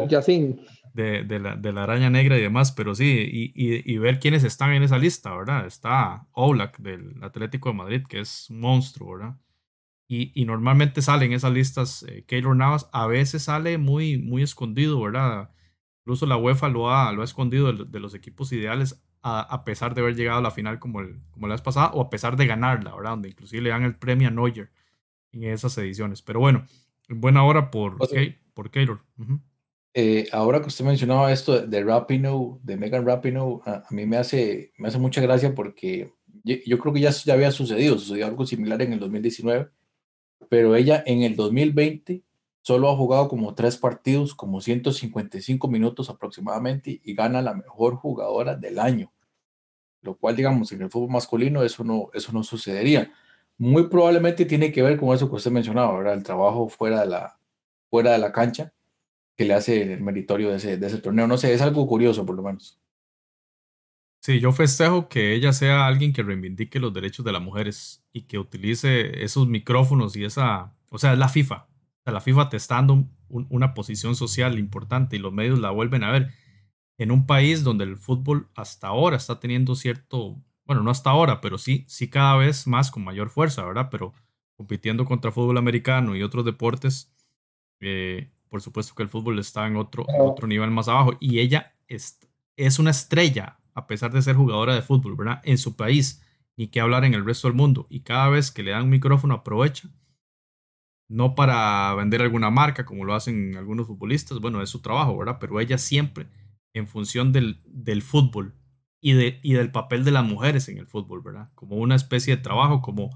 de, 0.92 1.24
de, 1.24 1.38
la, 1.38 1.56
de 1.56 1.72
la 1.72 1.84
araña 1.84 2.10
negra 2.10 2.36
y 2.36 2.42
demás, 2.42 2.72
pero 2.72 2.94
sí, 2.94 3.28
y, 3.30 3.52
y, 3.54 3.92
y, 3.92 3.98
ver 3.98 4.18
quiénes 4.18 4.44
están 4.44 4.72
en 4.72 4.82
esa 4.82 4.98
lista, 4.98 5.34
¿verdad? 5.34 5.66
Está 5.66 6.26
Oblak 6.32 6.78
del 6.78 7.22
Atlético 7.22 7.70
de 7.70 7.74
Madrid, 7.76 8.02
que 8.08 8.20
es 8.20 8.50
un 8.50 8.60
monstruo, 8.60 9.16
¿verdad? 9.16 9.36
Y, 10.08 10.32
y 10.34 10.44
normalmente 10.44 11.02
salen 11.02 11.32
esas 11.32 11.52
listas 11.52 12.02
eh, 12.02 12.24
Keylor 12.26 12.56
Navas, 12.56 12.88
a 12.92 13.06
veces 13.06 13.44
sale 13.44 13.78
muy, 13.78 14.18
muy 14.18 14.42
escondido, 14.42 15.00
¿verdad? 15.00 15.50
Incluso 16.00 16.26
la 16.26 16.36
UEFA 16.36 16.68
lo 16.68 16.90
ha, 16.90 17.12
lo 17.12 17.22
ha 17.22 17.24
escondido 17.24 17.72
de, 17.72 18.00
los 18.00 18.14
equipos 18.14 18.52
ideales 18.52 19.00
a, 19.22 19.40
a, 19.40 19.64
pesar 19.64 19.94
de 19.94 20.00
haber 20.00 20.16
llegado 20.16 20.38
a 20.38 20.42
la 20.42 20.50
final 20.50 20.80
como, 20.80 21.00
el, 21.00 21.20
como 21.30 21.46
la 21.46 21.54
vez 21.54 21.62
pasada 21.62 21.92
o 21.92 22.00
a 22.00 22.10
pesar 22.10 22.36
de 22.36 22.46
ganarla, 22.46 22.94
¿verdad? 22.96 23.10
Donde 23.10 23.28
inclusive 23.28 23.62
le 23.62 23.70
dan 23.70 23.84
el 23.84 23.94
premio 23.94 24.28
a 24.28 24.30
Neuer 24.32 24.72
en 25.32 25.44
esas 25.44 25.78
ediciones. 25.78 26.22
Pero 26.22 26.40
bueno, 26.40 26.66
buena 27.10 27.44
hora 27.44 27.70
por, 27.70 27.98
por 28.54 28.70
Keylor. 28.70 29.00
Eh, 29.92 30.28
ahora 30.32 30.60
que 30.60 30.68
usted 30.68 30.84
mencionaba 30.84 31.32
esto 31.32 31.66
de 31.66 31.82
Rapino, 31.82 32.60
de 32.62 32.76
Megan 32.76 33.04
Rapino, 33.04 33.60
a, 33.64 33.84
mí 33.90 34.06
me 34.06 34.16
hace, 34.16 34.72
me 34.78 34.88
hace 34.88 34.98
mucha 34.98 35.20
gracia 35.20 35.54
porque 35.54 36.12
yo, 36.44 36.78
creo 36.78 36.94
que 36.94 37.00
ya, 37.00 37.10
ya 37.10 37.34
había 37.34 37.50
sucedido, 37.50 37.98
sucedió 37.98 38.26
algo 38.26 38.46
similar 38.46 38.80
en 38.82 38.92
el 38.92 39.00
2019, 39.00 39.68
pero 40.48 40.76
ella 40.76 41.02
en 41.06 41.22
el 41.22 41.34
2020 41.34 42.22
solo 42.62 42.88
ha 42.88 42.96
jugado 42.96 43.28
como 43.28 43.54
tres 43.54 43.76
partidos, 43.76 44.34
como 44.34 44.60
155 44.60 45.66
minutos 45.68 46.08
aproximadamente 46.08 47.00
y 47.02 47.14
gana 47.14 47.42
la 47.42 47.54
mejor 47.54 47.96
jugadora 47.96 48.54
del 48.54 48.78
año, 48.78 49.12
lo 50.02 50.16
cual 50.16 50.36
digamos 50.36 50.70
en 50.72 50.82
el 50.82 50.90
fútbol 50.90 51.10
masculino 51.10 51.64
eso 51.64 51.82
no, 51.82 52.10
eso 52.14 52.32
no 52.32 52.44
sucedería. 52.44 53.12
Muy 53.60 53.88
probablemente 53.88 54.46
tiene 54.46 54.72
que 54.72 54.82
ver 54.82 54.98
con 54.98 55.14
eso 55.14 55.28
que 55.28 55.36
usted 55.36 55.50
mencionaba, 55.50 55.98
¿verdad? 55.98 56.14
el 56.14 56.22
trabajo 56.22 56.70
fuera 56.70 57.02
de 57.02 57.08
la, 57.08 57.38
fuera 57.90 58.12
de 58.12 58.18
la 58.18 58.32
cancha 58.32 58.72
que 59.36 59.44
le 59.44 59.52
hace 59.52 59.92
el 59.92 60.00
meritorio 60.00 60.48
de 60.48 60.56
ese, 60.56 60.78
de 60.78 60.86
ese 60.86 60.96
torneo. 60.96 61.26
No 61.26 61.36
sé, 61.36 61.52
es 61.52 61.60
algo 61.60 61.86
curioso 61.86 62.24
por 62.24 62.36
lo 62.36 62.42
menos. 62.42 62.80
Sí, 64.22 64.40
yo 64.40 64.52
festejo 64.52 65.10
que 65.10 65.34
ella 65.34 65.52
sea 65.52 65.86
alguien 65.86 66.14
que 66.14 66.22
reivindique 66.22 66.80
los 66.80 66.94
derechos 66.94 67.22
de 67.22 67.32
las 67.32 67.42
mujeres 67.42 68.02
y 68.14 68.22
que 68.22 68.38
utilice 68.38 69.22
esos 69.22 69.46
micrófonos 69.46 70.16
y 70.16 70.24
esa, 70.24 70.74
o 70.88 70.98
sea, 70.98 71.12
es 71.12 71.18
la 71.18 71.28
FIFA. 71.28 71.66
O 71.66 72.02
sea, 72.04 72.14
la 72.14 72.22
FIFA 72.22 72.48
te 72.48 72.56
está 72.56 72.76
dando 72.76 73.08
una 73.28 73.74
posición 73.74 74.16
social 74.16 74.58
importante 74.58 75.16
y 75.16 75.18
los 75.18 75.34
medios 75.34 75.58
la 75.58 75.70
vuelven 75.70 76.04
a 76.04 76.12
ver. 76.12 76.30
En 76.96 77.10
un 77.10 77.26
país 77.26 77.62
donde 77.62 77.84
el 77.84 77.98
fútbol 77.98 78.48
hasta 78.54 78.88
ahora 78.88 79.18
está 79.18 79.38
teniendo 79.38 79.74
cierto, 79.74 80.42
bueno, 80.70 80.84
no 80.84 80.92
hasta 80.92 81.10
ahora, 81.10 81.40
pero 81.40 81.58
sí, 81.58 81.84
sí 81.88 82.08
cada 82.08 82.36
vez 82.36 82.68
más 82.68 82.92
con 82.92 83.02
mayor 83.02 83.28
fuerza, 83.28 83.64
¿verdad? 83.64 83.88
Pero 83.90 84.14
compitiendo 84.54 85.04
contra 85.04 85.32
fútbol 85.32 85.58
americano 85.58 86.14
y 86.14 86.22
otros 86.22 86.44
deportes, 86.44 87.12
eh, 87.80 88.30
por 88.48 88.62
supuesto 88.62 88.94
que 88.94 89.02
el 89.02 89.08
fútbol 89.08 89.40
está 89.40 89.66
en 89.66 89.74
otro, 89.74 90.06
otro 90.20 90.46
nivel 90.46 90.70
más 90.70 90.86
abajo. 90.86 91.14
Y 91.18 91.40
ella 91.40 91.74
es, 91.88 92.20
es 92.56 92.78
una 92.78 92.92
estrella, 92.92 93.58
a 93.74 93.88
pesar 93.88 94.12
de 94.12 94.22
ser 94.22 94.36
jugadora 94.36 94.72
de 94.72 94.82
fútbol, 94.82 95.16
¿verdad? 95.16 95.40
En 95.42 95.58
su 95.58 95.74
país, 95.74 96.22
ni 96.56 96.68
que 96.68 96.80
hablar 96.80 97.04
en 97.04 97.14
el 97.14 97.24
resto 97.24 97.48
del 97.48 97.56
mundo. 97.56 97.88
Y 97.90 98.02
cada 98.02 98.28
vez 98.28 98.52
que 98.52 98.62
le 98.62 98.70
dan 98.70 98.84
un 98.84 98.90
micrófono, 98.90 99.34
aprovecha. 99.34 99.88
No 101.08 101.34
para 101.34 101.92
vender 101.96 102.22
alguna 102.22 102.50
marca, 102.50 102.84
como 102.84 103.04
lo 103.04 103.14
hacen 103.14 103.56
algunos 103.56 103.88
futbolistas, 103.88 104.38
bueno, 104.38 104.62
es 104.62 104.70
su 104.70 104.80
trabajo, 104.80 105.18
¿verdad? 105.18 105.38
Pero 105.40 105.58
ella 105.58 105.78
siempre, 105.78 106.28
en 106.74 106.86
función 106.86 107.32
del, 107.32 107.60
del 107.64 108.02
fútbol 108.02 108.54
y, 109.00 109.14
de, 109.14 109.40
y 109.42 109.54
del 109.54 109.72
papel 109.72 110.04
de 110.04 110.10
las 110.10 110.24
mujeres 110.24 110.68
en 110.68 110.78
el 110.78 110.86
fútbol, 110.86 111.22
¿verdad? 111.22 111.48
Como 111.54 111.76
una 111.76 111.94
especie 111.94 112.36
de 112.36 112.42
trabajo, 112.42 112.82
como, 112.82 113.10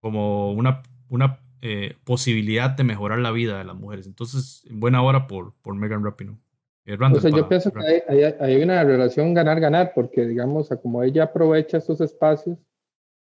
como 0.00 0.52
una, 0.52 0.82
una 1.08 1.40
eh, 1.62 1.94
posibilidad 2.04 2.70
de 2.70 2.84
mejorar 2.84 3.20
la 3.20 3.30
vida 3.30 3.58
de 3.58 3.64
las 3.64 3.76
mujeres. 3.76 4.06
Entonces, 4.06 4.64
en 4.68 4.80
buena 4.80 5.02
hora 5.02 5.26
por, 5.26 5.54
por 5.62 5.74
Megan 5.74 6.04
Rapinoe. 6.04 6.36
Eh, 6.84 6.98
yo 7.32 7.48
pienso 7.48 7.72
que 7.72 8.02
hay, 8.08 8.22
hay, 8.40 8.60
una 8.60 8.82
relación 8.82 9.34
ganar-ganar, 9.34 9.92
porque 9.94 10.26
digamos, 10.26 10.68
como 10.82 11.04
ella 11.04 11.24
aprovecha 11.24 11.78
estos 11.78 12.00
espacios 12.00 12.58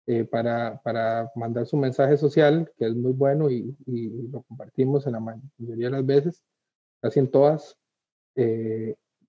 eh, 0.08 0.24
para, 0.24 0.82
para, 0.82 1.30
mandar 1.36 1.66
su 1.66 1.76
mensaje 1.76 2.16
social, 2.16 2.72
que 2.78 2.86
es 2.88 2.96
muy 2.96 3.12
bueno 3.12 3.50
y, 3.50 3.76
y, 3.86 4.30
lo 4.30 4.44
compartimos 4.44 5.06
en 5.06 5.14
la 5.14 5.20
mayoría 5.20 5.88
de 5.88 5.92
las 5.92 6.06
veces, 6.06 6.44
casi 7.02 7.20
en 7.20 7.30
todas. 7.30 7.78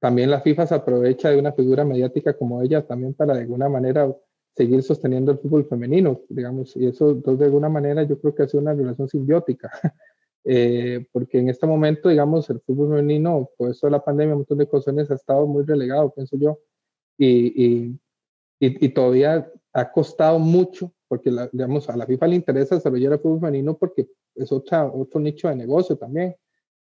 También 0.02 0.32
la 0.32 0.40
FIFA 0.40 0.66
se 0.66 0.74
aprovecha 0.74 1.30
de 1.30 1.38
una 1.38 1.52
figura 1.52 1.84
mediática 1.84 2.36
como 2.36 2.60
ella 2.60 2.84
también 2.84 3.14
para 3.14 3.34
de 3.34 3.42
alguna 3.42 3.68
manera 3.68 4.12
seguir 4.52 4.82
sosteniendo 4.82 5.30
el 5.30 5.38
fútbol 5.38 5.64
femenino, 5.64 6.22
digamos, 6.28 6.76
y 6.76 6.88
eso 6.88 7.12
entonces, 7.12 7.38
de 7.38 7.44
alguna 7.44 7.68
manera 7.68 8.02
yo 8.02 8.20
creo 8.20 8.34
que 8.34 8.42
ha 8.42 8.48
sido 8.48 8.62
una 8.62 8.74
relación 8.74 9.08
simbiótica, 9.08 9.70
eh, 10.44 11.06
porque 11.12 11.38
en 11.38 11.50
este 11.50 11.68
momento, 11.68 12.08
digamos, 12.08 12.50
el 12.50 12.58
fútbol 12.62 12.88
femenino, 12.96 13.48
por 13.56 13.70
eso 13.70 13.88
la 13.88 14.04
pandemia, 14.04 14.34
un 14.34 14.40
montón 14.40 14.58
de 14.58 14.66
cosas 14.66 15.08
ha 15.08 15.14
estado 15.14 15.46
muy 15.46 15.62
relegado, 15.62 16.12
pienso 16.12 16.36
yo, 16.36 16.58
y, 17.16 17.64
y, 17.64 18.00
y, 18.58 18.88
todavía 18.88 19.48
ha 19.72 19.92
costado 19.92 20.40
mucho, 20.40 20.92
porque 21.06 21.30
la, 21.30 21.48
digamos, 21.52 21.88
a 21.88 21.96
la 21.96 22.06
FIFA 22.06 22.26
le 22.26 22.34
interesa 22.34 22.74
desarrollar 22.74 23.12
el 23.12 23.20
fútbol 23.20 23.38
femenino 23.38 23.78
porque 23.78 24.08
es 24.34 24.50
otra, 24.50 24.84
otro 24.84 25.20
nicho 25.20 25.48
de 25.48 25.54
negocio 25.54 25.96
también. 25.96 26.34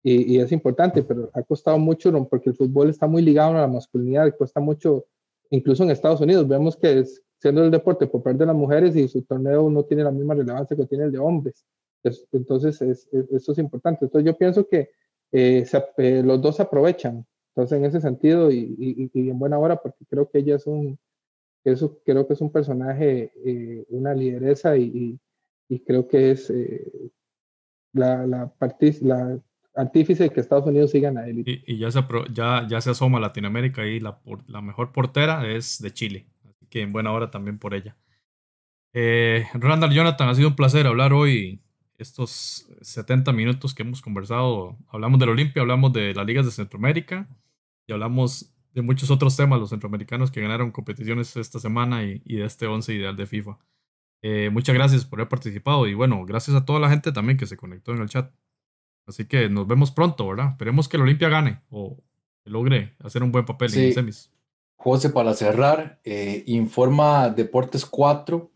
Y, 0.03 0.35
y, 0.35 0.39
es 0.39 0.51
importante, 0.51 1.03
pero 1.03 1.29
ha 1.33 1.43
costado 1.43 1.77
mucho 1.77 2.11
porque 2.29 2.51
el 2.51 2.55
fútbol 2.55 2.89
está 2.89 3.07
muy 3.07 3.21
ligado 3.21 3.51
a 3.51 3.61
la 3.61 3.67
masculinidad, 3.67 4.27
y 4.27 4.31
cuesta 4.31 4.59
mucho, 4.59 5.05
incluso 5.49 5.83
en 5.83 5.91
Estados 5.91 6.21
Unidos, 6.21 6.47
vemos 6.47 6.77
que 6.77 6.99
es, 6.99 7.21
siendo 7.39 7.63
el 7.63 7.71
deporte 7.71 8.07
por 8.07 8.23
parte 8.23 8.39
de 8.39 8.45
las 8.45 8.55
mujeres 8.55 8.95
y 8.95 9.07
su 9.07 9.21
torneo 9.23 9.69
no 9.69 9.83
tiene 9.83 10.03
la 10.03 10.11
misma 10.11 10.33
relevancia 10.33 10.75
que 10.75 10.85
tiene 10.85 11.05
el 11.05 11.11
de 11.11 11.19
hombres. 11.19 11.65
Entonces, 12.31 12.81
es, 12.81 13.07
eso 13.31 13.51
es 13.51 13.57
importante. 13.57 14.05
Entonces, 14.05 14.25
yo 14.25 14.37
pienso 14.37 14.67
que 14.67 14.89
eh, 15.31 15.65
eh, 15.97 16.23
los 16.23 16.41
dos 16.41 16.55
se 16.55 16.63
aprovechan. 16.63 17.25
Entonces, 17.49 17.77
en 17.77 17.85
ese 17.85 18.01
sentido, 18.01 18.51
y, 18.51 19.09
y, 19.13 19.29
en 19.29 19.39
buena 19.39 19.59
hora, 19.59 19.77
porque 19.77 20.05
creo 20.09 20.29
que 20.29 20.39
ella 20.39 20.55
es 20.55 20.67
un, 20.67 20.97
eso 21.63 21.99
creo 22.05 22.27
que 22.27 22.33
es 22.33 22.41
un 22.41 22.51
personaje, 22.51 23.31
eh, 23.43 23.85
una 23.89 24.13
lideresa 24.13 24.77
y, 24.77 25.19
creo 25.85 26.07
que 26.07 26.31
es 26.31 26.51
la, 27.91 28.25
la, 28.25 28.53
la 29.01 29.41
artífice 29.77 30.23
de 30.23 30.29
que 30.31 30.39
Estados 30.39 30.65
Unidos 30.65 30.91
sigan 30.91 31.17
a 31.17 31.27
él. 31.27 31.43
Y, 31.45 31.77
ya, 31.77 31.91
se, 31.91 32.03
ya, 32.33 32.65
ya 32.67 32.81
se 32.81 32.89
asoma 32.89 33.19
Latinoamérica 33.19 33.85
y 33.85 33.99
la, 33.99 34.19
la 34.47 34.61
mejor 34.61 34.91
portera 34.91 35.47
es 35.47 35.81
de 35.81 35.93
Chile 35.93 36.25
que 36.69 36.81
en 36.81 36.93
buena 36.93 37.11
hora 37.11 37.31
también 37.31 37.57
por 37.59 37.73
ella. 37.73 37.95
Eh, 38.93 39.45
Randall 39.53 39.93
Jonathan, 39.93 40.29
ha 40.29 40.35
sido 40.35 40.49
un 40.49 40.55
placer 40.55 40.87
hablar 40.87 41.13
hoy 41.13 41.61
estos 41.97 42.67
70 42.81 43.31
minutos 43.33 43.73
que 43.73 43.83
hemos 43.83 44.01
conversado. 44.01 44.77
Hablamos 44.89 45.19
del 45.19 45.29
Olimpia, 45.29 45.61
hablamos 45.61 45.93
de 45.93 46.13
las 46.13 46.25
ligas 46.25 46.45
de 46.45 46.51
Centroamérica 46.51 47.27
y 47.87 47.93
hablamos 47.93 48.53
de 48.73 48.81
muchos 48.81 49.09
otros 49.09 49.35
temas, 49.35 49.59
los 49.59 49.71
centroamericanos 49.71 50.29
que 50.29 50.41
ganaron 50.41 50.71
competiciones 50.71 51.35
esta 51.35 51.59
semana 51.59 52.03
y, 52.03 52.19
de 52.19 52.45
este 52.45 52.67
11 52.67 52.93
ideal 52.93 53.15
de 53.15 53.25
FIFA. 53.25 53.57
Eh, 54.21 54.49
muchas 54.51 54.75
gracias 54.75 55.05
por 55.05 55.19
haber 55.19 55.29
participado 55.29 55.87
y 55.87 55.93
bueno, 55.93 56.25
gracias 56.25 56.55
a 56.55 56.65
toda 56.65 56.79
la 56.79 56.89
gente 56.89 57.11
también 57.11 57.37
que 57.37 57.45
se 57.45 57.57
conectó 57.57 57.93
en 57.93 58.01
el 58.01 58.09
chat. 58.09 58.31
Así 59.07 59.25
que 59.25 59.49
nos 59.49 59.65
vemos 59.65 59.91
pronto, 59.91 60.27
¿verdad? 60.27 60.51
Esperemos 60.51 60.89
que 60.89 60.97
el 60.97 61.03
Olimpia 61.03 61.29
gane 61.29 61.61
o 61.69 61.97
logre 62.43 62.95
hacer 63.03 63.23
un 63.23 63.31
buen 63.31 63.45
papel 63.45 63.73
en 63.73 63.93
semis. 63.93 64.29
José, 64.75 65.09
para 65.09 65.33
cerrar, 65.33 65.99
eh, 66.03 66.43
informa 66.45 67.29
Deportes 67.29 67.85
4, 67.85 68.51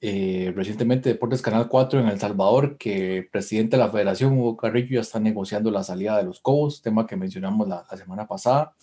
eh, 0.00 0.52
recientemente 0.56 1.10
Deportes 1.10 1.42
Canal 1.42 1.68
4 1.68 2.00
en 2.00 2.08
El 2.08 2.18
Salvador, 2.18 2.76
que 2.78 3.18
el 3.18 3.28
presidente 3.28 3.76
de 3.76 3.82
la 3.82 3.90
federación, 3.90 4.38
Hugo 4.38 4.56
Carrillo, 4.56 4.94
ya 4.94 5.00
está 5.00 5.20
negociando 5.20 5.70
la 5.70 5.82
salida 5.82 6.16
de 6.16 6.24
los 6.24 6.40
Cobos, 6.40 6.80
tema 6.80 7.06
que 7.06 7.16
mencionamos 7.16 7.68
la, 7.68 7.84
semana 7.96 8.26
pasada. 8.26 8.74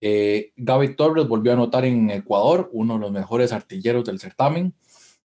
Eh, 0.00 0.52
Gaby 0.56 0.96
Torres 0.96 1.26
volvió 1.26 1.52
a 1.52 1.54
anotar 1.54 1.84
en 1.84 2.10
Ecuador, 2.10 2.68
uno 2.72 2.94
de 2.94 3.00
los 3.00 3.12
mejores 3.12 3.52
artilleros 3.52 4.04
del 4.04 4.18
certamen. 4.18 4.74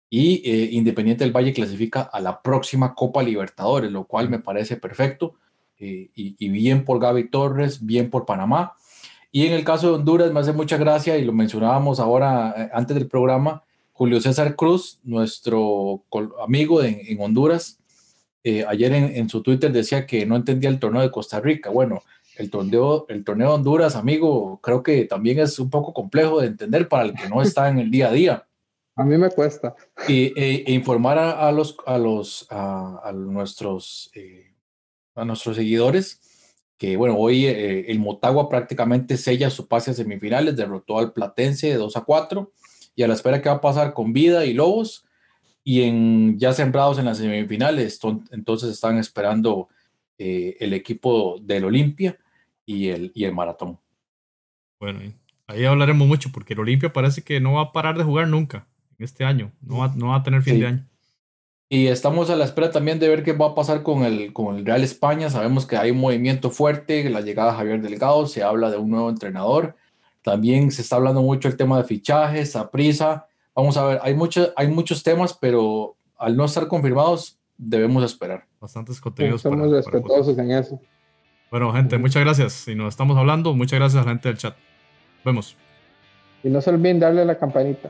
Y 0.09 0.75
Independiente 0.77 1.23
del 1.23 1.35
Valle 1.35 1.53
clasifica 1.53 2.01
a 2.01 2.19
la 2.19 2.41
próxima 2.41 2.93
Copa 2.93 3.23
Libertadores, 3.23 3.91
lo 3.91 4.05
cual 4.05 4.29
me 4.29 4.39
parece 4.39 4.77
perfecto. 4.77 5.35
Y, 5.77 6.11
y 6.15 6.49
bien 6.49 6.85
por 6.85 6.99
Gaby 6.99 7.29
Torres, 7.29 7.85
bien 7.85 8.09
por 8.09 8.25
Panamá. 8.25 8.75
Y 9.35 9.45
en 9.45 9.51
el 9.51 9.65
caso 9.65 9.87
de 9.87 9.93
Honduras 9.95 10.31
me 10.31 10.39
hace 10.39 10.53
mucha 10.53 10.77
gracia 10.77 11.17
y 11.17 11.25
lo 11.25 11.33
mencionábamos 11.33 11.99
ahora 11.99 12.53
eh, 12.55 12.69
antes 12.71 12.95
del 12.95 13.09
programa, 13.09 13.63
Julio 13.91 14.21
César 14.21 14.55
Cruz, 14.55 15.01
nuestro 15.03 16.05
amigo 16.41 16.81
en, 16.81 17.19
Honduras, 17.19 17.77
eh, 18.45 18.63
ayer 18.65 18.93
en, 18.93 19.27
su 19.27 19.43
Twitter 19.43 19.73
decía 19.73 20.05
que 20.05 20.25
no 20.25 20.37
entendía 20.37 20.69
el 20.69 20.79
torneo 20.79 21.01
de 21.01 21.11
Costa 21.11 21.41
Rica. 21.41 21.69
Bueno, 21.69 22.01
el 22.37 22.49
torneo, 22.49 23.07
el 23.09 23.25
torneo 23.25 23.49
de 23.49 23.53
Honduras, 23.55 23.97
amigo, 23.97 24.61
creo 24.63 24.81
que 24.81 25.03
también 25.03 25.39
es 25.39 25.59
un 25.59 25.69
poco 25.69 25.93
complejo 25.93 26.39
de 26.39 26.47
entender 26.47 26.87
para 26.87 27.03
el 27.03 27.13
que 27.13 27.27
no 27.27 27.41
está 27.41 27.67
en 27.67 27.79
el 27.79 27.91
día 27.91 28.07
a 28.07 28.13
día. 28.13 28.45
A 28.97 29.03
mí 29.03 29.17
me 29.17 29.29
cuesta. 29.29 29.75
Y, 30.07 30.27
e, 30.39 30.63
e 30.65 30.71
informar 30.71 31.19
a, 31.19 31.51
los, 31.51 31.75
a, 31.85 31.97
los, 31.97 32.47
a, 32.49 33.11
nuestros, 33.13 34.09
eh, 34.15 34.53
a 35.15 35.25
nuestros 35.25 35.57
seguidores 35.57 36.21
que, 36.77 36.97
bueno, 36.97 37.15
hoy 37.17 37.45
eh, 37.45 37.91
el 37.91 37.99
Motagua 37.99 38.49
prácticamente 38.49 39.17
sella 39.17 39.49
su 39.49 39.67
pase 39.67 39.91
a 39.91 39.93
semifinales, 39.93 40.55
derrotó 40.55 40.97
al 40.97 41.13
Platense 41.13 41.67
de 41.67 41.75
2 41.75 41.95
a 41.97 42.01
4 42.01 42.51
y 42.95 43.03
a 43.03 43.07
la 43.07 43.13
espera 43.13 43.41
que 43.41 43.49
va 43.49 43.55
a 43.55 43.61
pasar 43.61 43.93
con 43.93 44.13
Vida 44.13 44.45
y 44.45 44.53
Lobos 44.53 45.05
y 45.63 45.83
en 45.83 46.37
ya 46.37 46.53
sembrados 46.53 46.99
en 46.99 47.05
las 47.05 47.17
semifinales, 47.17 47.99
entonces 48.31 48.69
están 48.69 48.97
esperando 48.97 49.69
eh, 50.17 50.57
el 50.59 50.73
equipo 50.73 51.37
del 51.41 51.65
Olimpia 51.65 52.17
y 52.65 52.89
el, 52.89 53.11
y 53.15 53.23
el 53.23 53.33
Maratón. 53.33 53.79
Bueno, 54.79 54.99
ahí 55.47 55.65
hablaremos 55.65 56.07
mucho 56.07 56.29
porque 56.31 56.53
el 56.53 56.59
Olimpia 56.59 56.93
parece 56.93 57.23
que 57.23 57.39
no 57.39 57.53
va 57.53 57.61
a 57.61 57.71
parar 57.71 57.97
de 57.97 58.03
jugar 58.03 58.27
nunca 58.27 58.67
este 58.99 59.25
año, 59.25 59.51
no 59.61 59.77
va, 59.77 59.93
no 59.95 60.07
va 60.07 60.17
a 60.17 60.23
tener 60.23 60.41
fin 60.41 60.59
de 60.59 60.67
año. 60.67 60.85
Y 61.67 61.87
estamos 61.87 62.29
a 62.29 62.35
la 62.35 62.45
espera 62.45 62.71
también 62.71 62.99
de 62.99 63.09
ver 63.09 63.23
qué 63.23 63.33
va 63.33 63.47
a 63.47 63.55
pasar 63.55 63.81
con 63.81 64.03
el, 64.03 64.33
con 64.33 64.55
el 64.55 64.65
Real 64.65 64.83
España. 64.83 65.29
Sabemos 65.29 65.65
que 65.65 65.77
hay 65.77 65.91
un 65.91 65.97
movimiento 65.97 66.51
fuerte, 66.51 67.09
la 67.09 67.21
llegada 67.21 67.51
de 67.51 67.57
Javier 67.57 67.81
Delgado, 67.81 68.27
se 68.27 68.43
habla 68.43 68.69
de 68.69 68.77
un 68.77 68.91
nuevo 68.91 69.09
entrenador. 69.09 69.75
También 70.21 70.71
se 70.71 70.83
está 70.83 70.97
hablando 70.97 71.21
mucho 71.21 71.47
el 71.47 71.57
tema 71.57 71.77
de 71.77 71.83
fichajes, 71.83 72.55
a 72.55 72.69
prisa. 72.69 73.27
Vamos 73.55 73.77
a 73.77 73.85
ver, 73.85 73.99
hay, 74.03 74.13
mucho, 74.13 74.53
hay 74.55 74.67
muchos 74.67 75.01
temas, 75.01 75.33
pero 75.33 75.95
al 76.17 76.37
no 76.37 76.45
estar 76.45 76.67
confirmados, 76.67 77.39
debemos 77.57 78.03
esperar. 78.03 78.45
Bastantes 78.61 79.01
contenidos. 79.01 79.43
Estamos 79.43 79.71
respetuosos 79.71 80.37
en 80.37 80.51
eso. 80.51 80.79
Bueno, 81.49 81.71
gente, 81.73 81.97
muchas 81.97 82.23
gracias. 82.23 82.67
Y 82.67 82.75
nos 82.75 82.93
estamos 82.93 83.17
hablando, 83.17 83.53
muchas 83.53 83.79
gracias 83.79 84.01
a 84.01 84.05
la 84.05 84.11
gente 84.11 84.29
del 84.29 84.37
chat. 84.37 84.55
Vemos. 85.23 85.57
Y 86.43 86.49
no 86.49 86.61
se 86.61 86.69
olviden 86.69 86.99
darle 86.99 87.21
a 87.21 87.25
la 87.25 87.37
campanita. 87.37 87.89